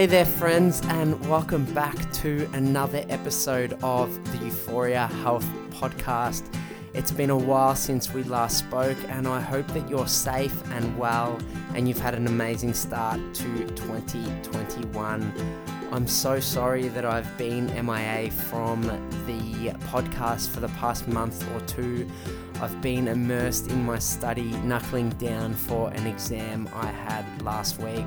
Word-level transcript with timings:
Hey 0.00 0.06
there, 0.06 0.24
friends, 0.24 0.80
and 0.86 1.20
welcome 1.28 1.66
back 1.74 2.10
to 2.14 2.48
another 2.54 3.04
episode 3.10 3.78
of 3.82 4.10
the 4.32 4.38
You4ia 4.46 5.10
Health 5.20 5.44
Podcast. 5.72 6.42
It's 6.94 7.12
been 7.12 7.28
a 7.28 7.36
while 7.36 7.76
since 7.76 8.10
we 8.10 8.22
last 8.22 8.56
spoke, 8.56 8.96
and 9.10 9.28
I 9.28 9.42
hope 9.42 9.66
that 9.74 9.90
you're 9.90 10.08
safe 10.08 10.54
and 10.70 10.96
well 10.96 11.38
and 11.74 11.86
you've 11.86 11.98
had 11.98 12.14
an 12.14 12.26
amazing 12.28 12.72
start 12.72 13.20
to 13.34 13.66
2021. 13.66 15.34
I'm 15.92 16.08
so 16.08 16.40
sorry 16.40 16.88
that 16.88 17.04
I've 17.04 17.36
been 17.36 17.66
MIA 17.66 18.30
from 18.30 18.80
the 19.26 19.68
podcast 19.90 20.48
for 20.48 20.60
the 20.60 20.68
past 20.68 21.08
month 21.08 21.46
or 21.54 21.60
two. 21.66 22.10
I've 22.62 22.80
been 22.80 23.06
immersed 23.06 23.68
in 23.68 23.84
my 23.84 23.98
study, 23.98 24.50
knuckling 24.64 25.10
down 25.10 25.52
for 25.52 25.90
an 25.90 26.06
exam 26.06 26.70
I 26.72 26.86
had 26.86 27.42
last 27.42 27.78
week. 27.82 28.06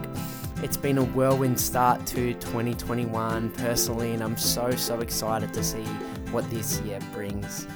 It's 0.63 0.77
been 0.77 0.97
a 0.97 1.03
whirlwind 1.03 1.59
start 1.59 2.05
to 2.05 2.33
2021 2.35 3.51
personally, 3.51 4.13
and 4.13 4.23
I'm 4.23 4.37
so, 4.37 4.71
so 4.71 5.01
excited 5.01 5.53
to 5.55 5.61
see 5.61 5.83
what 6.31 6.49
this 6.49 6.79
year 6.83 6.99
brings. 7.11 7.67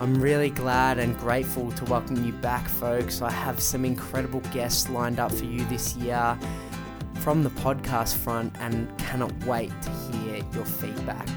I'm 0.00 0.20
really 0.20 0.50
glad 0.50 0.98
and 0.98 1.16
grateful 1.16 1.70
to 1.70 1.84
welcome 1.84 2.24
you 2.24 2.32
back, 2.32 2.66
folks. 2.66 3.22
I 3.22 3.30
have 3.30 3.60
some 3.60 3.84
incredible 3.84 4.40
guests 4.52 4.90
lined 4.90 5.20
up 5.20 5.30
for 5.30 5.44
you 5.44 5.64
this 5.66 5.94
year 5.94 6.36
from 7.20 7.44
the 7.44 7.50
podcast 7.50 8.16
front 8.16 8.52
and 8.58 8.88
cannot 8.98 9.32
wait 9.44 9.70
to 9.82 9.90
hear 9.90 10.42
your 10.54 10.64
feedback. 10.64 11.28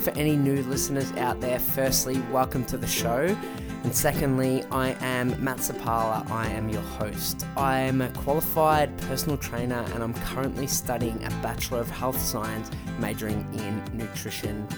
For 0.00 0.10
any 0.10 0.36
new 0.36 0.62
listeners 0.64 1.10
out 1.12 1.40
there, 1.40 1.58
firstly, 1.58 2.20
welcome 2.30 2.66
to 2.66 2.76
the 2.76 2.86
show. 2.86 3.34
And 3.82 3.96
secondly, 3.96 4.62
I 4.70 4.90
am 5.00 5.42
Matt 5.42 5.58
Sapala. 5.58 6.28
I 6.30 6.48
am 6.48 6.68
your 6.68 6.82
host. 6.82 7.46
I 7.56 7.78
am 7.80 8.02
a 8.02 8.10
qualified 8.10 8.94
personal 8.98 9.38
trainer 9.38 9.86
and 9.94 10.02
I'm 10.02 10.12
currently 10.12 10.66
studying 10.66 11.24
a 11.24 11.30
Bachelor 11.42 11.80
of 11.80 11.90
Health 11.90 12.20
Science, 12.20 12.70
majoring 12.98 13.46
in 13.54 13.82
nutrition. 13.96 14.68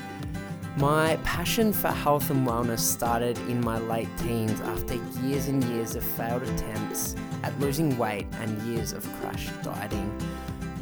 My 0.76 1.18
passion 1.24 1.72
for 1.72 1.88
health 1.88 2.30
and 2.30 2.46
wellness 2.46 2.78
started 2.78 3.36
in 3.48 3.60
my 3.60 3.78
late 3.80 4.08
teens 4.18 4.60
after 4.60 4.94
years 5.20 5.48
and 5.48 5.62
years 5.64 5.96
of 5.96 6.04
failed 6.04 6.44
attempts 6.44 7.16
at 7.42 7.58
losing 7.58 7.98
weight 7.98 8.26
and 8.40 8.62
years 8.62 8.92
of 8.92 9.04
crash 9.20 9.48
dieting. 9.62 10.16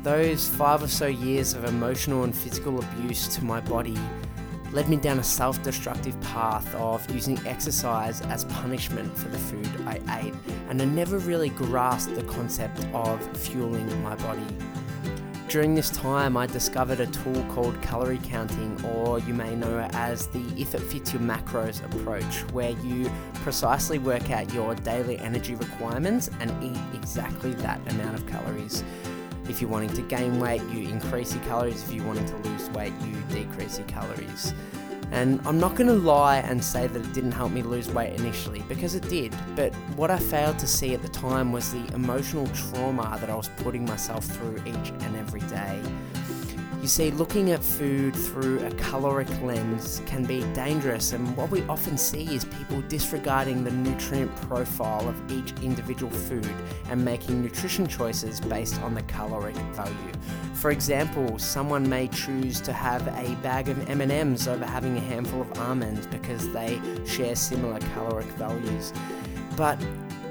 Those 0.03 0.47
five 0.47 0.83
or 0.83 0.89
so 0.89 1.07
years 1.07 1.55
of 1.55 1.65
emotional 1.65 2.25
and 2.25 2.37
physical 2.37 2.79
abuse 2.79 3.29
to 3.35 3.45
my 3.45 3.61
body 3.61 3.99
led 4.73 4.89
me 4.89 4.97
down 4.97 5.19
a 5.19 5.23
self 5.23 5.63
destructive 5.63 6.21
path 6.21 6.75
of 6.75 7.09
using 7.11 7.39
exercise 7.47 8.21
as 8.23 8.45
punishment 8.45 9.17
for 9.17 9.29
the 9.29 9.39
food 9.39 9.69
I 9.87 10.23
ate, 10.23 10.35
and 10.69 10.81
I 10.81 10.85
never 10.85 11.19
really 11.19 11.51
grasped 11.51 12.15
the 12.15 12.23
concept 12.25 12.85
of 12.93 13.37
fueling 13.37 14.03
my 14.03 14.15
body. 14.17 14.47
During 15.51 15.75
this 15.75 15.91
time, 15.91 16.37
I 16.37 16.47
discovered 16.47 17.01
a 17.01 17.09
tool 17.09 17.45
called 17.47 17.83
calorie 17.83 18.21
counting, 18.23 18.81
or 18.85 19.19
you 19.19 19.35
may 19.35 19.57
know 19.57 19.81
it 19.81 19.93
as 19.95 20.29
the 20.29 20.39
if 20.57 20.77
it 20.77 20.81
fits 20.81 21.13
your 21.13 21.23
macros 21.23 21.85
approach, 21.85 22.43
where 22.53 22.71
you 22.71 23.11
precisely 23.35 23.99
work 23.99 24.31
out 24.31 24.55
your 24.55 24.77
daily 24.77 25.19
energy 25.19 25.57
requirements 25.57 26.31
and 26.39 26.51
eat 26.63 26.81
exactly 26.95 27.53
that 27.55 27.81
amount 27.91 28.15
of 28.15 28.25
calories. 28.29 28.85
If 29.51 29.61
you're 29.61 29.69
wanting 29.69 29.93
to 29.95 30.03
gain 30.03 30.39
weight, 30.39 30.63
you 30.71 30.89
increase 30.89 31.35
your 31.35 31.43
calories. 31.43 31.83
If 31.83 31.93
you're 31.93 32.07
wanting 32.07 32.25
to 32.27 32.37
lose 32.49 32.71
weight, 32.71 32.93
you 33.05 33.17
decrease 33.31 33.79
your 33.79 33.89
calories. 33.89 34.55
And 35.11 35.41
I'm 35.45 35.59
not 35.59 35.75
going 35.75 35.89
to 35.89 35.95
lie 35.95 36.37
and 36.37 36.63
say 36.63 36.87
that 36.87 37.05
it 37.05 37.13
didn't 37.13 37.33
help 37.33 37.51
me 37.51 37.63
lose 37.63 37.91
weight 37.91 38.15
initially, 38.21 38.63
because 38.69 38.95
it 38.95 39.09
did. 39.09 39.35
But 39.57 39.75
what 39.97 40.09
I 40.09 40.21
failed 40.21 40.61
to 40.61 40.69
see 40.69 40.95
at 40.95 41.03
the 41.03 41.09
time 41.09 41.51
was 41.51 41.73
the 41.73 41.85
emotional 41.95 42.47
trauma 42.49 43.19
that 43.21 43.29
I 43.29 43.35
was 43.35 43.49
putting 43.57 43.85
myself 43.85 44.25
through 44.25 44.63
each 44.65 44.91
and 45.01 45.17
every 45.17 45.41
day. 45.41 45.83
You 46.81 46.89
see, 46.89 47.11
looking 47.11 47.51
at 47.51 47.63
food 47.63 48.17
through 48.17 48.65
a 48.65 48.71
caloric 48.71 49.29
lens 49.43 50.01
can 50.07 50.25
be 50.25 50.43
dangerous, 50.55 51.13
and 51.13 51.37
what 51.37 51.51
we 51.51 51.63
often 51.65 51.99
see 51.99 52.35
is 52.35 52.47
people 52.47 52.81
disregarding 52.89 53.65
the 53.65 53.71
nutrient 53.71 54.35
profile 54.49 55.07
of 55.07 55.31
each 55.31 55.53
individual 55.61 56.11
food 56.11 56.51
and 56.89 57.05
making 57.05 57.43
nutrition 57.43 57.87
choices 57.87 58.41
based 58.41 58.81
on 58.81 58.95
the 58.95 59.03
caloric 59.03 59.57
value. 59.75 59.95
For 60.55 60.71
example, 60.71 61.39
someone 61.39 61.87
may 61.87 62.09
choose 62.09 62.63
to 62.63 62.73
have 62.73 63.07
a 63.09 63.35
bag 63.43 63.69
of 63.69 63.91
M&Ms 63.91 64.49
over 64.49 64.65
having 64.65 64.97
a 64.97 65.01
handful 65.01 65.43
of 65.43 65.59
almonds 65.59 66.07
because 66.07 66.51
they 66.55 66.81
share 67.05 67.37
similar 67.37 67.79
caloric 67.93 68.29
values. 68.39 68.95
But 69.55 69.79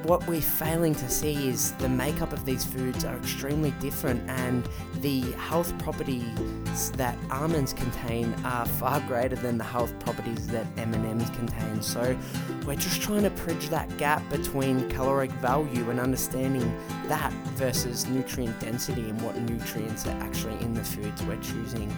what 0.03 0.25
we're 0.27 0.41
failing 0.41 0.95
to 0.95 1.09
see 1.09 1.49
is 1.49 1.73
the 1.73 1.89
makeup 1.89 2.31
of 2.31 2.45
these 2.45 2.65
foods 2.65 3.03
are 3.03 3.15
extremely 3.17 3.71
different 3.79 4.27
and 4.29 4.67
the 5.01 5.21
health 5.33 5.77
properties 5.79 6.91
that 6.91 7.17
almonds 7.31 7.73
contain 7.73 8.33
are 8.45 8.65
far 8.65 8.99
greater 9.01 9.35
than 9.35 9.57
the 9.57 9.63
health 9.63 9.97
properties 9.99 10.47
that 10.47 10.65
M&Ms 10.77 11.29
contain. 11.31 11.81
So 11.81 12.17
we're 12.65 12.75
just 12.75 13.01
trying 13.01 13.23
to 13.23 13.29
bridge 13.29 13.69
that 13.69 13.95
gap 13.97 14.27
between 14.29 14.89
caloric 14.89 15.31
value 15.33 15.89
and 15.89 15.99
understanding 15.99 16.77
that 17.07 17.31
versus 17.55 18.07
nutrient 18.07 18.59
density 18.59 19.09
and 19.09 19.21
what 19.21 19.37
nutrients 19.37 20.07
are 20.07 20.17
actually 20.21 20.59
in 20.61 20.73
the 20.73 20.83
foods 20.83 21.21
we're 21.23 21.41
choosing. 21.41 21.95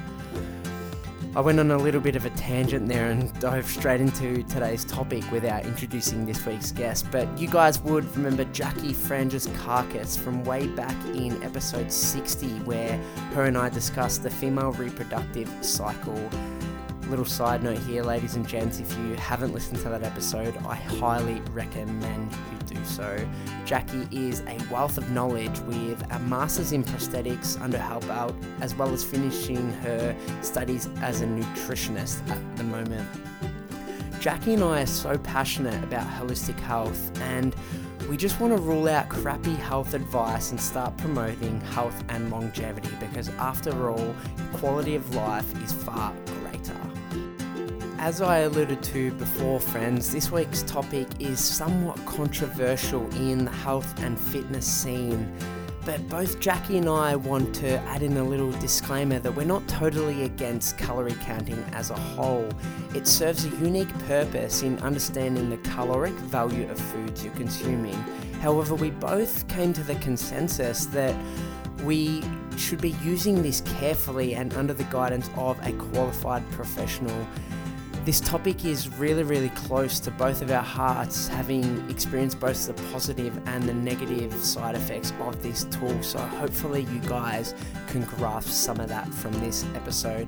I 1.34 1.40
went 1.40 1.62
on 1.62 1.72
a 1.72 1.78
little 1.78 2.02
bit 2.02 2.18
of 2.18 2.26
a 2.26 2.30
tangent 2.32 2.90
there 2.90 3.10
and 3.10 3.40
dove 3.40 3.66
straight 3.66 4.02
into 4.02 4.44
today's 4.44 4.84
topic 4.84 5.24
without 5.32 5.64
introducing 5.66 6.26
this 6.26 6.46
week's 6.46 6.74
guest. 6.74 7.10
But 7.10 7.26
you 7.38 7.48
guys 7.48 7.80
would 7.84 8.04
remember 8.18 8.44
Jackie 8.46 8.94
Frangeskakis 8.94 10.20
from 10.20 10.44
way 10.44 10.68
back 10.68 10.96
in 11.16 11.42
episode 11.42 11.90
60, 11.90 12.48
where 12.66 12.98
her 13.34 13.46
and 13.46 13.58
I 13.58 13.70
discussed 13.70 14.24
the 14.24 14.30
female 14.30 14.74
reproductive 14.74 15.50
cycle. 15.62 16.30
Little 17.10 17.26
side 17.26 17.62
note 17.62 17.80
here, 17.80 18.04
ladies 18.04 18.36
and 18.36 18.48
gents, 18.48 18.80
if 18.80 18.98
you 19.00 19.16
haven't 19.16 19.54
listened 19.54 19.80
to 19.82 19.90
that 19.90 20.04
episode, 20.04 20.56
I 20.66 20.76
highly 20.76 21.42
recommend 21.52 22.32
you 22.32 22.76
do 22.76 22.86
so. 22.86 23.18
Jackie 23.66 24.08
is 24.12 24.42
a 24.48 24.58
wealth 24.72 24.98
of 24.98 25.12
knowledge 25.12 25.60
with 25.62 26.02
a 26.12 26.20
master's 26.20 26.72
in 26.72 26.84
prosthetics 26.84 27.60
under 27.60 27.78
her 27.78 28.00
belt, 28.02 28.34
as 28.62 28.76
well 28.76 28.94
as 28.94 29.04
finishing 29.04 29.74
her 29.74 30.16
studies 30.42 30.88
as 31.02 31.22
a 31.22 31.26
nutritionist 31.26 32.28
at 32.30 32.58
the 32.58 32.64
moment. 32.64 33.10
Jackie 34.22 34.54
and 34.54 34.64
I 34.64 34.84
are 34.84 34.86
so 34.86 35.18
passionate 35.18 35.84
about 35.84 36.08
holistic 36.08 36.60
health 36.60 37.12
and 37.22 37.56
we 38.08 38.18
just 38.18 38.40
want 38.40 38.56
to 38.56 38.62
rule 38.62 38.88
out 38.88 39.10
crappy 39.10 39.56
health 39.56 39.94
advice 39.94 40.52
and 40.52 40.60
start 40.60 40.96
promoting 40.98 41.62
health 41.62 42.04
and 42.10 42.30
longevity 42.30 42.90
because, 43.00 43.30
after 43.30 43.90
all, 43.90 44.16
quality 44.54 44.96
of 44.96 45.16
life 45.16 45.64
is 45.64 45.72
far. 45.72 46.14
As 48.02 48.20
I 48.20 48.40
alluded 48.40 48.82
to 48.82 49.12
before, 49.12 49.60
friends, 49.60 50.12
this 50.12 50.32
week's 50.32 50.64
topic 50.64 51.08
is 51.20 51.40
somewhat 51.40 52.04
controversial 52.08 53.08
in 53.18 53.46
the 53.46 53.52
health 53.52 54.02
and 54.02 54.20
fitness 54.20 54.66
scene. 54.66 55.32
But 55.86 56.10
both 56.10 56.40
Jackie 56.40 56.80
and 56.80 56.90
I 56.90 57.16
want 57.16 57.54
to 57.58 57.78
add 57.82 58.02
in 58.02 58.18
a 58.18 58.24
little 58.24 58.54
disclaimer 58.54 59.20
that 59.20 59.32
we're 59.32 59.46
not 59.46 59.68
totally 59.68 60.24
against 60.24 60.80
calorie 60.80 61.14
counting 61.22 61.64
as 61.74 61.92
a 61.92 61.96
whole. 61.96 62.50
It 62.96 63.06
serves 63.06 63.46
a 63.46 63.50
unique 63.50 63.96
purpose 64.08 64.64
in 64.64 64.80
understanding 64.80 65.52
the 65.52 65.58
caloric 65.58 66.14
value 66.14 66.68
of 66.72 66.80
foods 66.80 67.24
you're 67.24 67.36
consuming. 67.36 68.04
However, 68.42 68.74
we 68.74 68.90
both 68.90 69.48
came 69.48 69.74
to 69.74 69.84
the 69.84 69.96
consensus 69.96 70.88
that 70.88 71.16
we 71.84 72.24
should 72.58 72.82
be 72.82 72.96
using 73.04 73.44
this 73.44 73.62
carefully 73.62 74.34
and 74.34 74.56
under 74.56 74.74
the 74.74 74.86
guidance 74.86 75.30
of 75.36 75.64
a 75.64 75.72
qualified 75.74 76.50
professional. 76.50 77.28
This 78.04 78.20
topic 78.20 78.66
is 78.66 78.90
really, 78.98 79.22
really 79.22 79.50
close 79.50 80.00
to 80.00 80.10
both 80.10 80.42
of 80.42 80.50
our 80.50 80.64
hearts, 80.64 81.28
having 81.28 81.88
experienced 81.88 82.40
both 82.40 82.66
the 82.66 82.74
positive 82.92 83.40
and 83.48 83.62
the 83.64 83.76
negative 83.76 84.34
side 84.44 84.74
effects 84.74 85.14
of 85.20 85.44
this 85.44 85.66
tool. 85.66 86.02
So, 86.02 86.18
hopefully, 86.18 86.88
you 86.92 87.00
guys 87.02 87.54
can 87.90 88.04
grasp 88.06 88.50
some 88.50 88.80
of 88.80 88.90
that 88.90 89.08
from 89.14 89.40
this 89.40 89.66
episode. 89.76 90.28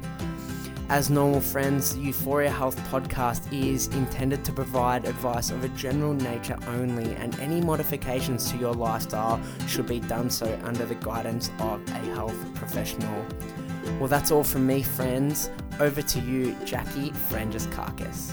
As 0.90 1.10
normal, 1.10 1.42
friends, 1.42 1.96
the 1.96 2.12
You4ia 2.12 2.56
Health 2.56 2.78
podcast 2.92 3.52
is 3.52 3.88
intended 3.88 4.46
to 4.46 4.52
provide 4.52 5.06
advice 5.06 5.50
of 5.50 5.64
a 5.64 5.70
general 5.70 6.14
nature 6.14 6.60
only, 6.68 7.16
and 7.16 7.40
any 7.40 7.60
modifications 7.60 8.52
to 8.52 8.58
your 8.58 8.74
lifestyle 8.74 9.42
should 9.68 9.88
be 9.88 10.00
done 10.00 10.30
so 10.30 10.60
under 10.64 10.86
the 10.86 10.96
guidance 10.96 11.50
of 11.58 11.82
a 11.88 11.98
health 12.14 12.38
professional. 12.54 13.26
Well, 14.00 14.08
that's 14.08 14.30
all 14.32 14.44
from 14.44 14.68
me, 14.68 14.84
friends. 14.84 15.50
Over 15.80 16.04
to 16.04 16.20
you, 16.20 16.56
Jackie 16.66 17.10
Frangeskakis. 17.12 18.32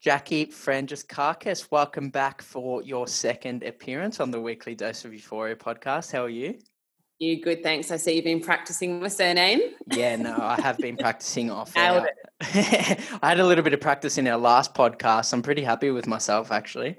Jackie 0.00 0.46
Frangeskakis, 0.46 1.70
welcome 1.70 2.10
back 2.10 2.42
for 2.42 2.82
your 2.82 3.06
second 3.06 3.62
appearance 3.62 4.18
on 4.18 4.32
the 4.32 4.40
Weekly 4.40 4.74
Dose 4.74 5.04
of 5.04 5.12
Euphoria 5.12 5.54
podcast. 5.54 6.10
How 6.10 6.24
are 6.24 6.28
you? 6.28 6.58
You 7.18 7.40
good, 7.40 7.62
thanks. 7.62 7.90
I 7.92 7.96
see 7.96 8.16
you've 8.16 8.24
been 8.24 8.40
practicing 8.40 9.00
my 9.00 9.08
surname. 9.08 9.60
Yeah, 9.92 10.16
no, 10.16 10.36
I 10.36 10.60
have 10.60 10.78
been 10.78 10.96
practicing 10.96 11.50
off 11.50 11.72
air. 11.76 12.08
I 12.40 12.98
had 13.22 13.38
a 13.38 13.46
little 13.46 13.64
bit 13.64 13.72
of 13.72 13.80
practice 13.80 14.18
in 14.18 14.26
our 14.26 14.38
last 14.38 14.74
podcast. 14.74 15.32
I'm 15.32 15.42
pretty 15.42 15.62
happy 15.62 15.90
with 15.90 16.08
myself, 16.08 16.50
actually. 16.50 16.96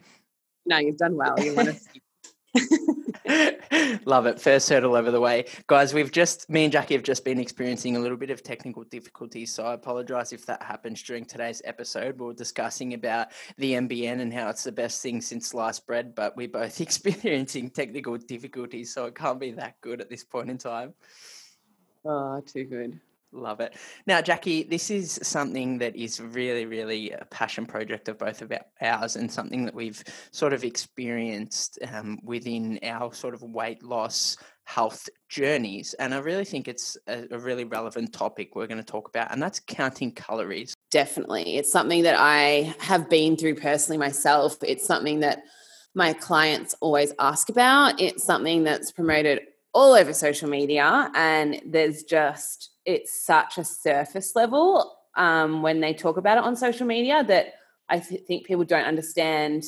No, 0.66 0.78
you've 0.78 0.98
done 0.98 1.16
well. 1.16 1.36
You 1.40 1.54
want 1.54 1.70
to 1.70 1.76
Love 4.06 4.26
it. 4.26 4.40
First 4.40 4.70
hurdle 4.70 4.96
over 4.96 5.12
the 5.12 5.20
way. 5.20 5.46
Guys, 5.68 5.94
we've 5.94 6.12
just, 6.12 6.50
me 6.50 6.64
and 6.64 6.72
Jackie 6.72 6.94
have 6.94 7.04
just 7.04 7.26
been 7.26 7.40
experiencing 7.40 7.96
a 7.96 8.00
little 8.00 8.18
bit 8.18 8.30
of 8.30 8.44
technical 8.44 8.84
difficulties. 8.84 9.54
So 9.54 9.66
I 9.66 9.74
apologize 9.74 10.34
if 10.34 10.46
that 10.46 10.62
happens 10.64 11.02
during 11.04 11.26
today's 11.26 11.62
episode. 11.66 12.20
We 12.20 12.30
are 12.30 12.34
discussing 12.34 12.94
about 12.94 13.28
the 13.58 13.74
NBN 13.74 14.22
and 14.22 14.34
how 14.34 14.50
it's 14.50 14.64
the 14.64 14.72
best 14.72 15.02
thing 15.02 15.22
since 15.22 15.48
sliced 15.48 15.86
bread, 15.86 16.16
but 16.16 16.36
we're 16.38 16.48
both 16.48 16.80
experiencing 16.88 17.70
technical 17.70 18.18
difficulties. 18.18 18.94
So 18.94 19.06
it 19.06 19.16
can't 19.16 19.40
be 19.40 19.52
that 19.52 19.80
good 19.82 20.02
at 20.02 20.10
this 20.10 20.24
point 20.24 20.50
in 20.50 20.58
time. 20.58 20.94
Oh, 22.06 22.42
too 22.42 22.64
good. 22.64 23.00
Love 23.34 23.60
it. 23.60 23.76
Now, 24.06 24.22
Jackie, 24.22 24.64
this 24.64 24.90
is 24.90 25.20
something 25.22 25.78
that 25.80 25.96
is 25.98 26.22
really, 26.22 26.66
really 26.66 27.12
a 27.12 27.26
passion 27.26 27.66
project 27.66 28.08
of 28.08 28.18
both 28.18 28.42
of 28.42 28.54
ours 28.82 29.18
and 29.18 29.30
something 29.30 29.66
that 29.66 29.76
we've 29.76 30.02
sort 30.32 30.54
of 30.54 30.64
experienced 30.64 31.78
um, 31.92 32.20
within 32.24 32.80
our 32.84 33.14
sort 33.14 33.34
of 33.34 33.42
weight 33.44 33.84
loss 33.84 34.38
health 34.64 35.10
journeys. 35.28 35.94
And 35.96 36.14
I 36.14 36.20
really 36.20 36.46
think 36.46 36.70
it's 36.70 36.98
a, 37.08 37.26
a 37.32 37.38
really 37.38 37.66
relevant 37.66 38.14
topic 38.14 38.56
we're 38.56 38.68
going 38.68 38.80
to 38.80 38.84
talk 38.84 39.10
about, 39.10 39.32
and 39.32 39.42
that's 39.42 39.60
counting 39.60 40.12
calories. 40.12 40.74
Definitely. 40.90 41.58
It's 41.58 41.72
something 41.72 42.04
that 42.04 42.16
I 42.18 42.76
have 42.80 43.10
been 43.10 43.36
through 43.36 43.56
personally 43.56 43.98
myself. 43.98 44.58
It's 44.64 44.86
something 44.86 45.20
that 45.20 45.44
my 45.96 46.14
clients 46.14 46.76
always 46.80 47.14
ask 47.20 47.50
about. 47.50 48.00
It's 48.00 48.24
something 48.24 48.64
that's 48.64 48.92
promoted 48.92 49.42
all 49.74 49.94
over 49.94 50.14
social 50.14 50.50
media, 50.50 51.12
and 51.14 51.62
there's 51.66 52.04
just 52.04 52.72
it's 52.88 53.22
such 53.22 53.58
a 53.58 53.64
surface 53.64 54.36
level 54.36 54.98
um, 55.16 55.62
when 55.62 55.82
they 55.82 55.94
talk 55.94 56.18
about 56.18 56.38
it 56.38 56.44
on 56.46 56.56
social 56.56 56.88
media 56.88 57.24
that 57.26 57.54
I 57.90 58.00
th- 58.00 58.22
think 58.26 58.48
people 58.48 58.64
don't 58.64 58.86
understand 58.86 59.64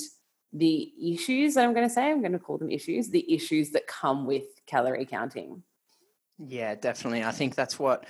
the 0.54 0.92
issues 1.14 1.54
that 1.54 1.66
I'm 1.66 1.74
going 1.74 1.88
to 1.88 1.94
say. 1.94 2.10
I'm 2.10 2.22
going 2.22 2.32
to 2.32 2.40
call 2.40 2.58
them 2.58 2.72
issues, 2.72 3.10
the 3.10 3.32
issues 3.32 3.72
that 3.72 3.86
come 3.88 4.26
with 4.26 4.46
calorie 4.66 5.06
counting. 5.06 5.62
Yeah, 6.40 6.74
definitely. 6.76 7.24
I 7.24 7.32
think 7.32 7.56
that's 7.56 7.78
what 7.78 8.06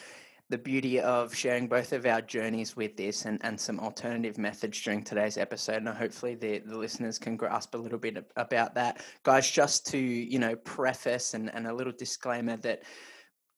the 0.50 0.58
beauty 0.58 1.00
of 1.00 1.34
sharing 1.34 1.68
both 1.68 1.92
of 1.92 2.06
our 2.06 2.22
journeys 2.22 2.76
with 2.76 2.96
this 2.96 3.26
and, 3.26 3.40
and 3.44 3.60
some 3.60 3.80
alternative 3.80 4.38
methods 4.38 4.82
during 4.82 5.04
today's 5.04 5.38
episode. 5.38 5.78
And 5.78 5.90
hopefully 5.90 6.36
the, 6.36 6.60
the 6.60 6.78
listeners 6.78 7.18
can 7.18 7.36
grasp 7.36 7.74
a 7.74 7.78
little 7.78 8.00
bit 8.00 8.24
about 8.36 8.76
that. 8.76 9.04
Guys, 9.24 9.50
just 9.50 9.88
to, 9.88 9.98
you 9.98 10.38
know, 10.40 10.56
preface 10.56 11.34
and, 11.34 11.54
and 11.54 11.68
a 11.68 11.74
little 11.74 11.94
disclaimer 11.94 12.58
that 12.58 12.84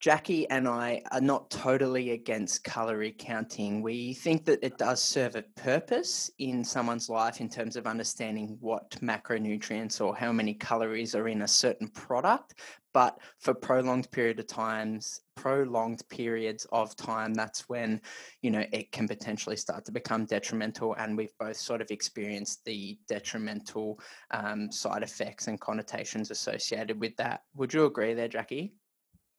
Jackie 0.01 0.49
and 0.49 0.67
I 0.67 1.03
are 1.11 1.21
not 1.21 1.51
totally 1.51 2.09
against 2.09 2.63
calorie 2.63 3.15
counting. 3.15 3.83
We 3.83 4.15
think 4.15 4.45
that 4.45 4.63
it 4.63 4.79
does 4.79 4.99
serve 4.99 5.35
a 5.35 5.43
purpose 5.55 6.31
in 6.39 6.63
someone's 6.63 7.07
life 7.07 7.39
in 7.39 7.47
terms 7.47 7.75
of 7.75 7.85
understanding 7.85 8.57
what 8.61 8.89
macronutrients 9.01 10.01
or 10.01 10.15
how 10.15 10.31
many 10.31 10.55
calories 10.55 11.13
are 11.13 11.27
in 11.27 11.43
a 11.43 11.47
certain 11.47 11.87
product. 11.87 12.55
But 12.95 13.19
for 13.41 13.53
prolonged 13.53 14.09
period 14.09 14.39
of 14.39 14.47
times, 14.47 15.21
prolonged 15.35 16.01
periods 16.09 16.65
of 16.71 16.95
time, 16.95 17.35
that's 17.35 17.69
when 17.69 18.01
you 18.41 18.49
know 18.49 18.65
it 18.73 18.91
can 18.91 19.07
potentially 19.07 19.55
start 19.55 19.85
to 19.85 19.91
become 19.91 20.25
detrimental. 20.25 20.95
And 20.95 21.15
we've 21.15 21.37
both 21.39 21.57
sort 21.57 21.79
of 21.79 21.91
experienced 21.91 22.65
the 22.65 22.97
detrimental 23.07 23.99
um, 24.31 24.71
side 24.71 25.03
effects 25.03 25.47
and 25.47 25.61
connotations 25.61 26.31
associated 26.31 26.99
with 26.99 27.15
that. 27.17 27.41
Would 27.53 27.71
you 27.71 27.85
agree 27.85 28.15
there, 28.15 28.27
Jackie? 28.27 28.73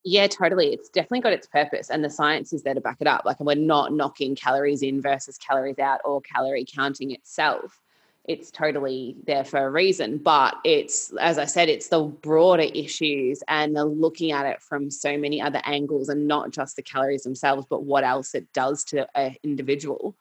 Yeah, 0.04 0.26
totally. 0.26 0.72
It's 0.72 0.88
definitely 0.88 1.20
got 1.20 1.32
its 1.32 1.46
purpose, 1.46 1.88
and 1.88 2.04
the 2.04 2.10
science 2.10 2.52
is 2.52 2.62
there 2.62 2.75
to 2.75 2.81
back 2.81 2.96
it 3.00 3.06
up. 3.06 3.25
Like, 3.25 3.38
we're 3.38 3.54
not 3.54 3.93
knocking 3.93 4.34
calories 4.34 4.82
in 4.82 5.00
versus 5.00 5.38
calories 5.38 5.78
out 5.78 6.00
or 6.04 6.20
calorie 6.20 6.66
counting 6.69 7.12
itself. 7.12 7.81
It's 8.25 8.50
totally 8.50 9.16
there 9.26 9.44
for 9.44 9.64
a 9.64 9.70
reason. 9.70 10.19
But 10.19 10.56
it's, 10.64 11.12
as 11.20 11.38
I 11.38 11.44
said, 11.44 11.69
it's 11.69 11.88
the 11.88 12.02
broader 12.02 12.62
issues 12.62 13.43
and 13.49 13.76
the 13.76 13.84
looking 13.84 14.32
at 14.32 14.46
it 14.46 14.60
from 14.60 14.90
so 14.90 15.16
many 15.16 15.40
other 15.40 15.60
angles 15.64 16.08
and 16.08 16.26
not 16.26 16.50
just 16.50 16.76
the 16.76 16.82
calories 16.82 17.22
themselves, 17.22 17.66
but 17.69 17.84
what 17.84 18.05
else 18.05 18.34
it 18.34 18.52
does 18.52 18.84
to 18.84 19.08
an 19.16 19.37
individual 19.43 20.16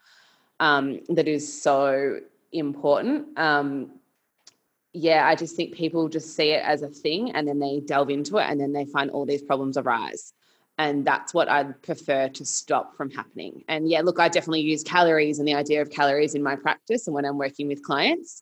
um, 0.60 1.00
that 1.10 1.28
is 1.28 1.62
so 1.62 2.20
important. 2.52 3.38
Um, 3.38 3.92
yeah, 4.94 5.26
I 5.26 5.36
just 5.36 5.56
think 5.56 5.74
people 5.74 6.10
just 6.10 6.36
see 6.36 6.52
it 6.52 6.64
as 6.64 6.82
a 6.82 6.90
thing 6.90 7.32
and 7.32 7.48
then 7.48 7.60
they 7.60 7.80
delve 7.80 8.10
into 8.10 8.38
it 8.38 8.44
and 8.50 8.60
then 8.60 8.74
they 8.74 8.86
find 8.86 9.10
all 9.10 9.26
these 9.26 9.42
problems 9.42 9.78
arise. 9.78 10.34
And 10.78 11.06
that's 11.06 11.34
what 11.34 11.48
I'd 11.48 11.82
prefer 11.82 12.30
to 12.30 12.46
stop 12.46 12.96
from 12.96 13.12
happening. 13.12 13.64
And 13.68 13.90
yeah, 13.90 14.02
look, 14.02 14.20
I 14.20 14.30
definitely 14.30 14.62
use 14.62 14.84
calories 14.84 15.40
and 15.40 15.48
the 15.48 15.54
idea 15.54 15.82
of 15.82 15.92
calories 15.92 16.34
in 16.36 16.44
my 16.44 16.56
practice 16.56 17.08
and 17.08 17.14
when 17.14 17.26
I'm 17.26 17.38
working 17.38 17.68
with 17.68 17.84
clients. 17.84 18.42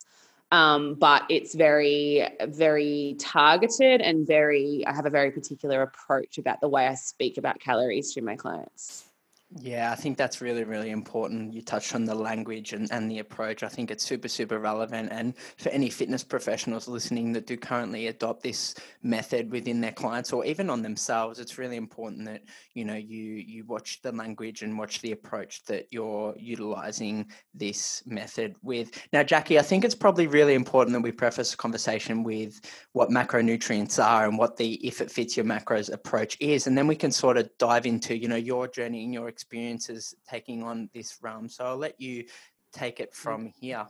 Um, 0.51 0.95
but 0.95 1.23
it's 1.29 1.53
very, 1.53 2.27
very 2.47 3.15
targeted 3.19 4.01
and 4.01 4.25
very, 4.25 4.83
I 4.87 4.95
have 4.95 5.05
a 5.05 5.11
very 5.11 5.31
particular 5.31 5.83
approach 5.83 6.39
about 6.39 6.61
the 6.61 6.69
way 6.69 6.87
I 6.87 6.95
speak 6.95 7.37
about 7.37 7.59
calories 7.59 8.13
to 8.13 8.21
my 8.21 8.35
clients. 8.35 9.08
Yeah, 9.57 9.91
I 9.91 9.95
think 9.95 10.15
that's 10.15 10.41
really, 10.41 10.63
really 10.63 10.91
important. 10.91 11.55
You 11.55 11.63
touched 11.63 11.95
on 11.95 12.05
the 12.05 12.13
language 12.13 12.73
and, 12.73 12.87
and 12.91 13.09
the 13.09 13.17
approach. 13.17 13.63
I 13.63 13.67
think 13.67 13.89
it's 13.89 14.05
super, 14.05 14.27
super 14.27 14.59
relevant. 14.59 15.09
And 15.11 15.33
for 15.57 15.69
any 15.69 15.89
fitness 15.89 16.23
professionals 16.23 16.87
listening 16.87 17.33
that 17.33 17.47
do 17.47 17.57
currently 17.57 18.07
adopt 18.07 18.43
this 18.43 18.75
method 19.01 19.49
within 19.51 19.81
their 19.81 19.91
clients 19.91 20.31
or 20.31 20.45
even 20.45 20.69
on 20.69 20.83
themselves, 20.83 21.39
it's 21.39 21.57
really 21.57 21.77
important 21.77 22.25
that, 22.25 22.43
you 22.75 22.85
know, 22.85 22.93
you 22.95 23.23
you 23.23 23.65
watch 23.65 23.99
the 24.03 24.11
language 24.11 24.61
and 24.61 24.77
watch 24.77 25.01
the 25.01 25.13
approach 25.13 25.63
that 25.63 25.87
you're 25.89 26.35
utilizing 26.37 27.25
this 27.55 28.03
method 28.05 28.55
with. 28.61 28.91
Now, 29.13 29.23
Jackie, 29.23 29.57
I 29.57 29.63
think 29.63 29.83
it's 29.83 29.95
probably 29.95 30.27
really 30.27 30.53
important 30.53 30.93
that 30.93 31.01
we 31.01 31.11
preface 31.11 31.49
the 31.49 31.57
conversation 31.57 32.21
with 32.21 32.61
what 32.93 33.09
macronutrients 33.09 34.03
are 34.03 34.25
and 34.27 34.37
what 34.37 34.57
the 34.57 34.73
if 34.85 35.01
it 35.01 35.09
fits 35.09 35.35
your 35.35 35.45
macros 35.47 35.91
approach 35.91 36.37
is. 36.39 36.67
And 36.67 36.77
then 36.77 36.85
we 36.85 36.95
can 36.95 37.11
sort 37.11 37.37
of 37.37 37.49
dive 37.57 37.87
into, 37.87 38.15
you 38.15 38.27
know, 38.27 38.35
your 38.35 38.67
journey 38.67 39.03
and 39.05 39.11
your 39.13 39.27
experiences 39.39 40.13
taking 40.29 40.63
on 40.63 40.89
this 40.93 41.17
realm. 41.21 41.47
So 41.47 41.63
I'll 41.63 41.77
let 41.77 41.99
you 42.01 42.25
take 42.73 42.99
it 42.99 43.13
from 43.13 43.53
here. 43.57 43.87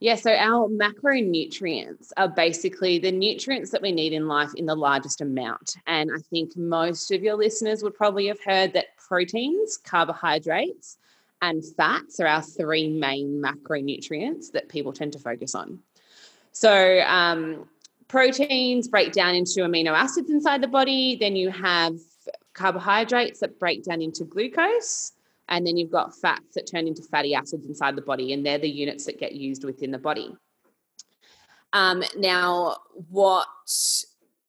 Yeah, 0.00 0.16
so 0.16 0.32
our 0.32 0.68
macronutrients 0.68 2.10
are 2.16 2.28
basically 2.28 2.98
the 2.98 3.12
nutrients 3.12 3.70
that 3.70 3.82
we 3.82 3.92
need 3.92 4.12
in 4.12 4.26
life 4.26 4.50
in 4.56 4.66
the 4.66 4.74
largest 4.74 5.20
amount. 5.20 5.76
And 5.86 6.10
I 6.12 6.18
think 6.30 6.56
most 6.56 7.12
of 7.12 7.22
your 7.22 7.36
listeners 7.36 7.84
would 7.84 7.94
probably 7.94 8.26
have 8.26 8.42
heard 8.44 8.72
that 8.72 8.96
proteins, 8.96 9.76
carbohydrates, 9.76 10.98
and 11.42 11.64
fats 11.76 12.18
are 12.18 12.26
our 12.26 12.42
three 12.42 12.88
main 12.88 13.40
macronutrients 13.40 14.50
that 14.52 14.68
people 14.68 14.92
tend 14.92 15.12
to 15.12 15.18
focus 15.18 15.54
on. 15.54 15.78
So, 16.52 17.00
um, 17.06 17.68
proteins 18.08 18.88
break 18.88 19.12
down 19.12 19.36
into 19.36 19.60
amino 19.60 19.92
acids 19.92 20.30
inside 20.30 20.60
the 20.60 20.68
body. 20.68 21.16
Then 21.20 21.36
you 21.36 21.50
have 21.50 21.94
carbohydrates 22.54 23.40
that 23.40 23.58
break 23.58 23.84
down 23.84 24.02
into 24.02 24.24
glucose, 24.24 25.12
and 25.48 25.66
then 25.66 25.76
you've 25.76 25.90
got 25.90 26.16
fats 26.16 26.54
that 26.54 26.66
turn 26.66 26.86
into 26.86 27.02
fatty 27.02 27.34
acids 27.34 27.66
inside 27.66 27.96
the 27.96 28.02
body, 28.02 28.32
and 28.32 28.44
they're 28.44 28.58
the 28.58 28.70
units 28.70 29.04
that 29.06 29.18
get 29.18 29.32
used 29.32 29.64
within 29.64 29.90
the 29.90 29.98
body. 29.98 30.34
Um, 31.72 32.02
now, 32.16 32.78
what 33.10 33.46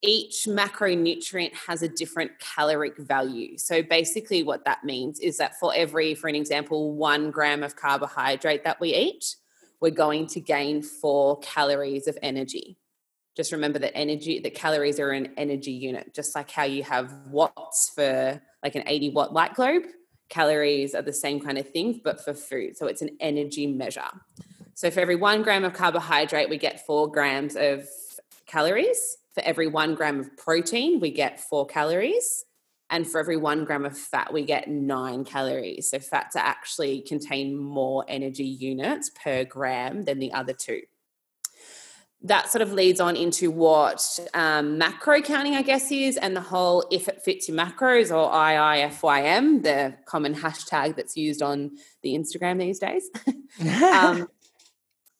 each 0.02 0.46
macronutrient 0.48 1.54
has 1.68 1.84
a 1.84 1.88
different 1.88 2.32
caloric 2.40 2.98
value. 2.98 3.58
So 3.58 3.84
basically, 3.84 4.42
what 4.42 4.66
that 4.66 4.84
means 4.84 5.20
is 5.20 5.38
that 5.38 5.60
for 5.60 5.72
every, 5.76 6.16
for 6.16 6.28
an 6.28 6.36
example, 6.36 6.94
one 6.94 7.30
gram 7.30 7.62
of 7.62 7.76
carbohydrate 7.76 8.64
that 8.64 8.80
we 8.80 8.96
eat, 8.96 9.36
we're 9.80 9.92
going 9.92 10.28
to 10.28 10.40
gain 10.40 10.82
four 10.82 11.40
calories 11.40 12.08
of 12.08 12.18
energy 12.22 12.78
just 13.42 13.52
remember 13.52 13.80
that 13.80 13.98
energy 13.98 14.40
that 14.40 14.54
calories 14.54 15.00
are 15.00 15.10
an 15.10 15.34
energy 15.36 15.72
unit 15.72 16.14
just 16.14 16.36
like 16.36 16.52
how 16.52 16.64
you 16.64 16.84
have 16.84 17.12
watts 17.28 17.92
for 17.96 18.40
like 18.64 18.76
an 18.76 18.84
80 18.86 19.10
watt 19.10 19.34
light 19.34 19.56
globe 19.56 19.84
calories 20.32 20.96
are 20.96 21.02
the 21.02 21.14
same 21.14 21.40
kind 21.40 21.60
of 21.60 21.70
thing 21.70 22.02
but 22.04 22.24
for 22.24 22.34
food. 22.34 22.76
So 22.78 22.88
it's 22.88 23.04
an 23.04 23.18
energy 23.20 23.68
measure. 23.68 24.10
So 24.74 24.90
for 24.90 25.02
every 25.02 25.18
one 25.18 25.44
gram 25.44 25.64
of 25.64 25.74
carbohydrate 25.74 26.50
we 26.50 26.58
get 26.58 26.84
four 26.88 27.12
grams 27.12 27.56
of 27.56 27.88
calories. 28.48 29.18
For 29.36 29.44
every 29.44 29.68
one 29.68 29.94
gram 29.94 30.20
of 30.20 30.36
protein 30.38 31.00
we 31.00 31.12
get 31.12 31.40
four 31.40 31.68
calories. 31.68 32.46
And 32.90 33.08
for 33.08 33.20
every 33.20 33.38
one 33.38 33.66
gram 33.66 33.86
of 33.86 33.98
fat 33.98 34.34
we 34.34 34.44
get 34.44 34.68
nine 34.68 35.24
calories. 35.24 35.90
So 35.90 36.00
fats 36.00 36.36
actually 36.36 37.02
contain 37.02 37.58
more 37.58 38.06
energy 38.08 38.46
units 38.46 39.10
per 39.10 39.44
gram 39.44 40.04
than 40.04 40.20
the 40.20 40.34
other 40.34 40.54
two 40.54 40.82
that 42.24 42.52
sort 42.52 42.62
of 42.62 42.72
leads 42.72 43.00
on 43.00 43.16
into 43.16 43.50
what 43.50 44.20
um, 44.34 44.78
macro 44.78 45.22
counting, 45.22 45.56
I 45.56 45.64
guess, 45.64 45.92
is, 45.92 46.18
and 46.18 46.36
the 46.36 46.42
whole 46.42 46.86
if 46.92 47.08
it 47.08 47.22
fits 47.24 47.48
your 47.50 47.58
macros 47.58 48.16
or 48.16 48.32
IIFYM, 48.32 49.64
the 49.64 49.96
common 50.06 50.36
hashtag 50.36 50.96
that's 50.96 51.18
used 51.18 51.42
on 51.42 51.72
the 52.04 52.14
Instagram 52.14 52.60
these 52.60 52.80
days. 52.80 53.10
um, 53.94 54.28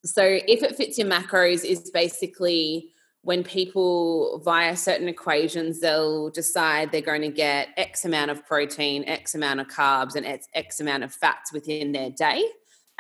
so, 0.06 0.24
if 0.24 0.64
it 0.64 0.76
fits 0.76 0.98
your 0.98 1.08
macros 1.08 1.66
is 1.66 1.90
basically 1.90 2.92
when 3.24 3.44
people 3.44 4.42
via 4.44 4.76
certain 4.76 5.08
equations 5.08 5.80
they'll 5.80 6.32
decide 6.32 6.92
they're 6.92 7.02
going 7.02 7.22
to 7.22 7.30
get 7.30 7.70
x 7.78 8.04
amount 8.04 8.32
of 8.32 8.44
protein 8.48 9.04
x 9.06 9.36
amount 9.36 9.60
of 9.60 9.68
carbs 9.68 10.16
and 10.16 10.26
x, 10.26 10.48
x 10.56 10.80
amount 10.80 11.04
of 11.04 11.14
fats 11.14 11.54
within 11.54 11.92
their 11.92 12.10
day 12.10 12.44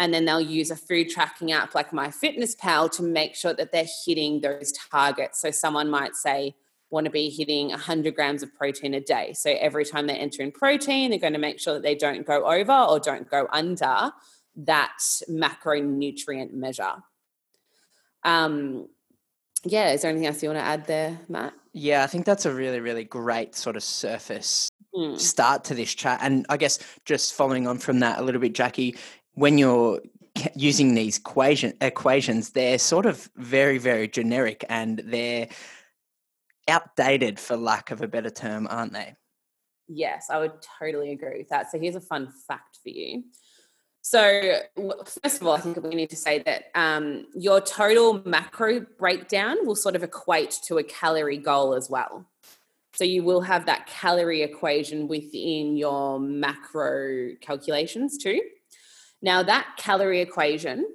and 0.01 0.11
then 0.11 0.25
they'll 0.25 0.41
use 0.41 0.71
a 0.71 0.75
food 0.75 1.11
tracking 1.11 1.51
app 1.51 1.75
like 1.75 1.91
MyFitnessPal 1.91 2.91
to 2.93 3.03
make 3.03 3.35
sure 3.35 3.53
that 3.53 3.71
they're 3.71 3.85
hitting 4.03 4.41
those 4.41 4.71
targets 4.71 5.39
so 5.39 5.51
someone 5.51 5.91
might 5.91 6.15
say 6.15 6.55
want 6.89 7.05
to 7.05 7.11
be 7.11 7.29
hitting 7.29 7.69
100 7.69 8.15
grams 8.15 8.41
of 8.41 8.53
protein 8.55 8.95
a 8.95 8.99
day 8.99 9.31
so 9.33 9.55
every 9.59 9.85
time 9.85 10.07
they 10.07 10.15
enter 10.15 10.41
in 10.41 10.51
protein 10.51 11.11
they're 11.11 11.19
going 11.19 11.33
to 11.33 11.39
make 11.39 11.59
sure 11.59 11.75
that 11.75 11.83
they 11.83 11.95
don't 11.95 12.25
go 12.25 12.45
over 12.45 12.73
or 12.73 12.99
don't 12.99 13.29
go 13.29 13.47
under 13.51 14.11
that 14.55 14.97
macronutrient 15.29 16.51
measure 16.51 16.95
um, 18.23 18.87
yeah, 19.63 19.91
is 19.91 20.01
there 20.01 20.09
anything 20.09 20.27
else 20.27 20.41
you 20.41 20.49
want 20.49 20.59
to 20.59 20.65
add 20.65 20.85
there, 20.87 21.19
Matt? 21.27 21.53
Yeah, 21.73 22.03
I 22.03 22.07
think 22.07 22.25
that's 22.25 22.45
a 22.45 22.53
really, 22.53 22.79
really 22.79 23.03
great 23.03 23.55
sort 23.55 23.75
of 23.75 23.83
surface 23.83 24.69
mm. 24.95 25.19
start 25.19 25.63
to 25.65 25.75
this 25.75 25.93
chat. 25.93 26.19
And 26.21 26.45
I 26.49 26.57
guess 26.57 26.79
just 27.05 27.33
following 27.33 27.67
on 27.67 27.77
from 27.77 27.99
that 27.99 28.19
a 28.19 28.23
little 28.23 28.41
bit, 28.41 28.53
Jackie, 28.53 28.97
when 29.33 29.57
you're 29.57 30.01
using 30.55 30.93
these 30.93 31.17
equation, 31.17 31.73
equations, 31.81 32.51
they're 32.51 32.79
sort 32.79 33.05
of 33.05 33.29
very, 33.35 33.77
very 33.77 34.07
generic 34.07 34.63
and 34.69 35.01
they're 35.05 35.47
outdated, 36.67 37.39
for 37.39 37.57
lack 37.57 37.91
of 37.91 38.01
a 38.01 38.07
better 38.07 38.29
term, 38.29 38.67
aren't 38.69 38.93
they? 38.93 39.15
Yes, 39.87 40.27
I 40.29 40.39
would 40.39 40.53
totally 40.79 41.11
agree 41.11 41.39
with 41.39 41.49
that. 41.49 41.71
So 41.71 41.79
here's 41.79 41.95
a 41.95 42.01
fun 42.01 42.31
fact 42.47 42.79
for 42.81 42.89
you. 42.89 43.23
So, 44.03 44.59
first 45.21 45.41
of 45.41 45.47
all, 45.47 45.53
I 45.53 45.59
think 45.59 45.81
we 45.83 45.93
need 45.93 46.09
to 46.09 46.15
say 46.15 46.39
that 46.39 46.65
um, 46.73 47.27
your 47.35 47.61
total 47.61 48.21
macro 48.25 48.83
breakdown 48.97 49.57
will 49.65 49.75
sort 49.75 49.95
of 49.95 50.01
equate 50.01 50.59
to 50.65 50.79
a 50.79 50.83
calorie 50.83 51.37
goal 51.37 51.75
as 51.75 51.87
well. 51.87 52.25
So, 52.93 53.03
you 53.03 53.23
will 53.23 53.41
have 53.41 53.67
that 53.67 53.85
calorie 53.85 54.41
equation 54.41 55.07
within 55.07 55.77
your 55.77 56.19
macro 56.19 57.35
calculations 57.41 58.17
too. 58.17 58.41
Now, 59.21 59.43
that 59.43 59.75
calorie 59.77 60.21
equation, 60.21 60.87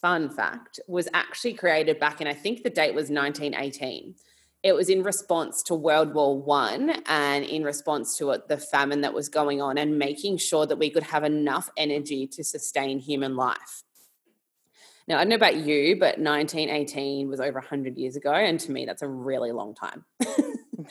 fun 0.00 0.30
fact, 0.30 0.80
was 0.88 1.08
actually 1.12 1.54
created 1.54 1.98
back 1.98 2.20
in, 2.20 2.26
I 2.26 2.34
think 2.34 2.62
the 2.62 2.70
date 2.70 2.94
was 2.94 3.10
1918 3.10 4.14
it 4.66 4.74
was 4.74 4.88
in 4.88 5.04
response 5.04 5.62
to 5.62 5.76
World 5.76 6.12
War 6.12 6.36
One 6.36 6.90
and 7.06 7.44
in 7.44 7.62
response 7.62 8.18
to 8.18 8.32
it, 8.32 8.48
the 8.48 8.58
famine 8.58 9.02
that 9.02 9.14
was 9.14 9.28
going 9.28 9.62
on, 9.62 9.78
and 9.78 9.96
making 9.96 10.38
sure 10.38 10.66
that 10.66 10.76
we 10.76 10.90
could 10.90 11.04
have 11.04 11.22
enough 11.22 11.70
energy 11.76 12.26
to 12.26 12.42
sustain 12.42 12.98
human 12.98 13.36
life. 13.36 13.84
Now, 15.06 15.18
I 15.18 15.20
don't 15.20 15.28
know 15.28 15.36
about 15.36 15.54
you, 15.54 15.94
but 15.94 16.18
1918 16.18 17.28
was 17.28 17.38
over 17.38 17.60
100 17.60 17.96
years 17.96 18.16
ago. 18.16 18.32
And 18.32 18.58
to 18.58 18.72
me, 18.72 18.84
that's 18.84 19.02
a 19.02 19.08
really 19.08 19.52
long 19.52 19.72
time. 19.72 20.04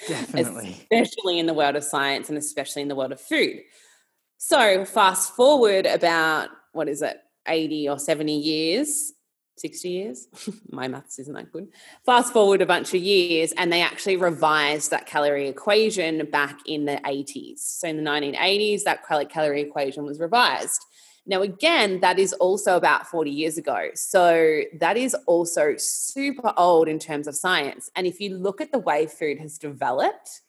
Definitely. 0.07 0.87
especially 0.89 1.37
in 1.39 1.45
the 1.45 1.53
world 1.53 1.75
of 1.75 1.83
science 1.83 2.29
and 2.29 2.37
especially 2.37 2.81
in 2.81 2.87
the 2.87 2.95
world 2.95 3.11
of 3.11 3.19
food. 3.19 3.59
So, 4.37 4.85
fast 4.85 5.35
forward 5.35 5.85
about, 5.85 6.47
what 6.75 6.89
is 6.89 7.01
it, 7.01 7.17
80 7.47 7.89
or 7.89 7.99
70 7.99 8.37
years, 8.37 9.13
60 9.57 9.89
years. 9.89 10.27
My 10.69 10.87
maths 10.87 11.19
isn't 11.19 11.33
that 11.33 11.51
good. 11.51 11.69
Fast 12.05 12.33
forward 12.33 12.61
a 12.61 12.65
bunch 12.65 12.93
of 12.93 13.01
years, 13.01 13.53
and 13.53 13.71
they 13.71 13.81
actually 13.81 14.17
revised 14.17 14.91
that 14.91 15.05
calorie 15.05 15.47
equation 15.47 16.27
back 16.31 16.59
in 16.65 16.85
the 16.85 16.99
80s. 17.05 17.59
So 17.59 17.87
in 17.87 17.97
the 17.97 18.03
1980s, 18.09 18.83
that 18.83 19.07
calorie 19.29 19.61
equation 19.61 20.05
was 20.05 20.19
revised. 20.19 20.85
Now, 21.27 21.41
again, 21.41 22.01
that 22.01 22.19
is 22.19 22.33
also 22.33 22.75
about 22.75 23.07
40 23.07 23.31
years 23.31 23.57
ago. 23.57 23.89
So 23.95 24.61
that 24.79 24.95
is 24.95 25.15
also 25.25 25.73
super 25.77 26.53
old 26.55 26.87
in 26.87 26.99
terms 26.99 27.27
of 27.27 27.35
science. 27.35 27.89
And 27.95 28.05
if 28.05 28.19
you 28.19 28.37
look 28.37 28.61
at 28.61 28.71
the 28.71 28.77
way 28.77 29.07
food 29.07 29.39
has 29.39 29.57
developed, 29.57 30.41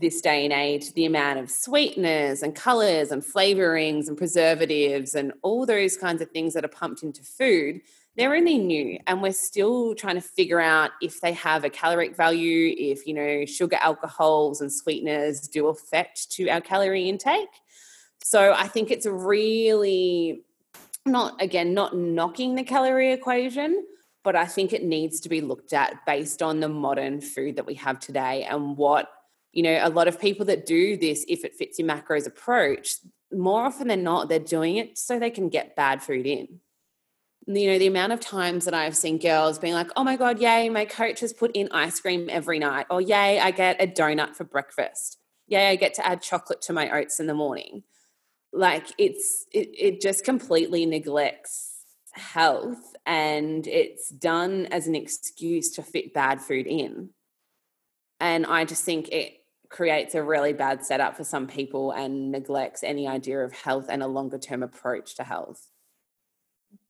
this 0.00 0.20
day 0.20 0.44
and 0.44 0.52
age, 0.52 0.92
the 0.94 1.06
amount 1.06 1.38
of 1.38 1.50
sweeteners 1.50 2.42
and 2.42 2.54
colors 2.54 3.10
and 3.10 3.22
flavorings 3.22 4.08
and 4.08 4.16
preservatives 4.16 5.14
and 5.14 5.32
all 5.42 5.66
those 5.66 5.96
kinds 5.96 6.20
of 6.20 6.30
things 6.30 6.54
that 6.54 6.64
are 6.64 6.68
pumped 6.68 7.02
into 7.02 7.22
food, 7.22 7.80
they're 8.16 8.34
only 8.34 8.58
new 8.58 8.98
and 9.06 9.22
we're 9.22 9.32
still 9.32 9.94
trying 9.94 10.14
to 10.14 10.20
figure 10.20 10.60
out 10.60 10.90
if 11.02 11.20
they 11.20 11.32
have 11.32 11.64
a 11.64 11.70
caloric 11.70 12.16
value 12.16 12.74
if 12.78 13.06
you 13.06 13.14
know 13.14 13.44
sugar 13.44 13.76
alcohols 13.80 14.60
and 14.60 14.72
sweeteners 14.72 15.48
do 15.48 15.66
affect 15.68 16.30
to 16.30 16.48
our 16.48 16.60
calorie 16.60 17.08
intake. 17.08 17.48
So 18.22 18.52
i 18.52 18.68
think 18.68 18.90
it's 18.90 19.06
really 19.06 20.44
not 21.06 21.40
again 21.42 21.74
not 21.74 21.96
knocking 21.96 22.54
the 22.54 22.64
calorie 22.64 23.12
equation 23.12 23.84
but 24.22 24.34
i 24.34 24.46
think 24.46 24.72
it 24.72 24.82
needs 24.82 25.20
to 25.20 25.28
be 25.28 25.40
looked 25.40 25.72
at 25.72 26.06
based 26.06 26.42
on 26.42 26.60
the 26.60 26.68
modern 26.68 27.20
food 27.20 27.56
that 27.56 27.66
we 27.66 27.74
have 27.74 28.00
today 28.00 28.44
and 28.44 28.76
what 28.76 29.10
you 29.54 29.62
know 29.62 29.80
a 29.82 29.88
lot 29.88 30.08
of 30.08 30.20
people 30.20 30.46
that 30.46 30.66
do 30.66 30.96
this 30.96 31.24
if 31.28 31.44
it 31.44 31.54
fits 31.54 31.78
your 31.78 31.88
macros 31.88 32.26
approach 32.26 32.96
more 33.32 33.64
often 33.64 33.88
than 33.88 34.02
not 34.02 34.28
they're 34.28 34.38
doing 34.38 34.76
it 34.76 34.98
so 34.98 35.18
they 35.18 35.30
can 35.30 35.48
get 35.48 35.74
bad 35.76 36.02
food 36.02 36.26
in 36.26 36.60
you 37.46 37.70
know, 37.70 37.78
the 37.78 37.86
amount 37.86 38.12
of 38.12 38.20
times 38.20 38.64
that 38.64 38.74
I've 38.74 38.96
seen 38.96 39.18
girls 39.18 39.58
being 39.58 39.74
like, 39.74 39.90
oh 39.96 40.04
my 40.04 40.16
God, 40.16 40.40
yay, 40.40 40.68
my 40.68 40.84
coach 40.84 41.20
has 41.20 41.32
put 41.32 41.52
in 41.52 41.68
ice 41.72 42.00
cream 42.00 42.28
every 42.30 42.58
night. 42.58 42.86
Or 42.88 43.00
yay, 43.00 43.38
I 43.38 43.50
get 43.50 43.82
a 43.82 43.86
donut 43.86 44.34
for 44.34 44.44
breakfast. 44.44 45.18
Yay, 45.46 45.68
I 45.68 45.76
get 45.76 45.94
to 45.94 46.06
add 46.06 46.22
chocolate 46.22 46.62
to 46.62 46.72
my 46.72 46.90
oats 46.90 47.20
in 47.20 47.26
the 47.26 47.34
morning. 47.34 47.82
Like 48.52 48.86
it's, 48.96 49.44
it, 49.52 49.68
it 49.76 50.00
just 50.00 50.24
completely 50.24 50.86
neglects 50.86 51.72
health 52.12 52.94
and 53.04 53.66
it's 53.66 54.08
done 54.08 54.66
as 54.66 54.86
an 54.86 54.94
excuse 54.94 55.72
to 55.72 55.82
fit 55.82 56.14
bad 56.14 56.40
food 56.40 56.66
in. 56.66 57.10
And 58.20 58.46
I 58.46 58.64
just 58.64 58.84
think 58.84 59.08
it 59.08 59.34
creates 59.74 60.14
a 60.14 60.22
really 60.22 60.52
bad 60.52 60.86
setup 60.86 61.16
for 61.16 61.24
some 61.24 61.48
people 61.48 61.90
and 61.90 62.30
neglects 62.30 62.84
any 62.84 63.08
idea 63.08 63.40
of 63.40 63.52
health 63.52 63.86
and 63.88 64.04
a 64.04 64.06
longer 64.06 64.38
term 64.38 64.62
approach 64.62 65.16
to 65.16 65.24
health. 65.24 65.68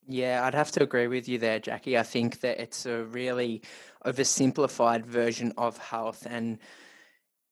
Yeah, 0.06 0.44
I'd 0.44 0.54
have 0.54 0.70
to 0.72 0.82
agree 0.82 1.06
with 1.06 1.26
you 1.26 1.38
there, 1.38 1.58
Jackie. 1.58 1.96
I 1.96 2.02
think 2.02 2.40
that 2.40 2.60
it's 2.60 2.84
a 2.84 3.04
really 3.04 3.62
oversimplified 4.04 5.06
version 5.06 5.54
of 5.56 5.78
health 5.78 6.26
and 6.28 6.58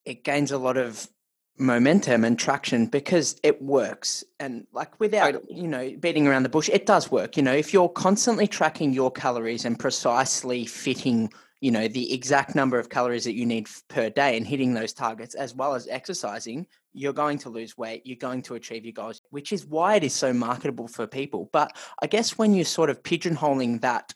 it 0.05 0.23
gains 0.23 0.53
a 0.53 0.59
lot 0.59 0.77
of 0.77 1.09
momentum 1.57 2.25
and 2.25 2.39
traction 2.39 2.85
because 2.87 3.41
it 3.43 3.63
works. 3.63 4.25
And 4.39 4.67
like 4.71 5.01
without, 5.01 5.51
you 5.51 5.67
know, 5.67 5.97
beating 5.99 6.27
around 6.27 6.43
the 6.43 6.51
bush, 6.51 6.69
it 6.69 6.85
does 6.85 7.11
work. 7.11 7.39
You 7.39 7.43
know, 7.43 7.55
if 7.55 7.73
you're 7.73 7.89
constantly 7.89 8.47
tracking 8.47 8.93
your 8.93 9.11
calories 9.11 9.65
and 9.65 9.79
precisely 9.79 10.67
fitting 10.67 11.33
you 11.63 11.71
know 11.71 11.89
the 11.89 12.13
exact 12.13 12.55
number 12.55 12.79
of 12.79 12.91
calories 12.91 13.25
that 13.25 13.37
you 13.37 13.47
need 13.47 13.69
per 13.89 14.11
day 14.11 14.37
and 14.37 14.47
hitting 14.47 14.75
those 14.75 14.93
targets 14.93 15.35
as 15.35 15.55
well 15.55 15.75
as 15.75 15.89
exercising 15.89 16.67
you're 16.93 17.13
going 17.15 17.39
to 17.39 17.49
lose 17.49 17.79
weight 17.79 18.03
you're 18.05 18.17
going 18.17 18.43
to 18.43 18.57
achieve 18.57 18.85
your 18.85 18.93
goals 18.93 19.23
which 19.31 19.53
is 19.53 19.65
why 19.65 19.95
it 19.95 20.05
is 20.05 20.13
so 20.13 20.33
marketable 20.33 20.89
for 20.89 21.07
people. 21.07 21.49
But 21.53 21.75
i 22.03 22.07
guess 22.07 22.37
when 22.37 22.53
you're 22.53 22.65
sort 22.67 22.91
of 22.91 23.03
pigeonholing 23.03 23.81
that 23.81 24.13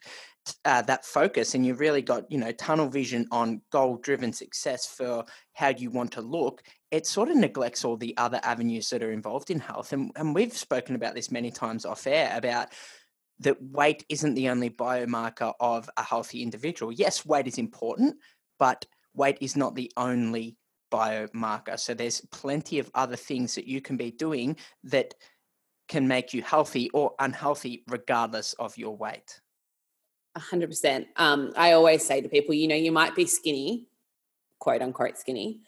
uh, 0.65 0.83
that 0.83 1.05
focus 1.05 1.55
and 1.55 1.67
you've 1.67 1.81
really 1.81 2.03
got 2.03 2.31
you 2.31 2.39
know 2.39 2.53
tunnel 2.53 2.89
vision 2.89 3.27
on 3.33 3.61
goal 3.73 3.97
driven 3.97 4.33
success 4.33 4.87
for 4.87 5.25
how 5.55 5.69
you 5.69 5.91
want 5.91 6.13
to 6.13 6.21
look 6.21 6.63
it 6.91 7.07
sort 7.07 7.29
of 7.29 7.37
neglects 7.37 7.85
all 7.85 7.97
the 7.97 8.17
other 8.17 8.41
avenues 8.43 8.89
that 8.91 9.03
are 9.03 9.11
involved 9.11 9.51
in 9.51 9.59
health. 9.59 9.93
And, 9.93 10.13
and 10.17 10.35
we've 10.35 10.57
spoken 10.57 10.95
about 10.95 11.15
this 11.15 11.31
many 11.31 11.51
times 11.51 11.85
off 11.85 12.07
air 12.07 12.33
about 12.35 12.69
that 13.41 13.61
weight 13.63 14.05
isn't 14.09 14.35
the 14.35 14.49
only 14.49 14.71
biomarker 14.71 15.53
of 15.61 15.91
a 15.97 16.03
healthy 16.03 16.43
individual. 16.43 16.93
Yes, 16.93 17.27
weight 17.27 17.47
is 17.47 17.59
important, 17.59 18.17
but 18.59 18.87
weight 19.15 19.39
is 19.41 19.57
not 19.57 19.75
the 19.75 19.93
only 19.97 20.57
biomarker. 20.91 21.79
So 21.79 21.95
there's 21.95 22.21
plenty 22.33 22.79
of 22.79 22.91
other 22.95 23.17
things 23.17 23.55
that 23.55 23.67
you 23.67 23.81
can 23.81 23.97
be 23.97 24.11
doing 24.11 24.57
that 24.85 25.15
can 25.89 26.09
make 26.09 26.35
you 26.35 26.43
healthy 26.43 26.91
or 26.91 27.15
unhealthy 27.19 27.85
regardless 27.89 28.55
of 28.55 28.77
your 28.77 28.97
weight. 28.97 29.41
100%. 30.37 31.07
Um, 31.17 31.53
I 31.57 31.73
always 31.73 32.05
say 32.05 32.21
to 32.21 32.29
people, 32.29 32.55
you 32.55 32.69
know, 32.69 32.75
you 32.75 32.93
might 32.93 33.15
be 33.15 33.27
skinny, 33.27 33.87
quote 34.59 34.83
unquote 34.83 35.17
skinny, 35.17 35.61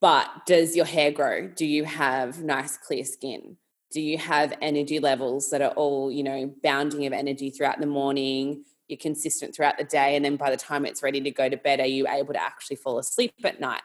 but 0.00 0.28
does 0.46 0.76
your 0.76 0.84
hair 0.84 1.10
grow? 1.10 1.48
Do 1.48 1.66
you 1.66 1.84
have 1.84 2.42
nice, 2.42 2.76
clear 2.76 3.04
skin? 3.04 3.56
Do 3.96 4.02
you 4.02 4.18
have 4.18 4.52
energy 4.60 4.98
levels 4.98 5.48
that 5.48 5.62
are 5.62 5.70
all 5.70 6.12
you 6.12 6.22
know 6.22 6.52
bounding 6.62 7.06
of 7.06 7.14
energy 7.14 7.48
throughout 7.48 7.80
the 7.80 7.86
morning 7.86 8.62
you're 8.88 8.98
consistent 8.98 9.54
throughout 9.54 9.78
the 9.78 9.84
day 9.84 10.16
and 10.16 10.22
then 10.22 10.36
by 10.36 10.50
the 10.50 10.56
time 10.58 10.84
it's 10.84 11.02
ready 11.02 11.18
to 11.18 11.30
go 11.30 11.48
to 11.48 11.56
bed 11.56 11.80
are 11.80 11.86
you 11.86 12.06
able 12.06 12.34
to 12.34 12.42
actually 12.42 12.76
fall 12.76 12.98
asleep 12.98 13.32
at 13.42 13.58
night? 13.58 13.80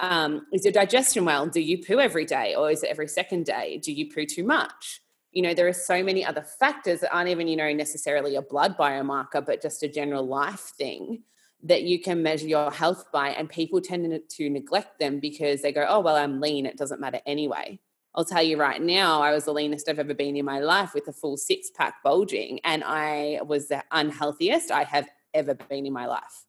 Um, 0.00 0.44
is 0.52 0.64
your 0.64 0.72
digestion 0.72 1.24
well? 1.24 1.46
Do 1.46 1.60
you 1.60 1.78
poo 1.78 2.00
every 2.00 2.24
day 2.24 2.56
or 2.56 2.68
is 2.68 2.82
it 2.82 2.90
every 2.90 3.06
second 3.06 3.46
day? 3.46 3.78
Do 3.78 3.92
you 3.92 4.12
poo 4.12 4.26
too 4.26 4.42
much? 4.42 5.00
You 5.30 5.42
know 5.42 5.54
there 5.54 5.68
are 5.68 5.72
so 5.72 6.02
many 6.02 6.24
other 6.24 6.42
factors 6.42 6.98
that 7.00 7.14
aren't 7.14 7.28
even 7.28 7.46
you 7.46 7.54
know 7.54 7.72
necessarily 7.72 8.34
a 8.34 8.42
blood 8.42 8.76
biomarker 8.76 9.46
but 9.46 9.62
just 9.62 9.84
a 9.84 9.88
general 9.88 10.26
life 10.26 10.72
thing 10.76 11.22
that 11.62 11.84
you 11.84 12.00
can 12.00 12.24
measure 12.24 12.48
your 12.48 12.72
health 12.72 13.04
by 13.12 13.28
and 13.30 13.48
people 13.48 13.80
tend 13.80 14.20
to 14.28 14.50
neglect 14.50 14.98
them 14.98 15.20
because 15.20 15.62
they 15.62 15.72
go 15.72 15.86
oh 15.88 16.00
well 16.00 16.14
i'm 16.14 16.40
lean 16.40 16.66
it 16.66 16.76
doesn't 16.76 17.00
matter 17.00 17.20
anyway 17.26 17.80
I'll 18.14 18.24
tell 18.24 18.42
you 18.42 18.56
right 18.56 18.80
now, 18.80 19.22
I 19.22 19.32
was 19.32 19.44
the 19.44 19.52
leanest 19.52 19.88
I've 19.88 19.98
ever 19.98 20.14
been 20.14 20.36
in 20.36 20.44
my 20.44 20.60
life 20.60 20.94
with 20.94 21.08
a 21.08 21.12
full 21.12 21.36
six 21.36 21.70
pack 21.70 22.02
bulging, 22.02 22.60
and 22.64 22.84
I 22.84 23.40
was 23.44 23.68
the 23.68 23.82
unhealthiest 23.90 24.70
I 24.70 24.84
have 24.84 25.08
ever 25.32 25.54
been 25.54 25.84
in 25.84 25.92
my 25.92 26.06
life. 26.06 26.44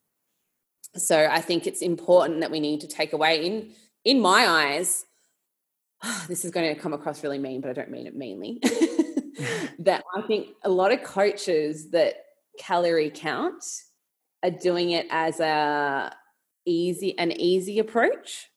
So 0.96 1.28
I 1.30 1.42
think 1.42 1.66
it's 1.66 1.82
important 1.82 2.42
that 2.42 2.52
we 2.52 2.60
need 2.60 2.82
to 2.82 2.88
take 2.88 3.14
away 3.14 3.46
in 3.46 3.72
in 4.04 4.22
my 4.22 4.48
eyes. 4.48 5.06
this 6.28 6.46
is 6.46 6.52
going 6.52 6.74
to 6.74 6.80
come 6.80 6.94
across 6.94 7.24
really 7.24 7.40
mean, 7.40 7.62
but 7.62 7.72
I 7.72 7.74
don't 7.74 7.92
mean 7.92 8.08
it 8.08 8.16
meanly. 8.16 8.60
that 9.80 10.04
I 10.16 10.22
think 10.22 10.50
a 10.64 10.70
lot 10.70 10.92
of 10.92 11.04
coaches 11.04 11.90
that 11.92 12.16
calorie 12.60 13.12
count 13.14 13.64
are 14.44 14.52
doing 14.52 14.92
it 14.92 15.08
as 15.10 15.40
a 15.40 16.16
easy 16.66 17.18
an 17.18 17.32
easy 17.32 17.80
approach. 17.80 18.50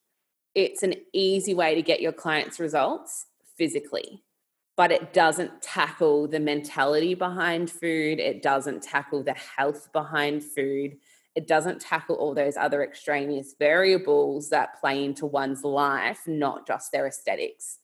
It's 0.58 0.82
an 0.82 0.94
easy 1.12 1.54
way 1.54 1.76
to 1.76 1.82
get 1.82 2.00
your 2.00 2.10
clients 2.10 2.58
results 2.58 3.26
physically, 3.56 4.24
but 4.76 4.90
it 4.90 5.12
doesn't 5.12 5.62
tackle 5.62 6.26
the 6.26 6.40
mentality 6.40 7.14
behind 7.14 7.70
food. 7.70 8.18
It 8.18 8.42
doesn't 8.42 8.82
tackle 8.82 9.22
the 9.22 9.34
health 9.34 9.88
behind 9.92 10.42
food. 10.42 10.96
It 11.36 11.46
doesn't 11.46 11.80
tackle 11.80 12.16
all 12.16 12.34
those 12.34 12.56
other 12.56 12.82
extraneous 12.82 13.54
variables 13.56 14.50
that 14.50 14.80
play 14.80 15.04
into 15.04 15.26
one's 15.26 15.62
life, 15.62 16.22
not 16.26 16.66
just 16.66 16.90
their 16.90 17.06
aesthetics. 17.06 17.78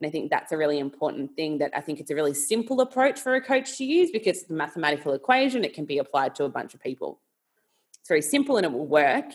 And 0.00 0.08
I 0.08 0.10
think 0.10 0.30
that's 0.30 0.50
a 0.50 0.56
really 0.56 0.78
important 0.78 1.36
thing 1.36 1.58
that 1.58 1.72
I 1.76 1.82
think 1.82 2.00
it's 2.00 2.10
a 2.10 2.14
really 2.14 2.32
simple 2.32 2.80
approach 2.80 3.20
for 3.20 3.34
a 3.34 3.42
coach 3.42 3.76
to 3.76 3.84
use 3.84 4.10
because 4.10 4.40
it's 4.40 4.50
a 4.50 4.54
mathematical 4.54 5.12
equation. 5.12 5.62
It 5.62 5.74
can 5.74 5.84
be 5.84 5.98
applied 5.98 6.34
to 6.36 6.44
a 6.44 6.48
bunch 6.48 6.72
of 6.72 6.80
people. 6.80 7.20
It's 7.98 8.08
very 8.08 8.22
simple 8.22 8.56
and 8.56 8.64
it 8.64 8.72
will 8.72 8.86
work, 8.86 9.30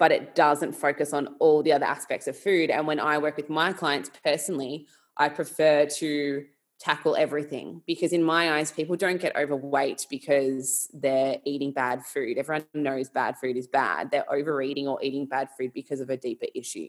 but 0.00 0.10
it 0.10 0.34
doesn't 0.34 0.72
focus 0.72 1.12
on 1.12 1.28
all 1.38 1.62
the 1.62 1.72
other 1.72 1.84
aspects 1.84 2.26
of 2.26 2.36
food. 2.36 2.70
And 2.70 2.86
when 2.86 2.98
I 2.98 3.18
work 3.18 3.36
with 3.36 3.50
my 3.50 3.74
clients 3.74 4.10
personally, 4.24 4.86
I 5.18 5.28
prefer 5.28 5.84
to 5.86 6.46
tackle 6.80 7.14
everything 7.14 7.82
because 7.86 8.14
in 8.14 8.24
my 8.24 8.54
eyes 8.54 8.72
people 8.72 8.96
don't 8.96 9.20
get 9.20 9.36
overweight 9.36 10.06
because 10.08 10.88
they're 10.94 11.36
eating 11.44 11.72
bad 11.72 12.02
food 12.06 12.38
everyone 12.38 12.64
knows 12.72 13.10
bad 13.10 13.36
food 13.36 13.54
is 13.54 13.66
bad 13.66 14.10
they're 14.10 14.32
overeating 14.32 14.88
or 14.88 14.98
eating 15.02 15.26
bad 15.26 15.46
food 15.58 15.70
because 15.74 16.00
of 16.00 16.08
a 16.08 16.16
deeper 16.16 16.46
issue 16.54 16.88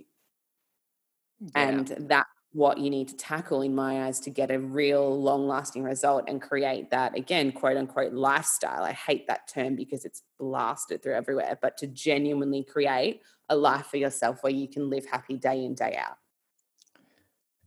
yeah. 1.41 1.49
and 1.55 1.87
that 2.07 2.25
what 2.53 2.77
you 2.77 2.89
need 2.89 3.07
to 3.07 3.15
tackle 3.15 3.61
in 3.61 3.73
my 3.73 4.05
eyes 4.05 4.19
to 4.19 4.29
get 4.29 4.51
a 4.51 4.59
real 4.59 5.21
long 5.21 5.47
lasting 5.47 5.83
result 5.83 6.25
and 6.27 6.41
create 6.41 6.89
that 6.89 7.17
again 7.17 7.51
quote 7.51 7.77
unquote 7.77 8.13
lifestyle. 8.13 8.83
I 8.83 8.91
hate 8.91 9.27
that 9.27 9.47
term 9.47 9.75
because 9.75 10.03
it's 10.03 10.23
blasted 10.37 11.01
through 11.01 11.15
everywhere 11.15 11.57
but 11.61 11.77
to 11.77 11.87
genuinely 11.87 12.63
create 12.63 13.21
a 13.49 13.55
life 13.55 13.87
for 13.87 13.97
yourself 13.97 14.43
where 14.43 14.53
you 14.53 14.67
can 14.67 14.89
live 14.89 15.05
happy 15.05 15.37
day 15.37 15.63
in 15.63 15.75
day 15.75 15.97
out 15.97 16.17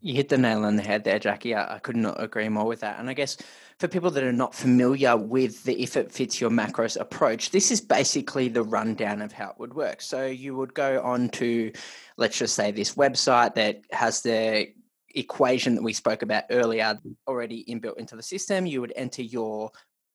you 0.04 0.14
hit 0.14 0.28
the 0.28 0.38
nail 0.38 0.64
on 0.64 0.76
the 0.76 0.82
head 0.82 1.04
there 1.04 1.18
jackie 1.18 1.54
i, 1.54 1.76
I 1.76 1.78
could 1.78 1.96
not 1.96 2.22
agree 2.22 2.48
more 2.48 2.66
with 2.66 2.80
that 2.80 2.98
and 3.00 3.08
i 3.10 3.14
guess 3.14 3.36
for 3.78 3.88
people 3.88 4.10
that 4.12 4.22
are 4.22 4.32
not 4.32 4.54
familiar 4.54 5.16
with 5.16 5.64
the 5.64 5.82
if 5.82 5.96
it 5.96 6.12
fits 6.12 6.40
your 6.40 6.50
macros 6.50 7.00
approach 7.00 7.50
this 7.50 7.70
is 7.70 7.80
basically 7.80 8.48
the 8.48 8.62
rundown 8.62 9.22
of 9.22 9.32
how 9.32 9.50
it 9.50 9.58
would 9.58 9.74
work 9.74 10.00
so 10.00 10.26
you 10.26 10.54
would 10.56 10.74
go 10.74 11.02
on 11.02 11.28
to 11.30 11.72
let's 12.16 12.38
just 12.38 12.54
say 12.54 12.70
this 12.70 12.94
website 12.94 13.54
that 13.54 13.80
has 13.90 14.22
the 14.22 14.68
equation 15.14 15.74
that 15.74 15.82
we 15.82 15.92
spoke 15.92 16.22
about 16.22 16.44
earlier 16.50 16.98
already 17.26 17.64
inbuilt 17.68 17.98
into 17.98 18.16
the 18.16 18.22
system. 18.22 18.66
You 18.66 18.80
would 18.80 18.92
enter 18.96 19.22
your 19.22 19.70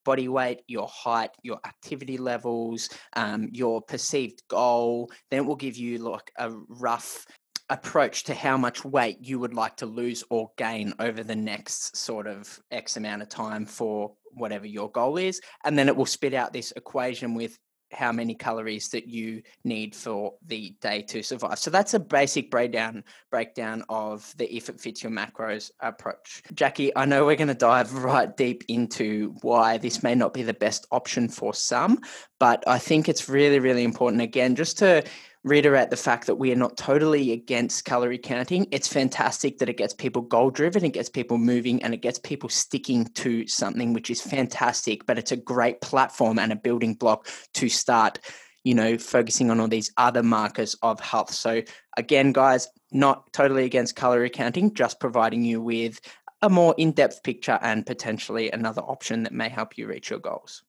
body 0.05 0.27
weight, 0.27 0.61
your 0.67 0.87
height, 0.87 1.31
your 1.43 1.59
activity 1.65 2.17
levels, 2.17 2.89
um, 3.15 3.49
your 3.51 3.81
perceived 3.81 4.43
goal. 4.47 5.11
Then 5.29 5.41
it 5.41 5.45
will 5.45 5.55
give 5.55 5.77
you 5.77 5.99
like 5.99 6.31
a 6.37 6.51
rough 6.67 7.25
approach 7.69 8.23
to 8.25 8.33
how 8.33 8.57
much 8.57 8.83
weight 8.83 9.17
you 9.21 9.39
would 9.39 9.53
like 9.53 9.77
to 9.77 9.85
lose 9.85 10.23
or 10.29 10.51
gain 10.57 10.93
over 10.99 11.23
the 11.23 11.35
next 11.35 11.95
sort 11.95 12.27
of 12.27 12.59
X 12.71 12.97
amount 12.97 13.21
of 13.21 13.29
time 13.29 13.65
for 13.65 14.13
whatever 14.33 14.65
your 14.65 14.89
goal 14.91 15.17
is. 15.17 15.41
And 15.63 15.77
then 15.77 15.87
it 15.87 15.95
will 15.95 16.05
spit 16.05 16.33
out 16.33 16.53
this 16.53 16.71
equation 16.75 17.35
with 17.35 17.57
how 17.91 18.11
many 18.11 18.35
calories 18.35 18.89
that 18.89 19.07
you 19.07 19.41
need 19.63 19.95
for 19.95 20.33
the 20.45 20.75
day 20.81 21.01
to 21.01 21.23
survive. 21.23 21.57
So 21.57 21.71
that's 21.71 21.93
a 21.93 21.99
basic 21.99 22.51
breakdown 22.51 23.03
breakdown 23.31 23.83
of 23.89 24.31
the 24.37 24.53
if 24.55 24.69
it 24.69 24.79
fits 24.79 25.03
your 25.03 25.11
macros 25.11 25.71
approach. 25.79 26.43
Jackie, 26.53 26.95
I 26.95 27.05
know 27.05 27.25
we're 27.25 27.35
going 27.35 27.47
to 27.47 27.53
dive 27.53 27.93
right 27.93 28.35
deep 28.35 28.63
into 28.67 29.35
why 29.41 29.77
this 29.77 30.03
may 30.03 30.15
not 30.15 30.33
be 30.33 30.43
the 30.43 30.53
best 30.53 30.85
option 30.91 31.27
for 31.29 31.53
some, 31.53 31.99
but 32.39 32.63
I 32.67 32.77
think 32.77 33.09
it's 33.09 33.29
really 33.29 33.59
really 33.59 33.83
important 33.83 34.21
again 34.21 34.55
just 34.55 34.77
to 34.79 35.03
reiterate 35.43 35.89
the 35.89 35.95
fact 35.95 36.27
that 36.27 36.35
we 36.35 36.51
are 36.51 36.57
not 36.57 36.77
totally 36.77 37.31
against 37.31 37.85
calorie 37.85 38.17
counting. 38.17 38.67
It's 38.71 38.87
fantastic 38.87 39.57
that 39.59 39.69
it 39.69 39.77
gets 39.77 39.93
people 39.93 40.21
goal 40.21 40.49
driven, 40.49 40.83
it 40.83 40.93
gets 40.93 41.09
people 41.09 41.37
moving, 41.37 41.81
and 41.81 41.93
it 41.93 42.01
gets 42.01 42.19
people 42.19 42.49
sticking 42.49 43.05
to 43.15 43.47
something, 43.47 43.93
which 43.93 44.09
is 44.09 44.21
fantastic. 44.21 45.05
But 45.05 45.17
it's 45.17 45.31
a 45.31 45.37
great 45.37 45.81
platform 45.81 46.39
and 46.39 46.51
a 46.51 46.57
building 46.57 46.93
block 46.93 47.27
to 47.53 47.69
start, 47.69 48.19
you 48.63 48.75
know, 48.75 48.97
focusing 48.97 49.49
on 49.49 49.59
all 49.59 49.69
these 49.69 49.91
other 49.95 50.23
markers 50.23 50.75
of 50.81 50.99
health. 50.99 51.33
So, 51.33 51.61
again, 51.95 52.33
guys, 52.33 52.67
not 52.91 53.31
totally 53.31 53.63
against 53.63 53.95
calorie 53.95 54.29
counting, 54.29 54.73
just 54.73 54.99
providing 54.99 55.45
you 55.45 55.61
with 55.61 56.01
a 56.41 56.49
more 56.49 56.75
in 56.77 56.91
depth 56.91 57.23
picture 57.23 57.59
and 57.61 57.85
potentially 57.85 58.51
another 58.51 58.81
option 58.81 59.23
that 59.23 59.33
may 59.33 59.49
help 59.49 59.77
you 59.77 59.87
reach 59.87 60.09
your 60.09 60.19
goals. 60.19 60.63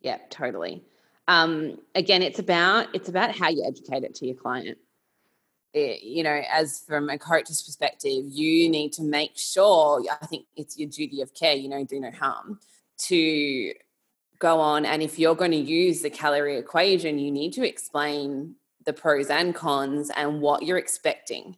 Yeah, 0.00 0.18
totally 0.30 0.82
um, 1.30 1.78
again, 1.94 2.22
it's 2.22 2.40
about 2.40 2.88
it's 2.92 3.08
about 3.08 3.36
how 3.36 3.48
you 3.48 3.64
educate 3.64 4.02
it 4.02 4.16
to 4.16 4.26
your 4.26 4.34
client. 4.34 4.78
It, 5.72 6.02
you 6.02 6.24
know, 6.24 6.42
as 6.52 6.82
from 6.88 7.08
a 7.08 7.18
coach's 7.18 7.62
perspective, 7.62 8.24
you 8.28 8.68
need 8.68 8.92
to 8.94 9.04
make 9.04 9.38
sure. 9.38 10.02
I 10.10 10.26
think 10.26 10.46
it's 10.56 10.76
your 10.76 10.88
duty 10.88 11.22
of 11.22 11.32
care. 11.32 11.54
You 11.54 11.68
know, 11.68 11.84
do 11.84 12.00
no 12.00 12.10
harm 12.10 12.58
to 13.06 13.72
go 14.40 14.58
on. 14.58 14.84
And 14.84 15.04
if 15.04 15.20
you're 15.20 15.36
going 15.36 15.52
to 15.52 15.56
use 15.56 16.02
the 16.02 16.10
calorie 16.10 16.58
equation, 16.58 17.20
you 17.20 17.30
need 17.30 17.52
to 17.52 17.66
explain 17.66 18.56
the 18.84 18.92
pros 18.92 19.28
and 19.28 19.54
cons 19.54 20.10
and 20.16 20.40
what 20.40 20.64
you're 20.64 20.78
expecting. 20.78 21.56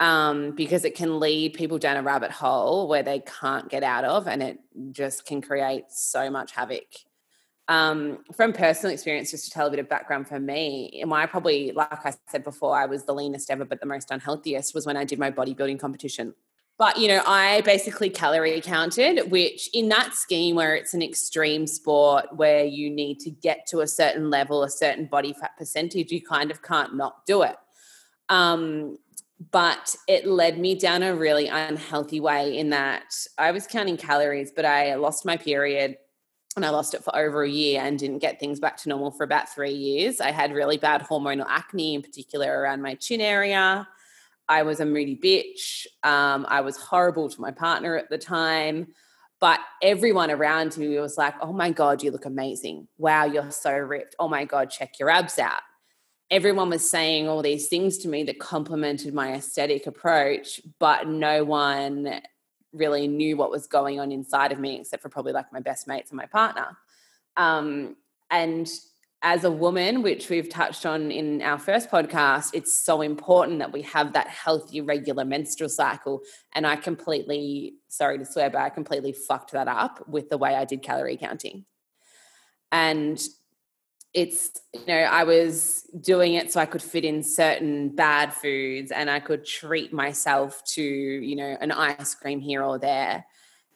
Um, 0.00 0.50
because 0.50 0.84
it 0.84 0.96
can 0.96 1.18
lead 1.18 1.54
people 1.54 1.78
down 1.78 1.96
a 1.96 2.02
rabbit 2.02 2.32
hole 2.32 2.88
where 2.88 3.04
they 3.04 3.20
can't 3.20 3.70
get 3.70 3.84
out 3.84 4.04
of, 4.04 4.28
and 4.28 4.42
it 4.42 4.58
just 4.90 5.24
can 5.24 5.40
create 5.40 5.84
so 5.88 6.28
much 6.28 6.52
havoc 6.52 6.88
um, 7.72 8.18
from 8.34 8.52
personal 8.52 8.92
experience, 8.92 9.30
just 9.30 9.46
to 9.46 9.50
tell 9.50 9.66
a 9.66 9.70
bit 9.70 9.78
of 9.78 9.88
background 9.88 10.28
for 10.28 10.38
me, 10.38 11.00
am 11.00 11.10
I 11.10 11.24
probably, 11.24 11.72
like 11.72 12.04
I 12.04 12.12
said 12.28 12.44
before, 12.44 12.76
I 12.76 12.84
was 12.84 13.04
the 13.04 13.14
leanest 13.14 13.50
ever, 13.50 13.64
but 13.64 13.80
the 13.80 13.86
most 13.86 14.10
unhealthiest 14.10 14.74
was 14.74 14.84
when 14.84 14.98
I 14.98 15.04
did 15.04 15.18
my 15.18 15.30
bodybuilding 15.30 15.80
competition. 15.80 16.34
But, 16.76 16.98
you 16.98 17.08
know, 17.08 17.22
I 17.26 17.62
basically 17.62 18.10
calorie 18.10 18.60
counted, 18.60 19.30
which 19.30 19.70
in 19.72 19.88
that 19.88 20.12
scheme 20.12 20.54
where 20.54 20.74
it's 20.74 20.92
an 20.92 21.00
extreme 21.00 21.66
sport 21.66 22.26
where 22.36 22.62
you 22.62 22.90
need 22.90 23.20
to 23.20 23.30
get 23.30 23.66
to 23.68 23.80
a 23.80 23.86
certain 23.86 24.28
level, 24.28 24.64
a 24.64 24.70
certain 24.70 25.06
body 25.06 25.32
fat 25.32 25.52
percentage, 25.56 26.12
you 26.12 26.20
kind 26.20 26.50
of 26.50 26.60
can't 26.60 26.94
not 26.94 27.24
do 27.24 27.40
it. 27.40 27.56
Um, 28.28 28.98
but 29.50 29.96
it 30.08 30.26
led 30.26 30.58
me 30.58 30.74
down 30.74 31.02
a 31.02 31.14
really 31.16 31.48
unhealthy 31.48 32.20
way 32.20 32.58
in 32.58 32.68
that 32.70 33.14
I 33.38 33.50
was 33.50 33.66
counting 33.66 33.96
calories, 33.96 34.52
but 34.54 34.66
I 34.66 34.94
lost 34.96 35.24
my 35.24 35.38
period 35.38 35.96
and 36.56 36.66
I 36.66 36.70
lost 36.70 36.94
it 36.94 37.02
for 37.02 37.14
over 37.16 37.42
a 37.42 37.48
year 37.48 37.80
and 37.82 37.98
didn't 37.98 38.18
get 38.18 38.38
things 38.38 38.60
back 38.60 38.76
to 38.78 38.88
normal 38.88 39.10
for 39.10 39.24
about 39.24 39.48
three 39.48 39.72
years. 39.72 40.20
I 40.20 40.30
had 40.30 40.52
really 40.52 40.76
bad 40.76 41.02
hormonal 41.02 41.46
acne, 41.48 41.94
in 41.94 42.02
particular 42.02 42.60
around 42.60 42.82
my 42.82 42.94
chin 42.94 43.20
area. 43.20 43.88
I 44.48 44.62
was 44.62 44.80
a 44.80 44.84
moody 44.84 45.16
bitch. 45.16 45.86
Um, 46.06 46.44
I 46.48 46.60
was 46.60 46.76
horrible 46.76 47.30
to 47.30 47.40
my 47.40 47.52
partner 47.52 47.96
at 47.96 48.10
the 48.10 48.18
time. 48.18 48.88
But 49.40 49.60
everyone 49.82 50.30
around 50.30 50.76
me 50.76 50.98
was 51.00 51.18
like, 51.18 51.34
oh 51.40 51.52
my 51.52 51.70
God, 51.70 52.02
you 52.02 52.12
look 52.12 52.26
amazing. 52.26 52.86
Wow, 52.96 53.24
you're 53.24 53.50
so 53.50 53.72
ripped. 53.72 54.14
Oh 54.20 54.28
my 54.28 54.44
God, 54.44 54.70
check 54.70 55.00
your 55.00 55.10
abs 55.10 55.38
out. 55.38 55.62
Everyone 56.30 56.70
was 56.70 56.88
saying 56.88 57.28
all 57.28 57.42
these 57.42 57.68
things 57.68 57.98
to 57.98 58.08
me 58.08 58.22
that 58.24 58.38
complimented 58.38 59.12
my 59.12 59.34
aesthetic 59.34 59.86
approach, 59.86 60.60
but 60.78 61.08
no 61.08 61.44
one 61.44 62.22
really 62.72 63.08
knew 63.08 63.36
what 63.36 63.50
was 63.50 63.66
going 63.66 64.00
on 64.00 64.12
inside 64.12 64.52
of 64.52 64.58
me, 64.58 64.80
except 64.80 65.02
for 65.02 65.08
probably 65.08 65.32
like 65.32 65.52
my 65.52 65.60
best 65.60 65.86
mates 65.86 66.10
and 66.10 66.16
my 66.16 66.26
partner. 66.26 66.76
Um, 67.36 67.96
and 68.30 68.68
as 69.22 69.44
a 69.44 69.50
woman, 69.50 70.02
which 70.02 70.28
we've 70.28 70.48
touched 70.48 70.84
on 70.84 71.12
in 71.12 71.42
our 71.42 71.58
first 71.58 71.90
podcast, 71.90 72.50
it's 72.54 72.72
so 72.72 73.02
important 73.02 73.60
that 73.60 73.72
we 73.72 73.82
have 73.82 74.14
that 74.14 74.26
healthy, 74.26 74.80
regular 74.80 75.24
menstrual 75.24 75.68
cycle. 75.68 76.22
And 76.54 76.66
I 76.66 76.74
completely, 76.74 77.74
sorry 77.88 78.18
to 78.18 78.24
swear, 78.24 78.50
but 78.50 78.60
I 78.60 78.70
completely 78.70 79.12
fucked 79.12 79.52
that 79.52 79.68
up 79.68 80.08
with 80.08 80.28
the 80.28 80.38
way 80.38 80.56
I 80.56 80.64
did 80.64 80.82
calorie 80.82 81.16
counting. 81.16 81.66
And 82.72 83.22
it's 84.14 84.60
you 84.74 84.84
know 84.86 84.94
i 84.94 85.24
was 85.24 85.88
doing 86.00 86.34
it 86.34 86.52
so 86.52 86.60
i 86.60 86.66
could 86.66 86.82
fit 86.82 87.04
in 87.04 87.22
certain 87.22 87.88
bad 87.88 88.32
foods 88.32 88.90
and 88.90 89.10
i 89.10 89.18
could 89.18 89.44
treat 89.44 89.92
myself 89.92 90.62
to 90.64 90.82
you 90.82 91.34
know 91.34 91.56
an 91.60 91.72
ice 91.72 92.14
cream 92.14 92.40
here 92.40 92.62
or 92.62 92.78
there. 92.78 93.24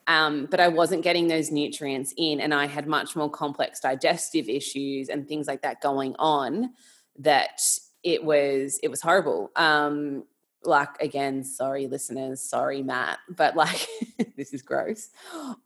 Um, 0.08 0.46
but 0.48 0.60
i 0.60 0.68
wasn't 0.68 1.02
getting 1.02 1.26
those 1.26 1.50
nutrients 1.50 2.14
in 2.16 2.40
and 2.40 2.54
i 2.54 2.66
had 2.66 2.86
much 2.86 3.16
more 3.16 3.30
complex 3.30 3.80
digestive 3.80 4.48
issues 4.48 5.08
and 5.08 5.26
things 5.26 5.48
like 5.48 5.62
that 5.62 5.80
going 5.80 6.14
on 6.18 6.70
that 7.18 7.60
it 8.06 8.24
was 8.24 8.78
it 8.82 8.88
was 8.88 9.00
horrible. 9.00 9.50
Um, 9.56 10.24
like 10.64 11.00
again 11.00 11.44
sorry 11.44 11.86
listeners 11.86 12.40
sorry 12.40 12.82
matt 12.82 13.18
but 13.28 13.54
like 13.54 13.86
this 14.36 14.52
is 14.52 14.62
gross. 14.62 15.10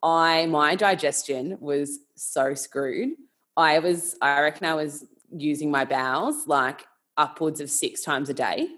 I 0.02 0.46
my 0.46 0.74
digestion 0.74 1.56
was 1.60 2.00
so 2.16 2.54
screwed 2.54 3.10
I 3.56 3.78
was, 3.78 4.16
I 4.20 4.40
reckon 4.40 4.66
I 4.66 4.74
was 4.74 5.04
using 5.30 5.70
my 5.70 5.84
bowels 5.84 6.46
like 6.46 6.86
upwards 7.16 7.60
of 7.60 7.70
six 7.70 8.02
times 8.02 8.28
a 8.28 8.34
day. 8.34 8.68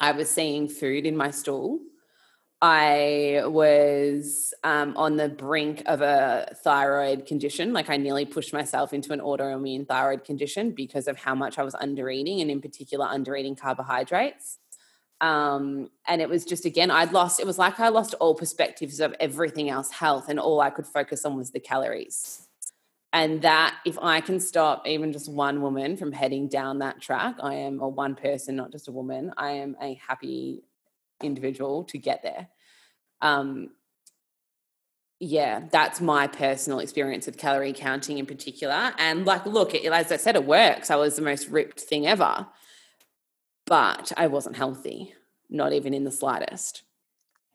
I 0.00 0.12
was 0.12 0.30
seeing 0.30 0.68
food 0.68 1.06
in 1.06 1.16
my 1.16 1.30
stool. 1.30 1.80
I 2.60 3.42
was 3.44 4.52
um, 4.64 4.96
on 4.96 5.16
the 5.16 5.28
brink 5.28 5.82
of 5.86 6.00
a 6.00 6.54
thyroid 6.64 7.24
condition. 7.26 7.72
Like 7.72 7.88
I 7.88 7.96
nearly 7.96 8.24
pushed 8.24 8.52
myself 8.52 8.92
into 8.92 9.12
an 9.12 9.20
autoimmune 9.20 9.86
thyroid 9.86 10.24
condition 10.24 10.72
because 10.72 11.06
of 11.06 11.16
how 11.16 11.36
much 11.36 11.58
I 11.58 11.62
was 11.62 11.76
under 11.76 12.10
eating, 12.10 12.40
and 12.40 12.50
in 12.50 12.60
particular, 12.60 13.06
under 13.06 13.36
eating 13.36 13.54
carbohydrates. 13.54 14.58
Um, 15.20 15.90
and 16.06 16.20
it 16.20 16.28
was 16.28 16.44
just 16.44 16.64
again, 16.64 16.90
I'd 16.90 17.12
lost. 17.12 17.38
It 17.38 17.46
was 17.46 17.58
like 17.58 17.78
I 17.78 17.88
lost 17.88 18.14
all 18.14 18.34
perspectives 18.34 18.98
of 18.98 19.14
everything 19.20 19.70
else, 19.70 19.92
health, 19.92 20.28
and 20.28 20.40
all 20.40 20.60
I 20.60 20.70
could 20.70 20.86
focus 20.86 21.24
on 21.24 21.36
was 21.36 21.52
the 21.52 21.60
calories. 21.60 22.47
And 23.12 23.42
that, 23.42 23.76
if 23.86 23.98
I 24.00 24.20
can 24.20 24.38
stop 24.38 24.86
even 24.86 25.12
just 25.12 25.30
one 25.30 25.62
woman 25.62 25.96
from 25.96 26.12
heading 26.12 26.48
down 26.48 26.80
that 26.80 27.00
track, 27.00 27.36
I 27.42 27.54
am, 27.54 27.80
or 27.80 27.90
one 27.90 28.14
person, 28.14 28.56
not 28.56 28.70
just 28.70 28.88
a 28.88 28.92
woman, 28.92 29.32
I 29.36 29.52
am 29.52 29.76
a 29.80 29.98
happy 30.06 30.64
individual 31.22 31.84
to 31.84 31.98
get 31.98 32.22
there. 32.22 32.48
Um, 33.22 33.70
yeah, 35.20 35.62
that's 35.72 36.00
my 36.00 36.26
personal 36.26 36.78
experience 36.78 37.26
with 37.26 37.38
calorie 37.38 37.72
counting 37.72 38.18
in 38.18 38.26
particular. 38.26 38.92
And 38.98 39.24
like, 39.24 39.46
look, 39.46 39.74
it, 39.74 39.90
as 39.90 40.12
I 40.12 40.16
said, 40.16 40.36
it 40.36 40.44
works. 40.44 40.90
I 40.90 40.96
was 40.96 41.16
the 41.16 41.22
most 41.22 41.48
ripped 41.48 41.80
thing 41.80 42.06
ever, 42.06 42.46
but 43.66 44.12
I 44.16 44.28
wasn't 44.28 44.56
healthy, 44.56 45.14
not 45.50 45.72
even 45.72 45.94
in 45.94 46.04
the 46.04 46.12
slightest. 46.12 46.82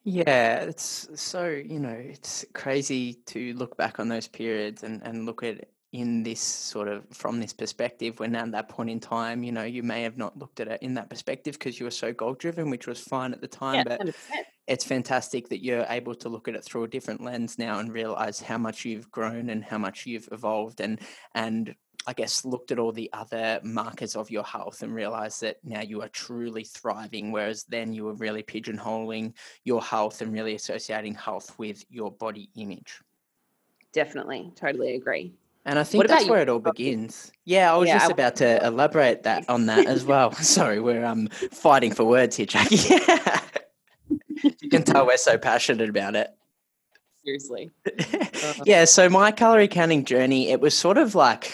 Yeah, 0.03 0.63
it's 0.63 1.07
so, 1.15 1.47
you 1.47 1.79
know, 1.79 1.95
it's 1.95 2.43
crazy 2.53 3.15
to 3.27 3.53
look 3.53 3.77
back 3.77 3.99
on 3.99 4.09
those 4.09 4.27
periods 4.27 4.83
and, 4.83 5.01
and 5.03 5.25
look 5.25 5.43
at 5.43 5.69
in 5.93 6.23
this 6.23 6.41
sort 6.41 6.87
of 6.87 7.05
from 7.11 7.39
this 7.39 7.53
perspective 7.53 8.19
when 8.19 8.35
at 8.35 8.51
that 8.51 8.67
point 8.67 8.89
in 8.89 8.99
time 8.99 9.43
you 9.43 9.51
know 9.51 9.63
you 9.63 9.83
may 9.83 10.01
have 10.01 10.17
not 10.17 10.35
looked 10.39 10.59
at 10.59 10.67
it 10.67 10.81
in 10.81 10.95
that 10.95 11.07
perspective 11.07 11.53
because 11.53 11.79
you 11.79 11.85
were 11.85 11.91
so 11.91 12.11
goal 12.11 12.33
driven 12.33 12.71
which 12.71 12.87
was 12.87 12.99
fine 12.99 13.31
at 13.31 13.41
the 13.41 13.47
time 13.47 13.75
yeah, 13.75 13.83
but 13.83 14.01
100%. 14.01 14.13
it's 14.67 14.83
fantastic 14.83 15.47
that 15.49 15.63
you're 15.63 15.85
able 15.89 16.15
to 16.15 16.29
look 16.29 16.47
at 16.47 16.55
it 16.55 16.63
through 16.63 16.83
a 16.83 16.87
different 16.87 17.21
lens 17.21 17.59
now 17.59 17.77
and 17.77 17.93
realize 17.93 18.41
how 18.41 18.57
much 18.57 18.85
you've 18.85 19.11
grown 19.11 19.51
and 19.51 19.63
how 19.63 19.77
much 19.77 20.07
you've 20.07 20.27
evolved 20.31 20.81
and 20.81 20.99
and 21.35 21.75
I 22.05 22.13
guess 22.13 22.43
looked 22.43 22.71
at 22.71 22.79
all 22.79 22.91
the 22.91 23.09
other 23.13 23.59
markers 23.63 24.15
of 24.15 24.29
your 24.29 24.43
health 24.43 24.83
and 24.83 24.93
realized 24.93 25.41
that 25.41 25.57
now 25.63 25.81
you 25.81 26.01
are 26.01 26.09
truly 26.09 26.63
thriving, 26.63 27.31
whereas 27.31 27.63
then 27.63 27.93
you 27.93 28.05
were 28.05 28.13
really 28.13 28.43
pigeonholing 28.43 29.33
your 29.63 29.81
health 29.81 30.21
and 30.21 30.33
really 30.33 30.55
associating 30.55 31.15
health 31.15 31.57
with 31.57 31.85
your 31.89 32.11
body 32.11 32.49
image. 32.55 32.99
Definitely, 33.93 34.51
totally 34.55 34.95
agree. 34.95 35.33
And 35.65 35.79
I 35.79 35.83
think 35.83 36.07
that's 36.07 36.27
where 36.27 36.41
it 36.41 36.49
all 36.49 36.59
begins. 36.59 37.31
Yeah, 37.45 37.73
I 37.73 37.77
was 37.77 37.87
yeah, 37.87 37.99
just 37.99 38.09
I, 38.09 38.13
about 38.13 38.35
to 38.37 38.65
elaborate 38.65 39.23
that 39.23 39.45
on 39.49 39.67
that 39.67 39.85
as 39.85 40.03
well. 40.03 40.31
Sorry, 40.33 40.79
we're 40.81 41.05
um 41.05 41.27
fighting 41.27 41.93
for 41.93 42.03
words 42.03 42.35
here, 42.35 42.45
Jackie. 42.45 42.75
Yeah. 42.75 43.39
you 44.61 44.69
can 44.69 44.83
tell 44.83 45.05
we're 45.05 45.17
so 45.17 45.37
passionate 45.37 45.89
about 45.89 46.15
it. 46.15 46.31
Seriously. 47.23 47.71
yeah, 48.65 48.83
so 48.83 49.09
my 49.09 49.31
calorie 49.31 49.69
counting 49.69 50.03
journey, 50.03 50.49
it 50.49 50.59
was 50.59 50.77
sort 50.77 50.97
of 50.97 51.15
like 51.15 51.53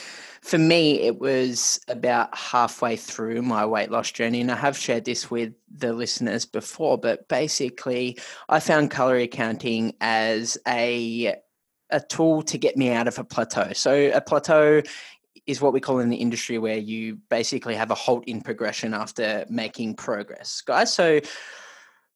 for 0.50 0.58
me, 0.58 1.02
it 1.02 1.20
was 1.20 1.80
about 1.88 2.36
halfway 2.36 2.96
through 2.96 3.44
my 3.44 3.64
weight 3.68 3.92
loss 3.92 4.12
journey. 4.12 4.42
And 4.42 4.52
I 4.52 4.56
have 4.56 4.76
shared 4.76 5.06
this 5.06 5.30
with 5.30 5.54
the 5.70 5.94
listeners 5.94 6.46
before, 6.46 6.98
but 6.98 7.28
basically, 7.28 8.18
I 8.50 8.60
found 8.60 8.90
calorie 8.90 9.28
counting 9.28 9.94
as 10.02 10.58
a 10.68 11.36
a 11.92 12.00
tool 12.00 12.42
to 12.44 12.58
get 12.58 12.78
me 12.78 12.92
out 12.92 13.08
of 13.08 13.18
a 13.20 13.24
plateau. 13.24 13.74
So 13.74 14.12
a 14.14 14.22
plateau 14.22 14.82
is 15.46 15.62
what 15.62 15.74
we 15.74 15.80
call 15.80 16.00
in 16.00 16.10
the 16.10 16.18
industry 16.18 16.58
where 16.58 16.78
you 16.78 17.18
basically 17.30 17.76
have 17.76 17.90
a 17.90 17.96
halt 17.96 18.24
in 18.26 18.42
progression 18.42 18.94
after 18.94 19.46
making 19.50 19.96
progress, 19.96 20.62
guys. 20.62 20.94
So 20.94 21.20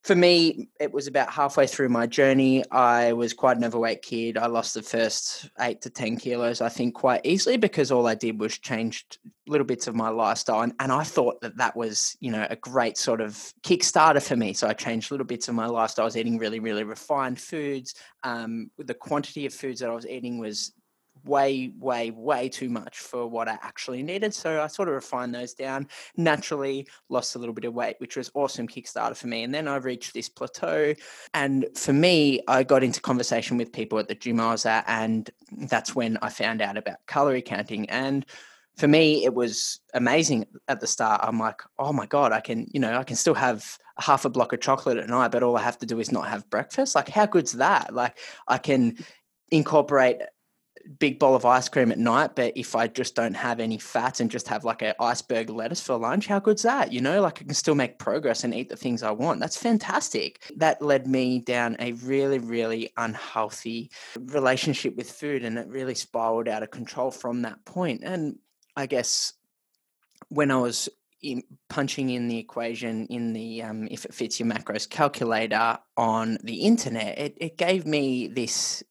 for 0.03 0.15
me, 0.15 0.67
it 0.81 0.91
was 0.91 1.07
about 1.07 1.31
halfway 1.31 1.65
through 1.65 1.87
my 1.87 2.05
journey. 2.05 2.63
I 2.71 3.13
was 3.13 3.33
quite 3.33 3.55
an 3.55 3.63
overweight 3.63 4.01
kid. 4.01 4.37
I 4.37 4.47
lost 4.47 4.73
the 4.73 4.81
first 4.81 5.49
eight 5.61 5.81
to 5.83 5.89
10 5.89 6.17
kilos, 6.17 6.59
I 6.59 6.67
think, 6.67 6.93
quite 6.93 7.21
easily 7.23 7.55
because 7.55 7.89
all 7.89 8.05
I 8.05 8.15
did 8.15 8.37
was 8.37 8.57
changed 8.57 9.19
little 9.47 9.65
bits 9.65 9.87
of 9.87 9.95
my 9.95 10.09
lifestyle. 10.09 10.61
And, 10.61 10.73
and 10.81 10.91
I 10.91 11.03
thought 11.03 11.39
that 11.39 11.55
that 11.57 11.77
was, 11.77 12.17
you 12.19 12.31
know, 12.31 12.45
a 12.49 12.57
great 12.57 12.97
sort 12.97 13.21
of 13.21 13.53
kickstarter 13.63 14.21
for 14.21 14.35
me. 14.35 14.51
So 14.51 14.67
I 14.67 14.73
changed 14.73 15.09
little 15.09 15.25
bits 15.25 15.47
of 15.47 15.55
my 15.55 15.67
lifestyle. 15.67 16.03
I 16.03 16.07
was 16.07 16.17
eating 16.17 16.37
really, 16.37 16.59
really 16.59 16.83
refined 16.83 17.39
foods. 17.39 17.95
Um, 18.23 18.71
the 18.77 18.93
quantity 18.93 19.45
of 19.45 19.53
foods 19.53 19.79
that 19.79 19.89
I 19.89 19.95
was 19.95 20.07
eating 20.07 20.37
was 20.37 20.73
way, 21.23 21.71
way, 21.79 22.11
way 22.11 22.49
too 22.49 22.69
much 22.69 22.99
for 22.99 23.27
what 23.27 23.47
I 23.47 23.57
actually 23.61 24.03
needed. 24.03 24.33
So 24.33 24.61
I 24.61 24.67
sort 24.67 24.89
of 24.89 24.95
refined 24.95 25.33
those 25.33 25.53
down. 25.53 25.87
Naturally, 26.17 26.87
lost 27.09 27.35
a 27.35 27.39
little 27.39 27.53
bit 27.53 27.65
of 27.65 27.73
weight, 27.73 27.95
which 27.99 28.17
was 28.17 28.31
awesome 28.33 28.67
Kickstarter 28.67 29.15
for 29.15 29.27
me. 29.27 29.43
And 29.43 29.53
then 29.53 29.67
I 29.67 29.77
reached 29.77 30.13
this 30.13 30.29
plateau. 30.29 30.93
And 31.33 31.65
for 31.75 31.93
me, 31.93 32.41
I 32.47 32.63
got 32.63 32.83
into 32.83 33.01
conversation 33.01 33.57
with 33.57 33.71
people 33.71 33.99
at 33.99 34.07
the 34.07 34.15
gym 34.15 34.39
I 34.39 34.51
was 34.51 34.65
at, 34.65 34.83
and 34.87 35.29
that's 35.67 35.95
when 35.95 36.17
I 36.21 36.29
found 36.29 36.61
out 36.61 36.77
about 36.77 36.97
calorie 37.07 37.41
counting. 37.41 37.89
And 37.89 38.25
for 38.75 38.87
me, 38.87 39.23
it 39.23 39.33
was 39.33 39.79
amazing 39.93 40.45
at 40.67 40.79
the 40.79 40.87
start. 40.87 41.21
I'm 41.23 41.39
like, 41.39 41.61
oh 41.77 41.93
my 41.93 42.07
God, 42.07 42.31
I 42.31 42.41
can, 42.41 42.67
you 42.73 42.79
know, 42.79 42.97
I 42.97 43.03
can 43.03 43.15
still 43.15 43.35
have 43.35 43.77
half 43.99 44.25
a 44.25 44.29
block 44.29 44.51
of 44.51 44.61
chocolate 44.61 44.97
at 44.97 45.09
night, 45.09 45.31
but 45.31 45.43
all 45.43 45.55
I 45.55 45.61
have 45.61 45.77
to 45.79 45.85
do 45.85 45.99
is 45.99 46.11
not 46.11 46.27
have 46.27 46.49
breakfast. 46.49 46.95
Like, 46.95 47.09
how 47.09 47.27
good's 47.27 47.53
that? 47.53 47.93
Like, 47.93 48.17
I 48.47 48.57
can 48.57 48.97
incorporate 49.51 50.17
big 50.99 51.19
bowl 51.19 51.35
of 51.35 51.45
ice 51.45 51.69
cream 51.69 51.91
at 51.91 51.97
night, 51.97 52.35
but 52.35 52.53
if 52.55 52.75
I 52.75 52.87
just 52.87 53.15
don't 53.15 53.35
have 53.35 53.59
any 53.59 53.77
fats 53.77 54.19
and 54.19 54.29
just 54.29 54.47
have 54.47 54.63
like 54.63 54.81
an 54.81 54.93
iceberg 54.99 55.49
lettuce 55.49 55.81
for 55.81 55.97
lunch, 55.97 56.27
how 56.27 56.39
good's 56.39 56.63
that? 56.63 56.91
You 56.91 57.01
know, 57.01 57.21
like 57.21 57.41
I 57.41 57.45
can 57.45 57.53
still 57.53 57.75
make 57.75 57.99
progress 57.99 58.43
and 58.43 58.53
eat 58.53 58.69
the 58.69 58.75
things 58.75 59.03
I 59.03 59.11
want. 59.11 59.39
That's 59.39 59.57
fantastic. 59.57 60.51
That 60.57 60.81
led 60.81 61.07
me 61.07 61.39
down 61.39 61.75
a 61.79 61.93
really, 61.93 62.39
really 62.39 62.91
unhealthy 62.97 63.91
relationship 64.19 64.95
with 64.95 65.09
food 65.09 65.43
and 65.43 65.57
it 65.57 65.67
really 65.67 65.95
spiraled 65.95 66.47
out 66.47 66.63
of 66.63 66.71
control 66.71 67.11
from 67.11 67.43
that 67.43 67.63
point. 67.65 68.01
And 68.03 68.39
I 68.75 68.85
guess 68.85 69.33
when 70.29 70.51
I 70.51 70.57
was 70.57 70.89
in 71.21 71.41
punching 71.69 72.09
in 72.09 72.27
the 72.27 72.37
equation 72.37 73.07
in 73.07 73.31
the 73.31 73.63
um, 73.63 73.87
if 73.89 74.03
it 74.03 74.13
fits 74.13 74.39
your 74.39 74.49
macros 74.49 74.89
calculator 74.89 75.79
on 75.95 76.37
the 76.43 76.61
internet, 76.61 77.17
it, 77.17 77.37
it 77.39 77.57
gave 77.57 77.85
me 77.85 78.27
this 78.27 78.83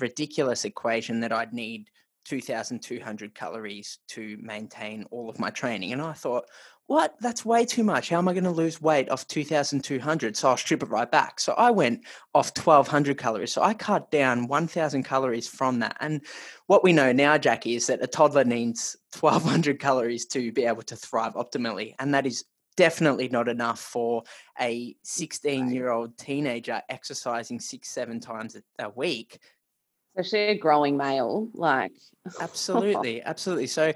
ridiculous 0.00 0.64
equation 0.64 1.20
that 1.20 1.32
I'd 1.32 1.52
need 1.52 1.90
2,200 2.24 3.34
calories 3.34 3.98
to 4.08 4.38
maintain 4.40 5.04
all 5.10 5.28
of 5.28 5.38
my 5.38 5.50
training. 5.50 5.92
And 5.92 6.00
I 6.00 6.12
thought, 6.12 6.46
what? 6.86 7.14
That's 7.20 7.46
way 7.46 7.64
too 7.64 7.82
much. 7.82 8.10
How 8.10 8.18
am 8.18 8.28
I 8.28 8.34
going 8.34 8.44
to 8.44 8.50
lose 8.50 8.80
weight 8.80 9.08
off 9.08 9.26
2,200? 9.26 10.36
So 10.36 10.50
I'll 10.50 10.56
strip 10.56 10.82
it 10.82 10.90
right 10.90 11.10
back. 11.10 11.40
So 11.40 11.54
I 11.54 11.70
went 11.70 12.04
off 12.34 12.52
1,200 12.56 13.16
calories. 13.16 13.52
So 13.52 13.62
I 13.62 13.72
cut 13.72 14.10
down 14.10 14.48
1,000 14.48 15.02
calories 15.02 15.48
from 15.48 15.78
that. 15.78 15.96
And 16.00 16.20
what 16.66 16.84
we 16.84 16.92
know 16.92 17.10
now, 17.12 17.38
Jackie, 17.38 17.76
is 17.76 17.86
that 17.86 18.02
a 18.02 18.06
toddler 18.06 18.44
needs 18.44 18.96
1,200 19.18 19.80
calories 19.80 20.26
to 20.26 20.52
be 20.52 20.66
able 20.66 20.82
to 20.82 20.96
thrive 20.96 21.34
optimally. 21.34 21.94
And 21.98 22.12
that 22.12 22.26
is 22.26 22.44
definitely 22.76 23.28
not 23.28 23.48
enough 23.48 23.80
for 23.80 24.24
a 24.60 24.94
16 25.04 25.70
year 25.70 25.90
old 25.90 26.18
teenager 26.18 26.82
exercising 26.88 27.60
six, 27.60 27.88
seven 27.88 28.20
times 28.20 28.56
a 28.78 28.90
week 28.90 29.38
especially 30.16 30.48
a 30.48 30.58
growing 30.58 30.96
male 30.96 31.48
like 31.54 31.92
absolutely 32.40 33.22
absolutely. 33.22 33.66
So 33.66 33.86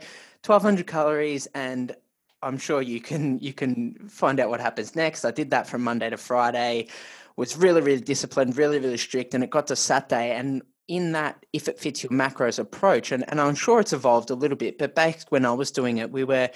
1200 0.44 0.86
calories 0.86 1.46
and 1.54 1.94
i'm 2.42 2.58
sure 2.58 2.80
you 2.80 3.00
can 3.00 3.38
you 3.38 3.52
can 3.52 3.94
find 4.08 4.38
out 4.40 4.48
what 4.48 4.60
happens 4.60 4.94
next. 4.94 5.24
I 5.24 5.30
did 5.30 5.50
that 5.50 5.66
from 5.66 5.82
monday 5.82 6.10
to 6.10 6.16
friday 6.16 6.88
was 7.36 7.56
really 7.56 7.80
really 7.80 8.00
disciplined 8.00 8.56
really 8.56 8.78
really 8.78 8.96
strict 8.96 9.34
and 9.34 9.42
it 9.42 9.50
got 9.50 9.68
to 9.68 9.76
saturday 9.76 10.32
and 10.32 10.62
in 10.88 11.12
that 11.12 11.44
if 11.52 11.68
it 11.68 11.78
fits 11.78 12.02
your 12.02 12.10
macros 12.10 12.58
approach 12.58 13.12
and, 13.12 13.24
and 13.28 13.40
i'm 13.40 13.54
sure 13.54 13.80
it's 13.80 13.92
evolved 13.92 14.30
a 14.30 14.34
little 14.34 14.56
bit 14.56 14.78
but 14.78 14.94
back 14.94 15.20
when 15.28 15.44
i 15.44 15.52
was 15.52 15.70
doing 15.70 15.98
it 15.98 16.10
we 16.10 16.24
were 16.24 16.48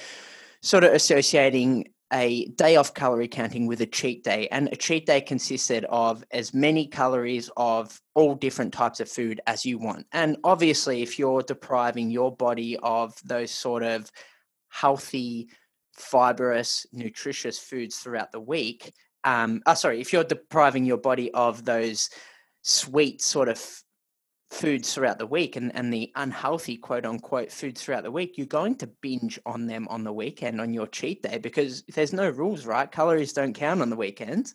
sort 0.60 0.84
of 0.84 0.92
associating 0.92 1.88
a 2.12 2.46
day 2.46 2.76
off 2.76 2.94
calorie 2.94 3.28
counting 3.28 3.66
with 3.66 3.80
a 3.80 3.86
cheat 3.86 4.22
day. 4.22 4.48
And 4.50 4.68
a 4.72 4.76
cheat 4.76 5.06
day 5.06 5.20
consisted 5.20 5.84
of 5.86 6.24
as 6.30 6.52
many 6.52 6.86
calories 6.86 7.50
of 7.56 8.00
all 8.14 8.34
different 8.34 8.72
types 8.72 9.00
of 9.00 9.08
food 9.08 9.40
as 9.46 9.64
you 9.64 9.78
want. 9.78 10.06
And 10.12 10.36
obviously, 10.44 11.02
if 11.02 11.18
you're 11.18 11.42
depriving 11.42 12.10
your 12.10 12.34
body 12.34 12.76
of 12.82 13.14
those 13.24 13.50
sort 13.50 13.82
of 13.82 14.10
healthy, 14.68 15.48
fibrous, 15.96 16.86
nutritious 16.92 17.58
foods 17.58 17.96
throughout 17.96 18.32
the 18.32 18.40
week, 18.40 18.92
um, 19.24 19.62
oh, 19.66 19.74
sorry, 19.74 20.00
if 20.00 20.12
you're 20.12 20.24
depriving 20.24 20.84
your 20.84 20.98
body 20.98 21.30
of 21.32 21.64
those 21.64 22.10
sweet 22.62 23.22
sort 23.22 23.48
of 23.48 23.81
foods 24.52 24.92
throughout 24.92 25.18
the 25.18 25.26
week 25.26 25.56
and, 25.56 25.74
and 25.74 25.92
the 25.92 26.12
unhealthy 26.14 26.76
quote 26.76 27.06
unquote 27.06 27.50
foods 27.50 27.82
throughout 27.82 28.02
the 28.04 28.10
week, 28.10 28.36
you're 28.36 28.46
going 28.46 28.74
to 28.76 28.86
binge 28.86 29.40
on 29.46 29.66
them 29.66 29.88
on 29.88 30.04
the 30.04 30.12
weekend 30.12 30.60
on 30.60 30.74
your 30.74 30.86
cheat 30.86 31.22
day 31.22 31.38
because 31.38 31.82
there's 31.94 32.12
no 32.12 32.28
rules, 32.28 32.66
right? 32.66 32.90
Calories 32.92 33.32
don't 33.32 33.54
count 33.54 33.80
on 33.80 33.90
the 33.90 33.96
weekends. 33.96 34.54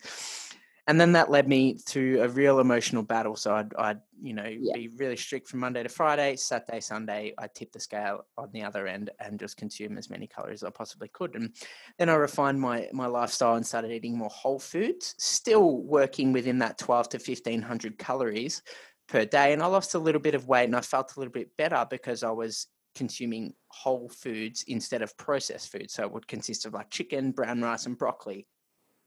and 0.90 1.02
then 1.02 1.12
that 1.12 1.30
led 1.30 1.50
me 1.50 1.78
to 1.86 2.20
a 2.22 2.30
real 2.30 2.60
emotional 2.60 3.04
battle. 3.04 3.36
So 3.36 3.54
I'd, 3.54 3.74
I'd 3.76 4.00
you 4.22 4.34
know, 4.34 4.48
Yeah. 4.48 4.74
be 4.74 4.88
really 4.88 5.18
strict 5.18 5.48
from 5.50 5.60
Monday 5.60 5.84
to 5.84 5.90
Friday, 5.90 6.38
Saturday, 6.38 6.80
Sunday. 6.80 7.34
I 7.38 7.48
tip 7.48 7.72
the 7.74 7.80
scale 7.80 8.26
on 8.38 8.50
the 8.54 8.64
other 8.64 8.88
end 8.88 9.10
and 9.20 9.38
just 9.40 9.58
consume 9.58 9.98
as 9.98 10.10
many 10.10 10.28
calories 10.28 10.64
as 10.64 10.68
I 10.68 10.70
possibly 10.70 11.10
could. 11.10 11.36
And 11.36 11.52
then 11.98 12.08
I 12.10 12.16
refined 12.16 12.62
my 12.62 12.88
my 12.94 13.06
lifestyle 13.08 13.56
and 13.56 13.66
started 13.66 13.92
eating 13.92 14.18
more 14.18 14.30
whole 14.30 14.60
foods, 14.60 15.14
still 15.18 15.82
working 15.82 16.32
within 16.34 16.60
that 16.60 16.78
twelve 16.78 17.10
to 17.10 17.20
fifteen 17.20 17.62
hundred 17.62 17.98
calories 17.98 18.62
per 19.08 19.26
day. 19.26 19.54
And 19.54 19.62
I 19.62 19.67
lost 19.67 19.96
a 19.96 20.00
little 20.00 20.22
bit 20.22 20.36
of 20.36 20.48
weight, 20.48 20.65
and 20.65 20.76
I 20.76 20.82
felt 20.82 21.15
a 21.15 21.20
little 21.20 21.32
bit 21.32 21.56
better 21.58 21.86
because 21.89 22.24
I 22.24 22.32
was 22.32 22.67
consuming 22.96 23.54
whole 23.70 24.10
foods 24.10 24.63
instead 24.67 25.02
of 25.02 25.15
processed 25.17 25.72
foods. 25.72 25.93
So 25.93 26.04
it 26.04 26.12
would 26.12 26.28
consist 26.28 26.65
of 26.65 26.74
like 26.74 26.89
chicken, 26.89 27.32
brown 27.32 27.62
rice, 27.62 27.86
and 27.86 27.98
broccoli. 27.98 28.48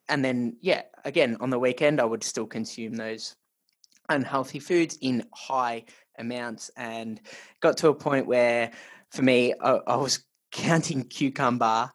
And 0.08 0.24
then, 0.24 0.56
yeah, 0.60 0.82
again, 1.04 1.36
on 1.40 1.50
the 1.50 1.58
weekend, 1.58 2.00
I 2.00 2.04
would 2.04 2.24
still 2.24 2.46
consume 2.46 2.94
those 2.94 3.36
unhealthy 4.08 4.58
foods 4.58 4.98
in 5.00 5.24
high 5.32 5.84
amounts 6.18 6.70
and 6.76 7.20
got 7.60 7.76
to 7.78 7.88
a 7.88 7.94
point 7.94 8.26
where 8.26 8.70
for 9.10 9.22
me, 9.22 9.54
I, 9.60 9.80
I 9.86 9.96
was 9.96 10.24
counting 10.52 11.04
cucumber 11.04 11.90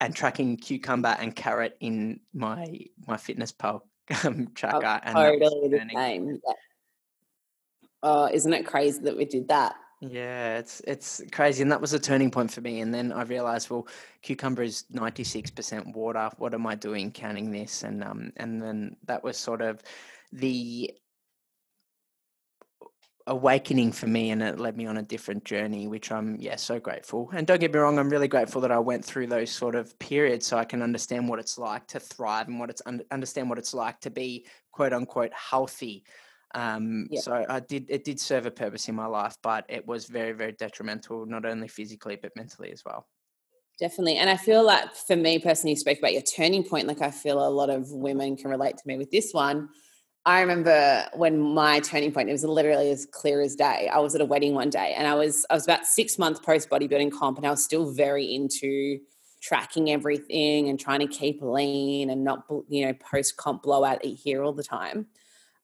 and 0.00 0.14
tracking 0.14 0.56
cucumber 0.56 1.16
and 1.18 1.34
carrot 1.34 1.76
in 1.80 2.20
my 2.32 2.86
MyFitnessPal 3.08 3.80
um, 4.24 4.48
tracker. 4.54 5.00
and 5.02 5.16
that 5.16 5.38
totally 5.40 5.68
the 5.68 5.90
same. 5.92 6.40
Oh, 8.02 8.28
isn't 8.32 8.52
it 8.52 8.66
crazy 8.66 9.00
that 9.02 9.16
we 9.16 9.24
did 9.24 9.48
that? 9.48 9.74
Yeah, 10.00 10.58
it's 10.58 10.80
it's 10.86 11.20
crazy, 11.32 11.62
and 11.62 11.72
that 11.72 11.80
was 11.80 11.92
a 11.92 11.98
turning 11.98 12.30
point 12.30 12.52
for 12.52 12.60
me. 12.60 12.80
And 12.80 12.94
then 12.94 13.10
I 13.10 13.22
realized, 13.22 13.68
well, 13.68 13.88
cucumber 14.22 14.62
is 14.62 14.84
ninety 14.90 15.24
six 15.24 15.50
percent 15.50 15.94
water. 15.96 16.30
What 16.38 16.54
am 16.54 16.66
I 16.68 16.76
doing 16.76 17.10
counting 17.10 17.50
this? 17.50 17.82
And 17.82 18.04
um, 18.04 18.32
and 18.36 18.62
then 18.62 18.96
that 19.06 19.24
was 19.24 19.36
sort 19.36 19.60
of 19.60 19.82
the 20.32 20.92
awakening 23.26 23.90
for 23.90 24.06
me, 24.06 24.30
and 24.30 24.40
it 24.40 24.60
led 24.60 24.76
me 24.76 24.86
on 24.86 24.98
a 24.98 25.02
different 25.02 25.44
journey, 25.44 25.88
which 25.88 26.12
I'm 26.12 26.36
yeah 26.38 26.54
so 26.54 26.78
grateful. 26.78 27.28
And 27.34 27.44
don't 27.44 27.60
get 27.60 27.72
me 27.74 27.80
wrong, 27.80 27.98
I'm 27.98 28.08
really 28.08 28.28
grateful 28.28 28.60
that 28.60 28.70
I 28.70 28.78
went 28.78 29.04
through 29.04 29.26
those 29.26 29.50
sort 29.50 29.74
of 29.74 29.98
periods 29.98 30.46
so 30.46 30.56
I 30.58 30.64
can 30.64 30.80
understand 30.80 31.28
what 31.28 31.40
it's 31.40 31.58
like 31.58 31.88
to 31.88 31.98
thrive 31.98 32.46
and 32.46 32.60
what 32.60 32.70
it's 32.70 32.82
un- 32.86 33.02
understand 33.10 33.48
what 33.48 33.58
it's 33.58 33.74
like 33.74 34.00
to 34.02 34.10
be 34.10 34.46
quote 34.70 34.92
unquote 34.92 35.32
healthy 35.32 36.04
um 36.54 37.06
Yeah. 37.10 37.20
so 37.20 37.44
i 37.48 37.60
did 37.60 37.86
it 37.88 38.04
did 38.04 38.18
serve 38.18 38.46
a 38.46 38.50
purpose 38.50 38.88
in 38.88 38.94
my 38.94 39.06
life 39.06 39.36
but 39.42 39.64
it 39.68 39.86
was 39.86 40.06
very 40.06 40.32
very 40.32 40.52
detrimental 40.52 41.26
not 41.26 41.44
only 41.44 41.68
physically 41.68 42.16
but 42.20 42.34
mentally 42.36 42.72
as 42.72 42.82
well 42.84 43.06
Definitely. 43.78 44.16
And 44.16 44.28
I 44.28 44.36
feel 44.36 44.64
like 44.64 44.92
for 44.92 45.14
me 45.14 45.38
personally, 45.38 45.70
you 45.70 45.76
spoke 45.76 45.98
about 45.98 46.12
your 46.12 46.22
turning 46.22 46.64
point. 46.64 46.88
Like 46.88 47.00
I 47.00 47.12
feel 47.12 47.46
a 47.46 47.48
lot 47.48 47.70
of 47.70 47.92
women 47.92 48.36
can 48.36 48.50
relate 48.50 48.76
to 48.76 48.82
me 48.86 48.98
with 48.98 49.10
this 49.12 49.32
one. 49.32 49.68
I 50.26 50.40
remember 50.40 51.06
when 51.14 51.40
my 51.40 51.78
turning 51.80 52.12
point, 52.12 52.28
it 52.28 52.32
was 52.32 52.44
literally 52.44 52.90
as 52.90 53.06
clear 53.06 53.40
as 53.40 53.54
day. 53.54 53.88
I 53.88 53.98
was 54.00 54.16
at 54.16 54.20
a 54.20 54.24
wedding 54.24 54.52
one 54.54 54.68
day 54.68 54.94
and 54.96 55.06
I 55.06 55.14
was 55.14 55.46
I 55.48 55.54
was 55.54 55.64
about 55.64 55.86
six 55.86 56.18
months 56.18 56.40
post 56.40 56.68
bodybuilding 56.68 57.12
comp 57.12 57.38
and 57.38 57.46
I 57.46 57.50
was 57.50 57.64
still 57.64 57.92
very 57.92 58.34
into 58.34 58.98
tracking 59.40 59.90
everything 59.90 60.68
and 60.68 60.78
trying 60.78 60.98
to 60.98 61.06
keep 61.06 61.40
lean 61.40 62.10
and 62.10 62.24
not 62.24 62.44
you 62.68 62.84
know 62.84 62.94
post 62.94 63.36
comp 63.36 63.62
blowout 63.62 64.04
eat 64.04 64.18
here 64.22 64.42
all 64.42 64.52
the 64.52 64.64
time. 64.64 65.06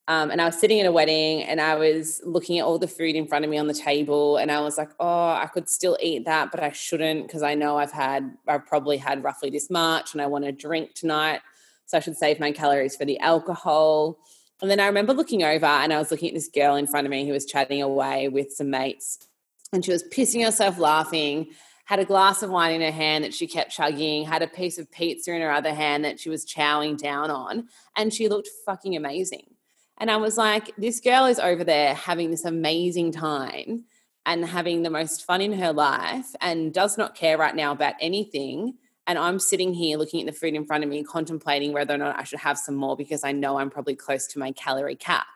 Um, 0.07 0.31
and 0.31 0.40
I 0.40 0.45
was 0.45 0.59
sitting 0.59 0.81
at 0.81 0.87
a 0.87 0.93
wedding 0.93 1.43
and 1.43 1.61
I 1.61 1.77
was 1.77 2.21
looking 2.25 2.59
at 2.59 2.64
all 2.64 2.79
the 2.79 2.87
food 2.87 3.14
in 3.14 3.27
front 3.27 3.45
of 3.45 3.51
me 3.51 3.57
on 3.57 3.69
the 3.69 3.75
table 3.75 4.37
and 4.37 4.51
I 4.51 4.61
was 4.61 4.77
like, 4.77 4.90
oh, 5.01 5.29
I 5.31 5.49
could 5.53 5.69
still 5.69 5.97
eat 6.01 6.27
that, 6.27 6.51
but 6.51 6.62
I 6.62 6.73
shouldn't 6.73 7.27
because 7.27 7.43
I 7.43 7.55
know 7.55 7.79
I've 7.79 7.93
had, 7.93 8.37
I've 8.47 8.67
probably 8.67 8.99
had 8.99 9.25
roughly 9.25 9.49
this 9.49 9.71
much 9.71 10.12
and 10.12 10.21
I 10.21 10.27
want 10.27 10.45
to 10.45 10.53
drink 10.53 10.93
tonight. 10.93 11.40
So 11.87 11.97
I 11.97 12.01
should 12.01 12.19
save 12.19 12.38
my 12.38 12.53
calories 12.53 12.97
for 12.97 13.07
the 13.07 13.19
alcohol. 13.21 14.19
And 14.61 14.71
then 14.71 14.79
I 14.79 14.87
remember 14.87 15.14
looking 15.14 15.43
over 15.43 15.64
and 15.64 15.90
I 15.93 15.99
was 15.99 16.11
looking 16.11 16.29
at 16.29 16.35
this 16.35 16.49
girl 16.49 16.77
in 16.77 16.87
front 16.87 17.07
of 17.07 17.11
me 17.11 17.27
who 17.27 17.33
was 17.33 17.47
chatting 17.47 17.81
away 17.81 18.29
with 18.29 18.53
some 18.53 18.69
mates 18.69 19.27
and 19.73 19.83
she 19.83 19.90
was 19.90 20.05
pissing 20.05 20.45
herself 20.45 20.79
laughing 20.79 21.49
had 21.87 21.99
a 21.99 22.05
glass 22.05 22.43
of 22.43 22.51
wine 22.51 22.75
in 22.75 22.81
her 22.81 22.90
hand 22.90 23.25
that 23.25 23.35
she 23.35 23.47
kept 23.47 23.71
chugging, 23.71 24.25
had 24.25 24.43
a 24.43 24.47
piece 24.47 24.79
of 24.79 24.90
pizza 24.90 25.33
in 25.33 25.43
her 25.43 25.53
other 25.53 25.75
hand 25.75 26.05
that 26.05 26.19
she 26.19 26.31
was 26.31 26.45
chowing 26.45 26.97
down 26.97 27.31
on, 27.31 27.69
and 27.95 28.12
she 28.12 28.29
looked 28.29 28.49
fucking 28.64 28.97
amazing. 28.97 29.54
And 29.98 30.11
I 30.11 30.16
was 30.16 30.37
like, 30.37 30.72
this 30.76 31.00
girl 31.00 31.26
is 31.26 31.38
over 31.38 31.64
there 31.64 31.94
having 31.94 32.30
this 32.30 32.44
amazing 32.44 33.12
time 33.12 33.85
and 34.26 34.44
having 34.44 34.83
the 34.83 34.90
most 34.90 35.24
fun 35.24 35.40
in 35.40 35.52
her 35.52 35.72
life 35.72 36.35
and 36.40 36.72
does 36.72 36.98
not 36.98 37.14
care 37.14 37.38
right 37.38 37.54
now 37.54 37.72
about 37.72 37.94
anything. 38.00 38.74
And 39.07 39.18
I'm 39.18 39.38
sitting 39.38 39.74
here 39.74 39.98
looking 39.98 40.20
at 40.20 40.26
the 40.26 40.38
food 40.38 40.54
in 40.54 40.64
front 40.64 40.83
of 40.83 40.90
me, 40.90 41.04
contemplating 41.04 41.72
whether 41.72 41.94
or 41.94 41.98
not 41.98 42.18
I 42.18 42.24
should 42.24 42.40
have 42.40 42.59
some 42.59 42.74
more 42.74 42.96
because 42.96 43.22
I 43.22 43.33
know 43.33 43.59
I'm 43.59 43.70
probably 43.70 43.94
close 43.94 44.26
to 44.28 44.38
my 44.38 44.52
calorie 44.52 44.96
cap. 44.96 45.26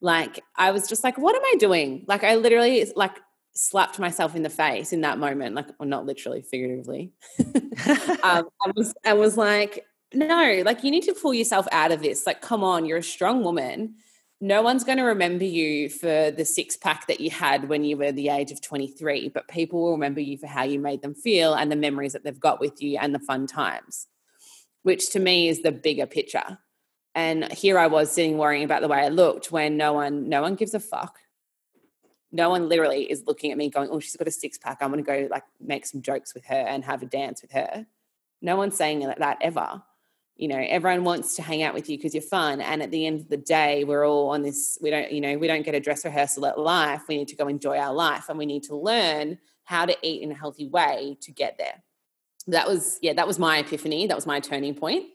Like, 0.00 0.40
I 0.56 0.70
was 0.70 0.88
just 0.88 1.02
like, 1.02 1.18
what 1.18 1.34
am 1.34 1.42
I 1.44 1.54
doing? 1.58 2.04
Like, 2.06 2.24
I 2.24 2.36
literally, 2.36 2.86
like, 2.94 3.18
slapped 3.54 3.98
myself 3.98 4.36
in 4.36 4.42
the 4.42 4.50
face 4.50 4.92
in 4.92 5.00
that 5.00 5.18
moment, 5.18 5.54
like, 5.54 5.68
well, 5.78 5.88
not 5.88 6.06
literally, 6.06 6.42
figuratively. 6.42 7.12
um, 8.22 8.48
I 8.62 8.72
was, 8.76 8.94
I 9.04 9.14
was 9.14 9.36
like, 9.36 9.86
no, 10.14 10.62
like 10.64 10.84
you 10.84 10.90
need 10.90 11.04
to 11.04 11.14
pull 11.14 11.34
yourself 11.34 11.66
out 11.72 11.92
of 11.92 12.02
this. 12.02 12.26
Like, 12.26 12.40
come 12.40 12.64
on, 12.64 12.84
you're 12.84 12.98
a 12.98 13.02
strong 13.02 13.42
woman. 13.42 13.96
No 14.40 14.62
one's 14.62 14.84
going 14.84 14.98
to 14.98 15.04
remember 15.04 15.44
you 15.44 15.88
for 15.88 16.30
the 16.30 16.44
six 16.44 16.76
pack 16.76 17.06
that 17.06 17.20
you 17.20 17.30
had 17.30 17.68
when 17.68 17.84
you 17.84 17.96
were 17.96 18.12
the 18.12 18.28
age 18.28 18.50
of 18.50 18.60
23, 18.60 19.30
but 19.30 19.48
people 19.48 19.82
will 19.82 19.92
remember 19.92 20.20
you 20.20 20.36
for 20.36 20.46
how 20.46 20.64
you 20.64 20.78
made 20.78 21.02
them 21.02 21.14
feel 21.14 21.54
and 21.54 21.70
the 21.72 21.76
memories 21.76 22.12
that 22.12 22.24
they've 22.24 22.38
got 22.38 22.60
with 22.60 22.82
you 22.82 22.98
and 23.00 23.14
the 23.14 23.20
fun 23.20 23.46
times, 23.46 24.06
which 24.82 25.10
to 25.10 25.20
me 25.20 25.48
is 25.48 25.62
the 25.62 25.72
bigger 25.72 26.06
picture. 26.06 26.58
And 27.14 27.50
here 27.52 27.78
I 27.78 27.86
was 27.86 28.10
sitting 28.10 28.36
worrying 28.36 28.64
about 28.64 28.82
the 28.82 28.88
way 28.88 28.98
I 28.98 29.08
looked 29.08 29.52
when 29.52 29.76
no 29.76 29.92
one, 29.92 30.28
no 30.28 30.42
one 30.42 30.56
gives 30.56 30.74
a 30.74 30.80
fuck. 30.80 31.18
No 32.32 32.50
one 32.50 32.68
literally 32.68 33.04
is 33.10 33.22
looking 33.26 33.52
at 33.52 33.56
me 33.56 33.70
going, 33.70 33.88
oh, 33.90 34.00
she's 34.00 34.16
got 34.16 34.26
a 34.26 34.32
six 34.32 34.58
pack. 34.58 34.78
I'm 34.80 34.90
going 34.90 35.02
to 35.02 35.06
go 35.06 35.28
like 35.30 35.44
make 35.60 35.86
some 35.86 36.02
jokes 36.02 36.34
with 36.34 36.44
her 36.46 36.56
and 36.56 36.84
have 36.84 37.02
a 37.02 37.06
dance 37.06 37.40
with 37.40 37.52
her. 37.52 37.86
No 38.42 38.56
one's 38.56 38.76
saying 38.76 38.98
that, 39.00 39.20
that 39.20 39.38
ever 39.40 39.82
you 40.36 40.48
know 40.48 40.64
everyone 40.68 41.04
wants 41.04 41.36
to 41.36 41.42
hang 41.42 41.62
out 41.62 41.74
with 41.74 41.88
you 41.88 41.96
because 41.96 42.14
you're 42.14 42.22
fun 42.22 42.60
and 42.60 42.82
at 42.82 42.90
the 42.90 43.06
end 43.06 43.20
of 43.20 43.28
the 43.28 43.36
day 43.36 43.84
we're 43.84 44.06
all 44.06 44.30
on 44.30 44.42
this 44.42 44.78
we 44.80 44.90
don't 44.90 45.12
you 45.12 45.20
know 45.20 45.38
we 45.38 45.46
don't 45.46 45.64
get 45.64 45.74
a 45.74 45.80
dress 45.80 46.04
rehearsal 46.04 46.46
at 46.46 46.58
life. 46.58 47.02
We 47.08 47.16
need 47.16 47.28
to 47.28 47.36
go 47.36 47.48
enjoy 47.48 47.78
our 47.78 47.94
life 47.94 48.28
and 48.28 48.38
we 48.38 48.46
need 48.46 48.64
to 48.64 48.76
learn 48.76 49.38
how 49.64 49.86
to 49.86 49.96
eat 50.02 50.22
in 50.22 50.32
a 50.32 50.34
healthy 50.34 50.68
way 50.68 51.16
to 51.22 51.32
get 51.32 51.56
there. 51.58 51.82
That 52.48 52.68
was 52.68 52.98
yeah 53.00 53.12
that 53.14 53.26
was 53.26 53.38
my 53.38 53.58
epiphany. 53.58 54.06
That 54.06 54.16
was 54.16 54.26
my 54.26 54.40
turning 54.40 54.74
point 54.74 55.06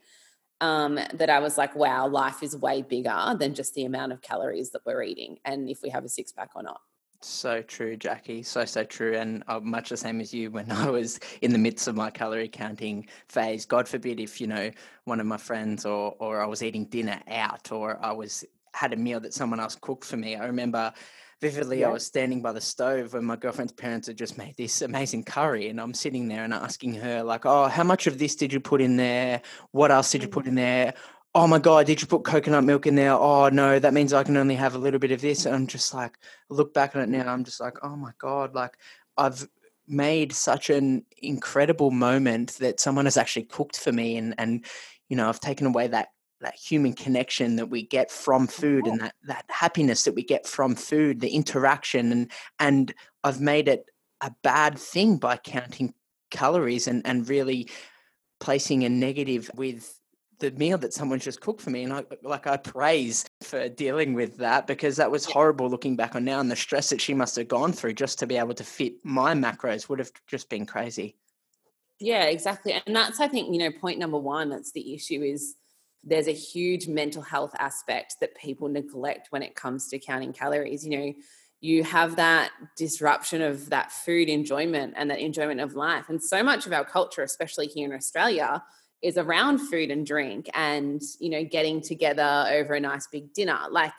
um, 0.61 0.99
that 1.13 1.29
i 1.29 1.39
was 1.39 1.57
like 1.57 1.75
wow 1.75 2.07
life 2.07 2.43
is 2.43 2.55
way 2.55 2.81
bigger 2.81 3.35
than 3.39 3.53
just 3.53 3.73
the 3.73 3.85
amount 3.85 4.11
of 4.11 4.21
calories 4.21 4.71
that 4.71 4.81
we're 4.85 5.03
eating 5.03 5.37
and 5.45 5.69
if 5.69 5.81
we 5.81 5.89
have 5.89 6.03
a 6.03 6.09
six 6.09 6.31
pack 6.31 6.51
or 6.55 6.63
not 6.63 6.81
So 7.21 7.61
true, 7.61 7.97
Jackie. 7.97 8.43
So, 8.43 8.63
so 8.63 8.83
true. 8.83 9.17
And 9.17 9.43
uh, 9.47 9.59
much 9.59 9.89
the 9.89 9.97
same 9.97 10.21
as 10.21 10.33
you 10.33 10.51
when 10.51 10.71
I 10.71 10.89
was 10.89 11.19
in 11.41 11.51
the 11.51 11.57
midst 11.57 11.87
of 11.87 11.95
my 11.95 12.09
calorie 12.09 12.47
counting 12.47 13.07
phase. 13.27 13.65
God 13.65 13.87
forbid 13.87 14.19
if, 14.19 14.39
you 14.39 14.47
know, 14.47 14.71
one 15.03 15.19
of 15.19 15.25
my 15.25 15.37
friends 15.37 15.85
or, 15.85 16.15
or 16.19 16.41
I 16.41 16.45
was 16.45 16.63
eating 16.63 16.85
dinner 16.85 17.21
out 17.27 17.71
or 17.71 18.03
I 18.03 18.11
was 18.13 18.45
had 18.73 18.93
a 18.93 18.95
meal 18.95 19.19
that 19.19 19.33
someone 19.33 19.59
else 19.59 19.75
cooked 19.75 20.05
for 20.05 20.15
me. 20.15 20.35
I 20.35 20.45
remember 20.45 20.93
vividly 21.41 21.83
I 21.83 21.89
was 21.89 22.05
standing 22.05 22.41
by 22.41 22.51
the 22.51 22.61
stove 22.61 23.13
when 23.13 23.25
my 23.25 23.35
girlfriend's 23.35 23.71
parents 23.71 24.07
had 24.07 24.17
just 24.17 24.37
made 24.37 24.55
this 24.57 24.81
amazing 24.81 25.23
curry 25.23 25.69
and 25.69 25.79
I'm 25.79 25.93
sitting 25.93 26.27
there 26.27 26.43
and 26.43 26.53
asking 26.53 26.95
her 26.95 27.23
like, 27.23 27.45
"Oh, 27.45 27.67
how 27.67 27.83
much 27.83 28.07
of 28.07 28.19
this 28.19 28.35
did 28.35 28.53
you 28.53 28.59
put 28.59 28.81
in 28.81 28.97
there? 28.97 29.41
What 29.71 29.91
else 29.91 30.11
did 30.11 30.21
you 30.21 30.27
put 30.27 30.45
in 30.45 30.55
there? 30.55 30.93
Oh 31.35 31.45
my 31.45 31.59
god, 31.59 31.85
did 31.85 32.01
you 32.01 32.07
put 32.07 32.23
coconut 32.23 32.63
milk 32.63 32.87
in 32.87 32.95
there? 32.95 33.13
Oh 33.13 33.49
no, 33.49 33.77
that 33.77 33.93
means 33.93 34.13
I 34.13 34.23
can 34.23 34.35
only 34.37 34.55
have 34.55 34.73
a 34.75 34.79
little 34.79 34.99
bit 34.99 35.11
of 35.11 35.21
this." 35.21 35.45
And 35.45 35.55
I'm 35.55 35.67
just 35.67 35.93
like 35.93 36.17
look 36.49 36.73
back 36.73 36.95
on 36.95 37.01
it 37.03 37.09
now, 37.09 37.31
I'm 37.31 37.43
just 37.43 37.59
like, 37.59 37.75
"Oh 37.83 37.95
my 37.95 38.11
god, 38.19 38.55
like 38.55 38.77
I've 39.17 39.47
made 39.87 40.33
such 40.33 40.69
an 40.69 41.05
incredible 41.19 41.91
moment 41.91 42.53
that 42.59 42.79
someone 42.79 43.05
has 43.05 43.17
actually 43.17 43.43
cooked 43.45 43.79
for 43.79 43.91
me 43.91 44.17
and 44.17 44.33
and 44.39 44.65
you 45.09 45.17
know, 45.17 45.29
I've 45.29 45.39
taken 45.39 45.67
away 45.67 45.87
that 45.87 46.09
that 46.41 46.55
human 46.55 46.93
connection 46.93 47.57
that 47.57 47.67
we 47.69 47.85
get 47.85 48.09
from 48.11 48.47
food 48.47 48.87
and 48.87 48.99
that 49.01 49.15
that 49.27 49.45
happiness 49.49 50.03
that 50.03 50.15
we 50.15 50.23
get 50.23 50.47
from 50.47 50.73
food 50.75 51.19
the 51.19 51.29
interaction 51.29 52.11
and 52.13 52.31
and 52.59 52.93
i've 53.25 53.41
made 53.41 53.67
it 53.67 53.85
a 54.21 54.31
bad 54.41 54.77
thing 54.79 55.17
by 55.17 55.35
counting 55.35 55.93
calories 56.31 56.87
and 56.87 57.05
and 57.05 57.27
really 57.27 57.69
placing 58.39 58.83
a 58.85 58.89
negative 58.89 59.51
with 59.55 59.98
the 60.39 60.51
meal 60.51 60.77
that 60.77 60.93
someone's 60.93 61.23
just 61.23 61.41
cooked 61.41 61.61
for 61.61 61.69
me 61.69 61.83
and 61.83 61.93
I 61.93 62.03
like 62.23 62.47
I 62.47 62.57
praise 62.57 63.25
for 63.41 63.67
dealing 63.69 64.13
with 64.13 64.37
that 64.37 64.67
because 64.67 64.95
that 64.95 65.11
was 65.11 65.25
horrible 65.25 65.69
looking 65.69 65.95
back 65.95 66.15
on 66.15 66.23
now 66.25 66.39
and 66.39 66.49
the 66.49 66.55
stress 66.55 66.89
that 66.89 67.01
she 67.01 67.13
must 67.13 67.35
have 67.35 67.47
gone 67.47 67.73
through 67.73 67.93
just 67.93 68.19
to 68.19 68.27
be 68.27 68.37
able 68.37 68.53
to 68.53 68.63
fit 68.63 68.93
my 69.03 69.33
macros 69.33 69.89
would 69.89 69.99
have 69.99 70.11
just 70.27 70.49
been 70.49 70.65
crazy. 70.65 71.15
Yeah, 71.99 72.25
exactly. 72.25 72.81
And 72.85 72.95
that's, 72.95 73.19
I 73.19 73.27
think, 73.27 73.51
you 73.51 73.59
know, 73.59 73.71
point 73.71 73.99
number 73.99 74.17
one 74.17 74.49
that's 74.49 74.71
the 74.71 74.93
issue 74.93 75.21
is 75.21 75.55
there's 76.03 76.27
a 76.27 76.33
huge 76.33 76.87
mental 76.87 77.21
health 77.21 77.53
aspect 77.59 78.15
that 78.21 78.35
people 78.35 78.69
neglect 78.69 79.27
when 79.31 79.43
it 79.43 79.55
comes 79.55 79.89
to 79.89 79.99
counting 79.99 80.31
calories. 80.31 80.85
You 80.85 80.97
know, 80.97 81.13
you 81.59 81.83
have 81.83 82.15
that 82.15 82.51
disruption 82.77 83.41
of 83.41 83.69
that 83.69 83.91
food 83.91 84.29
enjoyment 84.29 84.93
and 84.95 85.11
that 85.11 85.19
enjoyment 85.19 85.59
of 85.59 85.75
life. 85.75 86.07
And 86.07 86.23
so 86.23 86.41
much 86.41 86.65
of 86.65 86.71
our 86.71 86.85
culture, 86.85 87.21
especially 87.21 87.67
here 87.67 87.89
in 87.89 87.93
Australia, 87.93 88.63
is 89.01 89.17
around 89.17 89.59
food 89.59 89.91
and 89.91 90.05
drink 90.05 90.49
and 90.53 91.01
you 91.19 91.29
know 91.29 91.43
getting 91.43 91.81
together 91.81 92.47
over 92.51 92.73
a 92.73 92.79
nice 92.79 93.07
big 93.07 93.33
dinner. 93.33 93.59
Like 93.69 93.93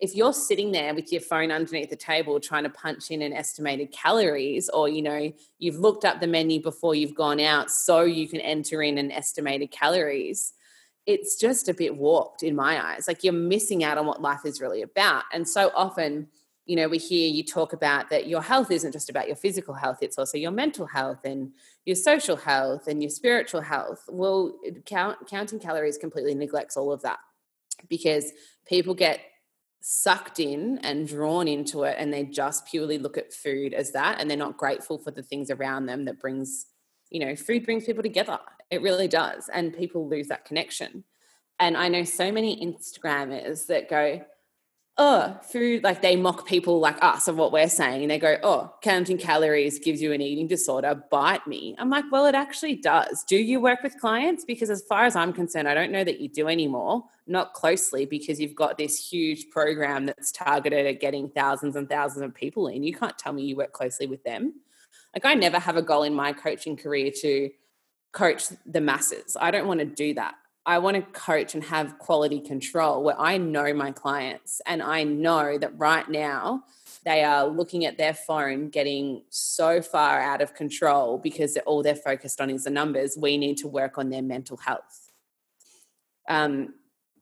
if 0.00 0.14
you're 0.14 0.32
sitting 0.32 0.72
there 0.72 0.94
with 0.94 1.12
your 1.12 1.20
phone 1.20 1.50
underneath 1.50 1.90
the 1.90 1.96
table 1.96 2.40
trying 2.40 2.64
to 2.64 2.70
punch 2.70 3.10
in 3.10 3.22
an 3.22 3.32
estimated 3.32 3.92
calories 3.92 4.68
or 4.68 4.88
you 4.88 5.02
know 5.02 5.32
you've 5.58 5.78
looked 5.78 6.04
up 6.04 6.20
the 6.20 6.26
menu 6.26 6.60
before 6.62 6.94
you've 6.94 7.14
gone 7.14 7.40
out 7.40 7.70
so 7.70 8.02
you 8.02 8.28
can 8.28 8.40
enter 8.40 8.82
in 8.82 8.98
an 8.98 9.10
estimated 9.10 9.70
calories 9.70 10.52
it's 11.06 11.38
just 11.38 11.68
a 11.68 11.74
bit 11.74 11.96
warped 11.96 12.42
in 12.42 12.56
my 12.56 12.82
eyes. 12.82 13.06
Like 13.06 13.22
you're 13.22 13.32
missing 13.32 13.84
out 13.84 13.98
on 13.98 14.06
what 14.06 14.22
life 14.22 14.40
is 14.44 14.60
really 14.60 14.82
about. 14.82 15.24
And 15.32 15.46
so 15.46 15.70
often 15.74 16.28
you 16.66 16.76
know 16.76 16.88
we 16.88 16.98
hear 16.98 17.28
you 17.28 17.44
talk 17.44 17.72
about 17.72 18.10
that 18.10 18.26
your 18.26 18.42
health 18.42 18.70
isn't 18.70 18.92
just 18.92 19.10
about 19.10 19.26
your 19.26 19.36
physical 19.36 19.74
health 19.74 19.98
it's 20.00 20.18
also 20.18 20.38
your 20.38 20.50
mental 20.50 20.86
health 20.86 21.20
and 21.24 21.52
your 21.84 21.96
social 21.96 22.36
health 22.36 22.86
and 22.88 23.02
your 23.02 23.10
spiritual 23.10 23.60
health. 23.60 24.04
Well 24.08 24.58
count, 24.86 25.18
counting 25.28 25.58
calories 25.58 25.98
completely 25.98 26.34
neglects 26.34 26.76
all 26.76 26.92
of 26.92 27.02
that 27.02 27.18
because 27.88 28.32
people 28.66 28.94
get 28.94 29.20
sucked 29.80 30.40
in 30.40 30.78
and 30.78 31.06
drawn 31.06 31.46
into 31.46 31.82
it 31.82 31.96
and 31.98 32.12
they 32.12 32.24
just 32.24 32.66
purely 32.66 32.96
look 32.96 33.18
at 33.18 33.34
food 33.34 33.74
as 33.74 33.92
that 33.92 34.18
and 34.18 34.30
they're 34.30 34.36
not 34.36 34.56
grateful 34.56 34.96
for 34.96 35.10
the 35.10 35.22
things 35.22 35.50
around 35.50 35.84
them 35.84 36.06
that 36.06 36.18
brings 36.20 36.66
you 37.10 37.20
know 37.20 37.36
food 37.36 37.64
brings 37.64 37.84
people 37.84 38.02
together. 38.02 38.38
It 38.70 38.80
really 38.80 39.08
does 39.08 39.50
and 39.52 39.76
people 39.76 40.08
lose 40.08 40.28
that 40.28 40.44
connection. 40.44 41.04
And 41.60 41.76
i 41.76 41.88
know 41.88 42.02
so 42.02 42.32
many 42.32 42.64
instagrammers 42.64 43.66
that 43.66 43.88
go 43.88 44.24
oh, 44.96 45.36
food, 45.50 45.82
like 45.82 46.02
they 46.02 46.14
mock 46.14 46.46
people 46.46 46.78
like 46.78 47.02
us 47.02 47.26
of 47.26 47.36
what 47.36 47.50
we're 47.50 47.68
saying. 47.68 48.02
And 48.02 48.10
they 48.10 48.18
go, 48.18 48.36
oh, 48.42 48.72
counting 48.80 49.18
calories 49.18 49.80
gives 49.80 50.00
you 50.00 50.12
an 50.12 50.20
eating 50.20 50.46
disorder. 50.46 51.02
Bite 51.10 51.46
me. 51.46 51.74
I'm 51.78 51.90
like, 51.90 52.04
well, 52.12 52.26
it 52.26 52.34
actually 52.34 52.76
does. 52.76 53.24
Do 53.24 53.36
you 53.36 53.60
work 53.60 53.82
with 53.82 53.98
clients? 53.98 54.44
Because 54.44 54.70
as 54.70 54.82
far 54.82 55.04
as 55.04 55.16
I'm 55.16 55.32
concerned, 55.32 55.68
I 55.68 55.74
don't 55.74 55.90
know 55.90 56.04
that 56.04 56.20
you 56.20 56.28
do 56.28 56.46
anymore, 56.46 57.04
not 57.26 57.54
closely, 57.54 58.06
because 58.06 58.40
you've 58.40 58.54
got 58.54 58.78
this 58.78 59.10
huge 59.10 59.50
program 59.50 60.06
that's 60.06 60.30
targeted 60.30 60.86
at 60.86 61.00
getting 61.00 61.28
thousands 61.28 61.74
and 61.74 61.88
thousands 61.88 62.22
of 62.22 62.34
people 62.34 62.68
in. 62.68 62.84
You 62.84 62.94
can't 62.94 63.18
tell 63.18 63.32
me 63.32 63.42
you 63.42 63.56
work 63.56 63.72
closely 63.72 64.06
with 64.06 64.22
them. 64.22 64.54
Like, 65.12 65.24
I 65.24 65.34
never 65.34 65.58
have 65.58 65.76
a 65.76 65.82
goal 65.82 66.04
in 66.04 66.14
my 66.14 66.32
coaching 66.32 66.76
career 66.76 67.10
to 67.20 67.50
coach 68.12 68.44
the 68.64 68.80
masses. 68.80 69.36
I 69.40 69.50
don't 69.50 69.66
want 69.66 69.80
to 69.80 69.86
do 69.86 70.14
that. 70.14 70.34
I 70.66 70.78
want 70.78 70.96
to 70.96 71.02
coach 71.02 71.54
and 71.54 71.62
have 71.64 71.98
quality 71.98 72.40
control 72.40 73.02
where 73.02 73.20
I 73.20 73.36
know 73.36 73.74
my 73.74 73.92
clients 73.92 74.62
and 74.66 74.82
I 74.82 75.04
know 75.04 75.58
that 75.58 75.78
right 75.78 76.08
now 76.08 76.64
they 77.04 77.22
are 77.22 77.46
looking 77.46 77.84
at 77.84 77.98
their 77.98 78.14
phone 78.14 78.70
getting 78.70 79.24
so 79.28 79.82
far 79.82 80.20
out 80.20 80.40
of 80.40 80.54
control 80.54 81.18
because 81.18 81.58
all 81.66 81.82
they're 81.82 81.94
focused 81.94 82.40
on 82.40 82.48
is 82.48 82.64
the 82.64 82.70
numbers. 82.70 83.16
We 83.16 83.36
need 83.36 83.58
to 83.58 83.68
work 83.68 83.98
on 83.98 84.08
their 84.08 84.22
mental 84.22 84.56
health. 84.56 85.10
Um, 86.28 86.74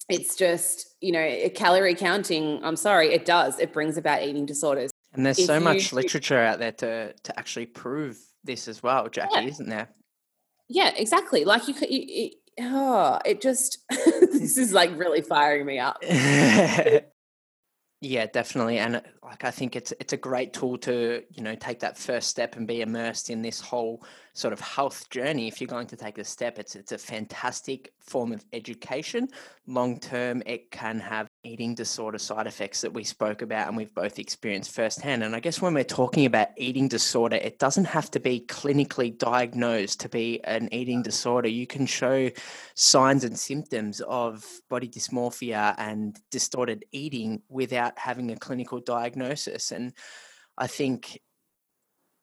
it's 0.09 0.37
just, 0.37 0.94
you 1.00 1.11
know, 1.11 1.48
calorie 1.55 1.96
counting, 1.96 2.62
I'm 2.62 2.76
sorry, 2.76 3.12
it 3.12 3.24
does. 3.24 3.59
It 3.59 3.72
brings 3.72 3.96
about 3.96 4.22
eating 4.22 4.46
disorders. 4.46 4.90
And 5.14 5.26
there's 5.26 5.38
if 5.38 5.46
so 5.46 5.59
much 5.59 5.92
literature 5.92 6.38
out 6.38 6.59
there 6.59 6.72
to 6.72 7.12
to 7.12 7.38
actually 7.38 7.66
prove 7.66 8.18
this 8.44 8.66
as 8.68 8.83
well, 8.83 9.09
Jackie, 9.09 9.35
yeah. 9.35 9.48
isn't 9.48 9.68
there? 9.68 9.88
Yeah, 10.68 10.92
exactly. 10.96 11.44
Like 11.44 11.68
you, 11.68 11.74
you, 11.88 12.31
oh, 12.60 13.18
it 13.24 13.40
just 13.40 13.78
this 13.90 14.58
is 14.58 14.72
like 14.72 14.96
really 14.96 15.22
firing 15.22 15.66
me 15.66 15.78
up. 15.78 15.98
yeah, 16.02 17.06
definitely, 18.32 18.78
and 18.78 18.96
uh, 18.96 19.00
like 19.22 19.44
I 19.44 19.50
think 19.50 19.76
it's 19.76 19.92
it's 20.00 20.12
a 20.12 20.16
great 20.16 20.52
tool 20.52 20.76
to 20.78 21.22
you 21.30 21.42
know 21.42 21.54
take 21.54 21.80
that 21.80 21.96
first 21.96 22.28
step 22.28 22.56
and 22.56 22.66
be 22.66 22.80
immersed 22.80 23.30
in 23.30 23.40
this 23.42 23.61
whole 23.61 24.04
sort 24.35 24.52
of 24.52 24.61
health 24.61 25.08
journey. 25.11 25.46
If 25.46 25.61
you're 25.61 25.68
going 25.68 25.87
to 25.88 25.96
take 25.96 26.18
a 26.18 26.24
step, 26.24 26.58
it's 26.58 26.74
it's 26.74 26.92
a 26.92 26.98
fantastic 26.98 27.92
form 28.00 28.32
of 28.32 28.44
education. 28.52 29.28
Long 29.66 30.00
term, 30.00 30.42
it 30.44 30.70
can 30.70 30.98
have 30.98 31.28
eating 31.44 31.74
disorder 31.74 32.18
side 32.18 32.46
effects 32.46 32.80
that 32.80 32.92
we 32.92 33.04
spoke 33.04 33.42
about 33.42 33.68
and 33.68 33.76
we've 33.76 33.94
both 33.94 34.18
experienced 34.18 34.72
firsthand. 34.72 35.22
And 35.22 35.37
I 35.37 35.40
guess 35.40 35.61
when 35.61 35.74
we're 35.74 35.85
talking 35.85 36.26
about 36.26 36.48
eating 36.56 36.88
disorder, 36.88 37.37
it 37.37 37.58
doesn't 37.58 37.85
have 37.85 38.11
to 38.12 38.20
be 38.20 38.40
clinically 38.40 39.16
diagnosed 39.16 40.00
to 40.00 40.08
be 40.08 40.42
an 40.44 40.68
eating 40.72 41.02
disorder. 41.02 41.48
You 41.48 41.66
can 41.66 41.87
show 41.87 42.30
signs 42.74 43.22
and 43.22 43.38
symptoms 43.38 44.00
of 44.00 44.44
body 44.68 44.88
dysmorphia 44.88 45.74
and 45.78 46.18
distorted 46.30 46.85
eating 46.90 47.42
without 47.48 47.98
having 47.98 48.30
a 48.32 48.37
clinical 48.37 48.80
diagnosis. 48.80 49.12
And 49.72 49.92
I 50.57 50.66
think 50.66 51.20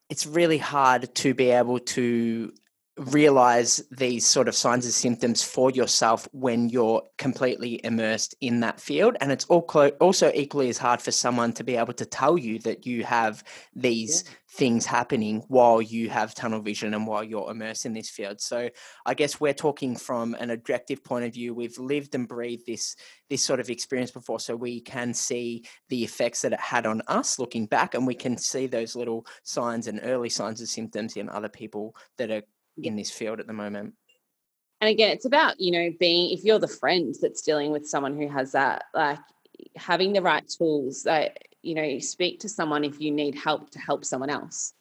it's 0.10 0.26
really 0.26 0.58
hard 0.58 1.14
to 1.16 1.34
be 1.34 1.52
able 1.52 1.80
to 1.80 2.52
realize 3.00 3.82
these 3.92 4.26
sort 4.26 4.50
of 4.50 4.56
signs 4.56 4.84
and 4.84 4.94
symptoms 4.94 5.42
for 5.42 5.72
yourself 5.72 6.28
when 6.34 6.68
you're 6.68 7.02
completely 7.18 7.80
immersed 7.84 8.36
in 8.42 8.60
that 8.60 8.80
field. 8.80 9.16
And 9.22 9.32
it's 9.32 9.46
also 9.46 10.32
equally 10.34 10.70
as 10.70 10.78
hard 10.78 11.02
for 11.02 11.12
someone 11.12 11.54
to 11.54 11.64
be 11.64 11.78
able 11.78 11.94
to 11.94 12.06
tell 12.06 12.38
you 12.38 12.60
that 12.60 12.86
you 12.86 13.06
have 13.06 13.44
these 13.74 14.26
yeah. 14.26 14.34
things 14.50 14.86
happening 14.86 15.44
while 15.48 15.82
you 15.82 16.10
have 16.10 16.36
tunnel 16.36 16.60
vision 16.60 16.94
and 16.94 17.08
while 17.08 17.24
you're 17.24 17.50
immersed 17.50 17.86
in 17.86 17.94
this 17.94 18.10
field. 18.10 18.42
So 18.42 18.70
i 19.06 19.14
guess 19.14 19.40
we're 19.40 19.54
talking 19.54 19.96
from 19.96 20.34
an 20.36 20.50
objective 20.50 21.02
point 21.02 21.26
of 21.26 21.34
view. 21.34 21.54
We've 21.54 21.78
lived 21.78 22.16
and 22.16 22.28
breathed 22.28 22.66
this 22.66 22.98
this 23.30 23.44
sort 23.44 23.60
of 23.60 23.70
experience 23.70 24.12
before 24.12 24.40
so 24.40 24.56
we 24.56 24.82
can 24.82 25.14
see 25.14 25.64
the 25.88 26.04
effects 26.04 26.42
that 26.42 26.54
it 26.54 26.60
had 26.60 26.86
on 26.86 27.02
us 27.08 27.40
looking 27.40 27.66
back 27.66 27.94
and 27.94 28.06
we 28.06 28.16
can 28.16 28.38
see 28.38 28.68
those 28.68 28.96
little 28.96 29.26
signs 29.44 29.88
and 29.88 30.02
early 30.04 30.30
signs 30.30 30.60
and 30.60 30.68
symptoms 30.68 31.16
in 31.16 31.30
other 31.30 31.50
people 31.50 31.96
that 32.18 32.32
are 32.32 32.42
in 32.86 32.96
this 32.96 33.12
field 33.12 33.40
at 33.40 33.48
the 33.48 33.54
moment. 33.54 33.94
And 34.82 34.90
again, 34.90 35.12
it's 35.12 35.26
about, 35.26 35.60
you 35.60 35.72
know, 35.72 35.94
being, 36.00 36.32
if 36.32 36.44
you're 36.44 36.60
the 36.60 36.68
friend 36.68 37.14
that's 37.22 37.42
dealing 37.42 37.72
with 37.72 37.88
someone 37.88 38.16
who 38.16 38.30
has 38.30 38.54
that, 38.54 38.86
like 38.94 39.20
having 39.76 40.14
the 40.14 40.22
right 40.22 40.48
tools 40.48 41.04
that, 41.04 41.38
you 41.62 41.76
know, 41.76 41.84
you 41.84 42.00
speak 42.00 42.40
to 42.40 42.50
someone 42.50 42.86
if 42.86 43.02
you 43.02 43.12
need 43.12 43.36
help 43.36 43.70
to 43.72 43.80
help 43.80 44.06
someone 44.06 44.30
else. 44.30 44.74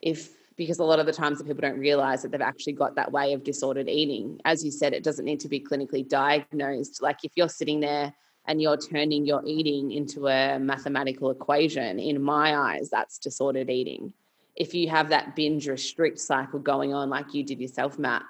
If, 0.00 0.30
because 0.56 0.78
a 0.78 0.84
lot 0.84 1.00
of 1.00 1.06
the 1.06 1.12
times 1.12 1.38
that 1.38 1.48
people 1.48 1.62
don't 1.62 1.80
realize 1.80 2.22
that 2.22 2.30
they've 2.30 2.40
actually 2.40 2.74
got 2.74 2.94
that 2.94 3.10
way 3.10 3.32
of 3.32 3.42
disordered 3.42 3.88
eating. 3.88 4.40
As 4.44 4.64
you 4.64 4.70
said, 4.70 4.92
it 4.92 5.02
doesn't 5.02 5.24
need 5.24 5.40
to 5.40 5.48
be 5.48 5.58
clinically 5.58 6.08
diagnosed. 6.08 7.02
Like 7.02 7.24
if 7.24 7.32
you're 7.34 7.48
sitting 7.48 7.80
there 7.80 8.14
and 8.46 8.62
you're 8.62 8.76
turning 8.76 9.26
your 9.26 9.42
eating 9.44 9.90
into 9.90 10.28
a 10.28 10.60
mathematical 10.60 11.32
equation, 11.32 11.98
in 11.98 12.22
my 12.22 12.56
eyes, 12.56 12.88
that's 12.88 13.18
disordered 13.18 13.68
eating 13.68 14.12
if 14.56 14.74
you 14.74 14.88
have 14.88 15.08
that 15.08 15.34
binge 15.34 15.68
restrict 15.68 16.18
cycle 16.18 16.58
going 16.58 16.94
on 16.94 17.10
like 17.10 17.34
you 17.34 17.42
did 17.42 17.60
yourself 17.60 17.98
matt 17.98 18.22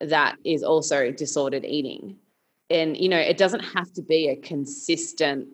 that 0.00 0.36
is 0.44 0.62
also 0.62 1.10
disordered 1.12 1.64
eating. 1.64 2.16
And 2.68 2.96
you 2.96 3.08
know 3.08 3.18
it 3.18 3.36
doesn't 3.36 3.60
have 3.60 3.92
to 3.94 4.02
be 4.02 4.28
a 4.28 4.36
consistent 4.36 5.48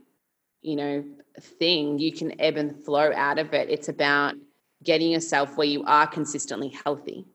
you 0.62 0.76
know 0.76 1.05
thing. 1.40 1.98
You 1.98 2.12
can 2.12 2.40
ebb 2.40 2.57
and 2.57 2.85
flow 2.85 3.12
out 3.14 3.38
of 3.38 3.52
it. 3.55 3.70
It's 3.70 3.88
about 3.88 4.35
getting 4.83 5.11
yourself 5.11 5.57
where 5.57 5.66
you 5.66 5.85
are 5.85 6.07
consistently 6.07 6.68
healthy 6.68 7.26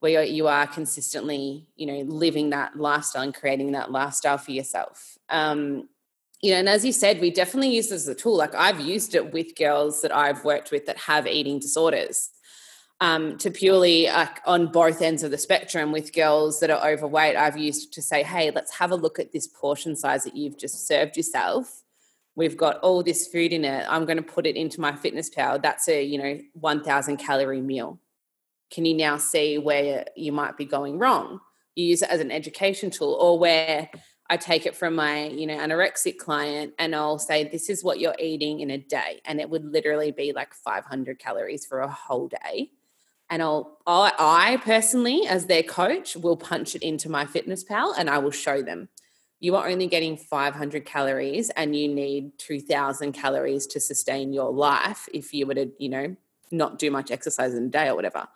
where 0.00 0.24
you 0.24 0.48
are 0.48 0.66
consistently 0.66 1.64
you 1.76 1.86
know 1.86 2.00
living 2.12 2.50
that 2.50 2.76
lifestyle 2.76 3.22
and 3.22 3.32
creating 3.32 3.72
that 3.72 3.92
lifestyle 3.92 4.36
for 4.36 4.50
yourself. 4.50 5.16
Um, 5.28 5.88
you 6.42 6.50
know, 6.50 6.58
and 6.58 6.68
as 6.68 6.84
you 6.84 6.92
said, 6.92 7.20
we 7.20 7.30
definitely 7.30 7.74
use 7.74 7.88
this 7.88 8.02
as 8.02 8.08
a 8.08 8.14
tool. 8.14 8.36
Like 8.36 8.54
I've 8.54 8.80
used 8.80 9.14
it 9.14 9.32
with 9.32 9.54
girls 9.56 10.02
that 10.02 10.14
I've 10.14 10.44
worked 10.44 10.72
with 10.72 10.86
that 10.86 10.98
have 10.98 11.26
eating 11.26 11.60
disorders. 11.60 12.30
Um, 13.00 13.36
to 13.38 13.50
purely 13.50 14.08
uh, 14.08 14.28
on 14.46 14.70
both 14.70 15.02
ends 15.02 15.24
of 15.24 15.32
the 15.32 15.38
spectrum 15.38 15.90
with 15.90 16.12
girls 16.12 16.60
that 16.60 16.70
are 16.70 16.88
overweight, 16.88 17.36
I've 17.36 17.56
used 17.56 17.92
to 17.94 18.02
say, 18.02 18.22
hey, 18.22 18.52
let's 18.52 18.72
have 18.74 18.92
a 18.92 18.96
look 18.96 19.18
at 19.18 19.32
this 19.32 19.48
portion 19.48 19.96
size 19.96 20.22
that 20.22 20.36
you've 20.36 20.56
just 20.56 20.86
served 20.86 21.16
yourself. 21.16 21.82
We've 22.36 22.56
got 22.56 22.78
all 22.78 23.02
this 23.02 23.26
food 23.26 23.52
in 23.52 23.64
it. 23.64 23.86
I'm 23.88 24.04
going 24.04 24.18
to 24.18 24.22
put 24.22 24.46
it 24.46 24.54
into 24.54 24.78
MyFitnessPal. 24.78 25.62
That's 25.62 25.88
a, 25.88 26.02
you 26.02 26.16
know, 26.16 26.38
1000 26.54 27.16
calorie 27.16 27.60
meal. 27.60 27.98
Can 28.70 28.84
you 28.84 28.94
now 28.94 29.16
see 29.16 29.58
where 29.58 30.04
you 30.16 30.30
might 30.30 30.56
be 30.56 30.64
going 30.64 30.98
wrong? 30.98 31.40
You 31.74 31.86
use 31.86 32.02
it 32.02 32.08
as 32.08 32.20
an 32.20 32.30
education 32.30 32.90
tool 32.90 33.14
or 33.20 33.36
where 33.36 33.90
I 34.32 34.38
take 34.38 34.64
it 34.64 34.74
from 34.74 34.94
my, 34.94 35.26
you 35.26 35.46
know, 35.46 35.58
anorexic 35.58 36.16
client 36.16 36.72
and 36.78 36.96
I'll 36.96 37.18
say, 37.18 37.44
this 37.44 37.68
is 37.68 37.84
what 37.84 38.00
you're 38.00 38.16
eating 38.18 38.60
in 38.60 38.70
a 38.70 38.78
day. 38.78 39.20
And 39.26 39.38
it 39.38 39.50
would 39.50 39.62
literally 39.62 40.10
be 40.10 40.32
like 40.32 40.54
500 40.54 41.18
calories 41.18 41.66
for 41.66 41.80
a 41.80 41.90
whole 41.90 42.28
day. 42.28 42.70
And 43.28 43.42
I'll, 43.42 43.78
I, 43.86 44.10
I 44.18 44.56
personally, 44.64 45.26
as 45.26 45.44
their 45.44 45.62
coach, 45.62 46.16
will 46.16 46.38
punch 46.38 46.74
it 46.74 46.82
into 46.82 47.10
MyFitnessPal 47.10 47.92
and 47.98 48.08
I 48.08 48.16
will 48.18 48.30
show 48.30 48.62
them. 48.62 48.88
You 49.38 49.54
are 49.56 49.68
only 49.68 49.86
getting 49.86 50.16
500 50.16 50.86
calories 50.86 51.50
and 51.50 51.76
you 51.76 51.88
need 51.88 52.38
2000 52.38 53.12
calories 53.12 53.66
to 53.66 53.80
sustain 53.80 54.32
your 54.32 54.50
life 54.50 55.10
if 55.12 55.34
you 55.34 55.46
were 55.46 55.56
to, 55.56 55.70
you 55.78 55.90
know, 55.90 56.16
not 56.50 56.78
do 56.78 56.90
much 56.90 57.10
exercise 57.10 57.52
in 57.52 57.64
a 57.64 57.68
day 57.68 57.88
or 57.88 57.96
whatever. 57.96 58.26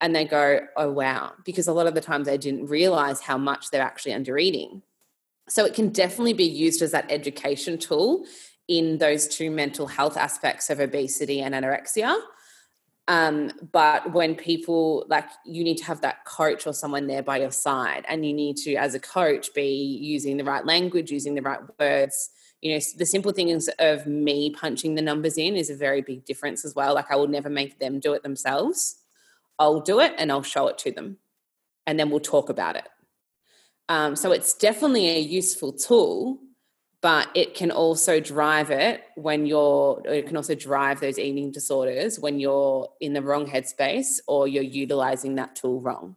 And 0.00 0.16
they 0.16 0.24
go, 0.24 0.66
oh, 0.76 0.90
wow. 0.90 1.34
Because 1.44 1.68
a 1.68 1.72
lot 1.72 1.86
of 1.86 1.94
the 1.94 2.00
times 2.00 2.26
they 2.26 2.38
didn't 2.38 2.66
realize 2.66 3.20
how 3.20 3.38
much 3.38 3.70
they're 3.70 3.80
actually 3.80 4.14
under 4.14 4.36
eating. 4.36 4.82
So 5.48 5.64
it 5.64 5.74
can 5.74 5.90
definitely 5.90 6.32
be 6.32 6.44
used 6.44 6.82
as 6.82 6.92
that 6.92 7.10
education 7.10 7.78
tool 7.78 8.24
in 8.66 8.98
those 8.98 9.28
two 9.28 9.50
mental 9.50 9.86
health 9.86 10.16
aspects 10.16 10.70
of 10.70 10.80
obesity 10.80 11.40
and 11.40 11.54
anorexia. 11.54 12.18
Um, 13.06 13.52
but 13.72 14.14
when 14.14 14.34
people 14.34 15.04
like 15.08 15.28
you 15.44 15.62
need 15.62 15.76
to 15.76 15.84
have 15.84 16.00
that 16.00 16.24
coach 16.24 16.66
or 16.66 16.72
someone 16.72 17.06
there 17.06 17.22
by 17.22 17.38
your 17.38 17.50
side, 17.50 18.06
and 18.08 18.24
you 18.24 18.32
need 18.32 18.56
to, 18.58 18.76
as 18.76 18.94
a 18.94 19.00
coach, 19.00 19.52
be 19.52 19.98
using 20.00 20.38
the 20.38 20.44
right 20.44 20.64
language, 20.64 21.10
using 21.10 21.34
the 21.34 21.42
right 21.42 21.60
words. 21.78 22.30
You 22.62 22.72
know, 22.72 22.80
the 22.96 23.04
simple 23.04 23.32
things 23.32 23.68
of 23.78 24.06
me 24.06 24.48
punching 24.48 24.94
the 24.94 25.02
numbers 25.02 25.36
in 25.36 25.54
is 25.54 25.68
a 25.68 25.76
very 25.76 26.00
big 26.00 26.24
difference 26.24 26.64
as 26.64 26.74
well. 26.74 26.94
Like 26.94 27.10
I 27.10 27.16
will 27.16 27.28
never 27.28 27.50
make 27.50 27.78
them 27.78 28.00
do 28.00 28.14
it 28.14 28.22
themselves. 28.22 28.96
I'll 29.58 29.80
do 29.80 30.00
it 30.00 30.14
and 30.16 30.32
I'll 30.32 30.42
show 30.42 30.68
it 30.68 30.78
to 30.78 30.90
them, 30.90 31.18
and 31.86 32.00
then 32.00 32.08
we'll 32.08 32.20
talk 32.20 32.48
about 32.48 32.76
it. 32.76 32.88
Um, 33.88 34.16
so 34.16 34.32
it's 34.32 34.54
definitely 34.54 35.08
a 35.08 35.18
useful 35.18 35.72
tool, 35.72 36.38
but 37.00 37.28
it 37.34 37.54
can 37.54 37.70
also 37.70 38.18
drive 38.18 38.70
it 38.70 39.02
when 39.14 39.44
you're, 39.44 40.00
it 40.06 40.26
can 40.26 40.36
also 40.36 40.54
drive 40.54 41.00
those 41.00 41.18
eating 41.18 41.52
disorders 41.52 42.18
when 42.18 42.40
you're 42.40 42.90
in 43.00 43.12
the 43.12 43.20
wrong 43.20 43.46
headspace 43.46 44.20
or 44.26 44.48
you're 44.48 44.62
utilizing 44.62 45.34
that 45.34 45.54
tool 45.54 45.80
wrong. 45.80 46.16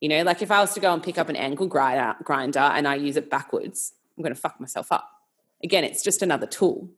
You 0.00 0.08
know, 0.10 0.22
like 0.22 0.42
if 0.42 0.50
I 0.50 0.60
was 0.60 0.74
to 0.74 0.80
go 0.80 0.92
and 0.92 1.02
pick 1.02 1.18
up 1.18 1.28
an 1.28 1.36
ankle 1.36 1.66
grinder, 1.66 2.16
grinder 2.22 2.58
and 2.58 2.86
I 2.86 2.96
use 2.96 3.16
it 3.16 3.30
backwards, 3.30 3.92
I'm 4.16 4.22
going 4.22 4.34
to 4.34 4.40
fuck 4.40 4.60
myself 4.60 4.92
up. 4.92 5.08
Again, 5.62 5.84
it's 5.84 6.02
just 6.02 6.22
another 6.22 6.46
tool, 6.46 6.90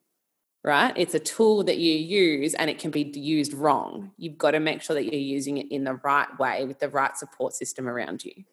right? 0.64 0.92
It's 0.96 1.14
a 1.14 1.20
tool 1.20 1.64
that 1.64 1.78
you 1.78 1.94
use 1.94 2.55
and 2.55 2.70
it 2.70 2.78
can 2.78 2.90
be 2.90 3.03
used 3.03 3.55
wrong. 3.55 4.12
You've 4.16 4.38
got 4.38 4.53
to 4.53 4.61
make 4.61 4.82
sure 4.82 4.94
that 4.94 5.05
you're 5.05 5.14
using 5.14 5.59
it 5.59 5.70
in 5.70 5.84
the 5.84 5.94
right 5.94 6.28
way 6.38 6.64
with 6.64 6.80
the 6.80 6.88
right 6.88 7.16
support 7.16 7.55
system 7.55 7.88
around 7.88 8.24
you. 8.24 8.44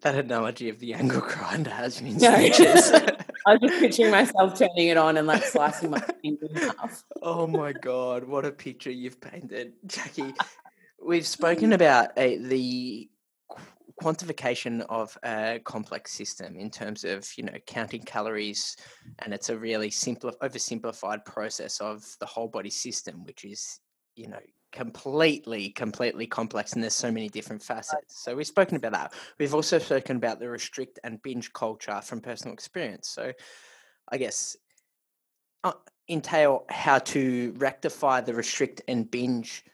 That, 0.00 0.14
analogy 0.16 0.68
of 0.68 0.78
the 0.80 0.94
angle 0.94 1.20
grinder 1.20 1.70
has 1.70 2.02
me 2.02 2.14
no. 2.14 2.34
speechless. 2.34 2.90
I 3.46 3.52
was 3.52 3.60
just 3.60 3.80
picturing 3.80 4.10
myself 4.10 4.58
turning 4.58 4.88
it 4.88 4.96
on 4.96 5.16
and 5.16 5.26
like 5.26 5.44
slicing 5.44 5.90
my 5.90 6.00
finger 6.00 6.46
in 6.50 6.56
half. 6.56 7.04
Oh 7.22 7.46
my 7.46 7.72
god, 7.72 8.24
what 8.24 8.44
a 8.44 8.50
picture 8.50 8.90
you've 8.90 9.20
painted, 9.20 9.72
Jackie. 9.86 10.34
We've 11.02 11.26
spoken 11.26 11.72
about 11.72 12.10
uh, 12.18 12.30
the 12.40 13.08
quantification 14.02 14.84
of 14.88 15.16
a 15.24 15.60
complex 15.64 16.12
system 16.12 16.56
in 16.56 16.70
terms 16.70 17.04
of 17.04 17.28
you 17.36 17.44
know 17.44 17.54
counting 17.66 18.02
calories 18.02 18.76
and 19.20 19.34
it's 19.34 19.48
a 19.48 19.58
really 19.58 19.90
simple 19.90 20.32
oversimplified 20.40 21.24
process 21.24 21.80
of 21.80 22.04
the 22.20 22.26
whole 22.26 22.46
body 22.46 22.70
system 22.70 23.24
which 23.24 23.44
is 23.44 23.80
you 24.14 24.28
know 24.28 24.38
completely, 24.72 25.70
completely 25.70 26.26
complex 26.26 26.72
and 26.72 26.82
there's 26.82 26.94
so 26.94 27.10
many 27.10 27.28
different 27.28 27.62
facets. 27.62 28.22
So 28.22 28.36
we've 28.36 28.46
spoken 28.46 28.76
about 28.76 28.92
that. 28.92 29.14
We've 29.38 29.54
also 29.54 29.78
spoken 29.78 30.16
about 30.16 30.40
the 30.40 30.48
restrict 30.48 30.98
and 31.04 31.22
binge 31.22 31.52
culture 31.52 32.00
from 32.02 32.20
personal 32.20 32.54
experience. 32.54 33.08
So 33.08 33.32
I 34.10 34.18
guess 34.18 34.56
uh, 35.64 35.72
entail 36.08 36.64
how 36.68 36.98
to 36.98 37.54
rectify 37.56 38.20
the 38.20 38.34
restrict 38.34 38.82
and 38.88 39.10
binge 39.10 39.64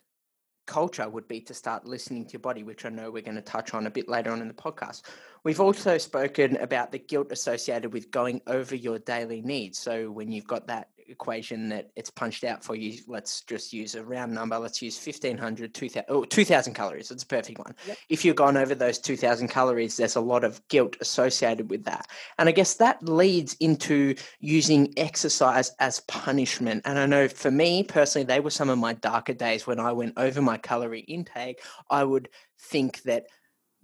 culture 0.66 1.08
would 1.08 1.28
be 1.28 1.40
to 1.40 1.54
start 1.54 1.86
listening 1.86 2.24
to 2.26 2.32
your 2.32 2.40
body, 2.40 2.62
which 2.62 2.86
I 2.86 2.88
know 2.88 3.10
we're 3.10 3.22
going 3.22 3.34
to 3.36 3.42
touch 3.42 3.74
on 3.74 3.86
a 3.86 3.90
bit 3.90 4.08
later 4.08 4.30
on 4.30 4.40
in 4.40 4.48
the 4.48 4.54
podcast. 4.54 5.02
We've 5.44 5.60
also 5.60 5.98
spoken 5.98 6.56
about 6.56 6.90
the 6.90 6.98
guilt 6.98 7.32
associated 7.32 7.92
with 7.92 8.10
going 8.10 8.40
over 8.46 8.74
your 8.74 8.98
daily 8.98 9.42
needs. 9.42 9.78
So 9.78 10.10
when 10.10 10.32
you've 10.32 10.46
got 10.46 10.68
that 10.68 10.88
equation 11.08 11.68
that 11.70 11.90
it's 11.96 12.10
punched 12.10 12.44
out 12.44 12.62
for 12.64 12.74
you, 12.74 12.98
let's 13.06 13.42
just 13.42 13.72
use 13.72 13.94
a 13.94 14.04
round 14.04 14.32
number. 14.32 14.58
Let's 14.58 14.80
use 14.82 14.96
1500, 14.96 15.74
2000, 15.74 16.04
oh, 16.08 16.24
2000 16.24 16.74
calories. 16.74 17.10
It's 17.10 17.22
a 17.22 17.26
perfect 17.26 17.58
one. 17.58 17.74
Yep. 17.86 17.98
If 18.08 18.24
you've 18.24 18.36
gone 18.36 18.56
over 18.56 18.74
those 18.74 18.98
2000 18.98 19.48
calories, 19.48 19.96
there's 19.96 20.16
a 20.16 20.20
lot 20.20 20.44
of 20.44 20.66
guilt 20.68 20.96
associated 21.00 21.70
with 21.70 21.84
that. 21.84 22.06
And 22.38 22.48
I 22.48 22.52
guess 22.52 22.74
that 22.74 23.02
leads 23.02 23.54
into 23.60 24.14
using 24.40 24.92
exercise 24.96 25.72
as 25.78 26.00
punishment. 26.00 26.82
And 26.84 26.98
I 26.98 27.06
know 27.06 27.28
for 27.28 27.50
me 27.50 27.82
personally, 27.82 28.26
they 28.26 28.40
were 28.40 28.50
some 28.50 28.70
of 28.70 28.78
my 28.78 28.94
darker 28.94 29.34
days 29.34 29.66
when 29.66 29.80
I 29.80 29.92
went 29.92 30.14
over 30.16 30.42
my 30.42 30.56
calorie 30.58 31.00
intake. 31.00 31.62
I 31.90 32.04
would 32.04 32.28
think 32.58 33.02
that 33.02 33.26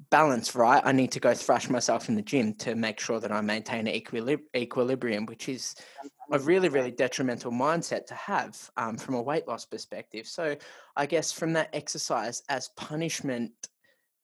balance 0.09 0.55
right? 0.55 0.83
I 0.85 0.93
need 0.93 1.13
to 1.13 1.21
go 1.21 1.35
thrash 1.35 1.69
myself 1.69 2.09
in 2.09 2.15
the 2.15 2.23
gym 2.23 2.55
to 2.55 2.75
make 2.75 2.99
sure 2.99 3.21
that 3.21 3.31
i 3.31 3.41
maintain 3.41 3.87
an 3.87 3.95
equilib- 3.95 4.47
equilibrium 4.57 5.27
which 5.27 5.49
is 5.49 5.75
a 6.33 6.39
really 6.39 6.69
really 6.69 6.91
detrimental 6.91 7.53
mindset 7.53 8.07
to 8.07 8.15
have 8.15 8.71
um, 8.77 8.97
from 8.97 9.15
a 9.15 9.23
weight 9.23 9.47
loss 9.47 9.67
perspective. 9.67 10.27
So 10.27 10.57
i 10.97 11.07
guess 11.07 11.33
from 11.33 11.53
that 11.55 11.71
exercise 11.73 12.43
as 12.49 12.69
punishment 12.77 13.53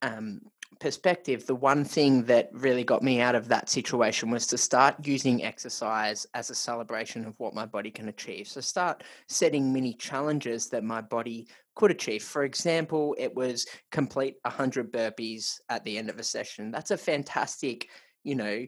um, 0.02 0.40
perspective 0.80 1.46
the 1.46 1.54
one 1.54 1.84
thing 1.84 2.24
that 2.24 2.50
really 2.52 2.84
got 2.84 3.02
me 3.02 3.20
out 3.20 3.34
of 3.34 3.48
that 3.48 3.68
situation 3.68 4.30
was 4.30 4.46
to 4.46 4.58
start 4.58 4.94
using 5.04 5.44
exercise 5.44 6.26
as 6.34 6.50
a 6.50 6.54
celebration 6.54 7.24
of 7.24 7.38
what 7.38 7.54
my 7.54 7.64
body 7.64 7.90
can 7.90 8.08
achieve 8.08 8.46
so 8.46 8.60
start 8.60 9.02
setting 9.28 9.72
mini 9.72 9.94
challenges 9.94 10.68
that 10.68 10.84
my 10.84 11.00
body 11.00 11.46
could 11.74 11.90
achieve 11.90 12.22
for 12.22 12.44
example 12.44 13.14
it 13.18 13.34
was 13.34 13.66
complete 13.90 14.36
100 14.42 14.92
burpees 14.92 15.60
at 15.68 15.84
the 15.84 15.96
end 15.96 16.10
of 16.10 16.18
a 16.18 16.24
session 16.24 16.70
that's 16.70 16.90
a 16.90 16.96
fantastic 16.96 17.88
you 18.24 18.34
know 18.34 18.64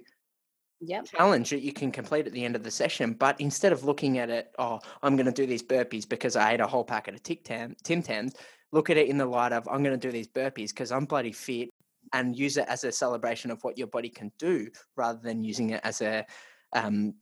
yep. 0.81 1.05
challenge 1.07 1.51
that 1.51 1.63
you 1.63 1.73
can 1.73 1.91
complete 1.91 2.27
at 2.27 2.33
the 2.33 2.45
end 2.45 2.57
of 2.57 2.63
the 2.63 2.71
session. 2.71 3.13
But 3.13 3.41
instead 3.41 3.73
of 3.73 3.85
looking 3.85 4.19
at 4.19 4.31
it, 4.31 4.53
oh, 4.59 4.79
I'm 5.03 5.17
going 5.17 5.27
to 5.27 5.33
do 5.33 5.47
these 5.47 5.63
burpees 5.63 6.09
because 6.09 6.37
I 6.37 6.53
ate 6.53 6.61
a 6.61 6.67
whole 6.67 6.85
packet 6.85 7.15
of 7.15 7.23
Tim 7.23 8.03
Tams, 8.03 8.35
look 8.73 8.91
at 8.91 8.97
it 8.97 9.09
in 9.09 9.19
the 9.19 9.27
light 9.27 9.53
of 9.53 9.69
I'm 9.69 9.83
going 9.83 9.99
to 9.99 10.07
do 10.07 10.13
these 10.13 10.29
burpees 10.29 10.69
because 10.69 10.93
I'm 10.93 11.05
bloody 11.05 11.33
fit 11.33 11.71
and 12.13 12.37
use 12.37 12.57
it 12.57 12.67
as 12.69 12.85
a 12.85 12.93
celebration 12.93 13.51
of 13.51 13.63
what 13.65 13.79
your 13.79 13.87
body 13.87 14.09
can 14.09 14.33
do 14.39 14.69
rather 14.97 15.21
than 15.23 15.43
using 15.43 15.71
it 15.71 15.81
as 15.85 16.01
a 16.01 16.25
um, 16.73 17.15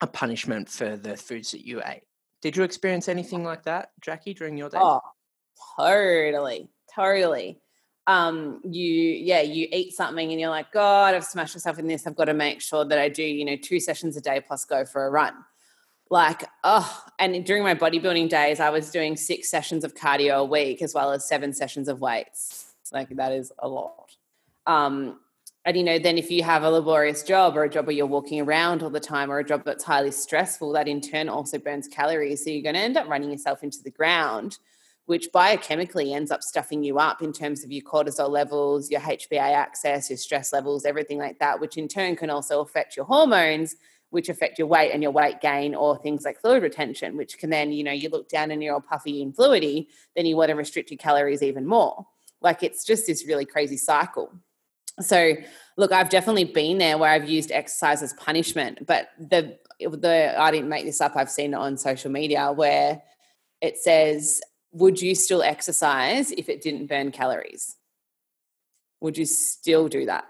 a 0.00 0.06
punishment 0.06 0.68
for 0.68 0.96
the 0.96 1.16
foods 1.16 1.50
that 1.52 1.66
you 1.66 1.80
ate. 1.84 2.02
Did 2.42 2.56
you 2.56 2.62
experience 2.62 3.08
anything 3.08 3.42
like 3.42 3.62
that, 3.64 3.90
Jackie, 4.00 4.34
during 4.34 4.56
your 4.56 4.68
day? 4.68 4.78
Oh, 4.80 5.00
totally, 5.78 6.68
totally 6.94 7.60
um, 8.06 8.60
you 8.64 8.92
yeah 8.92 9.40
you 9.40 9.66
eat 9.72 9.94
something 9.94 10.30
and 10.30 10.40
you're 10.40 10.50
like 10.50 10.70
god 10.72 11.14
i've 11.14 11.24
smashed 11.24 11.54
myself 11.54 11.78
in 11.78 11.86
this 11.86 12.06
i've 12.06 12.16
got 12.16 12.26
to 12.26 12.34
make 12.34 12.60
sure 12.60 12.84
that 12.84 12.98
i 12.98 13.08
do 13.08 13.22
you 13.22 13.44
know 13.44 13.56
two 13.56 13.80
sessions 13.80 14.16
a 14.16 14.20
day 14.20 14.40
plus 14.46 14.64
go 14.64 14.84
for 14.84 15.06
a 15.06 15.10
run 15.10 15.32
like 16.10 16.44
oh 16.64 17.02
and 17.18 17.44
during 17.46 17.62
my 17.62 17.74
bodybuilding 17.74 18.28
days 18.28 18.60
i 18.60 18.68
was 18.68 18.90
doing 18.90 19.16
six 19.16 19.50
sessions 19.50 19.84
of 19.84 19.94
cardio 19.94 20.36
a 20.36 20.44
week 20.44 20.82
as 20.82 20.92
well 20.92 21.12
as 21.12 21.26
seven 21.26 21.52
sessions 21.52 21.88
of 21.88 22.00
weights 22.00 22.74
like 22.92 23.08
that 23.16 23.32
is 23.32 23.50
a 23.60 23.68
lot 23.68 24.03
um 24.66 25.18
and 25.64 25.76
you 25.76 25.82
know 25.82 25.98
then 25.98 26.18
if 26.18 26.30
you 26.30 26.42
have 26.42 26.62
a 26.62 26.70
laborious 26.70 27.22
job 27.22 27.56
or 27.56 27.64
a 27.64 27.70
job 27.70 27.86
where 27.86 27.96
you're 27.96 28.06
walking 28.06 28.40
around 28.40 28.82
all 28.82 28.90
the 28.90 29.00
time 29.00 29.30
or 29.30 29.38
a 29.38 29.44
job 29.44 29.62
that's 29.64 29.84
highly 29.84 30.10
stressful 30.10 30.72
that 30.72 30.88
in 30.88 31.00
turn 31.00 31.28
also 31.28 31.58
burns 31.58 31.88
calories 31.88 32.44
so 32.44 32.50
you're 32.50 32.62
going 32.62 32.74
to 32.74 32.80
end 32.80 32.96
up 32.96 33.08
running 33.08 33.30
yourself 33.30 33.62
into 33.62 33.82
the 33.82 33.90
ground 33.90 34.58
which 35.06 35.30
biochemically 35.32 36.14
ends 36.14 36.30
up 36.30 36.42
stuffing 36.42 36.82
you 36.82 36.98
up 36.98 37.20
in 37.22 37.32
terms 37.32 37.62
of 37.62 37.70
your 37.70 37.84
cortisol 37.84 38.30
levels, 38.30 38.90
your 38.90 39.00
HPA 39.00 39.54
axis, 39.54 40.08
your 40.08 40.16
stress 40.16 40.52
levels, 40.52 40.84
everything 40.84 41.18
like 41.18 41.38
that, 41.40 41.60
which 41.60 41.76
in 41.76 41.88
turn 41.88 42.16
can 42.16 42.30
also 42.30 42.60
affect 42.60 42.96
your 42.96 43.04
hormones, 43.04 43.76
which 44.10 44.28
affect 44.28 44.58
your 44.58 44.68
weight 44.68 44.92
and 44.92 45.02
your 45.02 45.12
weight 45.12 45.40
gain, 45.40 45.74
or 45.74 45.98
things 45.98 46.24
like 46.24 46.40
fluid 46.40 46.62
retention, 46.62 47.16
which 47.16 47.36
can 47.38 47.50
then, 47.50 47.72
you 47.72 47.84
know, 47.84 47.92
you 47.92 48.08
look 48.08 48.28
down 48.28 48.50
and 48.50 48.62
you're 48.62 48.74
all 48.74 48.80
puffy 48.80 49.22
and 49.22 49.36
fluidy, 49.36 49.88
then 50.16 50.24
you 50.24 50.36
want 50.36 50.48
to 50.48 50.54
restrict 50.54 50.90
your 50.90 50.98
calories 50.98 51.42
even 51.42 51.66
more. 51.66 52.06
Like 52.40 52.62
it's 52.62 52.84
just 52.84 53.06
this 53.06 53.26
really 53.26 53.44
crazy 53.44 53.76
cycle. 53.76 54.32
So, 55.00 55.34
look, 55.76 55.92
I've 55.92 56.10
definitely 56.10 56.44
been 56.44 56.78
there 56.78 56.98
where 56.98 57.10
I've 57.10 57.28
used 57.28 57.50
exercise 57.50 58.02
as 58.02 58.12
punishment, 58.14 58.86
but 58.86 59.08
the 59.18 59.58
the 59.80 60.34
I 60.38 60.50
didn't 60.50 60.68
make 60.68 60.84
this 60.84 61.00
up. 61.00 61.16
I've 61.16 61.30
seen 61.30 61.52
it 61.52 61.56
on 61.56 61.76
social 61.76 62.10
media 62.10 62.52
where 62.52 63.02
it 63.60 63.76
says 63.76 64.40
would 64.74 65.00
you 65.00 65.14
still 65.14 65.42
exercise 65.42 66.32
if 66.32 66.48
it 66.48 66.60
didn't 66.60 66.88
burn 66.88 67.12
calories? 67.12 67.76
Would 69.00 69.16
you 69.16 69.24
still 69.24 69.88
do 69.88 70.06
that? 70.06 70.24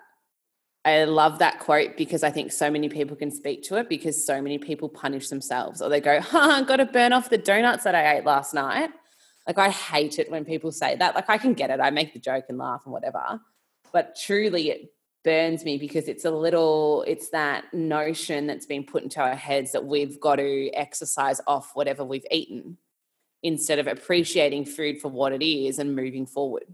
I 0.84 1.04
love 1.04 1.38
that 1.38 1.60
quote 1.60 1.96
because 1.96 2.22
I 2.22 2.30
think 2.30 2.52
so 2.52 2.70
many 2.70 2.90
people 2.90 3.16
can 3.16 3.30
speak 3.30 3.62
to 3.64 3.76
it 3.76 3.88
because 3.88 4.26
so 4.26 4.42
many 4.42 4.58
people 4.58 4.90
punish 4.90 5.30
themselves 5.30 5.80
or 5.80 5.88
they 5.88 6.00
go, 6.00 6.20
I've 6.32 6.66
got 6.66 6.76
to 6.76 6.84
burn 6.84 7.14
off 7.14 7.30
the 7.30 7.38
donuts 7.38 7.84
that 7.84 7.94
I 7.94 8.18
ate 8.18 8.24
last 8.26 8.52
night. 8.52 8.90
Like, 9.46 9.58
I 9.58 9.70
hate 9.70 10.18
it 10.18 10.30
when 10.30 10.44
people 10.44 10.72
say 10.72 10.94
that. 10.96 11.14
Like, 11.14 11.30
I 11.30 11.38
can 11.38 11.54
get 11.54 11.70
it. 11.70 11.80
I 11.80 11.90
make 11.90 12.12
the 12.12 12.18
joke 12.18 12.44
and 12.50 12.58
laugh 12.58 12.82
and 12.84 12.92
whatever. 12.92 13.40
But 13.94 14.16
truly, 14.16 14.70
it 14.70 14.92
burns 15.22 15.64
me 15.64 15.78
because 15.78 16.08
it's 16.08 16.24
a 16.24 16.30
little, 16.30 17.04
it's 17.06 17.30
that 17.30 17.72
notion 17.72 18.48
that's 18.48 18.66
been 18.66 18.84
put 18.84 19.04
into 19.04 19.20
our 19.20 19.36
heads 19.36 19.70
that 19.70 19.86
we've 19.86 20.18
got 20.20 20.36
to 20.36 20.68
exercise 20.70 21.40
off 21.46 21.70
whatever 21.74 22.04
we've 22.04 22.26
eaten 22.32 22.76
instead 23.44 23.78
of 23.78 23.86
appreciating 23.86 24.64
food 24.64 25.00
for 25.00 25.08
what 25.08 25.32
it 25.32 25.46
is 25.46 25.78
and 25.78 25.94
moving 25.94 26.26
forward. 26.26 26.64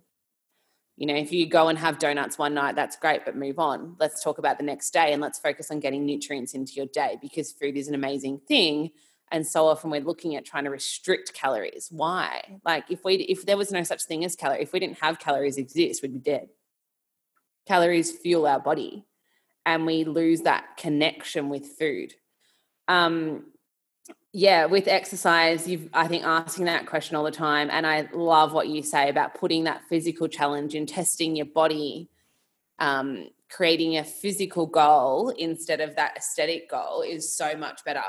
You 0.96 1.06
know, 1.06 1.14
if 1.14 1.30
you 1.30 1.46
go 1.46 1.68
and 1.68 1.78
have 1.78 1.98
donuts 1.98 2.38
one 2.38 2.54
night, 2.54 2.74
that's 2.74 2.96
great, 2.96 3.26
but 3.26 3.36
move 3.36 3.58
on. 3.58 3.96
Let's 4.00 4.24
talk 4.24 4.38
about 4.38 4.56
the 4.56 4.64
next 4.64 4.90
day 4.92 5.12
and 5.12 5.20
let's 5.20 5.38
focus 5.38 5.70
on 5.70 5.80
getting 5.80 6.06
nutrients 6.06 6.54
into 6.54 6.72
your 6.72 6.86
day 6.86 7.18
because 7.20 7.52
food 7.52 7.76
is 7.76 7.88
an 7.88 7.94
amazing 7.94 8.40
thing. 8.48 8.92
And 9.30 9.46
so 9.46 9.66
often 9.66 9.90
we're 9.90 10.00
looking 10.00 10.36
at 10.36 10.46
trying 10.46 10.64
to 10.64 10.70
restrict 10.70 11.34
calories. 11.34 11.88
Why? 11.90 12.60
Like 12.64 12.84
if 12.90 13.04
we 13.04 13.16
if 13.16 13.44
there 13.44 13.58
was 13.58 13.70
no 13.70 13.82
such 13.82 14.04
thing 14.04 14.24
as 14.24 14.36
calorie, 14.36 14.62
if 14.62 14.72
we 14.72 14.80
didn't 14.80 14.98
have 15.00 15.18
calories 15.18 15.58
exist, 15.58 16.02
we'd 16.02 16.14
be 16.14 16.18
dead. 16.18 16.48
Calories 17.66 18.10
fuel 18.10 18.46
our 18.46 18.60
body 18.60 19.04
and 19.66 19.86
we 19.86 20.04
lose 20.04 20.42
that 20.42 20.76
connection 20.76 21.48
with 21.48 21.66
food. 21.78 22.14
Um, 22.88 23.52
Yeah, 24.32 24.66
with 24.66 24.86
exercise, 24.86 25.66
you've 25.66 25.88
I 25.92 26.06
think 26.06 26.24
asking 26.24 26.66
that 26.66 26.86
question 26.86 27.16
all 27.16 27.24
the 27.24 27.32
time. 27.32 27.68
And 27.70 27.84
I 27.84 28.08
love 28.12 28.52
what 28.52 28.68
you 28.68 28.82
say 28.82 29.08
about 29.08 29.34
putting 29.34 29.64
that 29.64 29.82
physical 29.88 30.28
challenge 30.28 30.76
in 30.76 30.86
testing 30.86 31.34
your 31.34 31.46
body, 31.46 32.08
um, 32.78 33.28
creating 33.50 33.96
a 33.96 34.04
physical 34.04 34.66
goal 34.66 35.30
instead 35.30 35.80
of 35.80 35.96
that 35.96 36.16
aesthetic 36.16 36.70
goal 36.70 37.02
is 37.02 37.34
so 37.34 37.56
much 37.56 37.84
better. 37.84 38.04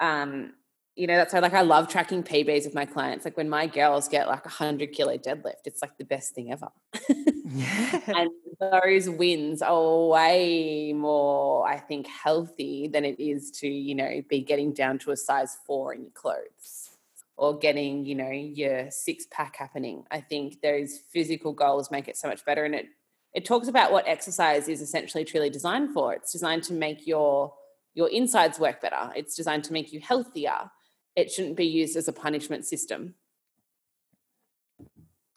Um, 0.00 0.54
you 0.96 1.08
know, 1.08 1.16
that's 1.16 1.32
why 1.34 1.40
like 1.40 1.54
I 1.54 1.62
love 1.62 1.88
tracking 1.88 2.22
PBs 2.22 2.64
with 2.64 2.74
my 2.74 2.84
clients. 2.84 3.24
Like 3.24 3.36
when 3.36 3.48
my 3.48 3.66
girls 3.66 4.08
get 4.08 4.28
like 4.28 4.46
a 4.46 4.50
hundred 4.50 4.92
kilo 4.92 5.16
deadlift, 5.16 5.66
it's 5.66 5.82
like 5.82 5.98
the 5.98 6.04
best 6.04 6.34
thing 6.34 6.52
ever. 6.52 6.68
yeah. 7.08 8.00
And 8.06 8.30
those 8.60 9.10
wins 9.10 9.60
are 9.60 10.06
way 10.06 10.92
more, 10.92 11.68
I 11.68 11.78
think, 11.78 12.06
healthy 12.06 12.88
than 12.88 13.04
it 13.04 13.18
is 13.18 13.50
to, 13.52 13.68
you 13.68 13.94
know, 13.96 14.22
be 14.28 14.40
getting 14.40 14.72
down 14.72 14.98
to 15.00 15.10
a 15.10 15.16
size 15.16 15.56
four 15.66 15.92
in 15.94 16.02
your 16.02 16.12
clothes 16.12 16.90
or 17.36 17.58
getting, 17.58 18.06
you 18.06 18.14
know, 18.14 18.30
your 18.30 18.88
six 18.90 19.26
pack 19.32 19.56
happening. 19.56 20.04
I 20.12 20.20
think 20.20 20.60
those 20.62 21.00
physical 21.12 21.52
goals 21.52 21.90
make 21.90 22.06
it 22.06 22.16
so 22.16 22.28
much 22.28 22.44
better. 22.44 22.64
And 22.64 22.74
it 22.74 22.86
it 23.34 23.44
talks 23.44 23.66
about 23.66 23.90
what 23.90 24.06
exercise 24.06 24.68
is 24.68 24.80
essentially 24.80 25.24
truly 25.24 25.50
designed 25.50 25.92
for. 25.92 26.14
It's 26.14 26.30
designed 26.30 26.62
to 26.64 26.72
make 26.72 27.04
your 27.04 27.52
your 27.94 28.08
insides 28.10 28.60
work 28.60 28.80
better. 28.80 29.10
It's 29.16 29.34
designed 29.34 29.64
to 29.64 29.72
make 29.72 29.92
you 29.92 30.00
healthier 30.00 30.70
it 31.16 31.30
shouldn't 31.30 31.56
be 31.56 31.66
used 31.66 31.96
as 31.96 32.08
a 32.08 32.12
punishment 32.12 32.64
system. 32.64 33.14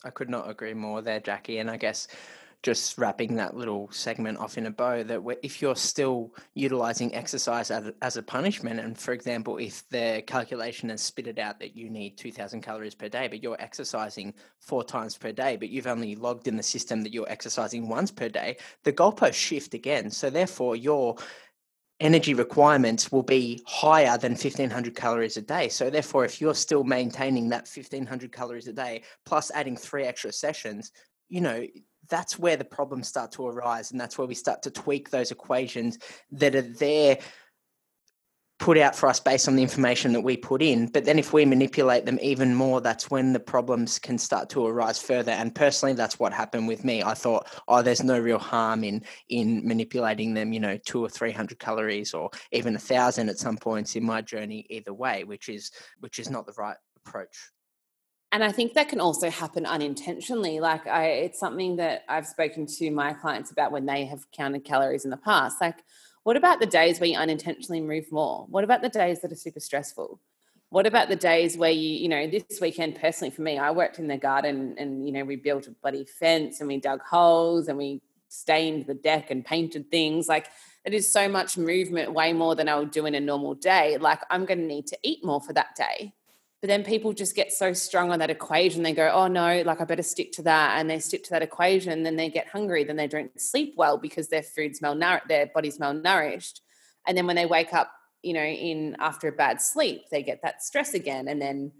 I 0.03 0.09
could 0.09 0.30
not 0.30 0.49
agree 0.49 0.73
more 0.73 1.01
there, 1.01 1.19
Jackie. 1.19 1.57
And 1.57 1.69
I 1.69 1.78
guess 1.78 2.07
just 2.63 2.97
wrapping 2.97 3.36
that 3.36 3.55
little 3.55 3.88
segment 3.91 4.38
off 4.39 4.57
in 4.57 4.65
a 4.65 4.71
bow 4.71 5.03
that 5.03 5.21
if 5.43 5.61
you're 5.61 5.75
still 5.75 6.34
utilizing 6.55 7.13
exercise 7.13 7.69
as 7.69 8.17
a, 8.17 8.23
punishment, 8.23 8.80
and 8.80 8.97
for 8.97 9.13
example, 9.13 9.57
if 9.57 9.88
the 9.89 10.23
calculation 10.25 10.89
has 10.89 11.01
spit 11.01 11.28
it 11.28 11.39
out 11.39 11.59
that 11.59 11.75
you 11.75 11.89
need 11.89 12.17
2000 12.17 12.61
calories 12.61 12.95
per 12.95 13.07
day, 13.07 13.28
but 13.28 13.43
you're 13.43 13.61
exercising 13.61 14.34
four 14.59 14.84
times 14.84 15.15
per 15.15 15.32
day, 15.32 15.55
but 15.55 15.69
you've 15.69 15.88
only 15.88 16.15
logged 16.15 16.47
in 16.47 16.57
the 16.57 16.63
system 16.63 17.03
that 17.03 17.13
you're 17.13 17.30
exercising 17.30 17.88
once 17.88 18.11
per 18.11 18.28
day, 18.28 18.57
the 18.84 18.93
goalposts 18.93 19.36
shift 19.36 19.73
again. 19.73 20.09
So 20.09 20.30
therefore, 20.30 20.75
you're 20.75 21.15
energy 21.99 22.33
requirements 22.33 23.11
will 23.11 23.23
be 23.23 23.63
higher 23.65 24.17
than 24.17 24.33
1500 24.33 24.95
calories 24.95 25.37
a 25.37 25.41
day. 25.41 25.69
So, 25.69 25.89
therefore, 25.89 26.25
if 26.25 26.39
you're 26.39 26.55
still 26.55 26.83
maintaining 26.83 27.49
that 27.49 27.67
1500 27.67 28.31
calories 28.31 28.67
a 28.67 28.73
day 28.73 29.03
plus 29.25 29.51
adding 29.51 29.75
three 29.75 30.03
extra 30.03 30.31
sessions, 30.31 30.91
you 31.29 31.41
know, 31.41 31.65
that's 32.09 32.39
where 32.39 32.57
the 32.57 32.65
problems 32.65 33.07
start 33.07 33.31
to 33.33 33.47
arise. 33.47 33.91
And 33.91 33.99
that's 33.99 34.17
where 34.17 34.27
we 34.27 34.35
start 34.35 34.61
to 34.63 34.71
tweak 34.71 35.09
those 35.09 35.31
equations 35.31 35.99
that 36.31 36.55
are 36.55 36.61
there 36.61 37.19
put 38.60 38.78
out 38.78 38.95
for 38.95 39.08
us 39.08 39.20
based 39.20 39.47
on 39.47 39.55
the 39.55 39.62
information 39.62 40.14
that 40.14 40.22
we 40.22 40.36
put 40.36 40.62
in. 40.62 40.88
But 40.88 41.05
then 41.05 41.20
if 41.20 41.32
we 41.32 41.45
manipulate 41.45 42.05
them 42.05 42.18
even 42.22 42.55
more, 42.55 42.82
that's 42.82 43.10
when 43.10 43.34
the 43.34 43.39
problems 43.39 43.99
can 43.99 44.18
start 44.18 44.49
to 44.51 44.66
arise 44.66 44.99
further. 44.99 45.32
And 45.32 45.53
personally, 45.53 45.93
that's 45.93 46.18
what 46.18 46.34
happened 46.34 46.68
with 46.68 46.84
me. 46.84 47.03
I 47.03 47.14
thought, 47.14 47.47
oh, 47.68 47.82
there's 47.84 48.03
no 48.03 48.20
real 48.20 48.39
harm 48.39 48.84
in 48.84 49.03
in 49.30 49.68
manipulating 49.68 50.34
them, 50.34 50.53
you 50.53 50.60
know, 50.60 50.78
two 50.78 51.03
or 51.03 51.10
three 51.10 51.32
hundred 51.32 51.60
calories 51.60 52.14
or 52.14 52.32
even 52.51 52.76
a 52.76 52.80
thousand 52.80 53.30
at 53.30 53.38
some 53.38 53.58
points 53.58 53.95
in 53.95 54.03
my 54.03 54.22
journey 54.22 54.66
either 54.70 54.93
way, 54.93 55.24
which 55.24 55.49
is 55.49 55.72
which 55.99 56.18
is 56.18 56.30
not 56.30 56.47
the 56.47 56.53
right 56.53 56.78
approach. 57.05 57.51
And 58.32 58.43
I 58.43 58.51
think 58.51 58.74
that 58.74 58.89
can 58.89 58.99
also 58.99 59.30
happen 59.30 59.66
unintentionally. 59.66 60.60
Like 60.60 60.88
I 60.88 61.05
it's 61.05 61.39
something 61.39 61.76
that 61.78 62.03
I've 62.10 62.28
spoken 62.28 62.66
to 62.78 62.89
my 62.89 63.14
clients 63.14 63.51
about 63.51 63.72
when 63.72 63.86
they 63.86 64.05
have 64.05 64.30
counted 64.32 64.66
calories 64.66 65.05
in 65.05 65.12
the 65.12 65.18
past. 65.18 65.62
Like 65.62 65.84
what 66.28 66.36
about 66.36 66.59
the 66.59 66.65
days 66.65 66.99
where 66.99 67.07
you 67.07 67.17
unintentionally 67.17 67.80
move 67.80 68.11
more? 68.11 68.45
What 68.49 68.65
about 68.65 68.82
the 68.82 68.89
days 68.89 69.21
that 69.21 69.32
are 69.32 69.36
super 69.38 69.61
stressful? 69.61 70.19
What 70.67 70.86
about 70.86 71.07
the 71.07 71.15
days 71.15 71.55
where 71.55 71.71
you, 71.71 71.88
you 71.88 72.09
know, 72.09 72.28
this 72.28 72.59
weekend 72.59 72.99
personally 72.99 73.32
for 73.32 73.43
me, 73.43 73.57
I 73.57 73.71
worked 73.71 73.97
in 73.97 74.09
the 74.09 74.17
garden 74.17 74.75
and, 74.78 75.05
you 75.05 75.13
know, 75.13 75.23
we 75.23 75.38
built 75.38 75.67
a 75.67 75.71
bloody 75.71 76.03
fence 76.03 76.59
and 76.59 76.67
we 76.67 76.82
dug 76.82 76.99
holes 77.01 77.69
and 77.69 77.78
we 77.78 78.01
stained 78.28 78.88
the 78.88 78.93
deck 78.93 79.32
and 79.32 79.45
painted 79.45 79.89
things. 79.89 80.28
Like 80.28 80.47
it 80.84 80.93
is 80.93 81.09
so 81.09 81.30
much 81.30 81.57
movement, 81.57 82.11
way 82.11 82.34
more 82.34 82.55
than 82.55 82.67
I 82.67 82.78
would 82.78 82.91
do 82.91 83.05
in 83.05 83.15
a 83.15 83.21
normal 83.21 83.53
day. 83.53 83.95
Like 83.97 84.19
I'm 84.30 84.43
going 84.43 84.59
to 84.59 84.65
need 84.65 84.88
to 84.88 84.97
eat 85.03 85.23
more 85.23 85.39
for 85.39 85.53
that 85.53 85.78
day. 85.78 86.11
But 86.62 86.70
then 86.70 86.84
people 86.84 87.14
just 87.14 87.36
get 87.36 87.51
so 87.51 87.74
strong 87.74 88.12
on 88.12 88.20
that 88.20 88.32
equation. 88.32 88.82
They 88.82 88.93
go, 88.93 89.12
oh 89.14 89.28
no, 89.28 89.62
like 89.62 89.80
I 89.80 89.86
better 89.86 90.01
stick 90.01 90.32
to 90.34 90.41
that. 90.43 90.80
And 90.80 90.89
they 90.89 90.99
stick 90.99 91.24
to 91.26 91.30
that 91.32 91.43
equation. 91.43 92.01
Then 92.01 92.16
they 92.16 92.30
get 92.30 92.47
hungry. 92.47 92.84
Then 92.84 92.95
they 92.95 93.08
don't 93.08 93.39
sleep 93.39 93.76
well 93.78 93.97
because 93.97 94.30
their 94.30 94.41
food's 94.41 94.80
malnourished, 94.80 95.28
their 95.28 95.47
body's 95.47 95.78
malnourished. 95.78 96.62
And 97.05 97.16
then 97.16 97.28
when 97.28 97.36
they 97.36 97.45
wake 97.45 97.74
up, 97.74 97.91
you 98.24 98.34
know, 98.34 98.43
in 98.43 98.95
after 98.99 99.28
a 99.28 99.32
bad 99.32 99.62
sleep, 99.62 100.01
they 100.10 100.24
get 100.24 100.41
that 100.41 100.64
stress 100.64 100.95
again. 100.95 101.28
And 101.28 101.39
then 101.39 101.72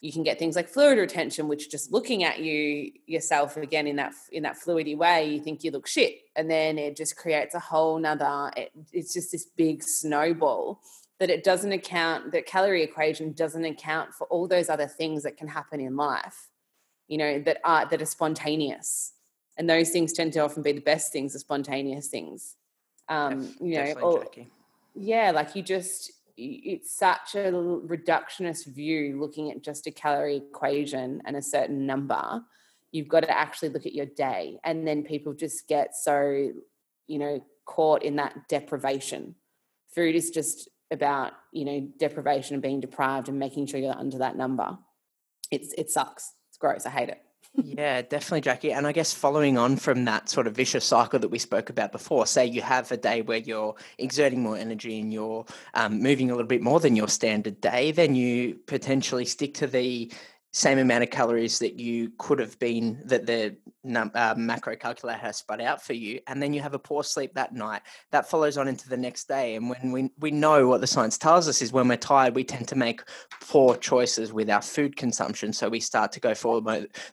you 0.00 0.12
can 0.12 0.22
get 0.22 0.38
things 0.38 0.54
like 0.54 0.68
fluid 0.68 0.98
retention, 0.98 1.48
which 1.48 1.70
just 1.70 1.90
looking 1.90 2.22
at 2.22 2.38
you 2.38 2.92
yourself 3.06 3.56
again 3.56 3.86
in 3.86 3.96
that 3.96 4.12
in 4.30 4.44
that 4.44 4.56
fluidy 4.56 4.96
way, 4.96 5.28
you 5.28 5.40
think 5.40 5.64
you 5.64 5.70
look 5.70 5.88
shit. 5.88 6.16
And 6.36 6.50
then 6.50 6.78
it 6.78 6.96
just 6.96 7.16
creates 7.16 7.54
a 7.54 7.58
whole 7.58 7.98
nother, 7.98 8.52
it, 8.56 8.70
it's 8.92 9.14
just 9.14 9.32
this 9.32 9.46
big 9.56 9.82
snowball 9.82 10.80
that 11.18 11.30
it 11.30 11.42
doesn't 11.42 11.72
account 11.72 12.32
that 12.32 12.46
calorie 12.46 12.82
equation 12.82 13.32
doesn't 13.32 13.64
account 13.64 14.14
for 14.14 14.26
all 14.28 14.46
those 14.46 14.68
other 14.68 14.86
things 14.86 15.22
that 15.22 15.36
can 15.36 15.48
happen 15.48 15.80
in 15.80 15.96
life 15.96 16.48
you 17.08 17.16
know 17.16 17.40
that 17.40 17.58
are 17.64 17.88
that 17.88 18.00
are 18.00 18.06
spontaneous. 18.06 19.14
And 19.56 19.68
those 19.68 19.90
things 19.90 20.12
tend 20.12 20.34
to 20.34 20.40
often 20.40 20.62
be 20.62 20.72
the 20.72 20.80
best 20.80 21.10
things 21.10 21.32
the 21.32 21.40
spontaneous 21.40 22.08
things. 22.08 22.54
Um 23.08 23.54
you 23.60 23.74
know 23.74 23.92
or, 24.00 24.26
yeah 24.94 25.32
like 25.32 25.56
you 25.56 25.62
just 25.62 26.12
it's 26.36 26.96
such 26.96 27.34
a 27.34 27.50
reductionist 27.50 28.66
view 28.66 29.18
looking 29.20 29.50
at 29.50 29.60
just 29.60 29.88
a 29.88 29.90
calorie 29.90 30.36
equation 30.36 31.20
and 31.24 31.36
a 31.36 31.42
certain 31.42 31.84
number. 31.84 32.40
You've 32.92 33.08
got 33.08 33.20
to 33.20 33.36
actually 33.36 33.70
look 33.70 33.86
at 33.86 33.94
your 33.94 34.06
day 34.06 34.60
and 34.62 34.86
then 34.86 35.02
people 35.02 35.32
just 35.32 35.66
get 35.66 35.96
so 35.96 36.52
you 37.06 37.18
know 37.18 37.44
caught 37.64 38.02
in 38.02 38.16
that 38.16 38.48
deprivation. 38.48 39.34
Food 39.94 40.14
is 40.14 40.30
just 40.30 40.68
about 40.90 41.32
you 41.52 41.64
know 41.64 41.88
deprivation 41.98 42.54
and 42.54 42.62
being 42.62 42.80
deprived 42.80 43.28
and 43.28 43.38
making 43.38 43.66
sure 43.66 43.80
you're 43.80 43.96
under 43.96 44.18
that 44.18 44.36
number. 44.36 44.78
It's 45.50 45.72
it 45.74 45.90
sucks. 45.90 46.32
It's 46.48 46.58
gross. 46.58 46.86
I 46.86 46.90
hate 46.90 47.08
it. 47.08 47.22
Yeah, 47.54 48.02
definitely, 48.02 48.42
Jackie. 48.42 48.72
And 48.72 48.86
I 48.86 48.92
guess 48.92 49.12
following 49.12 49.58
on 49.58 49.76
from 49.76 50.04
that 50.04 50.28
sort 50.28 50.46
of 50.46 50.54
vicious 50.54 50.84
cycle 50.84 51.18
that 51.18 51.28
we 51.28 51.38
spoke 51.38 51.70
about 51.70 51.92
before, 51.92 52.26
say 52.26 52.46
you 52.46 52.62
have 52.62 52.92
a 52.92 52.96
day 52.96 53.22
where 53.22 53.38
you're 53.38 53.74
exerting 53.98 54.42
more 54.42 54.56
energy 54.56 55.00
and 55.00 55.12
you're 55.12 55.44
um, 55.74 56.00
moving 56.00 56.30
a 56.30 56.34
little 56.34 56.46
bit 56.46 56.62
more 56.62 56.78
than 56.78 56.94
your 56.94 57.08
standard 57.08 57.60
day, 57.60 57.90
then 57.90 58.14
you 58.14 58.60
potentially 58.66 59.24
stick 59.24 59.54
to 59.54 59.66
the 59.66 60.12
same 60.52 60.78
amount 60.78 61.02
of 61.02 61.10
calories 61.10 61.58
that 61.58 61.78
you 61.78 62.10
could 62.18 62.38
have 62.38 62.58
been 62.58 63.00
that 63.04 63.26
the 63.26 63.56
uh, 64.14 64.34
macro 64.36 64.74
calculator 64.76 65.18
has 65.18 65.36
spun 65.36 65.60
out 65.60 65.82
for 65.82 65.92
you 65.92 66.20
and 66.26 66.42
then 66.42 66.54
you 66.54 66.60
have 66.60 66.74
a 66.74 66.78
poor 66.78 67.04
sleep 67.04 67.34
that 67.34 67.52
night. 67.52 67.82
That 68.12 68.28
follows 68.28 68.56
on 68.56 68.66
into 68.66 68.88
the 68.88 68.96
next 68.96 69.28
day 69.28 69.56
and 69.56 69.68
when 69.68 69.92
we, 69.92 70.10
we 70.18 70.30
know 70.30 70.66
what 70.66 70.80
the 70.80 70.86
science 70.86 71.18
tells 71.18 71.48
us 71.48 71.60
is 71.60 71.72
when 71.72 71.88
we're 71.88 71.96
tired 71.96 72.34
we 72.34 72.44
tend 72.44 72.66
to 72.68 72.76
make 72.76 73.02
poor 73.42 73.76
choices 73.76 74.32
with 74.32 74.48
our 74.48 74.62
food 74.62 74.96
consumption. 74.96 75.52
So 75.52 75.68
we 75.68 75.80
start 75.80 76.12
to 76.12 76.20
go 76.20 76.34
for 76.34 76.62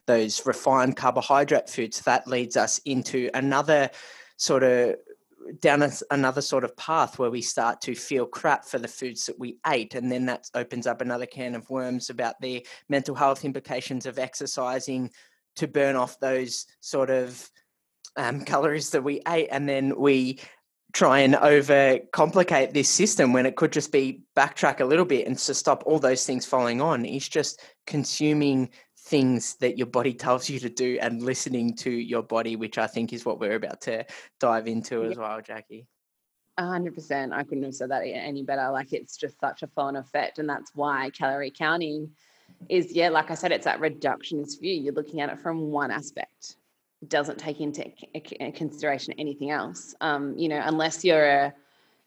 those 0.06 0.46
refined 0.46 0.96
carbohydrate 0.96 1.68
foods. 1.68 2.00
That 2.00 2.26
leads 2.26 2.56
us 2.56 2.80
into 2.84 3.30
another 3.34 3.90
sort 4.38 4.62
of 4.62 4.96
down 5.60 5.82
a, 5.82 5.90
another 6.10 6.40
sort 6.40 6.64
of 6.64 6.76
path 6.76 7.18
where 7.18 7.30
we 7.30 7.42
start 7.42 7.80
to 7.82 7.94
feel 7.94 8.26
crap 8.26 8.64
for 8.64 8.78
the 8.78 8.88
foods 8.88 9.26
that 9.26 9.38
we 9.38 9.58
ate. 9.66 9.94
And 9.94 10.10
then 10.10 10.26
that 10.26 10.50
opens 10.54 10.86
up 10.86 11.00
another 11.00 11.26
can 11.26 11.54
of 11.54 11.68
worms 11.70 12.10
about 12.10 12.40
the 12.40 12.66
mental 12.88 13.14
health 13.14 13.44
implications 13.44 14.06
of 14.06 14.18
exercising 14.18 15.10
to 15.56 15.66
burn 15.66 15.96
off 15.96 16.20
those 16.20 16.66
sort 16.80 17.10
of 17.10 17.50
um, 18.16 18.44
calories 18.44 18.90
that 18.90 19.04
we 19.04 19.20
ate. 19.26 19.48
And 19.50 19.68
then 19.68 19.98
we 19.98 20.40
try 20.92 21.18
and 21.18 21.34
overcomplicate 21.34 22.72
this 22.72 22.88
system 22.88 23.32
when 23.32 23.44
it 23.44 23.56
could 23.56 23.72
just 23.72 23.92
be 23.92 24.22
backtrack 24.34 24.80
a 24.80 24.84
little 24.84 25.04
bit 25.04 25.26
and 25.26 25.36
to 25.38 25.52
stop 25.52 25.82
all 25.84 25.98
those 25.98 26.24
things 26.24 26.46
falling 26.46 26.80
on. 26.80 27.04
is 27.04 27.28
just 27.28 27.60
consuming 27.86 28.70
things 29.06 29.54
that 29.56 29.78
your 29.78 29.86
body 29.86 30.12
tells 30.12 30.50
you 30.50 30.58
to 30.58 30.68
do 30.68 30.98
and 31.00 31.22
listening 31.22 31.74
to 31.76 31.90
your 31.90 32.22
body, 32.22 32.56
which 32.56 32.76
I 32.76 32.88
think 32.88 33.12
is 33.12 33.24
what 33.24 33.38
we're 33.38 33.54
about 33.54 33.80
to 33.82 34.04
dive 34.40 34.66
into 34.66 35.04
as 35.04 35.16
well, 35.16 35.40
Jackie. 35.40 35.86
A 36.58 36.66
hundred 36.66 36.94
percent. 36.94 37.32
I 37.32 37.44
couldn't 37.44 37.62
have 37.64 37.74
said 37.74 37.90
that 37.90 38.00
any 38.00 38.42
better. 38.42 38.68
Like 38.70 38.92
it's 38.92 39.16
just 39.16 39.38
such 39.38 39.62
a 39.62 39.68
flow 39.68 39.94
effect. 39.94 40.40
And 40.40 40.48
that's 40.48 40.72
why 40.74 41.10
calorie 41.10 41.52
counting 41.52 42.10
is, 42.68 42.92
yeah, 42.92 43.10
like 43.10 43.30
I 43.30 43.34
said, 43.34 43.52
it's 43.52 43.66
that 43.66 43.78
reductionist 43.78 44.60
view. 44.60 44.74
You're 44.74 44.94
looking 44.94 45.20
at 45.20 45.30
it 45.30 45.38
from 45.38 45.70
one 45.70 45.92
aspect. 45.92 46.56
It 47.00 47.08
doesn't 47.08 47.38
take 47.38 47.60
into 47.60 47.92
consideration 48.54 49.14
anything 49.18 49.50
else. 49.50 49.94
Um, 50.00 50.36
you 50.36 50.48
know, 50.48 50.60
unless 50.64 51.04
you're 51.04 51.26
a 51.26 51.54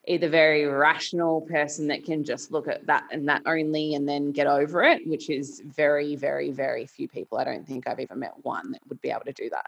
either 0.08 0.30
very 0.30 0.66
rational 0.66 1.42
person 1.42 1.88
that 1.88 2.04
can 2.04 2.24
just 2.24 2.52
look 2.52 2.68
at 2.68 2.86
that 2.88 3.04
and 3.12 3.28
that 3.28 3.42
only 3.46 3.96
and 3.96 4.08
then 4.08 4.32
get 4.32 4.48
over 4.48 4.84
it, 4.84 5.06
which 5.08 5.30
is 5.30 5.62
very, 5.66 6.16
very, 6.16 6.52
very 6.52 6.86
few 6.86 7.08
people. 7.08 7.38
I 7.38 7.44
don't 7.44 7.68
think 7.68 7.88
I've 7.88 8.00
ever 8.00 8.16
met 8.16 8.34
one 8.44 8.72
that 8.72 8.82
would 8.88 9.02
be 9.02 9.10
able 9.10 9.26
to 9.26 9.34
do 9.34 9.50
that. 9.50 9.68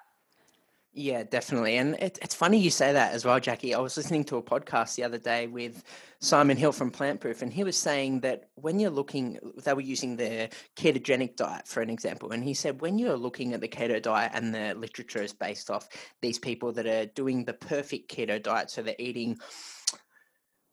Yeah, 0.93 1.23
definitely. 1.23 1.77
And 1.77 1.95
it, 1.95 2.19
it's 2.21 2.36
funny 2.36 2.57
you 2.57 2.69
say 2.69 2.91
that 2.91 3.13
as 3.13 3.23
well, 3.23 3.39
Jackie. 3.39 3.73
I 3.73 3.79
was 3.79 3.95
listening 3.95 4.25
to 4.25 4.36
a 4.36 4.43
podcast 4.43 4.95
the 4.95 5.05
other 5.05 5.17
day 5.17 5.47
with 5.47 5.86
Simon 6.19 6.57
Hill 6.57 6.73
from 6.73 6.91
Plant 6.91 7.21
Proof, 7.21 7.41
and 7.41 7.53
he 7.53 7.63
was 7.63 7.77
saying 7.77 8.19
that 8.21 8.49
when 8.55 8.77
you're 8.77 8.89
looking, 8.89 9.39
they 9.63 9.73
were 9.73 9.79
using 9.79 10.17
the 10.17 10.49
ketogenic 10.75 11.38
diet 11.38 11.65
for 11.65 11.82
an 11.82 11.89
example. 11.89 12.32
And 12.32 12.43
he 12.43 12.53
said, 12.53 12.82
when 12.82 12.99
you're 12.99 13.15
looking 13.15 13.53
at 13.53 13.61
the 13.61 13.69
keto 13.69 14.01
diet 14.01 14.32
and 14.34 14.53
the 14.53 14.73
literature 14.73 15.21
is 15.21 15.32
based 15.32 15.71
off 15.71 15.88
these 16.19 16.38
people 16.38 16.73
that 16.73 16.86
are 16.86 17.05
doing 17.05 17.45
the 17.45 17.53
perfect 17.53 18.13
keto 18.13 18.41
diet, 18.43 18.69
so 18.69 18.82
they're 18.82 18.95
eating 18.99 19.39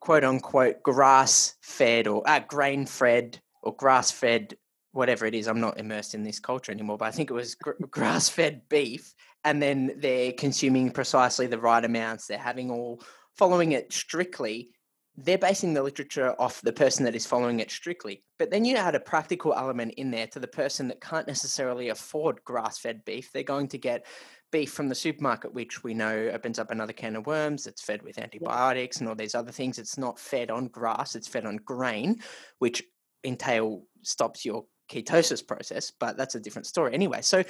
quote 0.00 0.24
unquote 0.24 0.82
grass 0.82 1.56
fed 1.60 2.06
or 2.06 2.22
uh, 2.28 2.40
grain 2.40 2.86
fed 2.86 3.40
or 3.62 3.74
grass 3.74 4.10
fed 4.10 4.56
whatever 4.92 5.26
it 5.26 5.34
is. 5.34 5.46
I'm 5.46 5.60
not 5.60 5.78
immersed 5.78 6.14
in 6.14 6.22
this 6.22 6.40
culture 6.40 6.72
anymore, 6.72 6.98
but 6.98 7.06
I 7.06 7.10
think 7.10 7.30
it 7.30 7.34
was 7.34 7.54
gr- 7.54 7.72
grass 7.90 8.28
fed 8.28 8.62
beef 8.68 9.14
and 9.44 9.62
then 9.62 9.92
they're 9.98 10.32
consuming 10.32 10.90
precisely 10.90 11.46
the 11.46 11.58
right 11.58 11.84
amounts. 11.84 12.26
They're 12.26 12.38
having 12.38 12.70
all 12.70 13.02
following 13.36 13.72
it 13.72 13.92
strictly. 13.92 14.70
They're 15.16 15.38
basing 15.38 15.74
the 15.74 15.82
literature 15.82 16.34
off 16.38 16.60
the 16.62 16.72
person 16.72 17.04
that 17.04 17.16
is 17.16 17.26
following 17.26 17.60
it 17.60 17.70
strictly. 17.70 18.24
But 18.38 18.50
then 18.50 18.64
you 18.64 18.76
add 18.76 18.94
a 18.94 19.00
practical 19.00 19.54
element 19.54 19.94
in 19.96 20.10
there 20.10 20.28
to 20.28 20.40
the 20.40 20.46
person 20.46 20.88
that 20.88 21.00
can't 21.00 21.26
necessarily 21.26 21.88
afford 21.88 22.44
grass 22.44 22.78
fed 22.78 23.04
beef. 23.04 23.30
They're 23.32 23.42
going 23.42 23.68
to 23.68 23.78
get 23.78 24.06
beef 24.50 24.72
from 24.72 24.88
the 24.88 24.94
supermarket, 24.94 25.52
which 25.52 25.84
we 25.84 25.94
know 25.94 26.30
opens 26.32 26.58
up 26.58 26.70
another 26.70 26.92
can 26.92 27.16
of 27.16 27.26
worms. 27.26 27.66
It's 27.66 27.82
fed 27.82 28.02
with 28.02 28.18
antibiotics 28.18 28.98
and 28.98 29.08
all 29.08 29.14
these 29.14 29.34
other 29.34 29.52
things. 29.52 29.78
It's 29.78 29.98
not 29.98 30.18
fed 30.18 30.50
on 30.50 30.68
grass, 30.68 31.14
it's 31.14 31.28
fed 31.28 31.46
on 31.46 31.56
grain, 31.56 32.20
which 32.58 32.82
entail 33.24 33.84
stops 34.02 34.44
your 34.44 34.64
ketosis 34.90 35.46
process, 35.46 35.92
but 35.98 36.16
that's 36.16 36.34
a 36.34 36.40
different 36.40 36.66
story 36.66 36.94
anyway. 36.94 37.20
So 37.20 37.44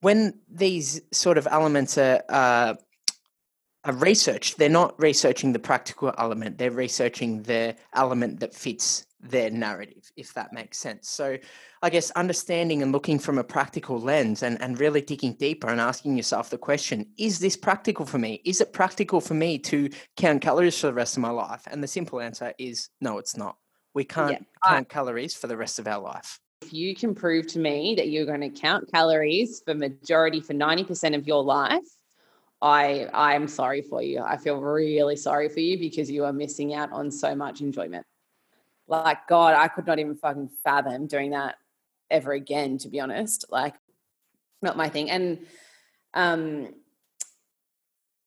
when 0.00 0.40
these 0.50 1.00
sort 1.12 1.38
of 1.38 1.46
elements 1.50 1.98
are, 1.98 2.22
uh, 2.28 2.74
are 3.84 3.92
researched, 3.92 4.58
they're 4.58 4.68
not 4.68 4.98
researching 5.00 5.52
the 5.52 5.58
practical 5.58 6.12
element, 6.16 6.58
they're 6.58 6.70
researching 6.70 7.42
the 7.42 7.76
element 7.94 8.40
that 8.40 8.54
fits 8.54 9.06
their 9.24 9.50
narrative, 9.50 10.10
if 10.16 10.34
that 10.34 10.52
makes 10.52 10.78
sense. 10.78 11.08
So, 11.08 11.38
I 11.82 11.90
guess 11.90 12.10
understanding 12.12 12.82
and 12.82 12.92
looking 12.92 13.18
from 13.18 13.38
a 13.38 13.44
practical 13.44 13.98
lens 13.98 14.42
and, 14.42 14.60
and 14.60 14.78
really 14.78 15.00
digging 15.00 15.34
deeper 15.34 15.68
and 15.68 15.80
asking 15.80 16.16
yourself 16.16 16.50
the 16.50 16.58
question 16.58 17.06
is 17.18 17.38
this 17.38 17.56
practical 17.56 18.06
for 18.06 18.18
me? 18.18 18.40
Is 18.44 18.60
it 18.60 18.72
practical 18.72 19.20
for 19.20 19.34
me 19.34 19.58
to 19.60 19.90
count 20.16 20.42
calories 20.42 20.78
for 20.78 20.88
the 20.88 20.94
rest 20.94 21.16
of 21.16 21.22
my 21.22 21.30
life? 21.30 21.62
And 21.66 21.82
the 21.82 21.88
simple 21.88 22.20
answer 22.20 22.52
is 22.58 22.90
no, 23.00 23.18
it's 23.18 23.36
not. 23.36 23.56
We 23.94 24.04
can't 24.04 24.32
yeah, 24.32 24.70
count 24.70 24.88
calories 24.88 25.34
for 25.34 25.46
the 25.46 25.56
rest 25.56 25.78
of 25.78 25.86
our 25.86 26.00
life 26.00 26.40
if 26.62 26.72
you 26.72 26.94
can 26.94 27.14
prove 27.14 27.46
to 27.46 27.58
me 27.58 27.94
that 27.94 28.08
you're 28.08 28.24
going 28.24 28.40
to 28.40 28.48
count 28.48 28.90
calories 28.90 29.60
for 29.66 29.74
majority 29.74 30.40
for 30.40 30.54
90% 30.54 31.14
of 31.14 31.26
your 31.26 31.42
life 31.44 31.84
i 32.62 33.08
i'm 33.12 33.46
sorry 33.48 33.82
for 33.82 34.00
you 34.00 34.22
i 34.22 34.36
feel 34.36 34.60
really 34.60 35.16
sorry 35.16 35.48
for 35.48 35.60
you 35.60 35.78
because 35.78 36.10
you 36.10 36.24
are 36.24 36.32
missing 36.32 36.72
out 36.72 36.90
on 36.92 37.10
so 37.10 37.34
much 37.34 37.60
enjoyment 37.60 38.06
like 38.86 39.26
god 39.28 39.54
i 39.54 39.68
could 39.68 39.86
not 39.86 39.98
even 39.98 40.16
fucking 40.16 40.50
fathom 40.62 41.06
doing 41.06 41.30
that 41.30 41.56
ever 42.10 42.32
again 42.32 42.78
to 42.78 42.88
be 42.88 43.00
honest 43.00 43.44
like 43.50 43.74
not 44.62 44.76
my 44.76 44.88
thing 44.88 45.10
and 45.10 45.38
um 46.12 46.68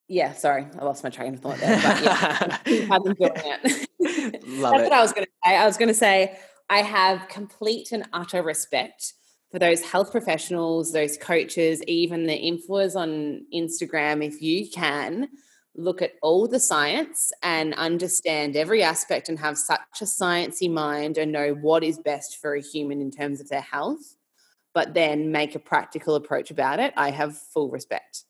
yeah 0.08 0.32
sorry 0.32 0.66
i 0.78 0.84
lost 0.84 1.04
my 1.04 1.10
train 1.10 1.34
of 1.34 1.40
thought 1.40 1.58
there 1.58 1.80
but 1.82 2.02
yeah 2.02 2.98
doing 2.98 3.16
it 3.20 3.88
Love 4.46 4.72
That's 4.72 4.82
it. 4.82 4.84
what 4.84 4.92
I 4.92 5.02
was 5.02 5.12
going 5.12 5.26
to 5.26 5.32
say. 5.44 5.56
I 5.56 5.66
was 5.66 5.76
going 5.76 5.88
to 5.88 5.94
say 5.94 6.38
I 6.70 6.82
have 6.82 7.28
complete 7.28 7.92
and 7.92 8.08
utter 8.12 8.42
respect 8.42 9.14
for 9.50 9.58
those 9.58 9.82
health 9.82 10.12
professionals, 10.12 10.92
those 10.92 11.16
coaches, 11.16 11.82
even 11.84 12.26
the 12.26 12.38
influencers 12.38 12.94
on 12.96 13.46
Instagram. 13.54 14.24
If 14.24 14.40
you 14.40 14.70
can 14.70 15.28
look 15.76 16.02
at 16.02 16.14
all 16.22 16.48
the 16.48 16.60
science 16.60 17.32
and 17.42 17.74
understand 17.74 18.56
every 18.56 18.82
aspect 18.82 19.28
and 19.28 19.38
have 19.38 19.56
such 19.56 19.80
a 20.00 20.04
sciencey 20.04 20.70
mind 20.70 21.18
and 21.18 21.32
know 21.32 21.54
what 21.54 21.84
is 21.84 21.98
best 21.98 22.40
for 22.40 22.54
a 22.54 22.60
human 22.60 23.00
in 23.00 23.10
terms 23.10 23.40
of 23.40 23.48
their 23.48 23.60
health, 23.60 24.16
but 24.74 24.94
then 24.94 25.30
make 25.30 25.54
a 25.54 25.60
practical 25.60 26.14
approach 26.14 26.50
about 26.50 26.80
it, 26.80 26.92
I 26.96 27.10
have 27.10 27.38
full 27.38 27.70
respect 27.70 28.24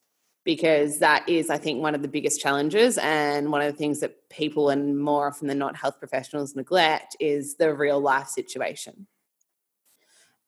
because 0.45 0.99
that 1.01 1.28
is, 1.28 1.51
I 1.51 1.59
think, 1.59 1.82
one 1.82 1.95
of 1.95 2.01
the 2.01 2.09
biggest 2.09 2.41
challenges 2.41 2.97
and 2.99 3.53
one 3.53 3.61
of 3.61 3.70
the 3.70 3.76
things 3.76 4.01
that 4.01 4.28
people 4.30 4.70
and 4.70 4.99
more 4.99 5.28
often 5.28 5.47
than 5.47 5.59
not 5.59 5.76
health 5.76 5.99
professionals 5.99 6.57
neglect 6.57 7.16
is 7.20 7.57
the 7.57 7.74
real 7.74 8.01
life 8.01 8.28
situation. 8.28 9.07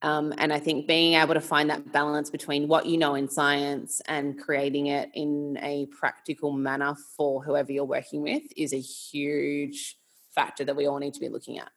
Um, 0.02 0.32
and 0.38 0.52
I 0.52 0.58
think 0.58 0.86
being 0.86 1.14
able 1.14 1.34
to 1.34 1.40
find 1.40 1.68
that 1.68 1.92
balance 1.92 2.30
between 2.30 2.68
what 2.68 2.86
you 2.86 2.96
know 2.96 3.14
in 3.14 3.28
science 3.28 4.00
and 4.06 4.38
creating 4.40 4.86
it 4.86 5.10
in 5.14 5.58
a 5.60 5.86
practical 5.86 6.52
manner 6.52 6.94
for 7.16 7.42
whoever 7.42 7.70
you're 7.70 7.84
working 7.84 8.22
with 8.22 8.42
is 8.56 8.72
a 8.72 8.80
huge 8.80 9.96
factor 10.34 10.64
that 10.64 10.76
we 10.76 10.86
all 10.86 10.98
need 10.98 11.14
to 11.14 11.20
be 11.20 11.28
looking 11.28 11.58
at. 11.58 11.70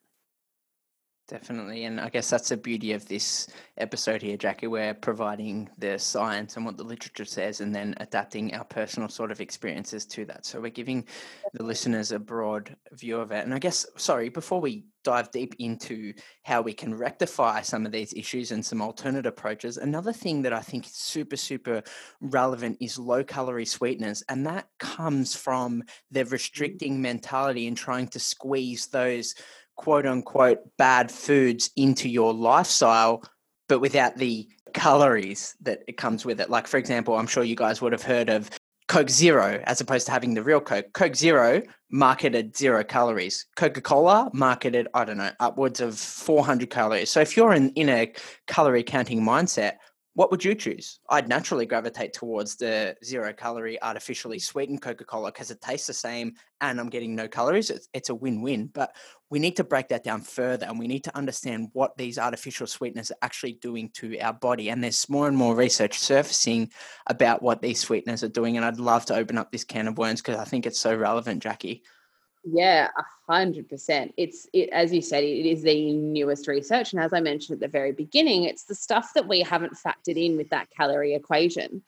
Definitely. 1.29 1.85
And 1.85 2.01
I 2.01 2.09
guess 2.09 2.29
that's 2.29 2.49
the 2.49 2.57
beauty 2.57 2.91
of 2.91 3.07
this 3.07 3.47
episode 3.77 4.21
here, 4.21 4.35
Jackie. 4.35 4.67
We're 4.67 4.93
providing 4.93 5.69
the 5.77 5.97
science 5.97 6.57
and 6.57 6.65
what 6.65 6.75
the 6.75 6.83
literature 6.83 7.23
says 7.23 7.61
and 7.61 7.73
then 7.73 7.95
adapting 7.97 8.53
our 8.53 8.65
personal 8.65 9.07
sort 9.07 9.31
of 9.31 9.39
experiences 9.39 10.05
to 10.07 10.25
that. 10.25 10.45
So 10.45 10.59
we're 10.59 10.69
giving 10.69 11.05
the 11.53 11.63
listeners 11.63 12.11
a 12.11 12.19
broad 12.19 12.75
view 12.91 13.19
of 13.19 13.31
it. 13.31 13.45
And 13.45 13.53
I 13.53 13.59
guess, 13.59 13.85
sorry, 13.95 14.27
before 14.27 14.59
we 14.59 14.83
dive 15.05 15.31
deep 15.31 15.55
into 15.59 16.13
how 16.43 16.61
we 16.61 16.73
can 16.73 16.93
rectify 16.93 17.61
some 17.61 17.85
of 17.85 17.93
these 17.93 18.13
issues 18.13 18.51
and 18.51 18.65
some 18.65 18.81
alternate 18.81 19.25
approaches, 19.25 19.77
another 19.77 20.13
thing 20.13 20.41
that 20.41 20.53
I 20.53 20.61
think 20.61 20.85
is 20.85 20.93
super, 20.93 21.37
super 21.37 21.83
relevant 22.19 22.77
is 22.81 22.99
low 22.99 23.23
calorie 23.23 23.65
sweeteners. 23.65 24.23
And 24.27 24.45
that 24.45 24.67
comes 24.77 25.37
from 25.37 25.83
the 26.11 26.21
mm-hmm. 26.21 26.33
restricting 26.33 27.01
mentality 27.01 27.67
and 27.67 27.77
trying 27.77 28.09
to 28.09 28.19
squeeze 28.19 28.87
those 28.87 29.35
quote 29.75 30.05
unquote 30.05 30.59
bad 30.77 31.11
foods 31.11 31.69
into 31.75 32.09
your 32.09 32.33
lifestyle, 32.33 33.23
but 33.67 33.79
without 33.79 34.17
the 34.17 34.47
calories 34.73 35.55
that 35.61 35.83
it 35.87 35.97
comes 35.97 36.25
with 36.25 36.41
it. 36.41 36.49
Like, 36.49 36.67
for 36.67 36.77
example, 36.77 37.15
I'm 37.15 37.27
sure 37.27 37.43
you 37.43 37.55
guys 37.55 37.81
would 37.81 37.91
have 37.91 38.01
heard 38.01 38.29
of 38.29 38.49
Coke 38.87 39.09
Zero 39.09 39.61
as 39.65 39.81
opposed 39.81 40.05
to 40.07 40.11
having 40.11 40.33
the 40.33 40.43
real 40.43 40.59
Coke. 40.59 40.91
Coke 40.93 41.15
Zero 41.15 41.61
marketed 41.89 42.57
zero 42.57 42.83
calories. 42.83 43.45
Coca 43.55 43.81
Cola 43.81 44.29
marketed, 44.33 44.87
I 44.93 45.05
don't 45.05 45.17
know, 45.17 45.31
upwards 45.39 45.79
of 45.79 45.97
400 45.97 46.69
calories. 46.69 47.09
So 47.09 47.21
if 47.21 47.37
you're 47.37 47.53
in, 47.53 47.69
in 47.71 47.87
a 47.89 48.11
calorie 48.47 48.83
counting 48.83 49.21
mindset, 49.21 49.73
what 50.15 50.29
would 50.29 50.43
you 50.43 50.53
choose? 50.53 50.99
I'd 51.09 51.27
naturally 51.27 51.65
gravitate 51.65 52.13
towards 52.13 52.55
the 52.55 52.95
zero 53.03 53.33
calorie 53.33 53.81
artificially 53.81 54.37
sweetened 54.37 54.81
Coca 54.81 55.05
Cola 55.05 55.31
because 55.31 55.49
it 55.49 55.61
tastes 55.61 55.87
the 55.87 55.93
same 55.93 56.33
and 56.61 56.79
I'm 56.79 56.89
getting 56.89 57.15
no 57.15 57.27
calories. 57.27 57.69
It's, 57.69 57.87
it's 57.93 58.09
a 58.09 58.15
win 58.15 58.41
win. 58.41 58.67
But 58.67 58.95
we 59.33 59.39
need 59.39 59.55
to 59.55 59.63
break 59.63 59.87
that 59.87 60.03
down 60.03 60.21
further 60.21 60.67
and 60.67 60.77
we 60.77 60.87
need 60.87 61.03
to 61.05 61.17
understand 61.17 61.69
what 61.73 61.97
these 61.97 62.19
artificial 62.19 62.67
sweeteners 62.67 63.09
are 63.09 63.17
actually 63.23 63.53
doing 63.53 63.89
to 63.89 64.15
our 64.19 64.31
body. 64.31 64.69
And 64.69 64.83
there's 64.83 65.09
more 65.09 65.27
and 65.27 65.35
more 65.35 65.55
research 65.55 65.97
surfacing 65.97 66.71
about 67.07 67.41
what 67.41 67.59
these 67.59 67.79
sweeteners 67.79 68.23
are 68.23 68.29
doing. 68.29 68.57
And 68.57 68.63
I'd 68.63 68.77
love 68.77 69.07
to 69.07 69.15
open 69.15 69.39
up 69.39 69.51
this 69.51 69.63
can 69.63 69.87
of 69.87 69.97
worms 69.97 70.21
because 70.21 70.37
I 70.37 70.43
think 70.43 70.67
it's 70.67 70.79
so 70.79 70.95
relevant, 70.95 71.41
Jackie. 71.41 71.81
Yeah, 72.45 72.89
a 72.95 73.33
hundred 73.33 73.69
percent. 73.69 74.13
It's 74.17 74.47
it 74.53 74.69
as 74.69 74.93
you 74.93 75.01
said, 75.01 75.23
it 75.23 75.47
is 75.47 75.63
the 75.63 75.93
newest 75.93 76.47
research, 76.47 76.91
and 76.93 77.01
as 77.01 77.13
I 77.13 77.21
mentioned 77.21 77.55
at 77.55 77.61
the 77.61 77.69
very 77.69 77.93
beginning, 77.93 78.43
it's 78.43 78.65
the 78.65 78.75
stuff 78.75 79.13
that 79.15 79.29
we 79.29 79.39
haven't 79.39 79.77
factored 79.77 80.23
in 80.23 80.35
with 80.35 80.49
that 80.49 80.69
calorie 80.69 81.15
equation. 81.15 81.81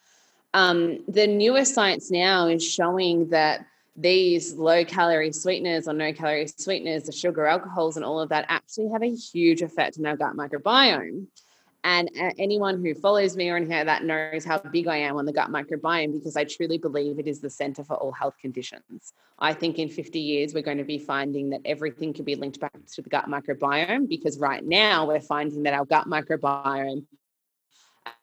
Um, 0.53 1.03
the 1.09 1.27
newest 1.27 1.75
science 1.75 2.09
now 2.09 2.47
is 2.47 2.63
showing 2.65 3.27
that 3.31 3.65
these 3.95 4.53
low 4.53 4.83
calorie 4.83 5.31
sweeteners 5.31 5.87
or 5.87 5.93
no 5.93 6.11
calorie 6.11 6.47
sweeteners, 6.47 7.03
the 7.03 7.11
sugar 7.11 7.45
alcohols, 7.45 7.95
and 7.95 8.05
all 8.05 8.19
of 8.19 8.29
that 8.29 8.45
actually 8.49 8.89
have 8.89 9.03
a 9.03 9.13
huge 9.13 9.61
effect 9.61 9.97
on 9.97 10.05
our 10.05 10.17
gut 10.17 10.35
microbiome. 10.35 11.27
And 11.85 12.09
uh, 12.19 12.31
anyone 12.39 12.83
who 12.83 12.95
follows 12.95 13.37
me 13.37 13.47
or 13.47 13.57
anything 13.57 13.77
like 13.77 13.85
that 13.85 14.03
knows 14.03 14.43
how 14.43 14.57
big 14.57 14.87
I 14.87 14.97
am 14.97 15.17
on 15.17 15.25
the 15.25 15.31
gut 15.31 15.51
microbiome 15.51 16.13
because 16.13 16.35
I 16.35 16.43
truly 16.43 16.79
believe 16.79 17.19
it 17.19 17.27
is 17.27 17.41
the 17.41 17.49
center 17.49 17.83
for 17.83 17.95
all 17.95 18.11
health 18.11 18.35
conditions. 18.41 19.13
I 19.37 19.53
think 19.53 19.77
in 19.77 19.89
50 19.89 20.19
years, 20.19 20.55
we're 20.55 20.63
going 20.63 20.79
to 20.79 20.83
be 20.83 20.97
finding 20.97 21.51
that 21.51 21.61
everything 21.63 22.11
can 22.11 22.25
be 22.25 22.35
linked 22.35 22.59
back 22.59 22.73
to 22.93 23.01
the 23.03 23.09
gut 23.09 23.29
microbiome 23.29 24.09
because 24.09 24.39
right 24.39 24.65
now 24.65 25.05
we're 25.05 25.21
finding 25.21 25.61
that 25.63 25.75
our 25.75 25.85
gut 25.85 26.07
microbiome 26.07 27.05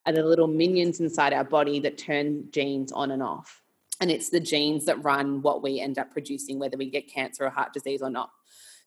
are 0.07 0.13
the 0.13 0.25
little 0.25 0.49
minions 0.49 0.99
inside 0.99 1.33
our 1.33 1.45
body 1.45 1.79
that 1.81 1.97
turn 1.97 2.51
genes 2.51 2.91
on 2.91 3.13
and 3.13 3.23
off. 3.23 3.62
And 4.01 4.11
it's 4.11 4.31
the 4.31 4.41
genes 4.41 4.87
that 4.87 5.03
run 5.05 5.43
what 5.43 5.63
we 5.63 5.81
end 5.81 5.99
up 5.99 6.11
producing, 6.11 6.59
whether 6.59 6.77
we 6.77 6.91
get 6.91 7.09
cancer 7.09 7.45
or 7.45 7.51
heart 7.51 7.73
disease 7.73 8.03
or 8.03 8.11
not. 8.11 8.31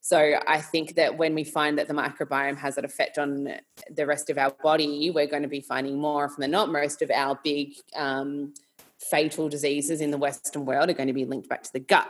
So 0.02 0.40
I 0.46 0.62
think 0.62 0.96
that 0.96 1.18
when 1.18 1.34
we 1.34 1.44
find 1.44 1.80
that 1.80 1.88
the 1.88 1.94
microbiome 1.94 2.58
has 2.58 2.78
an 2.78 2.86
effect 2.86 3.18
on 3.18 3.56
the 3.90 4.06
rest 4.06 4.30
of 4.30 4.38
our 4.38 4.52
body, 4.62 5.10
we're 5.10 5.26
going 5.26 5.42
to 5.42 5.50
be 5.50 5.62
finding 5.62 5.98
more 5.98 6.26
often 6.26 6.42
than 6.42 6.52
not 6.52 6.72
most 6.72 7.02
of 7.02 7.10
our 7.10 7.40
big 7.44 7.74
um, 7.96 8.54
fatal 9.00 9.50
diseases 9.50 10.02
in 10.02 10.12
the 10.12 10.18
Western 10.18 10.66
world 10.66 10.90
are 10.90 10.94
going 10.94 11.08
to 11.08 11.14
be 11.14 11.26
linked 11.26 11.50
back 11.50 11.64
to 11.64 11.74
the 11.74 11.80
gut. 11.80 12.08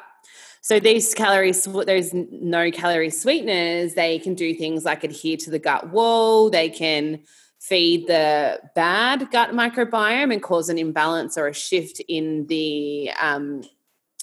So 0.62 0.80
these 0.80 1.14
calories, 1.14 1.64
those 1.64 2.12
no 2.14 2.72
calorie 2.72 3.12
sweeteners, 3.12 3.94
they 3.94 4.20
can 4.20 4.34
do 4.34 4.54
things 4.56 4.84
like 4.84 5.04
adhere 5.04 5.38
to 5.38 5.50
the 5.50 5.60
gut 5.60 5.92
wall. 5.92 6.50
They 6.50 6.70
can 6.70 7.22
feed 7.68 8.06
the 8.06 8.60
bad 8.76 9.32
gut 9.32 9.52
microbiome 9.52 10.32
and 10.32 10.44
cause 10.44 10.70
an 10.70 10.78
imbalance 10.78 11.36
or 11.38 11.48
a 11.48 11.54
shift 11.54 12.00
in 12.08 12.46
the 12.48 13.10
um, 13.20 13.64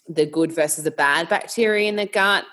the 0.08 0.26
good 0.26 0.52
versus 0.52 0.84
the 0.84 0.90
bad 0.90 1.28
bacteria 1.28 1.88
in 1.88 1.96
the 1.96 2.06
gut. 2.06 2.44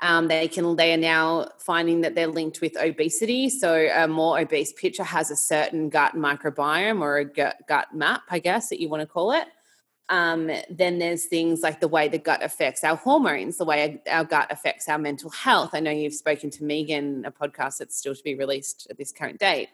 Um, 0.00 0.28
they 0.28 0.48
can 0.48 0.74
they 0.76 0.94
are 0.94 0.98
now 0.98 1.48
finding 1.58 2.00
that 2.00 2.14
they're 2.14 2.26
linked 2.26 2.60
with 2.60 2.76
obesity. 2.76 3.50
So 3.50 3.88
a 3.94 4.08
more 4.08 4.40
obese 4.40 4.72
pitcher 4.72 5.04
has 5.04 5.30
a 5.30 5.36
certain 5.36 5.90
gut 5.90 6.14
microbiome 6.14 7.00
or 7.00 7.18
a 7.18 7.24
gut, 7.24 7.56
gut 7.68 7.94
map, 7.94 8.22
I 8.30 8.38
guess 8.38 8.68
that 8.70 8.80
you 8.80 8.88
want 8.88 9.02
to 9.02 9.06
call 9.06 9.32
it. 9.32 9.46
Um, 10.08 10.50
then 10.68 10.98
there's 10.98 11.26
things 11.26 11.62
like 11.62 11.80
the 11.80 11.88
way 11.88 12.08
the 12.08 12.18
gut 12.18 12.42
affects 12.42 12.84
our 12.84 12.96
hormones, 12.96 13.58
the 13.58 13.64
way 13.64 14.02
our 14.10 14.24
gut 14.24 14.50
affects 14.50 14.88
our 14.88 14.98
mental 14.98 15.30
health. 15.30 15.70
I 15.72 15.80
know 15.80 15.90
you've 15.90 16.14
spoken 16.14 16.50
to 16.50 16.64
Megan, 16.64 17.24
a 17.24 17.30
podcast 17.30 17.78
that's 17.78 17.96
still 17.96 18.14
to 18.14 18.22
be 18.22 18.34
released 18.34 18.88
at 18.90 18.98
this 18.98 19.12
current 19.12 19.38
date, 19.38 19.68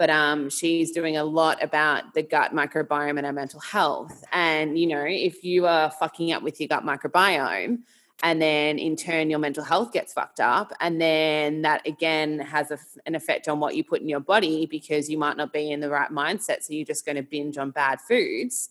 but 0.00 0.08
um, 0.08 0.48
she's 0.48 0.92
doing 0.92 1.18
a 1.18 1.24
lot 1.24 1.62
about 1.62 2.14
the 2.14 2.22
gut 2.22 2.54
microbiome 2.54 3.18
and 3.18 3.26
our 3.26 3.34
mental 3.34 3.60
health. 3.60 4.24
And 4.32 4.78
you 4.78 4.86
know, 4.86 5.04
if 5.06 5.44
you 5.44 5.66
are 5.66 5.90
fucking 5.90 6.32
up 6.32 6.42
with 6.42 6.58
your 6.58 6.68
gut 6.68 6.84
microbiome, 6.84 7.80
and 8.22 8.40
then 8.40 8.78
in 8.78 8.96
turn 8.96 9.28
your 9.28 9.38
mental 9.38 9.62
health 9.62 9.92
gets 9.92 10.12
fucked 10.12 10.40
up 10.40 10.72
and 10.80 11.00
then 11.00 11.62
that 11.62 11.86
again 11.86 12.38
has 12.38 12.70
a, 12.70 12.78
an 13.06 13.14
effect 13.14 13.48
on 13.48 13.60
what 13.60 13.74
you 13.74 13.82
put 13.82 14.02
in 14.02 14.10
your 14.10 14.20
body 14.20 14.66
because 14.66 15.08
you 15.08 15.16
might 15.16 15.38
not 15.38 15.54
be 15.54 15.70
in 15.70 15.80
the 15.80 15.88
right 15.88 16.10
mindset 16.10 16.62
so 16.62 16.74
you're 16.74 16.84
just 16.84 17.06
going 17.06 17.16
to 17.16 17.22
binge 17.22 17.56
on 17.56 17.70
bad 17.70 17.98
foods. 17.98 18.68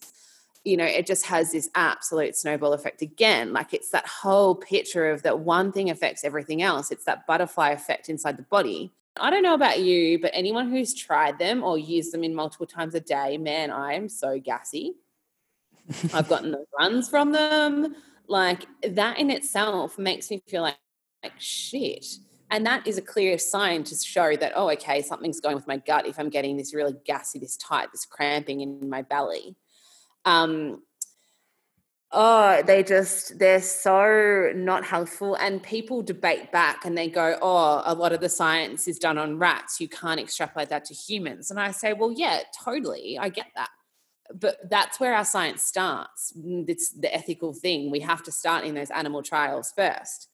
You 0.63 0.77
know 0.77 0.85
it 0.85 1.05
just 1.05 1.25
has 1.27 1.51
this 1.51 1.69
absolute 1.75 2.35
snowball 2.35 2.73
effect 2.73 3.03
again. 3.03 3.53
Like 3.53 3.73
it's 3.73 3.89
that 3.91 4.07
whole 4.07 4.55
picture 4.55 5.09
of 5.11 5.21
that 5.23 5.39
one 5.39 5.71
thing 5.71 5.91
affects 5.91 6.23
everything 6.23 6.63
else. 6.63 6.91
It's 6.91 7.05
that 7.05 7.27
butterfly 7.27 7.69
effect 7.69 8.09
inside 8.09 8.37
the 8.37 8.43
body 8.43 8.91
i 9.17 9.29
don't 9.29 9.43
know 9.43 9.53
about 9.53 9.79
you 9.79 10.19
but 10.19 10.31
anyone 10.33 10.69
who's 10.69 10.93
tried 10.93 11.37
them 11.39 11.63
or 11.63 11.77
used 11.77 12.13
them 12.13 12.23
in 12.23 12.33
multiple 12.33 12.67
times 12.67 12.95
a 12.95 12.99
day 12.99 13.37
man 13.37 13.71
i 13.71 13.93
am 13.93 14.09
so 14.09 14.39
gassy 14.39 14.93
i've 16.13 16.29
gotten 16.29 16.51
the 16.51 16.65
runs 16.79 17.09
from 17.09 17.31
them 17.31 17.95
like 18.29 18.67
that 18.87 19.17
in 19.17 19.31
itself 19.31 19.97
makes 19.97 20.29
me 20.29 20.41
feel 20.47 20.61
like, 20.61 20.77
like 21.23 21.33
shit. 21.39 22.05
And 22.51 22.65
that 22.65 22.87
is 22.87 22.97
a 22.97 23.01
clear 23.01 23.37
sign 23.37 23.83
to 23.85 23.95
show 23.95 24.35
that, 24.35 24.53
oh, 24.55 24.69
okay, 24.71 25.01
something's 25.01 25.39
going 25.39 25.55
with 25.55 25.67
my 25.67 25.77
gut 25.77 26.07
if 26.07 26.19
I'm 26.19 26.29
getting 26.29 26.55
this 26.55 26.73
really 26.73 26.95
gassy, 27.05 27.39
this 27.39 27.57
tight, 27.57 27.89
this 27.91 28.05
cramping 28.05 28.61
in 28.61 28.89
my 28.89 29.01
belly. 29.01 29.55
Um, 30.25 30.83
oh, 32.11 32.63
they 32.63 32.83
just, 32.83 33.37
they're 33.37 33.61
so 33.61 34.51
not 34.55 34.83
helpful. 34.83 35.35
And 35.35 35.61
people 35.61 36.01
debate 36.01 36.51
back 36.51 36.85
and 36.85 36.97
they 36.97 37.07
go, 37.09 37.37
oh, 37.41 37.83
a 37.85 37.93
lot 37.93 38.13
of 38.13 38.19
the 38.19 38.29
science 38.29 38.87
is 38.87 38.97
done 38.97 39.17
on 39.17 39.37
rats. 39.37 39.79
You 39.79 39.87
can't 39.87 40.19
extrapolate 40.19 40.69
that 40.69 40.85
to 40.85 40.93
humans. 40.93 41.51
And 41.51 41.59
I 41.59 41.71
say, 41.71 41.93
well, 41.93 42.11
yeah, 42.11 42.41
totally. 42.63 43.17
I 43.19 43.29
get 43.29 43.47
that 43.55 43.69
but 44.33 44.57
that's 44.69 44.99
where 44.99 45.15
our 45.15 45.25
science 45.25 45.63
starts. 45.63 46.33
Mm, 46.37 46.69
it's 46.69 46.91
the 46.91 47.13
ethical 47.13 47.53
thing. 47.53 47.89
We 47.89 47.99
have 48.01 48.23
to 48.23 48.31
start 48.31 48.65
in 48.65 48.75
those 48.75 48.91
animal 48.91 49.23
trials 49.23 49.73
first. 49.75 50.27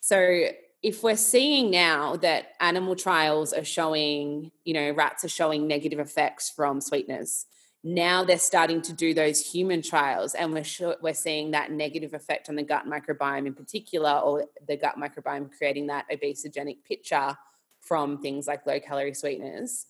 So 0.00 0.46
if 0.82 1.02
we're 1.02 1.16
seeing 1.16 1.70
now 1.70 2.16
that 2.16 2.48
animal 2.60 2.96
trials 2.96 3.52
are 3.52 3.64
showing, 3.64 4.50
you 4.64 4.74
know, 4.74 4.90
rats 4.90 5.24
are 5.24 5.28
showing 5.28 5.66
negative 5.66 5.98
effects 5.98 6.50
from 6.50 6.80
sweeteners, 6.80 7.46
now 7.86 8.24
they're 8.24 8.38
starting 8.38 8.80
to 8.80 8.94
do 8.94 9.12
those 9.12 9.38
human 9.38 9.82
trials, 9.82 10.34
and 10.34 10.52
we're 10.52 10.64
sure, 10.64 10.96
we're 11.02 11.12
seeing 11.12 11.50
that 11.50 11.70
negative 11.70 12.14
effect 12.14 12.48
on 12.48 12.56
the 12.56 12.62
gut 12.62 12.86
microbiome 12.86 13.46
in 13.46 13.54
particular, 13.54 14.10
or 14.10 14.46
the 14.66 14.76
gut 14.76 14.96
microbiome 14.96 15.50
creating 15.56 15.86
that 15.88 16.06
obesogenic 16.10 16.82
picture 16.82 17.36
from 17.80 18.22
things 18.22 18.46
like 18.46 18.66
low 18.66 18.80
calorie 18.80 19.12
sweeteners. 19.12 19.84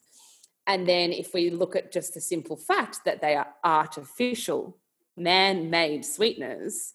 And 0.66 0.88
then 0.88 1.12
if 1.12 1.32
we 1.32 1.51
look 1.51 1.76
at 1.76 1.92
just 1.92 2.14
the 2.14 2.20
simple 2.20 2.57
fact 2.57 3.05
that 3.05 3.20
they 3.20 3.36
are 3.36 3.47
artificial, 3.62 4.76
man 5.16 5.70
made 5.70 6.05
sweeteners, 6.05 6.95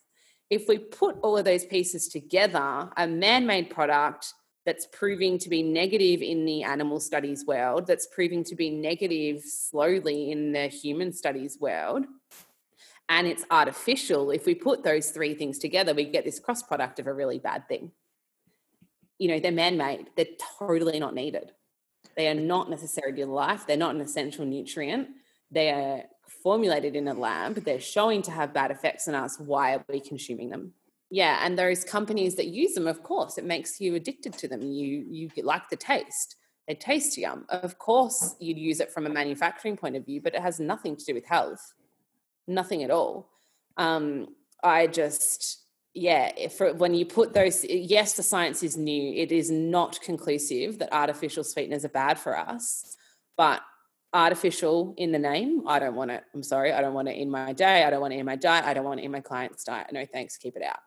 if 0.50 0.68
we 0.68 0.80
put 0.80 1.16
all 1.22 1.38
of 1.38 1.46
those 1.46 1.64
pieces 1.64 2.10
together, 2.10 2.90
a 2.98 3.08
man 3.08 3.46
made 3.46 3.70
product 3.70 4.34
that's 4.70 4.86
proving 4.86 5.40
to 5.40 5.50
be 5.50 5.64
negative 5.64 6.22
in 6.22 6.46
the 6.46 6.62
animal 6.62 7.00
studies 7.00 7.44
world, 7.44 7.88
that's 7.88 8.06
proving 8.06 8.44
to 8.44 8.56
be 8.56 8.70
negative 8.70 9.42
slowly 9.42 10.30
in 10.32 10.52
the 10.52 10.68
human 10.68 11.12
studies 11.12 11.58
world, 11.60 12.06
and 13.10 13.26
it's 13.26 13.44
artificial, 13.50 14.30
if 14.30 14.46
we 14.46 14.54
put 14.54 14.84
those 14.84 15.10
three 15.10 15.34
things 15.34 15.58
together, 15.58 15.96
we 15.96 16.04
get 16.04 16.24
this 16.24 16.40
cross 16.40 16.62
product 16.62 17.00
of 17.00 17.08
a 17.08 17.14
really 17.14 17.40
bad 17.40 17.68
thing. 17.68 17.92
You 19.18 19.30
know, 19.30 19.40
they're 19.40 19.52
man 19.52 19.76
made, 19.76 20.06
they're 20.16 20.38
totally 20.60 21.00
not 21.00 21.16
needed. 21.16 21.52
They 22.16 22.28
are 22.28 22.36
not 22.36 22.70
necessarily 22.70 23.24
life. 23.24 23.66
They're 23.66 23.76
not 23.76 23.96
an 23.96 24.02
essential 24.02 24.46
nutrient. 24.46 25.08
They 25.50 25.72
are 25.72 26.04
formulated 26.44 26.96
in 26.96 27.08
a 27.08 27.16
lab. 27.16 27.56
They're 27.56 27.80
showing 27.80 28.22
to 28.24 28.32
have 28.32 28.54
bad 28.54 28.70
effects 28.70 29.08
on 29.08 29.16
us. 29.16 29.40
Why 29.40 29.74
are 29.74 29.86
we 29.90 30.00
consuming 30.00 30.52
them? 30.52 30.74
Yeah, 31.12 31.40
and 31.44 31.58
those 31.58 31.84
companies 31.84 32.36
that 32.36 32.48
use 32.48 32.74
them, 32.74 32.88
of 32.88 33.02
course, 33.02 33.38
it 33.38 33.46
makes 33.46 33.82
you 33.82 33.96
addicted 33.96 34.34
to 34.34 34.48
them. 34.48 34.62
You 34.62 35.06
you 35.10 35.30
like 35.44 35.70
the 35.70 35.76
taste. 35.76 36.36
They 36.68 36.76
taste 36.76 37.18
yum. 37.18 37.46
Of 37.50 37.80
course, 37.80 38.36
you'd 38.40 38.60
use 38.60 38.80
it 38.80 38.92
from 38.92 39.08
a 39.08 39.10
manufacturing 39.10 39.76
point 39.76 39.96
of 39.96 40.06
view, 40.06 40.22
but 40.22 40.36
it 40.36 40.42
has 40.42 40.60
nothing 40.60 40.96
to 40.96 41.06
do 41.06 41.16
with 41.16 41.26
health. 41.26 41.74
Nothing 42.48 42.84
at 42.84 42.92
all. 42.92 43.32
Um, 43.78 44.28
I 44.64 44.86
just 44.86 45.66
yeah, 45.94 46.48
for, 46.50 46.74
when 46.74 46.94
you 46.94 47.06
put 47.06 47.34
those, 47.34 47.66
yes, 47.66 48.14
the 48.14 48.24
science 48.24 48.62
is 48.64 48.78
new. 48.78 49.14
It 49.16 49.32
is 49.32 49.50
not 49.50 50.00
conclusive 50.02 50.80
that 50.80 50.94
artificial 50.94 51.44
sweeteners 51.44 51.84
are 51.84 51.90
bad 51.90 52.20
for 52.20 52.38
us, 52.38 52.96
but 53.36 53.62
artificial 54.14 54.94
in 54.98 55.12
the 55.12 55.20
name, 55.20 55.64
I 55.68 55.80
don't 55.80 55.96
want 55.96 56.12
it. 56.12 56.24
I'm 56.34 56.44
sorry, 56.44 56.72
I 56.72 56.82
don't 56.82 56.94
want 56.94 57.08
it 57.08 57.18
in 57.18 57.30
my 57.30 57.54
day. 57.54 57.84
I 57.84 57.90
don't 57.90 58.02
want 58.02 58.14
it 58.14 58.18
in 58.18 58.26
my 58.26 58.36
diet. 58.36 58.66
I 58.66 58.74
don't 58.74 58.86
want 58.86 59.00
it 59.00 59.04
in 59.04 59.12
my 59.12 59.20
client's 59.22 59.64
diet. 59.64 59.88
No 59.92 60.06
thanks, 60.06 60.38
keep 60.38 60.56
it 60.56 60.64
out. 60.64 60.80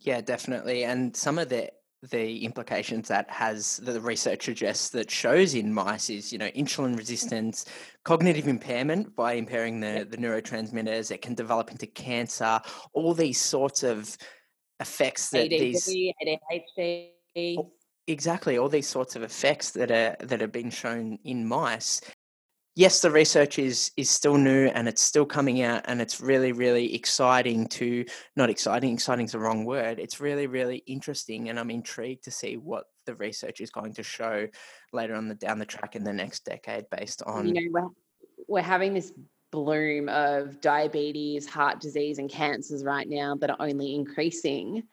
Yeah, 0.00 0.20
definitely. 0.20 0.84
And 0.84 1.16
some 1.16 1.38
of 1.38 1.48
the 1.48 1.70
the 2.10 2.44
implications 2.44 3.08
that 3.08 3.28
has 3.30 3.78
the 3.78 4.00
research 4.00 4.44
suggests 4.44 4.90
that 4.90 5.10
shows 5.10 5.54
in 5.54 5.72
mice 5.72 6.10
is 6.10 6.30
you 6.30 6.38
know 6.38 6.48
insulin 6.50 6.96
resistance 6.96 7.64
cognitive 8.04 8.46
impairment 8.46 9.16
by 9.16 9.32
impairing 9.32 9.80
the, 9.80 10.06
the 10.08 10.18
neurotransmitters 10.18 11.10
it 11.10 11.22
can 11.22 11.34
develop 11.34 11.70
into 11.70 11.86
cancer 11.86 12.60
all 12.92 13.14
these 13.14 13.40
sorts 13.40 13.82
of 13.82 14.16
effects 14.78 15.30
that 15.30 15.50
ADHD, 15.50 15.58
these 15.58 15.88
ADHD. 17.36 17.66
exactly 18.06 18.58
all 18.58 18.68
these 18.68 18.86
sorts 18.86 19.16
of 19.16 19.22
effects 19.22 19.70
that 19.70 19.90
are 19.90 20.16
that 20.20 20.40
have 20.40 20.52
been 20.52 20.70
shown 20.70 21.18
in 21.24 21.48
mice 21.48 22.02
yes, 22.76 23.00
the 23.00 23.10
research 23.10 23.58
is 23.58 23.90
is 23.96 24.08
still 24.08 24.36
new 24.36 24.66
and 24.66 24.86
it's 24.86 25.02
still 25.02 25.26
coming 25.26 25.62
out, 25.62 25.82
and 25.86 26.00
it's 26.00 26.20
really 26.20 26.52
really 26.52 26.94
exciting 26.94 27.66
to 27.68 28.04
not 28.36 28.50
exciting. 28.50 28.94
Exciting 28.94 29.26
is 29.26 29.32
the 29.32 29.40
wrong 29.40 29.64
word. 29.64 29.98
It's 29.98 30.20
really 30.20 30.46
really 30.46 30.84
interesting, 30.86 31.48
and 31.48 31.58
I'm 31.58 31.70
intrigued 31.70 32.22
to 32.24 32.30
see 32.30 32.56
what 32.56 32.84
the 33.06 33.16
research 33.16 33.60
is 33.60 33.70
going 33.70 33.94
to 33.94 34.02
show 34.04 34.46
later 34.92 35.14
on 35.14 35.26
the 35.26 35.34
down 35.34 35.58
the 35.58 35.66
track 35.66 35.96
in 35.96 36.04
the 36.04 36.12
next 36.12 36.44
decade, 36.44 36.84
based 36.96 37.22
on 37.24 37.48
you 37.48 37.54
know 37.54 37.68
we're, 37.72 37.88
we're 38.46 38.62
having 38.62 38.94
this 38.94 39.12
bloom 39.50 40.08
of 40.08 40.60
diabetes, 40.60 41.46
heart 41.46 41.80
disease, 41.80 42.18
and 42.18 42.30
cancers 42.30 42.84
right 42.84 43.08
now 43.08 43.34
that 43.36 43.50
are 43.50 43.56
only 43.58 43.94
increasing. 43.94 44.84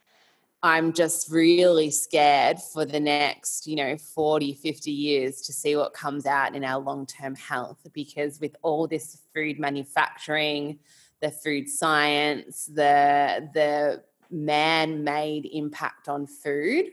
I'm 0.66 0.94
just 0.94 1.30
really 1.30 1.92
scared 1.92 2.58
for 2.58 2.86
the 2.86 3.00
next, 3.00 3.68
you 3.68 3.76
know, 3.76 3.98
40, 3.98 4.54
50 4.54 4.92
years 4.92 5.42
to 5.42 5.52
see 5.52 5.76
what 5.76 5.94
comes 5.94 6.26
out 6.26 6.56
in 6.56 6.64
our 6.64 6.82
long 6.82 7.06
term 7.06 7.36
health 7.36 7.86
because 7.92 8.40
with 8.40 8.56
all 8.62 8.88
this 8.88 9.24
food 9.36 9.60
manufacturing, 9.60 10.80
the 11.22 11.32
food 11.32 11.68
science, 11.68 12.66
the, 12.66 13.50
the 13.54 14.04
man 14.32 15.04
made 15.04 15.50
impact 15.52 16.08
on 16.08 16.28
food, 16.28 16.86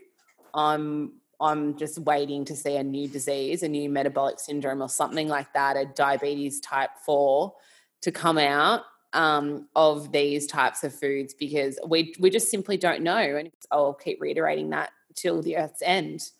I'm, 0.53 1.13
I'm 1.39 1.77
just 1.77 1.97
waiting 1.99 2.43
to 2.45 2.55
see 2.57 2.75
a 2.75 2.83
new 2.83 3.07
disease, 3.07 3.63
a 3.63 3.69
new 3.69 3.89
metabolic 3.89 4.41
syndrome 4.41 4.81
or 4.81 4.89
something 4.89 5.29
like 5.29 5.53
that, 5.53 5.77
a 5.77 5.85
diabetes 5.85 6.59
type 6.59 6.91
4 7.05 7.53
to 8.01 8.11
come 8.11 8.37
out 8.37 8.83
um, 9.13 9.67
of 9.75 10.11
these 10.11 10.47
types 10.47 10.83
of 10.83 10.93
foods 10.93 11.33
because 11.33 11.79
we 11.85 12.13
we 12.19 12.29
just 12.29 12.49
simply 12.49 12.77
don't 12.77 13.01
know. 13.01 13.17
And 13.17 13.51
I'll 13.71 13.93
keep 13.93 14.21
reiterating 14.21 14.69
that 14.71 14.91
till 15.15 15.41
the 15.41 15.57
earth's 15.57 15.81
end. 15.83 16.21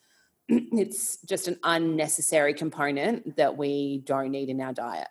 It's 0.50 1.18
just 1.22 1.48
an 1.48 1.58
unnecessary 1.64 2.54
component 2.54 3.38
that 3.38 3.58
we 3.58 4.00
don't 4.06 4.32
need 4.32 4.50
in 4.50 4.60
our 4.60 4.74
diet. 4.74 5.08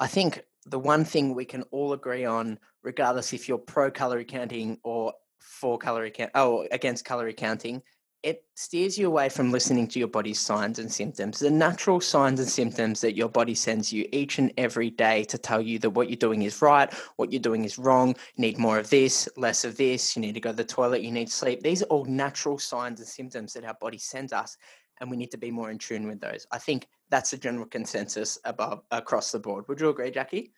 I 0.00 0.06
think 0.06 0.42
the 0.66 0.78
one 0.78 1.04
thing 1.04 1.34
we 1.34 1.44
can 1.44 1.62
all 1.70 1.92
agree 1.92 2.24
on, 2.24 2.58
regardless 2.82 3.32
if 3.32 3.48
you're 3.48 3.58
pro 3.58 3.90
calorie 3.90 4.24
counting 4.24 4.78
or 4.82 5.12
for 5.38 5.78
calorie 5.78 6.10
count, 6.10 6.30
oh, 6.34 6.66
against 6.70 7.04
calorie 7.04 7.34
counting, 7.34 7.82
it 8.22 8.44
steers 8.54 8.98
you 8.98 9.06
away 9.06 9.28
from 9.28 9.52
listening 9.52 9.86
to 9.88 9.98
your 9.98 10.08
body's 10.08 10.40
signs 10.40 10.78
and 10.78 10.90
symptoms, 10.90 11.38
the 11.38 11.50
natural 11.50 12.00
signs 12.00 12.40
and 12.40 12.48
symptoms 12.48 13.00
that 13.00 13.14
your 13.14 13.28
body 13.28 13.54
sends 13.54 13.92
you 13.92 14.08
each 14.12 14.38
and 14.38 14.52
every 14.56 14.90
day 14.90 15.22
to 15.24 15.38
tell 15.38 15.60
you 15.60 15.78
that 15.78 15.90
what 15.90 16.08
you're 16.08 16.16
doing 16.16 16.42
is 16.42 16.60
right, 16.60 16.92
what 17.16 17.30
you're 17.32 17.40
doing 17.40 17.64
is 17.64 17.78
wrong, 17.78 18.08
you 18.34 18.42
need 18.42 18.58
more 18.58 18.78
of 18.78 18.90
this, 18.90 19.28
less 19.36 19.64
of 19.64 19.76
this, 19.76 20.16
you 20.16 20.22
need 20.22 20.34
to 20.34 20.40
go 20.40 20.50
to 20.50 20.56
the 20.56 20.64
toilet, 20.64 21.02
you 21.02 21.12
need 21.12 21.30
sleep. 21.30 21.62
These 21.62 21.82
are 21.82 21.86
all 21.86 22.04
natural 22.06 22.58
signs 22.58 23.00
and 23.00 23.08
symptoms 23.08 23.52
that 23.52 23.64
our 23.64 23.76
body 23.80 23.98
sends 23.98 24.32
us. 24.32 24.56
and 25.00 25.10
we 25.10 25.16
need 25.16 25.30
to 25.30 25.38
be 25.38 25.50
more 25.50 25.70
in 25.70 25.78
tune 25.78 26.06
with 26.06 26.20
those. 26.20 26.46
I 26.52 26.58
think 26.58 26.88
that's 27.10 27.30
the 27.30 27.36
general 27.36 27.66
consensus 27.66 28.38
above 28.44 28.82
across 28.90 29.32
the 29.32 29.38
board. 29.38 29.68
Would 29.68 29.80
you 29.80 29.88
agree, 29.88 30.10
Jackie? 30.10 30.52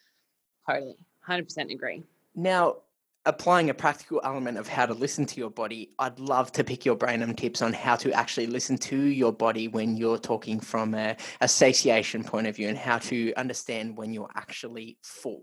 Totally. 0.68 0.96
100% 1.28 1.72
agree. 1.72 2.02
Now, 2.34 2.76
applying 3.28 3.68
a 3.68 3.74
practical 3.74 4.22
element 4.24 4.56
of 4.56 4.66
how 4.66 4.86
to 4.86 4.94
listen 4.94 5.26
to 5.26 5.38
your 5.38 5.50
body, 5.50 5.90
I'd 5.98 6.18
love 6.18 6.50
to 6.52 6.64
pick 6.64 6.86
your 6.86 6.96
brain 6.96 7.22
on 7.22 7.34
tips 7.34 7.60
on 7.60 7.74
how 7.74 7.94
to 7.96 8.10
actually 8.12 8.46
listen 8.46 8.78
to 8.78 8.96
your 8.96 9.34
body 9.34 9.68
when 9.68 9.98
you're 9.98 10.16
talking 10.16 10.58
from 10.58 10.94
a, 10.94 11.14
satiation 11.46 12.24
point 12.24 12.46
of 12.46 12.56
view 12.56 12.68
and 12.68 12.78
how 12.78 12.98
to 12.98 13.34
understand 13.34 13.98
when 13.98 14.14
you're 14.14 14.30
actually 14.34 14.96
full. 15.02 15.42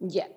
Yeah. 0.00 0.28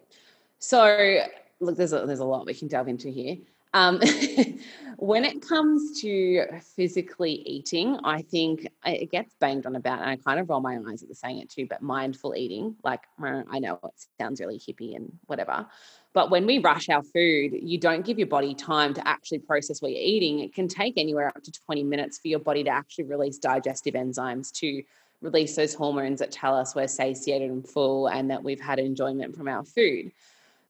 So, 0.60 1.22
look, 1.62 1.78
there's 1.78 1.94
a, 1.94 2.06
there's 2.06 2.20
a 2.20 2.26
lot 2.26 2.46
we 2.46 2.54
can 2.54 2.68
delve 2.68 2.90
into 2.90 3.10
here. 3.10 3.38
Um, 3.74 4.00
when 4.98 5.26
it 5.26 5.42
comes 5.42 6.00
to 6.02 6.46
physically 6.76 7.34
eating, 7.34 8.00
I 8.04 8.22
think 8.22 8.68
it 8.86 9.10
gets 9.12 9.34
banged 9.40 9.66
on 9.66 9.76
about, 9.76 10.00
and 10.00 10.10
I 10.10 10.16
kind 10.18 10.40
of 10.40 10.50
roll 10.50 10.60
my 10.60 10.78
eyes 10.88 11.02
at 11.02 11.10
the 11.10 11.16
saying 11.16 11.40
it 11.40 11.50
too, 11.50 11.66
but 11.68 11.82
mindful 11.82 12.36
eating, 12.36 12.76
like 12.84 13.02
I 13.20 13.60
know 13.60 13.80
it 13.84 13.92
sounds 14.20 14.40
really 14.40 14.60
hippie 14.60 14.96
and 14.96 15.12
whatever. 15.26 15.66
But 16.14 16.30
when 16.30 16.46
we 16.46 16.60
rush 16.60 16.90
our 16.90 17.02
food, 17.04 17.54
you 17.62 17.80
don't 17.80 18.06
give 18.06 18.20
your 18.20 18.28
body 18.28 18.54
time 18.54 18.94
to 18.96 19.08
actually 19.08 19.40
process 19.40 19.82
what 19.82 19.92
you're 19.92 20.02
eating. 20.02 20.40
It 20.40 20.54
can 20.54 20.68
take 20.68 20.96
anywhere 20.98 21.30
up 21.30 21.42
to 21.42 21.52
20 21.52 21.84
minutes 21.84 22.20
for 22.20 22.28
your 22.28 22.40
body 22.40 22.64
to 22.66 22.70
actually 22.70 23.06
release 23.06 23.38
digestive 23.38 23.94
enzymes 23.94 24.52
to 24.60 24.84
release 25.22 25.56
those 25.56 25.74
hormones 25.74 26.20
that 26.20 26.32
tell 26.32 26.56
us 26.56 26.76
we're 26.76 26.88
satiated 26.88 27.50
and 27.50 27.68
full 27.68 28.08
and 28.08 28.30
that 28.30 28.44
we've 28.44 28.60
had 28.60 28.80
enjoyment 28.80 29.36
from 29.36 29.48
our 29.48 29.64
food. 29.64 30.12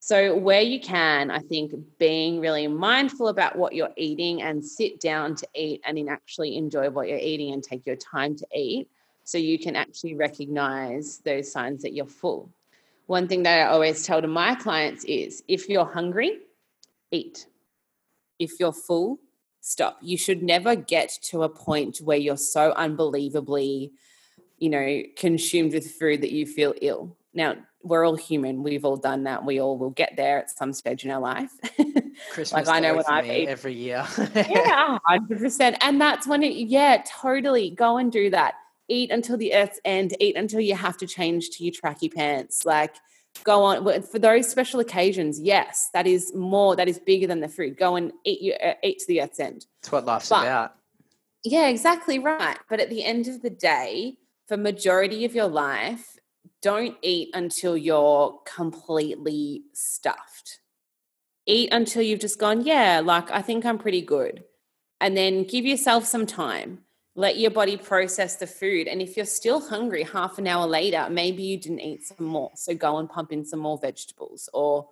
So, 0.04 0.36
where 0.36 0.62
you 0.62 0.80
can, 0.80 1.30
I 1.30 1.38
think 1.38 1.74
being 2.00 2.40
really 2.40 2.66
mindful 2.66 3.28
about 3.28 3.56
what 3.56 3.74
you're 3.74 3.94
eating 3.98 4.42
and 4.42 4.66
sit 4.66 5.00
down 5.00 5.36
to 5.36 5.48
eat 5.54 5.80
and 5.86 6.10
actually 6.10 6.58
enjoy 6.58 6.90
what 6.90 7.08
you're 7.08 7.20
eating 7.20 7.54
and 7.54 7.64
take 7.64 7.86
your 7.86 7.98
time 7.98 8.36
to 8.38 8.48
eat 8.52 8.90
so 9.26 9.38
you 9.38 9.60
can 9.60 9.76
actually 9.76 10.16
recognize 10.16 11.20
those 11.20 11.52
signs 11.52 11.84
that 11.84 11.94
you're 11.94 12.08
full. 12.08 12.50
One 13.06 13.28
thing 13.28 13.44
that 13.44 13.60
I 13.60 13.72
always 13.72 14.04
tell 14.04 14.20
to 14.24 14.28
my 14.28 14.56
clients 14.56 15.04
is 15.04 15.44
if 15.48 15.70
you're 15.70 15.86
hungry, 15.86 16.40
eat. 17.12 17.46
If 18.40 18.60
you're 18.60 18.74
full, 18.74 19.20
stop. 19.60 20.00
You 20.02 20.18
should 20.18 20.42
never 20.42 20.76
get 20.76 21.16
to 21.26 21.44
a 21.44 21.50
point 21.50 22.00
where 22.00 22.18
you're 22.18 22.38
so 22.38 22.72
unbelievably, 22.72 23.92
you 24.58 24.70
know, 24.72 25.04
consumed 25.16 25.74
with 25.74 25.92
food 25.92 26.22
that 26.22 26.32
you 26.32 26.48
feel 26.48 26.74
ill. 26.82 27.16
Now, 27.34 27.56
we're 27.84 28.06
all 28.06 28.16
human. 28.16 28.64
We've 28.64 28.86
all 28.86 28.98
done 28.98 29.24
that. 29.24 29.46
We 29.46 29.60
all 29.60 29.78
will 29.78 29.90
get 29.90 30.14
there 30.16 30.40
at 30.40 30.52
some 30.52 30.74
stage 30.74 31.06
in 31.06 31.12
our 31.12 31.20
life. 31.20 31.52
Christmas 32.32 32.68
like 32.68 32.68
I 32.68 32.80
know 32.80 32.96
when 32.96 33.06
I've 33.08 33.26
eaten 33.26 33.50
every 33.50 33.74
year. 33.74 34.06
yeah, 34.36 34.98
hundred 35.06 35.40
percent. 35.40 35.78
And 35.82 36.00
that's 36.00 36.28
when 36.28 36.44
it. 36.44 36.54
Yeah, 36.68 37.04
totally. 37.08 37.72
Go 37.72 37.98
and 37.98 38.12
do 38.12 38.30
that. 38.30 38.56
Eat 38.88 39.12
until 39.12 39.38
the 39.38 39.54
earth's 39.54 39.80
end. 39.86 40.16
Eat 40.20 40.36
until 40.36 40.60
you 40.60 40.76
have 40.76 40.98
to 40.98 41.08
change 41.08 41.50
to 41.52 41.64
your 41.64 41.74
tracky 41.74 42.14
pants. 42.14 42.66
Like 42.66 42.96
go 43.44 43.64
on 43.64 44.04
for 44.04 44.20
those 44.20 44.50
special 44.50 44.80
occasions. 44.80 45.40
Yes, 45.40 45.90
that 45.94 46.06
is 46.06 46.34
more. 46.36 46.76
That 46.76 46.88
is 46.88 47.00
bigger 47.00 47.28
than 47.28 47.40
the 47.40 47.48
food. 47.48 47.78
Go 47.78 47.96
and 47.96 48.12
eat 48.26 48.42
your 48.42 48.56
uh, 48.64 48.74
eat 48.84 49.00
to 49.00 49.08
the 49.08 49.22
earth's 49.22 49.40
end. 49.40 49.66
That's 49.82 49.92
what 49.92 50.06
life's 50.06 50.30
but, 50.30 50.44
about. 50.44 50.76
Yeah, 51.44 51.68
exactly 51.68 52.20
right. 52.20 52.58
But 52.70 52.80
at 52.80 52.90
the 52.90 53.04
end 53.04 53.28
of 53.28 53.42
the 53.42 53.50
day, 53.50 54.18
for 54.48 54.58
majority 54.58 55.26
of 55.26 55.34
your 55.34 55.48
life, 55.48 56.18
don't 56.62 56.96
eat 57.02 57.30
until 57.34 57.76
you're 57.76 58.40
completely 58.46 59.64
stuffed. 59.74 60.60
Eat 61.48 61.70
until 61.72 62.02
you've 62.02 62.20
just 62.20 62.40
gone, 62.40 62.62
yeah, 62.62 63.02
like 63.04 63.32
I 63.32 63.42
think 63.42 63.66
I'm 63.66 63.80
pretty 63.80 64.02
good. 64.02 64.44
And 65.00 65.18
then 65.18 65.44
give 65.44 65.66
yourself 65.66 66.06
some 66.06 66.28
time. 66.28 66.80
Let 67.16 67.38
your 67.38 67.52
body 67.52 67.76
process 67.76 68.36
the 68.38 68.48
food. 68.48 68.88
And 68.88 69.02
if 69.02 69.18
you're 69.18 69.26
still 69.26 69.60
hungry 69.60 70.04
half 70.04 70.38
an 70.38 70.48
hour 70.48 70.68
later, 70.68 71.08
maybe 71.10 71.44
you 71.44 71.58
didn't 71.58 71.82
eat 71.82 72.04
some 72.06 72.26
more. 72.26 72.52
So 72.56 72.76
go 72.76 72.98
and 72.98 73.10
pump 73.10 73.32
in 73.32 73.44
some 73.44 73.60
more 73.60 73.78
vegetables 73.78 74.48
or 74.54 74.88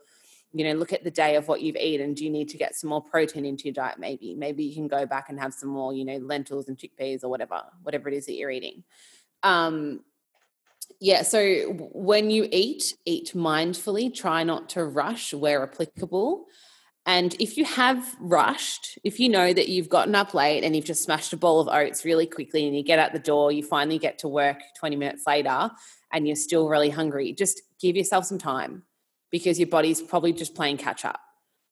you 0.51 0.65
know 0.65 0.73
look 0.73 0.93
at 0.93 1.03
the 1.03 1.11
day 1.11 1.35
of 1.35 1.47
what 1.47 1.61
you've 1.61 1.75
eaten 1.75 2.13
do 2.13 2.23
you 2.23 2.29
need 2.29 2.49
to 2.49 2.57
get 2.57 2.75
some 2.75 2.89
more 2.89 3.01
protein 3.01 3.45
into 3.45 3.65
your 3.65 3.73
diet 3.73 3.99
maybe 3.99 4.33
maybe 4.33 4.63
you 4.63 4.73
can 4.73 4.87
go 4.87 5.05
back 5.05 5.29
and 5.29 5.39
have 5.39 5.53
some 5.53 5.69
more 5.69 5.93
you 5.93 6.03
know 6.03 6.17
lentils 6.17 6.67
and 6.67 6.77
chickpeas 6.77 7.23
or 7.23 7.29
whatever 7.29 7.61
whatever 7.83 8.09
it 8.09 8.15
is 8.15 8.25
that 8.25 8.33
you're 8.33 8.49
eating 8.49 8.83
um 9.43 9.99
yeah, 10.99 11.21
so 11.21 11.61
when 11.93 12.29
you 12.29 12.47
eat, 12.51 12.93
eat 13.05 13.31
mindfully, 13.33 14.13
try 14.13 14.43
not 14.43 14.69
to 14.69 14.83
rush 14.83 15.33
where 15.33 15.63
applicable. 15.63 16.45
And 17.05 17.33
if 17.39 17.55
you 17.55 17.63
have 17.63 18.15
rushed, 18.19 18.99
if 19.05 19.17
you 19.17 19.29
know 19.29 19.53
that 19.53 19.69
you've 19.69 19.87
gotten 19.87 20.13
up 20.13 20.33
late 20.33 20.63
and 20.63 20.75
you've 20.75 20.85
just 20.85 21.03
smashed 21.03 21.31
a 21.31 21.37
bowl 21.37 21.61
of 21.61 21.69
oats 21.69 22.03
really 22.03 22.25
quickly 22.25 22.67
and 22.67 22.75
you 22.75 22.83
get 22.83 22.99
out 22.99 23.13
the 23.13 23.19
door, 23.19 23.51
you 23.51 23.63
finally 23.63 23.97
get 23.97 24.19
to 24.19 24.27
work 24.27 24.57
20 24.77 24.97
minutes 24.97 25.23
later 25.25 25.71
and 26.11 26.27
you're 26.27 26.35
still 26.35 26.67
really 26.67 26.89
hungry, 26.89 27.31
just 27.31 27.61
give 27.79 27.95
yourself 27.95 28.25
some 28.25 28.37
time 28.37 28.83
because 29.31 29.57
your 29.57 29.69
body's 29.69 30.01
probably 30.01 30.33
just 30.33 30.53
playing 30.53 30.77
catch 30.77 31.05
up. 31.05 31.21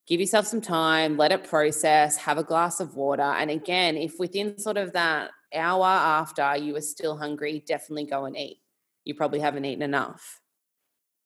Give 0.06 0.20
yourself 0.20 0.46
some 0.46 0.62
time, 0.62 1.18
let 1.18 1.32
it 1.32 1.44
process, 1.44 2.16
have 2.16 2.38
a 2.38 2.42
glass 2.42 2.80
of 2.80 2.96
water. 2.96 3.22
And 3.22 3.50
again, 3.50 3.98
if 3.98 4.18
within 4.18 4.58
sort 4.58 4.78
of 4.78 4.94
that 4.94 5.32
hour 5.54 5.84
after 5.84 6.56
you 6.56 6.74
are 6.76 6.80
still 6.80 7.18
hungry, 7.18 7.62
definitely 7.66 8.06
go 8.06 8.24
and 8.24 8.34
eat 8.34 8.60
you 9.08 9.14
probably 9.14 9.40
haven't 9.40 9.64
eaten 9.64 9.82
enough. 9.82 10.38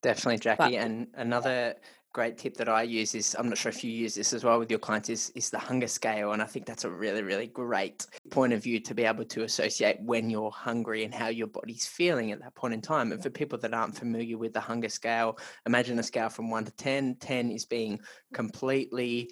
Definitely, 0.03 0.39
Jackie. 0.39 0.77
But, 0.77 0.85
and 0.85 1.09
another 1.15 1.75
great 2.13 2.39
tip 2.39 2.55
that 2.59 2.69
I 2.69 2.83
use 2.83 3.15
is 3.15 3.35
I'm 3.39 3.49
not 3.49 3.59
sure 3.59 3.71
if 3.71 3.83
you 3.83 3.91
use 3.91 4.15
this 4.15 4.33
as 4.33 4.45
well 4.45 4.59
with 4.59 4.71
your 4.71 4.79
clients 4.79 5.09
is 5.09 5.33
is 5.35 5.49
the 5.49 5.59
hunger 5.59 5.87
scale 5.87 6.33
and 6.33 6.43
I 6.43 6.45
think 6.45 6.67
that's 6.67 6.85
a 6.85 6.91
really 6.91 7.23
really 7.23 7.47
great 7.47 8.07
point 8.31 8.53
of 8.53 8.63
view 8.63 8.81
to 8.81 8.95
be 8.95 9.05
able 9.05 9.25
to 9.25 9.45
associate 9.45 9.97
when 10.03 10.29
you're 10.29 10.51
hungry 10.51 11.05
and 11.05 11.15
how 11.15 11.29
your 11.29 11.47
body's 11.47 11.87
feeling 11.87 12.31
at 12.31 12.41
that 12.41 12.55
point 12.55 12.75
in 12.75 12.83
time 12.83 13.13
and 13.13 13.23
for 13.23 13.31
people 13.31 13.59
that 13.61 13.73
aren't 13.73 13.97
familiar 13.97 14.37
with 14.37 14.53
the 14.53 14.61
hunger 14.61 14.91
scale 14.91 15.39
imagine 15.65 15.99
a 15.99 16.03
scale 16.03 16.29
from 16.29 16.51
1 16.51 16.67
to 16.67 16.73
10 16.73 17.17
10 17.19 17.51
is 17.51 17.65
being 17.65 17.99
completely 18.35 19.31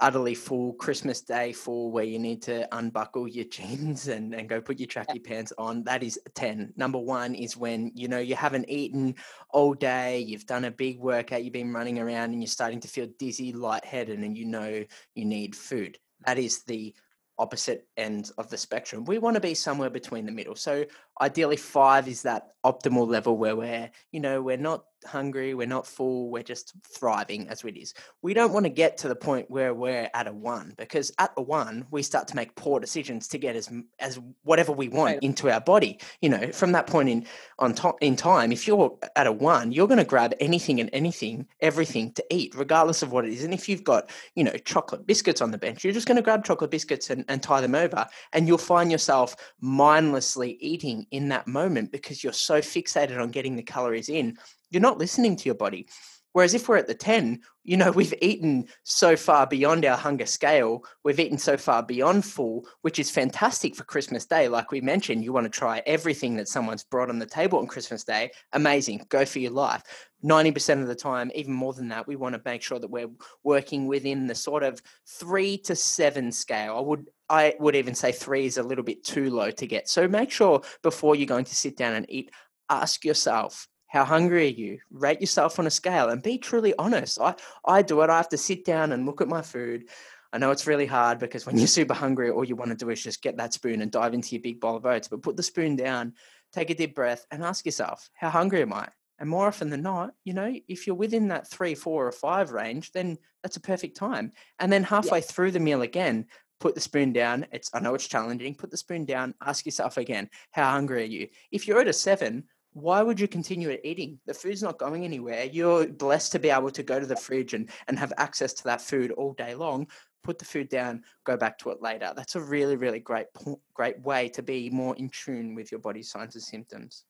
utterly 0.00 0.34
full 0.34 0.74
Christmas 0.74 1.20
Day 1.20 1.52
full 1.52 1.90
where 1.90 2.04
you 2.04 2.18
need 2.18 2.42
to 2.42 2.68
unbuckle 2.76 3.28
your 3.28 3.44
jeans 3.50 4.08
and, 4.08 4.34
and 4.34 4.48
go 4.48 4.60
put 4.60 4.78
your 4.78 4.88
tracky 4.88 5.22
pants 5.22 5.52
on. 5.58 5.84
That 5.84 6.02
is 6.02 6.18
10. 6.34 6.72
Number 6.76 6.98
one 6.98 7.34
is 7.34 7.56
when, 7.56 7.92
you 7.94 8.08
know, 8.08 8.18
you 8.18 8.36
haven't 8.36 8.68
eaten 8.68 9.14
all 9.50 9.74
day, 9.74 10.20
you've 10.20 10.46
done 10.46 10.64
a 10.64 10.70
big 10.70 10.98
workout, 10.98 11.42
you've 11.44 11.52
been 11.52 11.72
running 11.72 11.98
around 11.98 12.32
and 12.32 12.42
you're 12.42 12.48
starting 12.48 12.80
to 12.80 12.88
feel 12.88 13.08
dizzy, 13.18 13.52
lightheaded, 13.52 14.18
and 14.18 14.36
you 14.36 14.44
know 14.44 14.84
you 15.14 15.24
need 15.24 15.56
food. 15.56 15.98
That 16.26 16.38
is 16.38 16.62
the 16.64 16.94
opposite 17.38 17.86
end 17.96 18.30
of 18.36 18.50
the 18.50 18.56
spectrum. 18.56 19.04
We 19.04 19.18
want 19.18 19.34
to 19.34 19.40
be 19.40 19.54
somewhere 19.54 19.90
between 19.90 20.26
the 20.26 20.32
middle. 20.32 20.56
So 20.56 20.84
ideally 21.20 21.56
five 21.56 22.08
is 22.08 22.22
that 22.22 22.52
optimal 22.64 23.08
level 23.08 23.36
where 23.36 23.56
we're, 23.56 23.90
you 24.12 24.20
know, 24.20 24.42
we're 24.42 24.56
not 24.56 24.84
hungry, 25.06 25.54
we're 25.54 25.66
not 25.66 25.86
full, 25.86 26.30
we're 26.30 26.42
just 26.42 26.74
thriving 26.86 27.48
as 27.48 27.62
it 27.64 27.76
is. 27.76 27.94
We 28.22 28.34
don't 28.34 28.52
want 28.52 28.64
to 28.64 28.70
get 28.70 28.96
to 28.98 29.08
the 29.08 29.14
point 29.14 29.50
where 29.50 29.74
we're 29.74 30.10
at 30.12 30.26
a 30.26 30.32
one 30.32 30.74
because 30.76 31.12
at 31.18 31.32
a 31.36 31.42
one 31.42 31.86
we 31.90 32.02
start 32.02 32.28
to 32.28 32.36
make 32.36 32.54
poor 32.56 32.80
decisions 32.80 33.28
to 33.28 33.38
get 33.38 33.56
as 33.56 33.70
as 34.00 34.18
whatever 34.42 34.72
we 34.72 34.88
want 34.88 35.22
into 35.22 35.50
our 35.50 35.60
body. 35.60 36.00
You 36.20 36.30
know, 36.30 36.52
from 36.52 36.72
that 36.72 36.86
point 36.86 37.08
in 37.08 37.26
on 37.58 37.74
to, 37.74 37.94
in 38.00 38.16
time, 38.16 38.52
if 38.52 38.66
you're 38.66 38.98
at 39.16 39.26
a 39.26 39.32
one, 39.32 39.72
you're 39.72 39.88
going 39.88 39.98
to 39.98 40.04
grab 40.04 40.34
anything 40.40 40.80
and 40.80 40.90
anything, 40.92 41.46
everything 41.60 42.12
to 42.12 42.24
eat, 42.30 42.54
regardless 42.56 43.02
of 43.02 43.12
what 43.12 43.24
it 43.24 43.32
is. 43.32 43.44
And 43.44 43.54
if 43.54 43.68
you've 43.68 43.84
got 43.84 44.10
you 44.34 44.44
know 44.44 44.56
chocolate 44.64 45.06
biscuits 45.06 45.40
on 45.40 45.50
the 45.50 45.58
bench, 45.58 45.84
you're 45.84 45.92
just 45.92 46.08
going 46.08 46.16
to 46.16 46.22
grab 46.22 46.44
chocolate 46.44 46.70
biscuits 46.70 47.10
and, 47.10 47.24
and 47.28 47.42
tie 47.42 47.60
them 47.60 47.74
over, 47.74 48.06
and 48.32 48.48
you'll 48.48 48.58
find 48.58 48.90
yourself 48.90 49.36
mindlessly 49.60 50.58
eating 50.60 51.06
in 51.10 51.28
that 51.28 51.46
moment 51.46 51.92
because 51.92 52.22
you're 52.22 52.32
so 52.32 52.60
fixated 52.60 53.20
on 53.20 53.30
getting 53.30 53.56
the 53.56 53.62
calories 53.62 54.08
in 54.08 54.36
you're 54.70 54.82
not 54.82 54.98
listening 54.98 55.36
to 55.36 55.46
your 55.46 55.54
body. 55.54 55.86
Whereas 56.32 56.54
if 56.54 56.68
we're 56.68 56.76
at 56.76 56.86
the 56.86 56.94
10, 56.94 57.40
you 57.64 57.76
know, 57.76 57.90
we've 57.92 58.14
eaten 58.20 58.68
so 58.84 59.16
far 59.16 59.46
beyond 59.46 59.84
our 59.84 59.96
hunger 59.96 60.26
scale, 60.26 60.84
we've 61.02 61.18
eaten 61.18 61.38
so 61.38 61.56
far 61.56 61.82
beyond 61.82 62.24
full, 62.24 62.66
which 62.82 62.98
is 62.98 63.10
fantastic 63.10 63.74
for 63.74 63.84
Christmas 63.84 64.26
Day. 64.26 64.48
Like 64.48 64.70
we 64.70 64.80
mentioned, 64.80 65.24
you 65.24 65.32
want 65.32 65.44
to 65.44 65.58
try 65.58 65.82
everything 65.86 66.36
that 66.36 66.48
someone's 66.48 66.84
brought 66.84 67.08
on 67.10 67.18
the 67.18 67.26
table 67.26 67.58
on 67.58 67.66
Christmas 67.66 68.04
Day. 68.04 68.30
Amazing. 68.52 69.06
Go 69.08 69.24
for 69.24 69.38
your 69.38 69.52
life. 69.52 69.82
90% 70.24 70.82
of 70.82 70.88
the 70.88 70.94
time, 70.94 71.30
even 71.34 71.52
more 71.52 71.72
than 71.72 71.88
that, 71.88 72.06
we 72.06 72.16
want 72.16 72.34
to 72.34 72.42
make 72.44 72.62
sure 72.62 72.78
that 72.78 72.90
we're 72.90 73.10
working 73.44 73.86
within 73.86 74.26
the 74.26 74.34
sort 74.34 74.64
of 74.64 74.82
three 75.06 75.56
to 75.58 75.74
seven 75.76 76.30
scale. 76.32 76.76
I 76.76 76.80
would 76.80 77.06
I 77.30 77.54
would 77.58 77.76
even 77.76 77.94
say 77.94 78.12
three 78.12 78.46
is 78.46 78.58
a 78.58 78.62
little 78.62 78.84
bit 78.84 79.04
too 79.04 79.30
low 79.30 79.50
to 79.50 79.66
get. 79.66 79.88
So 79.88 80.08
make 80.08 80.30
sure 80.30 80.62
before 80.82 81.14
you're 81.14 81.26
going 81.26 81.44
to 81.44 81.54
sit 81.54 81.76
down 81.76 81.94
and 81.94 82.06
eat, 82.08 82.30
ask 82.68 83.04
yourself, 83.04 83.68
how 83.86 84.04
hungry 84.04 84.46
are 84.46 84.50
you? 84.50 84.78
Rate 84.90 85.20
yourself 85.20 85.58
on 85.58 85.66
a 85.66 85.70
scale 85.70 86.08
and 86.10 86.22
be 86.22 86.38
truly 86.38 86.74
honest. 86.78 87.18
I, 87.20 87.34
I 87.64 87.82
do 87.82 88.00
it. 88.02 88.10
I 88.10 88.16
have 88.16 88.28
to 88.30 88.38
sit 88.38 88.64
down 88.64 88.92
and 88.92 89.06
look 89.06 89.20
at 89.20 89.28
my 89.28 89.42
food. 89.42 89.84
I 90.32 90.38
know 90.38 90.50
it's 90.50 90.66
really 90.66 90.86
hard 90.86 91.18
because 91.18 91.46
when 91.46 91.56
you're 91.56 91.66
mm-hmm. 91.66 91.72
super 91.72 91.94
hungry, 91.94 92.30
all 92.30 92.44
you 92.44 92.54
want 92.54 92.70
to 92.70 92.76
do 92.76 92.90
is 92.90 93.02
just 93.02 93.22
get 93.22 93.38
that 93.38 93.54
spoon 93.54 93.80
and 93.80 93.90
dive 93.90 94.12
into 94.12 94.34
your 94.34 94.42
big 94.42 94.60
bowl 94.60 94.76
of 94.76 94.84
oats. 94.84 95.08
But 95.08 95.22
put 95.22 95.36
the 95.36 95.42
spoon 95.42 95.74
down, 95.74 96.12
take 96.52 96.68
a 96.68 96.74
deep 96.74 96.94
breath, 96.94 97.26
and 97.30 97.42
ask 97.42 97.64
yourself, 97.64 98.10
how 98.12 98.28
hungry 98.28 98.60
am 98.60 98.74
I? 98.74 98.88
And 99.18 99.28
more 99.28 99.48
often 99.48 99.70
than 99.70 99.82
not, 99.82 100.10
you 100.24 100.34
know, 100.34 100.54
if 100.68 100.86
you're 100.86 100.94
within 100.94 101.28
that 101.28 101.50
three, 101.50 101.74
four, 101.74 102.06
or 102.06 102.12
five 102.12 102.52
range, 102.52 102.92
then 102.92 103.16
that's 103.42 103.56
a 103.56 103.60
perfect 103.60 103.96
time. 103.96 104.32
And 104.58 104.70
then 104.70 104.84
halfway 104.84 105.18
yeah. 105.18 105.24
through 105.24 105.52
the 105.52 105.60
meal 105.60 105.82
again, 105.82 106.26
put 106.60 106.74
the 106.74 106.80
spoon 106.80 107.12
down. 107.12 107.46
It's 107.52 107.70
I 107.72 107.80
know 107.80 107.94
it's 107.94 108.08
challenging. 108.08 108.54
Put 108.54 108.70
the 108.70 108.76
spoon 108.76 109.04
down. 109.04 109.34
Ask 109.44 109.66
yourself 109.66 109.96
again, 109.96 110.28
how 110.50 110.70
hungry 110.70 111.02
are 111.02 111.06
you? 111.06 111.28
If 111.50 111.66
you're 111.66 111.80
at 111.80 111.88
a 111.88 111.92
seven, 111.92 112.44
why 112.72 113.02
would 113.02 113.18
you 113.18 113.28
continue 113.28 113.76
eating? 113.82 114.20
The 114.26 114.34
food's 114.34 114.62
not 114.62 114.78
going 114.78 115.04
anywhere. 115.04 115.44
You're 115.44 115.86
blessed 115.88 116.32
to 116.32 116.38
be 116.38 116.50
able 116.50 116.70
to 116.70 116.82
go 116.82 117.00
to 117.00 117.06
the 117.06 117.16
fridge 117.16 117.54
and, 117.54 117.70
and 117.88 117.98
have 117.98 118.12
access 118.18 118.52
to 118.54 118.64
that 118.64 118.80
food 118.80 119.10
all 119.12 119.32
day 119.32 119.54
long. 119.54 119.88
Put 120.22 120.38
the 120.38 120.44
food 120.44 120.68
down, 120.68 121.02
go 121.24 121.36
back 121.36 121.58
to 121.58 121.70
it 121.70 121.80
later. 121.80 122.12
That's 122.14 122.36
a 122.36 122.40
really, 122.40 122.76
really 122.76 123.00
great, 123.00 123.26
great 123.72 124.00
way 124.02 124.28
to 124.30 124.42
be 124.42 124.68
more 124.68 124.94
in 124.96 125.08
tune 125.08 125.54
with 125.54 125.72
your 125.72 125.80
body's 125.80 126.10
signs 126.10 126.34
and 126.34 126.44
symptoms. 126.44 127.04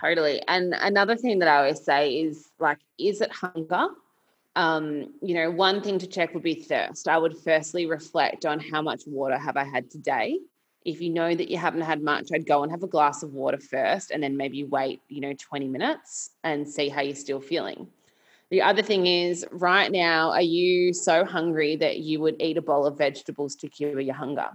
Totally. 0.00 0.42
And 0.48 0.74
another 0.74 1.16
thing 1.16 1.38
that 1.38 1.48
I 1.48 1.56
always 1.56 1.84
say 1.84 2.14
is 2.20 2.50
like, 2.58 2.78
is 2.98 3.20
it 3.20 3.32
hunger? 3.32 3.88
Um, 4.54 5.14
you 5.22 5.34
know, 5.34 5.50
one 5.50 5.82
thing 5.82 5.98
to 5.98 6.06
check 6.06 6.34
would 6.34 6.42
be 6.42 6.54
thirst. 6.54 7.08
I 7.08 7.16
would 7.16 7.38
firstly 7.38 7.86
reflect 7.86 8.44
on 8.44 8.60
how 8.60 8.82
much 8.82 9.02
water 9.06 9.38
have 9.38 9.56
I 9.56 9.64
had 9.64 9.90
today 9.90 10.38
if 10.84 11.00
you 11.00 11.10
know 11.10 11.34
that 11.34 11.50
you 11.50 11.56
haven't 11.56 11.82
had 11.82 12.02
much, 12.02 12.28
I'd 12.32 12.46
go 12.46 12.62
and 12.62 12.72
have 12.72 12.82
a 12.82 12.88
glass 12.88 13.22
of 13.22 13.32
water 13.32 13.58
first 13.58 14.10
and 14.10 14.22
then 14.22 14.36
maybe 14.36 14.64
wait, 14.64 15.00
you 15.08 15.20
know, 15.20 15.34
20 15.34 15.68
minutes 15.68 16.30
and 16.44 16.68
see 16.68 16.88
how 16.88 17.02
you're 17.02 17.14
still 17.14 17.40
feeling. 17.40 17.86
The 18.50 18.62
other 18.62 18.82
thing 18.82 19.06
is, 19.06 19.46
right 19.50 19.90
now, 19.90 20.30
are 20.30 20.42
you 20.42 20.92
so 20.92 21.24
hungry 21.24 21.76
that 21.76 21.98
you 21.98 22.20
would 22.20 22.36
eat 22.40 22.58
a 22.58 22.62
bowl 22.62 22.84
of 22.84 22.98
vegetables 22.98 23.54
to 23.56 23.68
cure 23.68 23.98
your 24.00 24.14
hunger? 24.14 24.48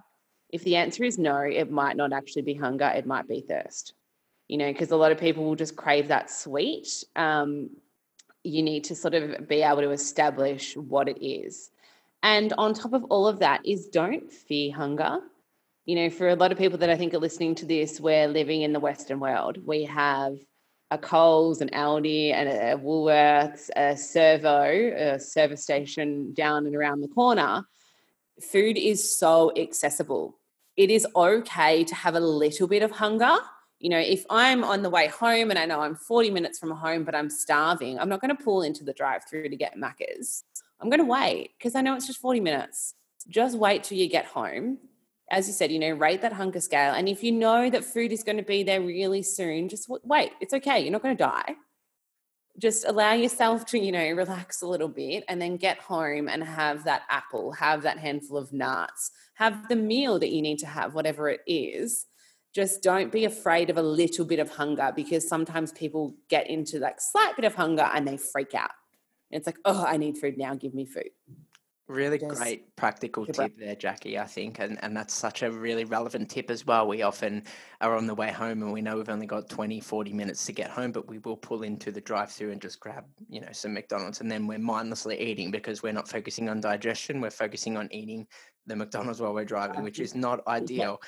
If 0.52 0.64
the 0.64 0.76
answer 0.76 1.04
is 1.04 1.18
no, 1.18 1.40
it 1.40 1.72
might 1.72 1.98
not 1.98 2.14
actually 2.14 2.44
be 2.44 2.54
hunger, 2.54 2.86
it 2.86 3.06
might 3.06 3.28
be 3.28 3.42
thirst. 3.42 3.94
You 4.48 4.58
know, 4.58 4.72
because 4.72 4.92
a 4.92 4.96
lot 4.96 5.12
of 5.12 5.18
people 5.18 5.44
will 5.44 5.56
just 5.56 5.76
crave 5.76 6.10
that 6.10 6.30
sweet. 6.30 7.04
Um, 7.16 7.72
you 8.48 8.64
need 8.64 8.84
to 8.86 8.96
sort 8.96 9.14
of 9.14 9.48
be 9.48 9.62
able 9.62 9.82
to 9.82 9.92
establish 9.92 10.76
what 10.76 11.08
it 11.08 11.24
is. 11.24 11.70
And 12.24 12.54
on 12.58 12.74
top 12.74 12.94
of 12.94 13.04
all 13.06 13.28
of 13.28 13.40
that, 13.40 13.66
is 13.66 13.88
don't 13.88 14.32
fear 14.32 14.74
hunger 14.74 15.22
you 15.88 15.96
know, 15.96 16.10
for 16.10 16.28
a 16.28 16.36
lot 16.36 16.52
of 16.52 16.58
people 16.58 16.78
that 16.80 16.90
I 16.90 16.98
think 16.98 17.14
are 17.14 17.18
listening 17.18 17.56
to 17.56 17.66
this, 17.66 18.02
we're 18.02 18.28
living 18.28 18.62
in 18.62 18.74
the 18.74 18.80
Western 18.80 19.22
world. 19.22 19.58
We 19.66 19.86
have 19.86 20.38
a 20.92 20.98
Coles, 20.98 21.62
an 21.62 21.70
Aldi, 21.70 22.34
and 22.34 22.50
a 22.50 22.78
Woolworths, 22.78 23.70
a 23.74 23.96
Servo, 23.96 24.64
a 24.66 25.18
service 25.18 25.64
station 25.64 26.34
down 26.34 26.66
and 26.66 26.76
around 26.76 27.00
the 27.00 27.08
corner. 27.08 27.66
Food 28.42 28.78
is 28.78 29.18
so 29.18 29.54
accessible. 29.56 30.38
It 30.76 30.92
is 30.92 31.08
okay 31.16 31.86
to 31.86 31.96
have 31.96 32.16
a 32.16 32.20
little 32.20 32.68
bit 32.68 32.84
of 32.84 32.92
hunger. 32.92 33.38
You 33.80 33.90
know, 33.90 34.00
if 34.00 34.26
I'm 34.30 34.64
on 34.64 34.82
the 34.82 34.90
way 34.90 35.08
home 35.08 35.50
and 35.52 35.60
I 35.60 35.66
know 35.66 35.82
I'm 35.82 35.96
40 35.96 36.32
minutes 36.32 36.58
from 36.58 36.72
home, 36.72 37.04
but 37.04 37.14
I'm 37.16 37.30
starving, 37.30 38.00
I'm 38.00 38.10
not 38.10 38.22
going 38.22 38.36
to 38.36 38.44
pull 38.44 38.64
into 38.64 38.84
the 38.84 38.94
drive 38.94 39.26
through 39.26 39.50
to 39.50 39.56
get 39.56 39.76
Macca's. 39.76 40.44
I'm 40.80 40.90
going 40.90 41.00
to 41.00 41.06
wait 41.06 41.52
because 41.58 41.76
I 41.76 41.82
know 41.82 41.96
it's 41.96 42.08
just 42.08 42.20
40 42.20 42.40
minutes. 42.40 42.96
Just 43.28 43.58
wait 43.58 43.84
till 43.84 43.98
you 43.98 44.10
get 44.10 44.26
home 44.26 44.80
as 45.30 45.48
you 45.48 45.54
said, 45.54 45.72
you 45.72 45.80
know, 45.80 45.92
rate 45.92 46.22
that 46.22 46.34
hunger 46.34 46.62
scale. 46.62 46.94
And 46.94 47.10
if 47.10 47.24
you 47.24 47.32
know 47.32 47.70
that 47.70 47.84
food 47.84 48.12
is 48.12 48.24
going 48.24 48.38
to 48.38 48.44
be 48.44 48.64
there 48.64 48.82
really 48.82 49.22
soon, 49.22 49.68
just 49.68 49.90
wait. 50.04 50.32
It's 50.40 50.54
okay. 50.54 50.80
You're 50.80 50.92
not 50.92 51.04
going 51.04 51.18
to 51.18 51.24
die. 51.24 51.56
Just 52.58 52.86
allow 52.88 53.14
yourself 53.14 53.66
to, 53.68 53.80
you 53.80 53.92
know, 53.92 54.12
relax 54.12 54.62
a 54.62 54.68
little 54.68 54.88
bit 54.88 55.24
and 55.28 55.40
then 55.40 55.58
get 55.58 55.78
home 55.78 56.28
and 56.28 56.44
have 56.44 56.86
that 56.86 57.04
apple, 57.10 57.52
have 57.52 57.84
that 57.84 58.00
handful 58.00 58.38
of 58.38 58.54
nuts, 58.54 59.12
have 59.36 59.68
the 59.68 59.76
meal 59.76 60.18
that 60.18 60.32
you 60.32 60.42
need 60.42 60.60
to 60.60 60.66
have, 60.66 60.96
whatever 60.96 61.30
it 61.30 61.42
is. 61.46 62.06
Just 62.58 62.82
don't 62.82 63.12
be 63.12 63.24
afraid 63.24 63.70
of 63.70 63.78
a 63.78 63.84
little 63.84 64.26
bit 64.26 64.40
of 64.40 64.50
hunger 64.50 64.92
because 64.96 65.30
sometimes 65.30 65.72
people 65.72 66.16
get 66.28 66.50
into 66.50 66.80
like 66.80 67.00
slight 67.00 67.36
bit 67.36 67.46
of 67.46 67.54
hunger 67.54 67.88
and 67.94 68.08
they 68.08 68.18
freak 68.18 68.56
out. 68.56 68.72
It's 69.30 69.46
like, 69.46 69.60
oh, 69.64 69.86
I 69.88 69.98
need 69.98 70.18
food 70.18 70.40
now. 70.40 70.56
Give 70.56 70.74
me 70.74 70.84
food. 70.88 71.12
Really 71.88 72.18
great 72.18 72.76
practical 72.76 73.28
tip 73.28 73.60
there, 73.60 73.76
Jackie, 73.76 74.18
I 74.18 74.26
think. 74.26 74.58
And, 74.58 74.84
and 74.84 74.98
that's 74.98 75.14
such 75.14 75.44
a 75.44 75.52
really 75.52 75.86
relevant 75.86 76.32
tip 76.32 76.50
as 76.50 76.66
well. 76.66 76.88
We 76.88 77.04
often 77.04 77.44
are 77.80 77.96
on 77.96 78.08
the 78.08 78.16
way 78.16 78.32
home 78.32 78.64
and 78.64 78.74
we 78.74 78.82
know 78.82 78.98
we've 78.98 79.08
only 79.08 79.28
got 79.28 79.50
20, 79.50 79.80
40 79.80 80.14
minutes 80.14 80.44
to 80.48 80.52
get 80.52 80.72
home, 80.72 80.92
but 80.92 81.08
we 81.08 81.20
will 81.20 81.38
pull 81.38 81.62
into 81.62 81.92
the 81.92 82.02
drive 82.02 82.32
through 82.32 82.54
and 82.54 82.60
just 82.60 82.80
grab, 82.80 83.06
you 83.30 83.40
know, 83.40 83.50
some 83.52 83.72
McDonald's 83.72 84.22
and 84.22 84.32
then 84.32 84.48
we're 84.48 84.58
mindlessly 84.58 85.20
eating 85.20 85.52
because 85.52 85.84
we're 85.84 85.94
not 85.94 86.10
focusing 86.10 86.50
on 86.50 86.60
digestion. 86.60 87.22
We're 87.22 87.30
focusing 87.30 87.78
on 87.78 87.88
eating 87.92 88.26
the 88.66 88.76
McDonald's 88.76 89.22
while 89.22 89.36
we're 89.36 89.46
driving, 89.46 89.84
which 89.84 90.00
is 90.00 90.16
not 90.16 90.42
ideal. 90.48 91.00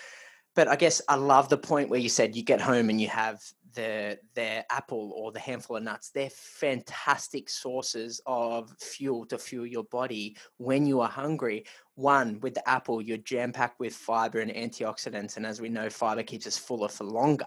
But 0.60 0.68
I 0.68 0.76
guess 0.76 1.02
I 1.08 1.16
love 1.16 1.48
the 1.48 1.58
point 1.58 1.90
where 1.90 2.02
you 2.02 2.10
said 2.10 2.36
you 2.36 2.44
get 2.44 2.60
home 2.60 2.90
and 2.90 3.00
you 3.00 3.08
have 3.08 3.42
the 3.76 4.20
their 4.36 4.66
apple 4.70 5.14
or 5.16 5.32
the 5.32 5.40
handful 5.40 5.78
of 5.78 5.84
nuts. 5.84 6.10
They're 6.10 6.30
fantastic 6.30 7.50
sources 7.50 8.20
of 8.26 8.70
fuel 8.78 9.26
to 9.28 9.38
fuel 9.38 9.66
your 9.66 9.86
body 9.86 10.36
when 10.58 10.86
you 10.86 11.00
are 11.00 11.08
hungry. 11.08 11.64
One 11.96 12.42
with 12.42 12.56
the 12.56 12.70
apple 12.70 13.02
you're 13.02 13.20
jam 13.20 13.54
packed 13.54 13.80
with 13.80 13.96
fiber 13.96 14.42
and 14.42 14.52
antioxidants 14.52 15.38
and 15.38 15.46
as 15.46 15.62
we 15.62 15.70
know 15.70 15.90
fiber 15.90 16.24
keeps 16.24 16.46
us 16.46 16.58
fuller 16.58 16.90
for 16.90 17.06
longer. 17.06 17.46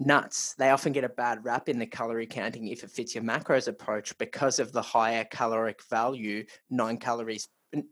Nuts 0.00 0.54
they 0.54 0.70
often 0.70 0.92
get 0.92 1.04
a 1.04 1.08
bad 1.08 1.44
rap 1.44 1.68
in 1.68 1.78
the 1.78 1.86
calorie 1.86 2.26
counting 2.26 2.66
if 2.66 2.82
it 2.82 2.90
fits 2.90 3.14
your 3.14 3.22
macros 3.22 3.68
approach 3.68 4.18
because 4.18 4.58
of 4.58 4.72
the 4.72 4.82
higher 4.82 5.24
caloric 5.30 5.80
value 5.88 6.44
9 6.70 6.96
calories 6.96 7.46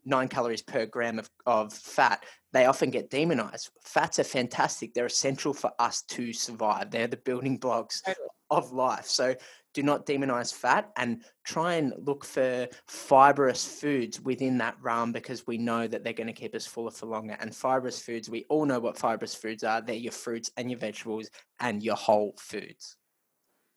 nine 0.05 0.29
calories 0.29 0.63
per 0.63 0.87
gram 0.87 1.19
of, 1.19 1.31
of 1.47 1.73
fat, 1.73 2.25
they 2.53 2.67
often 2.67 2.91
get 2.91 3.11
demonized. 3.11 3.71
Fats 3.83 4.19
are 4.19 4.25
fantastic. 4.25 4.95
They're 4.95 5.07
essential 5.07 5.53
for 5.53 5.71
us 5.79 6.03
to 6.03 6.33
survive. 6.33 6.91
They're 6.91 7.07
the 7.07 7.17
building 7.19 7.59
blocks 7.59 8.03
of 8.51 8.73
life. 8.73 9.07
So 9.07 9.35
do 9.75 9.83
not 9.83 10.07
demonize 10.07 10.53
fat 10.53 10.91
and 10.97 11.23
try 11.45 11.75
and 11.75 11.93
look 11.99 12.25
for 12.25 12.67
fibrous 12.87 13.65
foods 13.65 14.21
within 14.21 14.59
that 14.59 14.77
realm 14.81 15.13
because 15.13 15.47
we 15.47 15.59
know 15.59 15.87
that 15.87 16.03
they're 16.03 16.13
going 16.13 16.27
to 16.27 16.33
keep 16.33 16.55
us 16.55 16.67
fuller 16.67 16.91
for 16.91 17.07
longer. 17.07 17.37
And 17.39 17.55
fibrous 17.55 18.01
foods, 18.01 18.31
we 18.31 18.47
all 18.49 18.65
know 18.65 18.81
what 18.81 18.99
fibrous 18.99 19.35
foods 19.35 19.63
are. 19.65 19.81
They're 19.81 19.95
your 19.95 20.13
fruits 20.13 20.51
and 20.57 20.71
your 20.71 20.81
vegetables 20.81 21.29
and 21.61 21.83
your 21.83 21.97
whole 21.97 22.35
foods. 22.39 22.97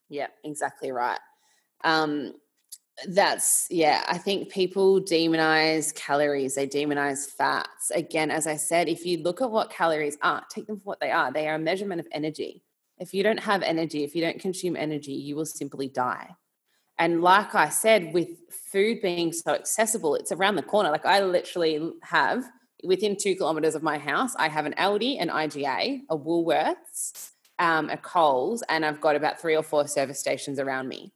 Yeah, 0.08 0.28
exactly 0.44 0.92
right. 0.92 1.20
Um, 1.84 2.34
that's 3.08 3.66
yeah 3.70 4.04
i 4.08 4.18
think 4.18 4.50
people 4.50 5.00
demonize 5.00 5.94
calories 5.94 6.54
they 6.54 6.66
demonize 6.66 7.26
fats. 7.26 7.90
Again 7.90 8.30
as 8.30 8.46
i 8.46 8.56
said 8.56 8.88
if 8.88 9.04
you 9.06 9.18
look 9.18 9.40
at 9.40 9.50
what 9.50 9.70
calories 9.70 10.18
are 10.22 10.44
take 10.50 10.66
them 10.66 10.78
for 10.78 10.84
what 10.84 11.00
they 11.00 11.10
are 11.10 11.32
they 11.32 11.48
are 11.48 11.54
a 11.54 11.58
measurement 11.58 12.00
of 12.00 12.06
energy. 12.12 12.62
If 12.98 13.14
you 13.14 13.22
don't 13.22 13.40
have 13.40 13.62
energy 13.62 14.04
if 14.04 14.14
you 14.14 14.22
don't 14.22 14.40
consume 14.40 14.76
energy 14.76 15.12
you 15.12 15.36
will 15.36 15.46
simply 15.46 15.88
die. 15.88 16.30
And 16.98 17.22
like 17.22 17.54
i 17.54 17.68
said 17.68 18.12
with 18.12 18.28
food 18.50 19.00
being 19.00 19.32
so 19.32 19.54
accessible 19.54 20.14
it's 20.14 20.32
around 20.32 20.56
the 20.56 20.62
corner. 20.62 20.90
Like 20.90 21.06
i 21.06 21.22
literally 21.22 21.92
have 22.02 22.44
within 22.84 23.16
two 23.16 23.34
kilometers 23.36 23.74
of 23.74 23.82
my 23.82 23.96
house 23.96 24.34
i 24.36 24.48
have 24.48 24.66
an 24.66 24.74
aldi 24.76 25.16
an 25.20 25.28
iga 25.28 26.00
a 26.10 26.16
woolworths 26.16 27.30
um, 27.58 27.88
a 27.90 27.96
coles 27.96 28.62
and 28.68 28.84
i've 28.84 29.00
got 29.00 29.14
about 29.14 29.40
three 29.40 29.56
or 29.56 29.62
four 29.62 29.86
service 29.86 30.18
stations 30.18 30.58
around 30.58 30.88
me 30.88 31.12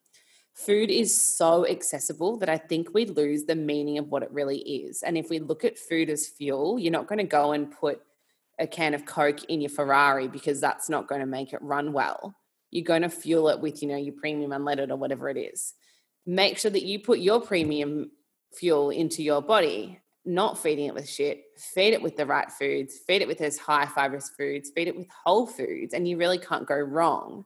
food 0.57 0.91
is 0.91 1.17
so 1.17 1.67
accessible 1.67 2.39
that 2.39 2.49
I 2.49 2.57
think 2.57 2.95
we 2.95 3.05
lose 3.05 3.45
the 3.45 3.55
meaning 3.55 3.99
of 3.99 4.09
what 4.09 4.23
it 4.23 4.33
really 4.33 4.59
is. 4.59 5.03
And 5.03 5.19
if 5.19 5.29
we 5.29 5.39
look 5.39 5.65
at 5.65 5.79
food 5.79 6.09
as 6.09 6.27
fuel, 6.27 6.79
you're 6.79 6.93
not 6.93 7.07
going 7.07 7.19
to 7.19 7.25
go 7.25 7.53
and 7.53 7.71
put 7.71 8.01
a 8.59 8.67
can 8.67 8.95
of 8.95 9.05
Coke 9.05 9.45
in 9.45 9.61
your 9.61 9.69
Ferrari 9.69 10.29
because 10.29 10.59
that's 10.59 10.89
not 10.89 11.09
going 11.09 11.21
to 11.21 11.27
make 11.27 11.53
it 11.53 11.61
run 11.61 11.93
well. 11.93 12.35
You're 12.71 12.85
going 12.85 13.03
to 13.03 13.11
fuel 13.11 13.51
it 13.51 13.61
with, 13.61 13.83
you 13.83 13.89
know, 13.89 13.97
your 13.97 14.15
premium 14.15 14.51
unleaded 14.51 14.91
or 14.91 14.97
whatever 14.97 15.29
it 15.29 15.37
is. 15.37 15.75
Make 16.25 16.59
sure 16.59 16.71
that 16.71 16.85
you 16.85 17.01
put 17.01 17.19
your 17.19 17.41
premium 17.41 18.11
fuel 18.55 18.89
into 18.89 19.23
your 19.23 19.43
body, 19.43 20.01
not 20.25 20.59
feeding 20.59 20.87
it 20.87 20.95
with 20.95 21.09
shit. 21.09 21.45
Feed 21.59 21.93
it 21.93 22.01
with 22.01 22.17
the 22.17 22.25
right 22.25 22.51
foods, 22.51 22.99
feed 23.07 23.21
it 23.21 23.29
with 23.29 23.39
those 23.39 23.59
high 23.59 23.87
fibrous 23.87 24.31
foods, 24.31 24.71
feed 24.75 24.89
it 24.89 24.97
with 24.97 25.07
whole 25.25 25.47
foods, 25.47 25.93
and 25.93 26.09
you 26.09 26.17
really 26.17 26.39
can't 26.39 26.67
go 26.67 26.77
wrong 26.77 27.45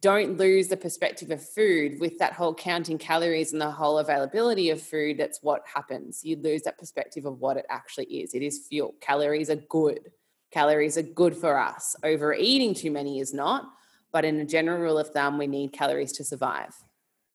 don't 0.00 0.38
lose 0.38 0.68
the 0.68 0.76
perspective 0.76 1.30
of 1.30 1.46
food 1.46 2.00
with 2.00 2.18
that 2.18 2.32
whole 2.32 2.54
counting 2.54 2.98
calories 2.98 3.52
and 3.52 3.60
the 3.60 3.70
whole 3.70 3.98
availability 3.98 4.70
of 4.70 4.80
food. 4.80 5.18
That's 5.18 5.42
what 5.42 5.62
happens. 5.72 6.24
You 6.24 6.36
lose 6.36 6.62
that 6.62 6.78
perspective 6.78 7.26
of 7.26 7.40
what 7.40 7.56
it 7.56 7.66
actually 7.68 8.06
is. 8.06 8.34
It 8.34 8.42
is 8.42 8.66
fuel. 8.68 8.94
Calories 9.00 9.50
are 9.50 9.56
good. 9.56 10.10
Calories 10.50 10.96
are 10.96 11.02
good 11.02 11.36
for 11.36 11.58
us. 11.58 11.94
Overeating 12.02 12.74
too 12.74 12.90
many 12.90 13.20
is 13.20 13.34
not. 13.34 13.66
But 14.12 14.24
in 14.24 14.40
a 14.40 14.44
general 14.44 14.78
rule 14.78 14.98
of 14.98 15.08
thumb, 15.08 15.38
we 15.38 15.46
need 15.46 15.72
calories 15.72 16.12
to 16.12 16.24
survive. 16.24 16.74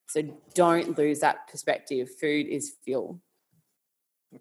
So 0.08 0.22
don't 0.54 0.98
lose 0.98 1.20
that 1.20 1.48
perspective. 1.50 2.10
Food 2.20 2.48
is 2.48 2.76
fuel. 2.84 3.20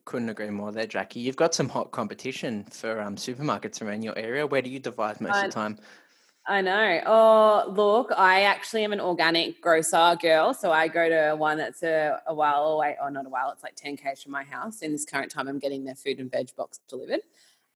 Couldn't 0.05 0.29
agree 0.29 0.51
more 0.51 0.73
there, 0.73 0.87
Jackie. 0.87 1.21
You've 1.21 1.37
got 1.37 1.55
some 1.55 1.69
hot 1.69 1.93
competition 1.93 2.65
for 2.71 3.01
um, 3.01 3.17
supermarkets 3.17 3.81
around 3.83 4.03
your 4.03 4.19
area. 4.19 4.47
Where 4.47 4.63
do 4.63 4.69
you 4.69 4.79
divide 4.79 5.21
most 5.21 5.37
uh, 5.37 5.39
of 5.39 5.45
the 5.47 5.53
time? 5.53 5.79
I 6.49 6.61
know. 6.61 7.01
Oh, 7.07 7.65
look, 7.75 8.13
I 8.17 8.43
actually 8.43 8.85
am 8.85 8.93
an 8.93 9.01
organic 9.01 9.61
grocer 9.61 10.17
girl. 10.21 10.55
So 10.55 10.71
I 10.71 10.87
go 10.87 11.09
to 11.09 11.35
one 11.37 11.59
that's 11.59 11.83
a, 11.83 12.21
a 12.27 12.35
while 12.35 12.67
away, 12.67 12.97
or 13.03 13.11
not 13.11 13.27
a 13.27 13.29
while, 13.29 13.51
it's 13.51 13.65
like 13.65 13.75
10K 13.75 14.23
from 14.23 14.31
my 14.31 14.45
house. 14.45 14.83
In 14.83 14.93
this 14.93 15.05
current 15.05 15.31
time, 15.31 15.49
I'm 15.49 15.59
getting 15.59 15.85
their 15.85 15.97
food 15.97 16.21
and 16.21 16.31
veg 16.31 16.55
box 16.55 16.79
delivered. 16.89 17.21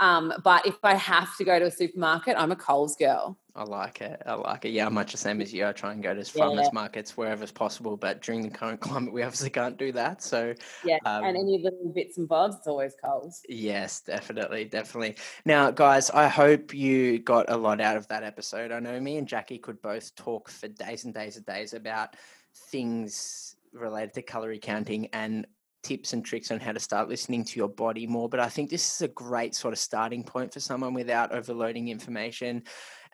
Um, 0.01 0.33
but 0.43 0.67
if 0.67 0.77
I 0.83 0.95
have 0.95 1.37
to 1.37 1.45
go 1.45 1.59
to 1.59 1.67
a 1.67 1.71
supermarket, 1.71 2.35
I'm 2.39 2.51
a 2.51 2.57
Coles 2.57 2.97
girl. 2.97 3.39
I 3.55 3.65
like 3.65 4.01
it. 4.01 4.23
I 4.25 4.35
like 4.35 4.65
it. 4.65 4.71
Yeah, 4.71 4.87
I'm 4.87 4.95
much 4.95 5.13
the 5.13 5.19
same 5.19 5.41
as 5.41 5.53
you. 5.53 5.67
I 5.67 5.73
try 5.73 5.93
and 5.93 6.03
go 6.03 6.15
to 6.15 6.21
as 6.21 6.31
farmers 6.31 6.73
markets 6.73 7.17
wherever 7.17 7.43
it's 7.43 7.53
possible, 7.53 7.97
but 7.97 8.23
during 8.23 8.43
the 8.43 8.49
current 8.49 8.81
climate, 8.81 9.13
we 9.13 9.23
obviously 9.23 9.51
can't 9.51 9.77
do 9.77 9.93
that. 9.93 10.23
So 10.23 10.55
yeah, 10.85 10.99
um, 11.05 11.25
and 11.25 11.37
any 11.37 11.61
little 11.63 11.93
bits 11.95 12.17
and 12.17 12.27
bobs, 12.27 12.57
it's 12.57 12.67
always 12.67 12.95
Coles. 13.05 13.43
Yes, 13.49 14.01
definitely, 14.01 14.65
definitely. 14.65 15.17
Now, 15.45 15.71
guys, 15.71 16.11
I 16.11 16.29
hope 16.29 16.73
you 16.73 17.19
got 17.19 17.51
a 17.51 17.57
lot 17.57 17.81
out 17.81 17.97
of 17.97 18.07
that 18.09 18.23
episode. 18.23 18.73
I 18.73 18.81
know 18.81 18.99
me 19.01 19.19
and 19.19 19.29
Jackie 19.29 19.59
could 19.59 19.83
both 19.83 20.15
talk 20.15 20.49
for 20.49 20.69
days 20.69 21.05
and 21.05 21.13
days 21.13 21.37
and 21.37 21.45
days 21.45 21.75
about 21.75 22.17
things 22.55 23.57
related 23.73 24.15
to 24.15 24.23
calorie 24.23 24.59
counting 24.59 25.09
and 25.13 25.47
tips 25.83 26.13
and 26.13 26.25
tricks 26.25 26.51
on 26.51 26.61
how 26.61 26.73
to 26.73 26.81
start 26.81 27.09
listening 27.09 27.45
to 27.45 27.59
your 27.59 27.69
body 27.69 28.07
more. 28.07 28.29
But 28.29 28.41
I 28.41 28.49
think 28.49 28.71
this 28.71 28.95
is 28.95 29.03
a 29.03 29.09
great 29.09 29.55
sort 29.55 29.73
of 29.73 29.79
starting 29.79 30.25
point 30.25 30.53
for 30.53 30.61
someone 30.61 30.95
without 30.95 31.33
overloading 31.33 31.89
information. 31.89 32.63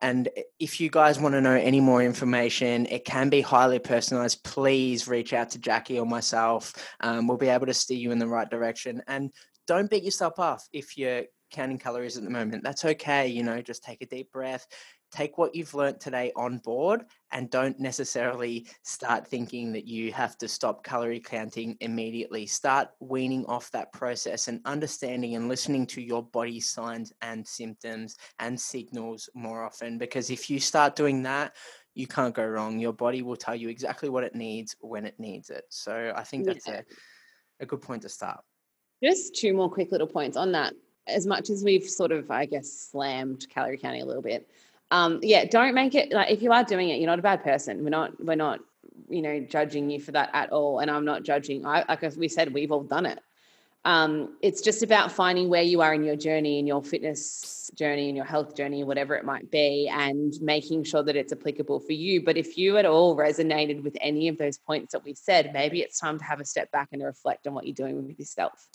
And 0.03 0.29
if 0.59 0.81
you 0.81 0.91
guys 0.91 1.19
want 1.19 1.35
to 1.35 1.41
know 1.41 1.55
any 1.55 1.81
more 1.81 2.03
information, 2.03 2.87
it 2.87 3.05
can 3.05 3.31
be 3.31 3.41
highly 3.41 3.79
personalized. 3.79 4.45
Please 4.45 5.09
reach 5.09 5.33
out 5.33 5.51
to 5.51 5.59
Jackie 5.59 5.99
or 5.99 6.07
myself. 6.07 6.75
Um, 7.01 7.27
we'll 7.27 7.39
be 7.39 7.49
able 7.49 7.67
to 7.67 7.75
steer 7.75 7.97
you 7.97 8.11
in 8.11 8.19
the 8.19 8.27
right 8.27 8.49
direction. 8.49 9.03
And 9.07 9.33
don't 9.67 9.91
beat 9.91 10.05
yourself 10.05 10.39
up 10.39 10.61
if 10.73 10.99
you're 10.99 11.25
counting 11.51 11.79
calories 11.79 12.17
at 12.17 12.25
the 12.25 12.31
moment. 12.31 12.63
That's 12.63 12.85
okay. 12.85 13.29
You 13.29 13.43
know, 13.43 13.61
just 13.63 13.85
take 13.85 14.03
a 14.03 14.07
deep 14.07 14.33
breath 14.33 14.67
take 15.11 15.39
what 15.39 15.55
you've 15.55 15.75
learned 15.75 16.01
today 16.01 16.33
on 16.37 16.59
board 16.59 17.05
and 17.33 17.51
don't 17.51 17.79
necessarily 17.79 18.67
start 18.83 19.27
thinking 19.27 19.73
that 19.73 19.87
you 19.87 20.13
have 20.13 20.37
to 20.39 20.49
stop 20.49 20.85
calorie 20.85 21.21
counting 21.21 21.77
immediately. 21.81 22.47
Start 22.47 22.89
weaning 23.01 23.45
off 23.47 23.71
that 23.71 23.93
process 23.93 24.49
and 24.49 24.61
understanding 24.65 25.35
and 25.35 25.49
listening 25.49 25.87
to 25.87 26.03
your 26.03 26.23
body 26.23 26.61
signs 26.61 27.13
and 27.23 27.47
symptoms 27.47 28.17
and 28.39 28.61
signals 28.61 29.29
more 29.35 29.63
often. 29.63 29.99
Because 29.99 30.31
if 30.31 30.51
you 30.51 30.59
start 30.59 30.97
doing 30.97 31.23
that, 31.23 31.55
you 31.95 32.07
can't 32.07 32.35
go 32.35 32.45
wrong. 32.45 32.79
Your 32.79 32.93
body 32.93 33.23
will 33.23 33.37
tell 33.37 33.55
you 33.55 33.69
exactly 33.69 34.09
what 34.09 34.25
it 34.25 34.35
needs 34.35 34.77
when 34.81 35.07
it 35.07 35.19
needs 35.19 35.51
it. 35.51 35.65
So 35.71 36.13
I 36.15 36.25
think 36.25 36.45
that's 36.45 36.69
yeah. 36.69 36.83
a, 37.61 37.63
a 37.65 37.67
good 37.67 37.81
point 37.81 38.03
to 38.03 38.09
start. 38.09 38.41
Just 39.03 39.37
two 39.37 39.55
more 39.55 39.71
quick 39.71 39.93
little 39.93 40.07
points 40.07 40.37
on 40.37 40.53
that. 40.53 40.75
As 41.07 41.27
much 41.27 41.51
as 41.51 41.63
we've 41.63 41.85
sort 41.85 42.13
of, 42.13 42.31
I 42.31 42.47
guess, 42.47 42.73
slammed 42.91 43.47
calorie 43.49 43.79
counting 43.79 44.03
a 44.03 44.05
little 44.05 44.23
bit, 44.23 44.49
um, 44.91 45.21
yeah, 45.23 45.45
don't 45.45 45.75
make 45.75 45.95
it 45.95 46.13
like 46.13 46.31
if 46.31 46.43
you 46.43 46.53
are 46.53 46.65
doing 46.65 46.91
it, 46.91 46.99
you're 46.99 47.07
not 47.07 47.19
a 47.19 47.23
bad 47.23 47.43
person. 47.43 47.83
We're 47.83 47.91
not, 47.91 48.25
we're 48.25 48.37
not, 48.37 48.61
you 49.09 49.23
know, 49.23 49.41
judging 49.41 49.91
you 49.91 50.01
for 50.01 50.13
that 50.13 50.31
at 50.33 50.51
all. 50.53 50.81
And 50.81 50.91
I'm 50.91 51.05
not 51.05 51.23
judging. 51.23 51.67
I, 51.67 51.85
like 51.89 52.03
we 52.17 52.29
said, 52.29 52.53
we've 52.53 52.73
all 52.73 52.83
done 52.83 53.07
it. 53.07 53.21
Um, 53.85 54.37
it's 54.43 54.63
just 54.63 54.83
about 54.83 55.13
finding 55.13 55.49
where 55.49 55.63
you 55.63 55.81
are 55.81 55.95
in 55.95 56.03
your 56.03 56.17
journey, 56.17 56.59
in 56.59 56.67
your 56.67 56.83
fitness 56.83 57.71
journey, 57.77 58.09
in 58.09 58.17
your 58.17 58.25
health 58.25 58.57
journey, 58.57 58.83
whatever 58.83 59.15
it 59.15 59.25
might 59.25 59.49
be, 59.49 59.89
and 59.89 60.35
making 60.41 60.83
sure 60.83 61.05
that 61.05 61.15
it's 61.15 61.33
applicable 61.33 61.79
for 61.79 61.93
you. 61.93 62.25
But 62.25 62.37
if 62.37 62.59
you 62.59 62.79
at 62.79 62.85
all 62.85 63.17
resonated 63.17 63.85
with 63.85 63.97
any 64.01 64.27
of 64.27 64.39
those 64.39 64.59
points 64.59 64.93
that 64.93 65.05
we 65.05 65.15
said, 65.15 65.53
maybe 65.53 65.83
it's 65.83 66.01
time 66.01 66.19
to 66.19 66.25
have 66.25 66.41
a 66.41 66.45
step 66.45 66.73
back 66.73 66.89
and 66.91 67.01
reflect 67.01 67.47
on 67.47 67.55
what 67.55 67.65
you're 67.65 67.75
doing 67.75 68.05
with 68.05 68.19
yourself 68.19 68.69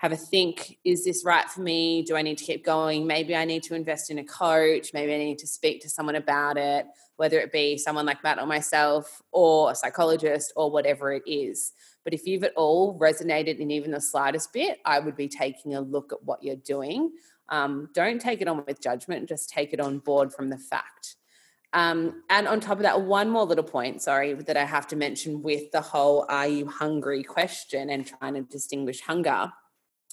have 0.00 0.12
a 0.12 0.16
think 0.16 0.78
is 0.82 1.04
this 1.04 1.26
right 1.26 1.46
for 1.50 1.60
me? 1.60 2.02
Do 2.02 2.16
i 2.16 2.22
need 2.22 2.38
to 2.38 2.44
keep 2.44 2.64
going? 2.64 3.06
Maybe 3.06 3.36
i 3.36 3.44
need 3.44 3.62
to 3.64 3.74
invest 3.74 4.10
in 4.10 4.18
a 4.18 4.24
coach. 4.24 4.94
Maybe 4.94 5.14
i 5.14 5.18
need 5.18 5.38
to 5.40 5.46
speak 5.46 5.82
to 5.82 5.90
someone 5.90 6.16
about 6.16 6.56
it 6.56 6.86
whether 7.16 7.38
it 7.38 7.52
be 7.52 7.76
someone 7.76 8.06
like 8.06 8.22
matt 8.24 8.40
or 8.40 8.46
myself 8.46 9.20
or 9.30 9.70
a 9.70 9.74
psychologist 9.74 10.54
or 10.56 10.70
whatever 10.70 11.12
it 11.12 11.22
is. 11.26 11.72
But 12.02 12.14
if 12.14 12.26
you've 12.26 12.44
at 12.44 12.54
all 12.56 12.98
resonated 12.98 13.58
in 13.58 13.70
even 13.70 13.90
the 13.90 14.00
slightest 14.00 14.54
bit 14.54 14.78
i 14.86 14.98
would 14.98 15.16
be 15.16 15.28
taking 15.28 15.74
a 15.74 15.82
look 15.82 16.14
at 16.14 16.24
what 16.24 16.42
you're 16.42 16.56
doing. 16.56 17.12
Um, 17.50 17.90
don't 17.92 18.22
take 18.22 18.40
it 18.40 18.48
on 18.48 18.64
with 18.66 18.80
judgment 18.80 19.28
just 19.28 19.50
take 19.50 19.74
it 19.74 19.80
on 19.80 19.98
board 19.98 20.32
from 20.32 20.48
the 20.48 20.58
fact. 20.58 21.16
Um, 21.74 22.22
and 22.30 22.48
on 22.48 22.58
top 22.60 22.78
of 22.78 22.82
that, 22.84 23.02
one 23.02 23.28
more 23.28 23.44
little 23.44 23.64
point, 23.64 24.02
sorry, 24.02 24.32
that 24.32 24.56
I 24.56 24.64
have 24.64 24.86
to 24.88 24.96
mention 24.96 25.42
with 25.42 25.70
the 25.72 25.82
whole 25.82 26.24
are 26.28 26.48
you 26.48 26.66
hungry? 26.66 27.22
question 27.22 27.90
and 27.90 28.06
trying 28.06 28.34
to 28.34 28.42
distinguish 28.42 29.02
hunger 29.02 29.52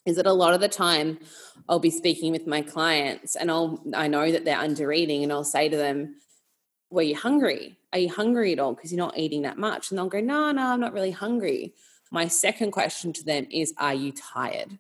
is 0.06 0.16
that 0.16 0.26
a 0.26 0.34
lot 0.34 0.54
of 0.54 0.62
the 0.62 0.70
time 0.70 1.20
I'll 1.68 1.80
be 1.80 1.90
speaking 1.90 2.32
with 2.32 2.48
my 2.48 2.62
clients 2.62 3.36
and 3.36 3.52
I'll 3.52 3.84
I 3.94 4.08
know 4.08 4.32
that 4.32 4.46
they're 4.46 4.58
under 4.58 4.92
eating 4.92 5.24
and 5.24 5.32
I'll 5.32 5.44
say 5.44 5.70
to 5.70 5.78
them, 5.78 6.16
Were 6.90 7.02
you 7.02 7.16
hungry? 7.16 7.78
Are 7.94 8.00
you 8.00 8.10
hungry 8.10 8.54
at 8.54 8.60
all? 8.60 8.74
Because 8.74 8.92
you're 8.92 8.98
not 8.98 9.18
eating 9.18 9.42
that 9.44 9.58
much. 9.58 9.92
And 9.92 9.98
they'll 9.98 10.08
go, 10.08 10.22
No, 10.22 10.52
no, 10.52 10.64
I'm 10.68 10.80
not 10.80 10.94
really 10.94 11.12
hungry. 11.12 11.74
My 12.12 12.28
second 12.28 12.72
question 12.72 13.12
to 13.14 13.24
them 13.24 13.48
is, 13.52 13.74
Are 13.78 13.94
you 13.94 14.14
tired? 14.14 14.80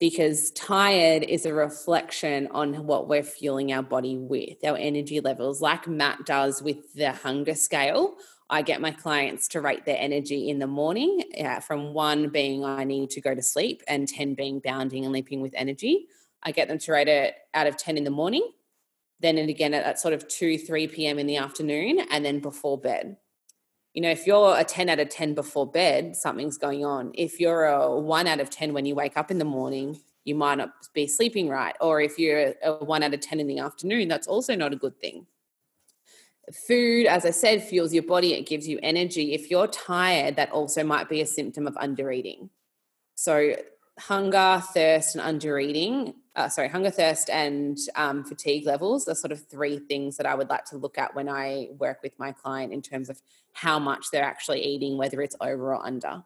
Because 0.00 0.52
tired 0.52 1.24
is 1.24 1.44
a 1.44 1.52
reflection 1.52 2.46
on 2.52 2.86
what 2.86 3.08
we're 3.08 3.24
fueling 3.24 3.72
our 3.72 3.82
body 3.82 4.16
with, 4.16 4.64
our 4.64 4.76
energy 4.76 5.20
levels, 5.20 5.60
like 5.60 5.88
Matt 5.88 6.24
does 6.24 6.62
with 6.62 6.94
the 6.94 7.12
hunger 7.12 7.56
scale 7.56 8.14
I 8.50 8.62
get 8.62 8.80
my 8.80 8.92
clients 8.92 9.46
to 9.48 9.60
rate 9.60 9.84
their 9.84 9.98
energy 9.98 10.48
in 10.48 10.58
the 10.58 10.66
morning 10.66 11.22
uh, 11.44 11.60
from 11.60 11.92
one 11.92 12.30
being 12.30 12.64
I 12.64 12.84
need 12.84 13.10
to 13.10 13.20
go 13.20 13.34
to 13.34 13.42
sleep 13.42 13.82
and 13.86 14.08
10 14.08 14.34
being 14.34 14.60
bounding 14.60 15.04
and 15.04 15.12
leaping 15.12 15.42
with 15.42 15.52
energy. 15.54 16.06
I 16.42 16.52
get 16.52 16.68
them 16.68 16.78
to 16.78 16.92
rate 16.92 17.08
it 17.08 17.34
out 17.52 17.66
of 17.66 17.76
10 17.76 17.98
in 17.98 18.04
the 18.04 18.10
morning, 18.10 18.48
then 19.20 19.36
and 19.36 19.50
again 19.50 19.74
at 19.74 19.98
sort 19.98 20.14
of 20.14 20.26
2, 20.28 20.56
3 20.58 20.88
p.m. 20.88 21.18
in 21.18 21.26
the 21.26 21.36
afternoon, 21.36 22.00
and 22.10 22.24
then 22.24 22.38
before 22.38 22.78
bed. 22.78 23.18
You 23.92 24.02
know, 24.02 24.10
if 24.10 24.26
you're 24.26 24.56
a 24.56 24.64
10 24.64 24.88
out 24.88 25.00
of 25.00 25.10
10 25.10 25.34
before 25.34 25.70
bed, 25.70 26.16
something's 26.16 26.56
going 26.56 26.84
on. 26.84 27.10
If 27.14 27.40
you're 27.40 27.66
a 27.66 27.98
1 27.98 28.26
out 28.26 28.40
of 28.40 28.48
10 28.48 28.72
when 28.72 28.86
you 28.86 28.94
wake 28.94 29.16
up 29.16 29.30
in 29.30 29.38
the 29.38 29.44
morning, 29.44 30.00
you 30.24 30.34
might 30.34 30.56
not 30.56 30.70
be 30.94 31.06
sleeping 31.06 31.48
right. 31.48 31.74
Or 31.80 32.00
if 32.00 32.18
you're 32.18 32.54
a 32.62 32.82
1 32.84 33.02
out 33.02 33.12
of 33.12 33.20
10 33.20 33.40
in 33.40 33.46
the 33.46 33.58
afternoon, 33.58 34.08
that's 34.08 34.28
also 34.28 34.54
not 34.54 34.72
a 34.72 34.76
good 34.76 34.98
thing 35.00 35.26
food, 36.52 37.06
as 37.06 37.24
I 37.24 37.30
said, 37.30 37.62
fuels 37.62 37.92
your 37.92 38.02
body, 38.02 38.34
it 38.34 38.46
gives 38.46 38.66
you 38.66 38.78
energy. 38.82 39.34
If 39.34 39.50
you're 39.50 39.66
tired, 39.66 40.36
that 40.36 40.50
also 40.50 40.84
might 40.84 41.08
be 41.08 41.20
a 41.20 41.26
symptom 41.26 41.66
of 41.66 41.74
undereating. 41.74 42.50
So, 43.14 43.56
hunger, 43.98 44.62
thirst, 44.72 45.16
and 45.16 45.40
undereating 45.40 46.14
uh, 46.38 46.48
sorry, 46.48 46.68
hunger, 46.68 46.90
thirst, 46.90 47.28
and 47.30 47.76
um, 47.96 48.22
fatigue 48.22 48.64
levels 48.64 49.08
are 49.08 49.14
sort 49.16 49.32
of 49.32 49.44
three 49.48 49.76
things 49.76 50.16
that 50.16 50.24
I 50.24 50.36
would 50.36 50.48
like 50.48 50.64
to 50.66 50.76
look 50.76 50.96
at 50.96 51.16
when 51.16 51.28
I 51.28 51.70
work 51.78 51.98
with 52.00 52.16
my 52.16 52.30
client 52.30 52.72
in 52.72 52.80
terms 52.80 53.10
of 53.10 53.20
how 53.54 53.80
much 53.80 54.12
they're 54.12 54.22
actually 54.22 54.64
eating, 54.64 54.96
whether 54.96 55.20
it's 55.20 55.34
over 55.40 55.74
or 55.74 55.84
under. 55.84 56.22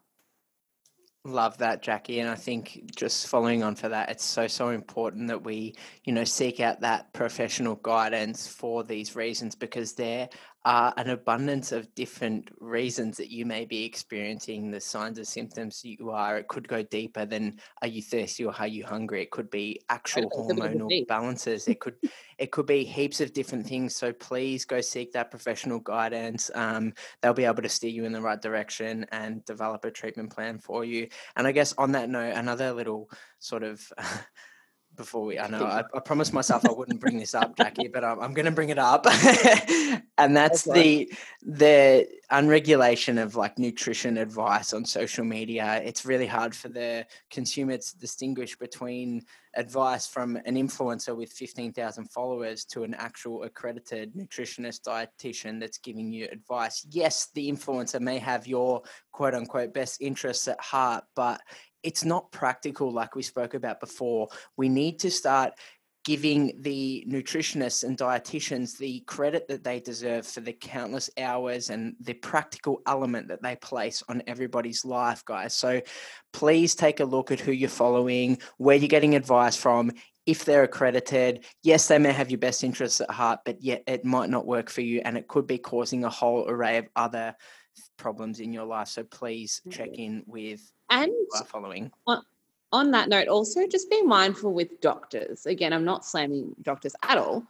Love 1.24 1.56
that, 1.58 1.82
Jackie. 1.82 2.18
And 2.18 2.28
I 2.28 2.34
think 2.34 2.90
just 2.96 3.28
following 3.28 3.62
on 3.62 3.76
for 3.76 3.88
that, 3.88 4.10
it's 4.10 4.24
so, 4.24 4.48
so 4.48 4.70
important 4.70 5.28
that 5.28 5.44
we, 5.44 5.74
you 6.02 6.12
know, 6.12 6.24
seek 6.24 6.58
out 6.58 6.80
that 6.80 7.12
professional 7.12 7.76
guidance 7.76 8.48
for 8.48 8.82
these 8.82 9.14
reasons 9.14 9.54
because 9.54 9.92
there 9.92 10.28
are 10.64 10.94
an 10.96 11.10
abundance 11.10 11.72
of 11.72 11.92
different 11.94 12.48
reasons 12.60 13.16
that 13.16 13.30
you 13.30 13.44
may 13.44 13.64
be 13.64 13.84
experiencing 13.84 14.70
the 14.70 14.80
signs 14.80 15.18
or 15.18 15.24
symptoms 15.24 15.84
you 15.84 16.10
are. 16.10 16.38
It 16.38 16.46
could 16.46 16.68
go 16.68 16.82
deeper 16.84 17.26
than 17.26 17.58
are 17.80 17.88
you 17.88 18.00
thirsty 18.00 18.44
or 18.44 18.54
are 18.56 18.66
you 18.68 18.84
hungry? 18.84 19.22
It 19.22 19.30
could 19.30 19.50
be 19.50 19.80
actual 19.88 20.30
hormonal 20.30 21.06
balances. 21.08 21.66
It 21.66 21.80
could 21.80 21.96
it 22.38 22.52
could 22.52 22.66
be 22.66 22.84
heaps 22.84 23.20
of 23.20 23.32
different 23.32 23.66
things. 23.66 23.96
So 23.96 24.12
please 24.12 24.64
go 24.64 24.80
seek 24.80 25.12
that 25.12 25.30
professional 25.30 25.80
guidance. 25.80 26.50
Um, 26.54 26.92
they'll 27.20 27.34
be 27.34 27.44
able 27.44 27.62
to 27.62 27.68
steer 27.68 27.90
you 27.90 28.04
in 28.04 28.12
the 28.12 28.22
right 28.22 28.40
direction 28.40 29.06
and 29.10 29.44
develop 29.44 29.84
a 29.84 29.90
treatment 29.90 30.30
plan 30.30 30.58
for 30.58 30.84
you. 30.84 31.08
And 31.36 31.46
I 31.46 31.52
guess 31.52 31.74
on 31.76 31.92
that 31.92 32.08
note, 32.08 32.34
another 32.34 32.72
little 32.72 33.10
sort 33.40 33.64
of 33.64 33.92
before 34.96 35.24
we, 35.24 35.38
I 35.38 35.48
know 35.48 35.64
I, 35.64 35.84
I 35.94 36.00
promised 36.00 36.32
myself 36.32 36.64
I 36.66 36.72
wouldn't 36.72 37.00
bring 37.00 37.18
this 37.18 37.34
up, 37.34 37.56
Jackie, 37.56 37.88
but 37.88 38.04
I'm, 38.04 38.20
I'm 38.20 38.34
going 38.34 38.46
to 38.46 38.52
bring 38.52 38.68
it 38.68 38.78
up, 38.78 39.06
and 40.18 40.36
that's 40.36 40.66
okay. 40.68 41.04
the 41.04 41.12
the 41.42 42.08
unregulation 42.30 43.18
of 43.18 43.36
like 43.36 43.58
nutrition 43.58 44.16
advice 44.16 44.72
on 44.72 44.84
social 44.84 45.24
media. 45.24 45.80
It's 45.84 46.04
really 46.04 46.26
hard 46.26 46.54
for 46.54 46.68
the 46.68 47.06
consumer 47.30 47.76
to 47.76 47.98
distinguish 47.98 48.56
between 48.56 49.22
advice 49.54 50.06
from 50.06 50.36
an 50.36 50.54
influencer 50.54 51.14
with 51.14 51.30
15,000 51.30 52.10
followers 52.10 52.64
to 52.64 52.84
an 52.84 52.94
actual 52.94 53.42
accredited 53.42 54.14
nutritionist 54.14 54.80
dietitian 54.86 55.60
that's 55.60 55.78
giving 55.78 56.10
you 56.10 56.26
advice. 56.32 56.86
Yes, 56.90 57.28
the 57.34 57.50
influencer 57.50 58.00
may 58.00 58.18
have 58.18 58.46
your 58.46 58.82
quote 59.12 59.34
unquote 59.34 59.74
best 59.74 60.00
interests 60.00 60.48
at 60.48 60.60
heart, 60.60 61.04
but 61.14 61.40
it's 61.82 62.04
not 62.04 62.30
practical 62.30 62.90
like 62.90 63.14
we 63.14 63.22
spoke 63.22 63.54
about 63.54 63.80
before. 63.80 64.28
We 64.56 64.68
need 64.68 64.98
to 65.00 65.10
start 65.10 65.54
giving 66.04 66.52
the 66.62 67.04
nutritionists 67.08 67.84
and 67.84 67.96
dietitians 67.96 68.76
the 68.76 69.00
credit 69.00 69.46
that 69.46 69.62
they 69.62 69.78
deserve 69.78 70.26
for 70.26 70.40
the 70.40 70.52
countless 70.52 71.08
hours 71.16 71.70
and 71.70 71.94
the 72.00 72.14
practical 72.14 72.82
element 72.86 73.28
that 73.28 73.42
they 73.42 73.54
place 73.56 74.02
on 74.08 74.22
everybody's 74.26 74.84
life, 74.84 75.24
guys. 75.24 75.54
So 75.54 75.80
please 76.32 76.74
take 76.74 76.98
a 76.98 77.04
look 77.04 77.30
at 77.30 77.38
who 77.38 77.52
you're 77.52 77.68
following, 77.68 78.38
where 78.58 78.76
you're 78.76 78.88
getting 78.88 79.14
advice 79.14 79.56
from. 79.56 79.92
If 80.26 80.44
they're 80.44 80.64
accredited, 80.64 81.44
yes, 81.62 81.86
they 81.86 81.98
may 81.98 82.12
have 82.12 82.30
your 82.30 82.38
best 82.38 82.64
interests 82.64 83.00
at 83.00 83.10
heart, 83.10 83.40
but 83.44 83.62
yet 83.62 83.84
it 83.86 84.04
might 84.04 84.30
not 84.30 84.46
work 84.46 84.70
for 84.70 84.80
you 84.80 85.02
and 85.04 85.16
it 85.16 85.28
could 85.28 85.46
be 85.46 85.58
causing 85.58 86.04
a 86.04 86.10
whole 86.10 86.48
array 86.48 86.78
of 86.78 86.88
other 86.96 87.36
problems 87.96 88.40
in 88.40 88.52
your 88.52 88.64
life. 88.64 88.88
So 88.88 89.04
please 89.04 89.60
mm-hmm. 89.60 89.70
check 89.70 89.90
in 89.94 90.24
with 90.26 90.60
and 90.92 91.12
following. 91.46 91.90
On, 92.06 92.22
on 92.72 92.90
that 92.92 93.08
note, 93.08 93.28
also 93.28 93.66
just 93.66 93.90
be 93.90 94.02
mindful 94.02 94.52
with 94.52 94.80
doctors. 94.80 95.46
Again, 95.46 95.72
I'm 95.72 95.84
not 95.84 96.04
slamming 96.04 96.54
doctors 96.62 96.94
at 97.02 97.18
all. 97.18 97.44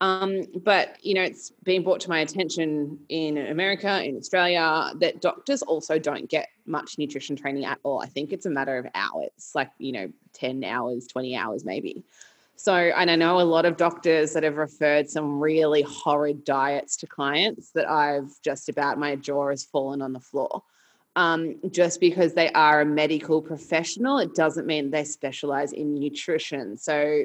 Um, 0.00 0.42
but 0.62 0.98
you 1.02 1.14
know, 1.14 1.22
it's 1.22 1.50
been 1.62 1.82
brought 1.82 2.00
to 2.00 2.10
my 2.10 2.20
attention 2.20 2.98
in 3.08 3.38
America, 3.38 4.04
in 4.04 4.16
Australia, 4.16 4.92
that 4.96 5.22
doctors 5.22 5.62
also 5.62 5.98
don't 5.98 6.28
get 6.28 6.48
much 6.66 6.98
nutrition 6.98 7.34
training 7.34 7.64
at 7.64 7.78
all. 7.82 8.02
I 8.02 8.06
think 8.06 8.32
it's 8.32 8.44
a 8.44 8.50
matter 8.50 8.76
of 8.76 8.86
hours, 8.94 9.52
like 9.54 9.70
you 9.78 9.92
know, 9.92 10.12
10 10.34 10.64
hours, 10.64 11.06
20 11.06 11.34
hours 11.34 11.64
maybe. 11.64 12.04
So, 12.56 12.74
and 12.74 13.10
I 13.10 13.16
know 13.16 13.40
a 13.40 13.42
lot 13.42 13.66
of 13.66 13.76
doctors 13.76 14.32
that 14.32 14.42
have 14.42 14.56
referred 14.56 15.08
some 15.08 15.38
really 15.38 15.82
horrid 15.82 16.44
diets 16.44 16.96
to 16.98 17.06
clients 17.06 17.70
that 17.72 17.88
I've 17.88 18.30
just 18.42 18.68
about 18.68 18.98
my 18.98 19.14
jaw 19.16 19.50
has 19.50 19.64
fallen 19.64 20.00
on 20.02 20.12
the 20.12 20.20
floor. 20.20 20.62
Um, 21.16 21.56
just 21.70 21.98
because 21.98 22.34
they 22.34 22.50
are 22.52 22.82
a 22.82 22.84
medical 22.84 23.40
professional, 23.40 24.18
it 24.18 24.34
doesn't 24.34 24.66
mean 24.66 24.90
they 24.90 25.04
specialize 25.04 25.72
in 25.72 25.98
nutrition. 25.98 26.76
So, 26.76 27.24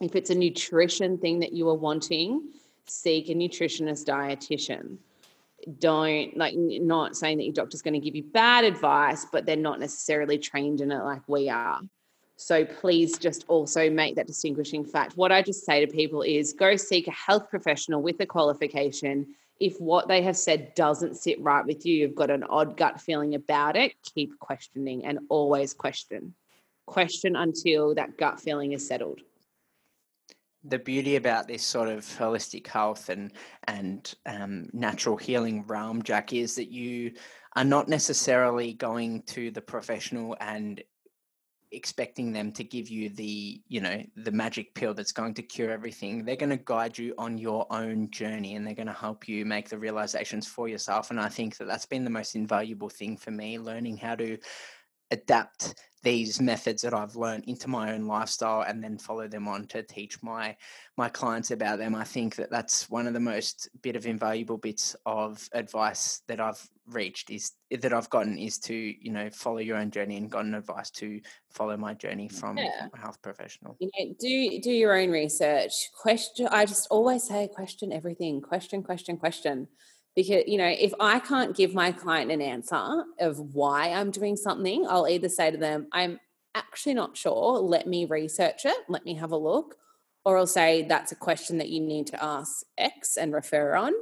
if 0.00 0.16
it's 0.16 0.30
a 0.30 0.34
nutrition 0.34 1.18
thing 1.18 1.40
that 1.40 1.52
you 1.52 1.68
are 1.68 1.74
wanting, 1.74 2.42
seek 2.86 3.28
a 3.28 3.34
nutritionist 3.34 4.06
dietitian. 4.06 4.96
Don't 5.78 6.36
like 6.36 6.54
not 6.56 7.16
saying 7.16 7.38
that 7.38 7.44
your 7.44 7.52
doctor's 7.52 7.82
going 7.82 7.94
to 7.94 8.00
give 8.00 8.14
you 8.14 8.22
bad 8.22 8.64
advice, 8.64 9.26
but 9.30 9.46
they're 9.46 9.56
not 9.56 9.80
necessarily 9.80 10.38
trained 10.38 10.80
in 10.80 10.90
it 10.90 11.02
like 11.02 11.22
we 11.28 11.48
are. 11.48 11.80
So 12.36 12.64
please 12.64 13.18
just 13.18 13.44
also 13.48 13.88
make 13.88 14.16
that 14.16 14.26
distinguishing 14.26 14.84
fact. 14.84 15.16
What 15.16 15.32
I 15.32 15.42
just 15.42 15.64
say 15.64 15.84
to 15.84 15.90
people 15.90 16.22
is 16.22 16.52
go 16.52 16.76
seek 16.76 17.08
a 17.08 17.12
health 17.12 17.48
professional 17.48 18.02
with 18.02 18.20
a 18.20 18.26
qualification. 18.26 19.34
If 19.58 19.80
what 19.80 20.08
they 20.08 20.22
have 20.22 20.36
said 20.36 20.74
doesn't 20.74 21.16
sit 21.16 21.40
right 21.40 21.64
with 21.64 21.86
you, 21.86 21.94
you've 21.94 22.14
got 22.14 22.30
an 22.30 22.44
odd 22.44 22.76
gut 22.76 23.00
feeling 23.00 23.34
about 23.34 23.76
it, 23.76 23.94
keep 24.02 24.38
questioning 24.38 25.04
and 25.04 25.20
always 25.28 25.72
question. 25.72 26.34
Question 26.86 27.36
until 27.36 27.94
that 27.94 28.18
gut 28.18 28.40
feeling 28.40 28.72
is 28.72 28.86
settled 28.86 29.20
the 30.68 30.78
beauty 30.78 31.16
about 31.16 31.46
this 31.46 31.62
sort 31.62 31.88
of 31.88 32.00
holistic 32.00 32.66
health 32.66 33.08
and 33.08 33.32
and 33.68 34.14
um, 34.26 34.68
natural 34.72 35.16
healing 35.16 35.64
realm, 35.66 36.02
Jack, 36.02 36.32
is 36.32 36.56
that 36.56 36.70
you 36.70 37.12
are 37.54 37.64
not 37.64 37.88
necessarily 37.88 38.72
going 38.74 39.22
to 39.22 39.50
the 39.50 39.62
professional 39.62 40.36
and 40.40 40.82
expecting 41.72 42.32
them 42.32 42.52
to 42.52 42.64
give 42.64 42.88
you 42.88 43.08
the 43.10 43.60
you 43.68 43.80
know 43.80 44.02
the 44.16 44.30
magic 44.30 44.74
pill 44.74 44.94
that's 44.94 45.12
going 45.12 45.34
to 45.34 45.42
cure 45.42 45.70
everything. 45.70 46.24
They're 46.24 46.36
going 46.36 46.50
to 46.50 46.62
guide 46.64 46.96
you 46.96 47.14
on 47.18 47.38
your 47.38 47.66
own 47.70 48.10
journey 48.10 48.54
and 48.54 48.66
they're 48.66 48.74
going 48.74 48.86
to 48.86 48.92
help 48.92 49.28
you 49.28 49.44
make 49.44 49.68
the 49.68 49.78
realizations 49.78 50.46
for 50.46 50.68
yourself. 50.68 51.10
And 51.10 51.20
i 51.20 51.28
think 51.28 51.56
that 51.56 51.66
that's 51.66 51.86
been 51.86 52.04
the 52.04 52.10
most 52.10 52.34
invaluable 52.34 52.88
thing 52.88 53.16
for 53.16 53.30
me 53.30 53.58
learning 53.58 53.96
how 53.96 54.14
to 54.16 54.38
adapt 55.10 55.74
these 56.06 56.40
methods 56.40 56.82
that 56.82 56.94
I've 56.94 57.16
learned 57.16 57.42
into 57.48 57.68
my 57.68 57.92
own 57.92 58.06
lifestyle 58.06 58.62
and 58.62 58.80
then 58.82 58.96
follow 58.96 59.26
them 59.26 59.48
on 59.48 59.66
to 59.66 59.82
teach 59.82 60.22
my 60.22 60.56
my 60.96 61.08
clients 61.08 61.50
about 61.50 61.80
them. 61.80 61.96
I 61.96 62.04
think 62.04 62.36
that 62.36 62.48
that's 62.48 62.88
one 62.88 63.08
of 63.08 63.12
the 63.12 63.18
most 63.18 63.68
bit 63.82 63.96
of 63.96 64.06
invaluable 64.06 64.56
bits 64.56 64.94
of 65.04 65.48
advice 65.52 66.22
that 66.28 66.40
I've 66.40 66.64
reached 66.86 67.30
is 67.30 67.54
that 67.72 67.92
I've 67.92 68.08
gotten 68.08 68.38
is 68.38 68.58
to 68.60 68.74
you 68.74 69.10
know 69.10 69.28
follow 69.30 69.58
your 69.58 69.78
own 69.78 69.90
journey 69.90 70.16
and 70.16 70.30
gotten 70.30 70.54
advice 70.54 70.90
to 70.90 71.20
follow 71.50 71.76
my 71.76 71.92
journey 71.92 72.28
from 72.28 72.56
yeah. 72.56 72.86
a 72.94 72.98
health 72.98 73.20
professional. 73.20 73.76
You 73.80 73.90
know, 73.98 74.14
do 74.20 74.60
do 74.62 74.70
your 74.70 74.96
own 74.96 75.10
research. 75.10 75.72
Question. 76.00 76.46
I 76.52 76.66
just 76.66 76.86
always 76.88 77.26
say 77.26 77.48
question 77.52 77.92
everything. 77.92 78.40
Question. 78.40 78.84
Question. 78.84 79.16
Question 79.16 79.66
because 80.16 80.44
you 80.46 80.58
know 80.58 80.66
if 80.66 80.92
i 80.98 81.20
can't 81.20 81.54
give 81.54 81.74
my 81.74 81.92
client 81.92 82.32
an 82.32 82.40
answer 82.40 83.04
of 83.20 83.38
why 83.54 83.90
i'm 83.90 84.10
doing 84.10 84.34
something 84.34 84.86
i'll 84.88 85.06
either 85.06 85.28
say 85.28 85.50
to 85.50 85.56
them 85.58 85.86
i'm 85.92 86.18
actually 86.56 86.94
not 86.94 87.16
sure. 87.16 87.58
Let 87.60 87.86
me 87.86 88.06
research 88.06 88.64
it. 88.64 88.76
Let 88.88 89.04
me 89.04 89.14
have 89.14 89.30
a 89.30 89.36
look. 89.36 89.76
Or 90.24 90.38
i'll 90.38 90.46
say 90.46 90.82
that's 90.88 91.12
a 91.12 91.16
question 91.16 91.58
that 91.58 91.68
you 91.68 91.80
need 91.80 92.08
to 92.08 92.24
ask 92.24 92.64
x 92.76 93.16
and 93.16 93.32
refer 93.32 93.76
on. 93.76 93.92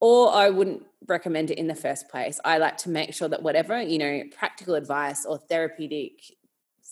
Or 0.00 0.32
i 0.32 0.48
wouldn't 0.48 0.84
recommend 1.06 1.50
it 1.50 1.58
in 1.58 1.66
the 1.66 1.74
first 1.74 2.08
place. 2.08 2.40
I 2.44 2.58
like 2.58 2.78
to 2.78 2.90
make 2.90 3.12
sure 3.12 3.28
that 3.28 3.42
whatever 3.42 3.82
you 3.82 3.98
know 3.98 4.22
practical 4.38 4.74
advice 4.74 5.26
or 5.26 5.38
therapeutic 5.38 6.12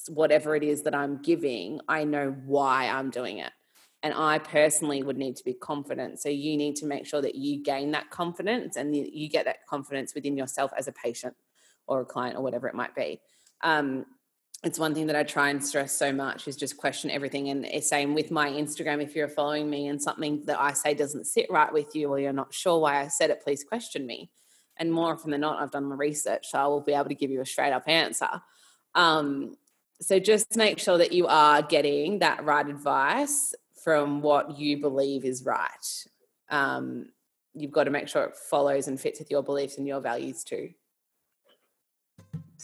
whatever 0.08 0.56
it 0.56 0.64
is 0.64 0.82
that 0.82 0.96
i'm 0.96 1.22
giving 1.22 1.78
i 1.86 2.02
know 2.02 2.34
why 2.44 2.88
i'm 2.88 3.08
doing 3.08 3.38
it 3.38 3.52
and 4.02 4.12
I 4.14 4.38
personally 4.38 5.02
would 5.02 5.16
need 5.16 5.36
to 5.36 5.44
be 5.44 5.54
confident. 5.54 6.20
So 6.20 6.28
you 6.28 6.56
need 6.56 6.76
to 6.76 6.86
make 6.86 7.06
sure 7.06 7.22
that 7.22 7.36
you 7.36 7.62
gain 7.62 7.92
that 7.92 8.10
confidence 8.10 8.76
and 8.76 8.94
you 8.94 9.28
get 9.28 9.44
that 9.44 9.66
confidence 9.66 10.14
within 10.14 10.36
yourself 10.36 10.72
as 10.76 10.88
a 10.88 10.92
patient 10.92 11.36
or 11.86 12.00
a 12.00 12.04
client 12.04 12.36
or 12.36 12.42
whatever 12.42 12.66
it 12.66 12.74
might 12.74 12.94
be. 12.96 13.20
Um, 13.62 14.04
it's 14.64 14.78
one 14.78 14.94
thing 14.94 15.06
that 15.08 15.16
I 15.16 15.22
try 15.22 15.50
and 15.50 15.64
stress 15.64 15.92
so 15.92 16.12
much 16.12 16.46
is 16.46 16.56
just 16.56 16.76
question 16.76 17.10
everything. 17.10 17.48
And 17.48 17.64
it's 17.64 17.88
same 17.88 18.14
with 18.14 18.30
my 18.30 18.48
Instagram. 18.48 19.02
If 19.02 19.14
you're 19.14 19.28
following 19.28 19.70
me 19.70 19.88
and 19.88 20.00
something 20.00 20.44
that 20.46 20.60
I 20.60 20.72
say 20.72 20.94
doesn't 20.94 21.26
sit 21.26 21.46
right 21.50 21.72
with 21.72 21.94
you 21.94 22.08
or 22.08 22.18
you're 22.18 22.32
not 22.32 22.54
sure 22.54 22.80
why 22.80 23.00
I 23.00 23.08
said 23.08 23.30
it, 23.30 23.42
please 23.42 23.64
question 23.64 24.06
me. 24.06 24.30
And 24.76 24.92
more 24.92 25.12
often 25.12 25.30
than 25.30 25.42
not, 25.42 25.60
I've 25.60 25.70
done 25.70 25.84
my 25.84 25.96
research, 25.96 26.46
so 26.50 26.58
I 26.58 26.66
will 26.66 26.80
be 26.80 26.92
able 26.92 27.08
to 27.08 27.14
give 27.14 27.30
you 27.30 27.40
a 27.40 27.46
straight 27.46 27.72
up 27.72 27.88
answer. 27.88 28.40
Um, 28.94 29.56
so 30.00 30.18
just 30.18 30.56
make 30.56 30.78
sure 30.78 30.98
that 30.98 31.12
you 31.12 31.26
are 31.26 31.62
getting 31.62 32.20
that 32.20 32.44
right 32.44 32.66
advice 32.66 33.54
from 33.82 34.20
what 34.22 34.58
you 34.58 34.80
believe 34.80 35.24
is 35.24 35.44
right. 35.44 36.04
Um, 36.50 37.10
you've 37.54 37.72
got 37.72 37.84
to 37.84 37.90
make 37.90 38.08
sure 38.08 38.24
it 38.24 38.36
follows 38.36 38.88
and 38.88 39.00
fits 39.00 39.18
with 39.18 39.30
your 39.30 39.42
beliefs 39.42 39.78
and 39.78 39.86
your 39.86 40.00
values 40.00 40.44
too. 40.44 40.70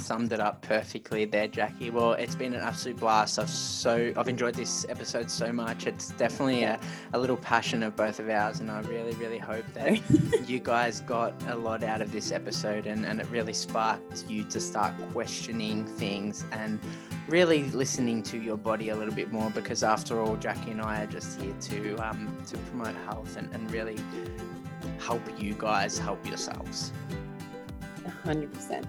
Summed 0.01 0.33
it 0.33 0.39
up 0.39 0.63
perfectly 0.63 1.25
there, 1.25 1.49
Jackie. 1.49 1.91
Well, 1.91 2.13
it's 2.13 2.37
been 2.37 2.55
an 2.55 2.61
absolute 2.61 2.99
blast. 2.99 3.39
I've 3.39 3.51
so 3.51 4.13
I've 4.17 4.29
enjoyed 4.29 4.55
this 4.55 4.87
episode 4.89 5.29
so 5.29 5.53
much. 5.53 5.87
It's 5.87 6.13
definitely 6.13 6.63
a, 6.63 6.79
a 7.15 7.19
little 7.19 7.37
passion 7.37 7.83
of 7.83 7.97
both 7.97 8.21
of 8.21 8.31
ours, 8.31 8.61
and 8.61 8.71
I 8.71 8.81
really, 8.83 9.13
really 9.17 9.39
hope 9.39 9.65
that 9.75 10.01
you 10.49 10.61
guys 10.61 11.01
got 11.01 11.35
a 11.49 11.57
lot 11.57 11.83
out 11.83 12.01
of 12.01 12.13
this 12.13 12.31
episode 12.31 12.87
and, 12.87 13.05
and 13.05 13.21
it 13.21 13.29
really 13.29 13.53
sparked 13.53 14.25
you 14.29 14.45
to 14.45 14.61
start 14.61 14.95
questioning 15.13 15.85
things 15.85 16.45
and 16.53 16.79
really 17.27 17.65
listening 17.71 18.23
to 18.23 18.39
your 18.39 18.57
body 18.57 18.91
a 18.91 18.97
little 18.97 19.15
bit 19.15 19.33
more 19.33 19.51
because 19.51 19.83
after 19.83 20.21
all, 20.21 20.37
Jackie 20.37 20.71
and 20.71 20.81
I 20.81 21.03
are 21.03 21.07
just 21.07 21.41
here 21.41 21.55
to 21.61 21.97
um, 21.97 22.35
to 22.47 22.57
promote 22.57 22.95
health 23.05 23.37
and, 23.37 23.53
and 23.53 23.69
really 23.73 23.99
help 25.01 25.23
you 25.41 25.55
guys 25.59 25.99
help 25.99 26.25
yourselves. 26.27 26.93
100%. 28.25 28.85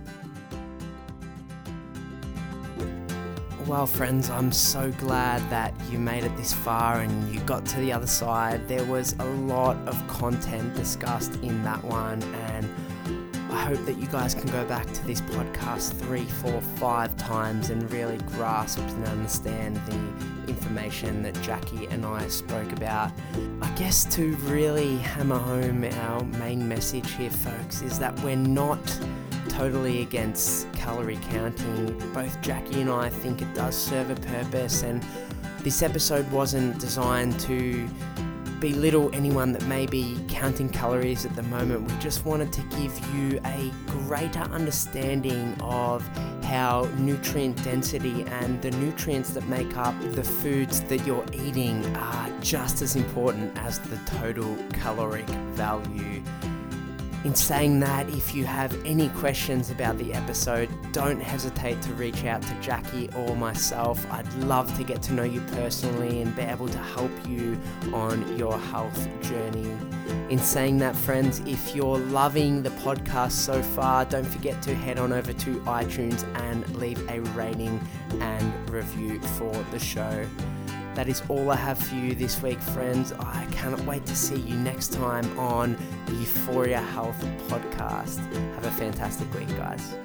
Well, 3.70 3.86
friends, 3.86 4.32
I'm 4.32 4.52
so 4.52 4.92
glad 4.94 5.48
that 5.52 5.76
you 5.92 6.00
made 6.00 6.24
it 6.24 6.36
this 6.36 6.52
far 6.52 7.02
and 7.02 7.32
you 7.32 7.40
got 7.42 7.68
to 7.68 7.80
the 7.80 7.94
other 7.94 8.08
side. 8.08 8.68
There 8.68 8.84
was 8.84 9.16
a 9.20 9.26
lot 9.26 9.78
of 9.88 10.08
content 10.08 10.74
discussed 10.74 11.36
in 11.44 11.64
that 11.66 11.84
one, 11.84 12.24
and 12.24 12.68
I 13.52 13.62
hope 13.66 13.86
that 13.86 14.00
you 14.00 14.08
guys 14.08 14.34
can 14.34 14.48
go 14.48 14.66
back 14.66 14.92
to 14.92 15.06
this 15.06 15.22
podcast 15.22 15.94
three, 16.00 16.26
four, 16.26 16.60
five 16.78 17.16
times 17.18 17.70
and 17.70 17.90
really 17.92 18.18
grasp 18.18 18.80
and 18.80 19.06
understand 19.06 19.76
the 19.86 20.52
information 20.52 21.22
that 21.22 21.40
Jackie 21.44 21.86
and 21.92 22.08
I 22.08 22.28
spoke 22.28 22.72
about. 22.72 23.12
I 23.62 23.70
guess 23.74 24.04
to 24.16 24.36
really 24.38 24.98
hammer 24.98 25.38
home 25.38 25.84
our 25.84 26.24
main 26.24 26.68
message 26.68 27.14
here, 27.14 27.30
folks, 27.30 27.84
is 27.84 28.00
that 28.00 28.20
we're 28.22 28.36
not 28.36 28.82
totally 29.60 30.04
against 30.04 30.72
calorie 30.72 31.20
counting. 31.30 31.94
Both 32.14 32.42
Jackie 32.42 32.80
and 32.80 32.90
I 32.90 33.10
think 33.10 33.42
it 33.42 33.54
does 33.54 33.76
serve 33.76 34.10
a 34.10 34.16
purpose, 34.16 34.84
and 34.84 35.04
this 35.64 35.84
episode 35.84 36.32
wasn't 36.32 36.80
designed 36.80 37.38
to 37.42 37.86
belittle 38.62 39.14
anyone 39.14 39.52
that 39.52 39.66
may 39.66 39.86
be 39.86 40.18
counting 40.30 40.70
calories 40.70 41.26
at 41.26 41.36
the 41.36 41.44
moment. 41.44 41.92
We 41.92 41.98
just 42.00 42.26
wanted 42.26 42.54
to 42.54 42.62
give 42.78 42.98
you 43.14 43.42
a 43.44 43.70
greater 43.88 44.40
understanding 44.40 45.54
of 45.60 46.08
how 46.46 46.88
nutrient 46.98 47.62
density 47.62 48.24
and 48.24 48.62
the 48.62 48.72
nutrients 48.72 49.32
that 49.32 49.46
make 49.50 49.76
up 49.76 49.94
the 50.14 50.24
foods 50.24 50.80
that 50.84 51.06
you're 51.06 51.26
eating 51.34 51.86
are 51.98 52.30
just 52.40 52.82
as 52.82 52.96
important 52.96 53.58
as 53.58 53.80
the 53.80 53.98
total 54.06 54.58
caloric 54.72 55.28
value. 55.52 56.24
In 57.26 57.36
saying 57.36 57.82
that, 57.82 58.08
if 58.10 58.34
you 58.34 58.46
have 58.46 58.74
any 58.86 59.10
questions 59.10 59.72
about 59.72 59.98
the 59.98 60.14
episode, 60.14 60.70
don't 60.94 61.20
hesitate 61.20 61.82
to 61.82 61.94
reach 61.96 62.24
out 62.24 62.42
to 62.44 62.54
Jackie 62.62 63.10
or 63.14 63.36
myself. 63.36 64.10
I'd 64.10 64.34
love 64.36 64.74
to 64.78 64.86
get 64.86 65.02
to 65.04 65.14
know 65.14 65.24
you 65.24 65.42
personally 65.52 66.22
and 66.22 66.34
be 66.34 66.44
able 66.44 66.70
to 66.70 66.78
help 66.78 67.12
you 67.28 67.60
on 67.94 68.38
your 68.38 68.58
health 68.58 69.08
journey. 69.22 69.70
In 70.30 70.40
saying 70.40 70.78
that, 70.78 70.96
friends, 70.96 71.40
if 71.46 71.76
you're 71.76 71.98
loving 71.98 72.64
the 72.64 72.70
podcast 72.72 73.34
so 73.34 73.62
far, 73.62 74.06
don't 74.06 74.24
forget 74.24 74.62
to 74.62 74.74
head 74.74 74.98
on 74.98 75.12
over 75.12 75.34
to 75.34 75.60
iTunes 75.62 76.24
and 76.40 76.74
leave 76.78 77.06
a 77.10 77.20
rating 77.32 77.86
and 78.22 78.70
review 78.70 79.20
for 79.20 79.52
the 79.72 79.80
show. 79.80 80.26
That 80.96 81.08
is 81.08 81.22
all 81.30 81.50
I 81.52 81.56
have 81.56 81.78
for 81.78 81.96
you 81.96 82.14
this 82.14 82.42
week, 82.42 82.60
friends. 82.60 83.14
I 83.14 83.46
cannot 83.52 83.80
wait 83.86 84.06
to 84.08 84.16
see 84.16 84.40
you 84.40 84.56
next 84.56 84.94
time 84.94 85.38
on 85.40 85.78
the 86.06 86.12
You4ia 86.14 86.86
Health 86.90 87.24
Podcast. 87.48 88.18
Have 88.56 88.66
a 88.66 88.72
fantastic 88.72 89.34
week, 89.34 89.48
guys. 89.50 89.96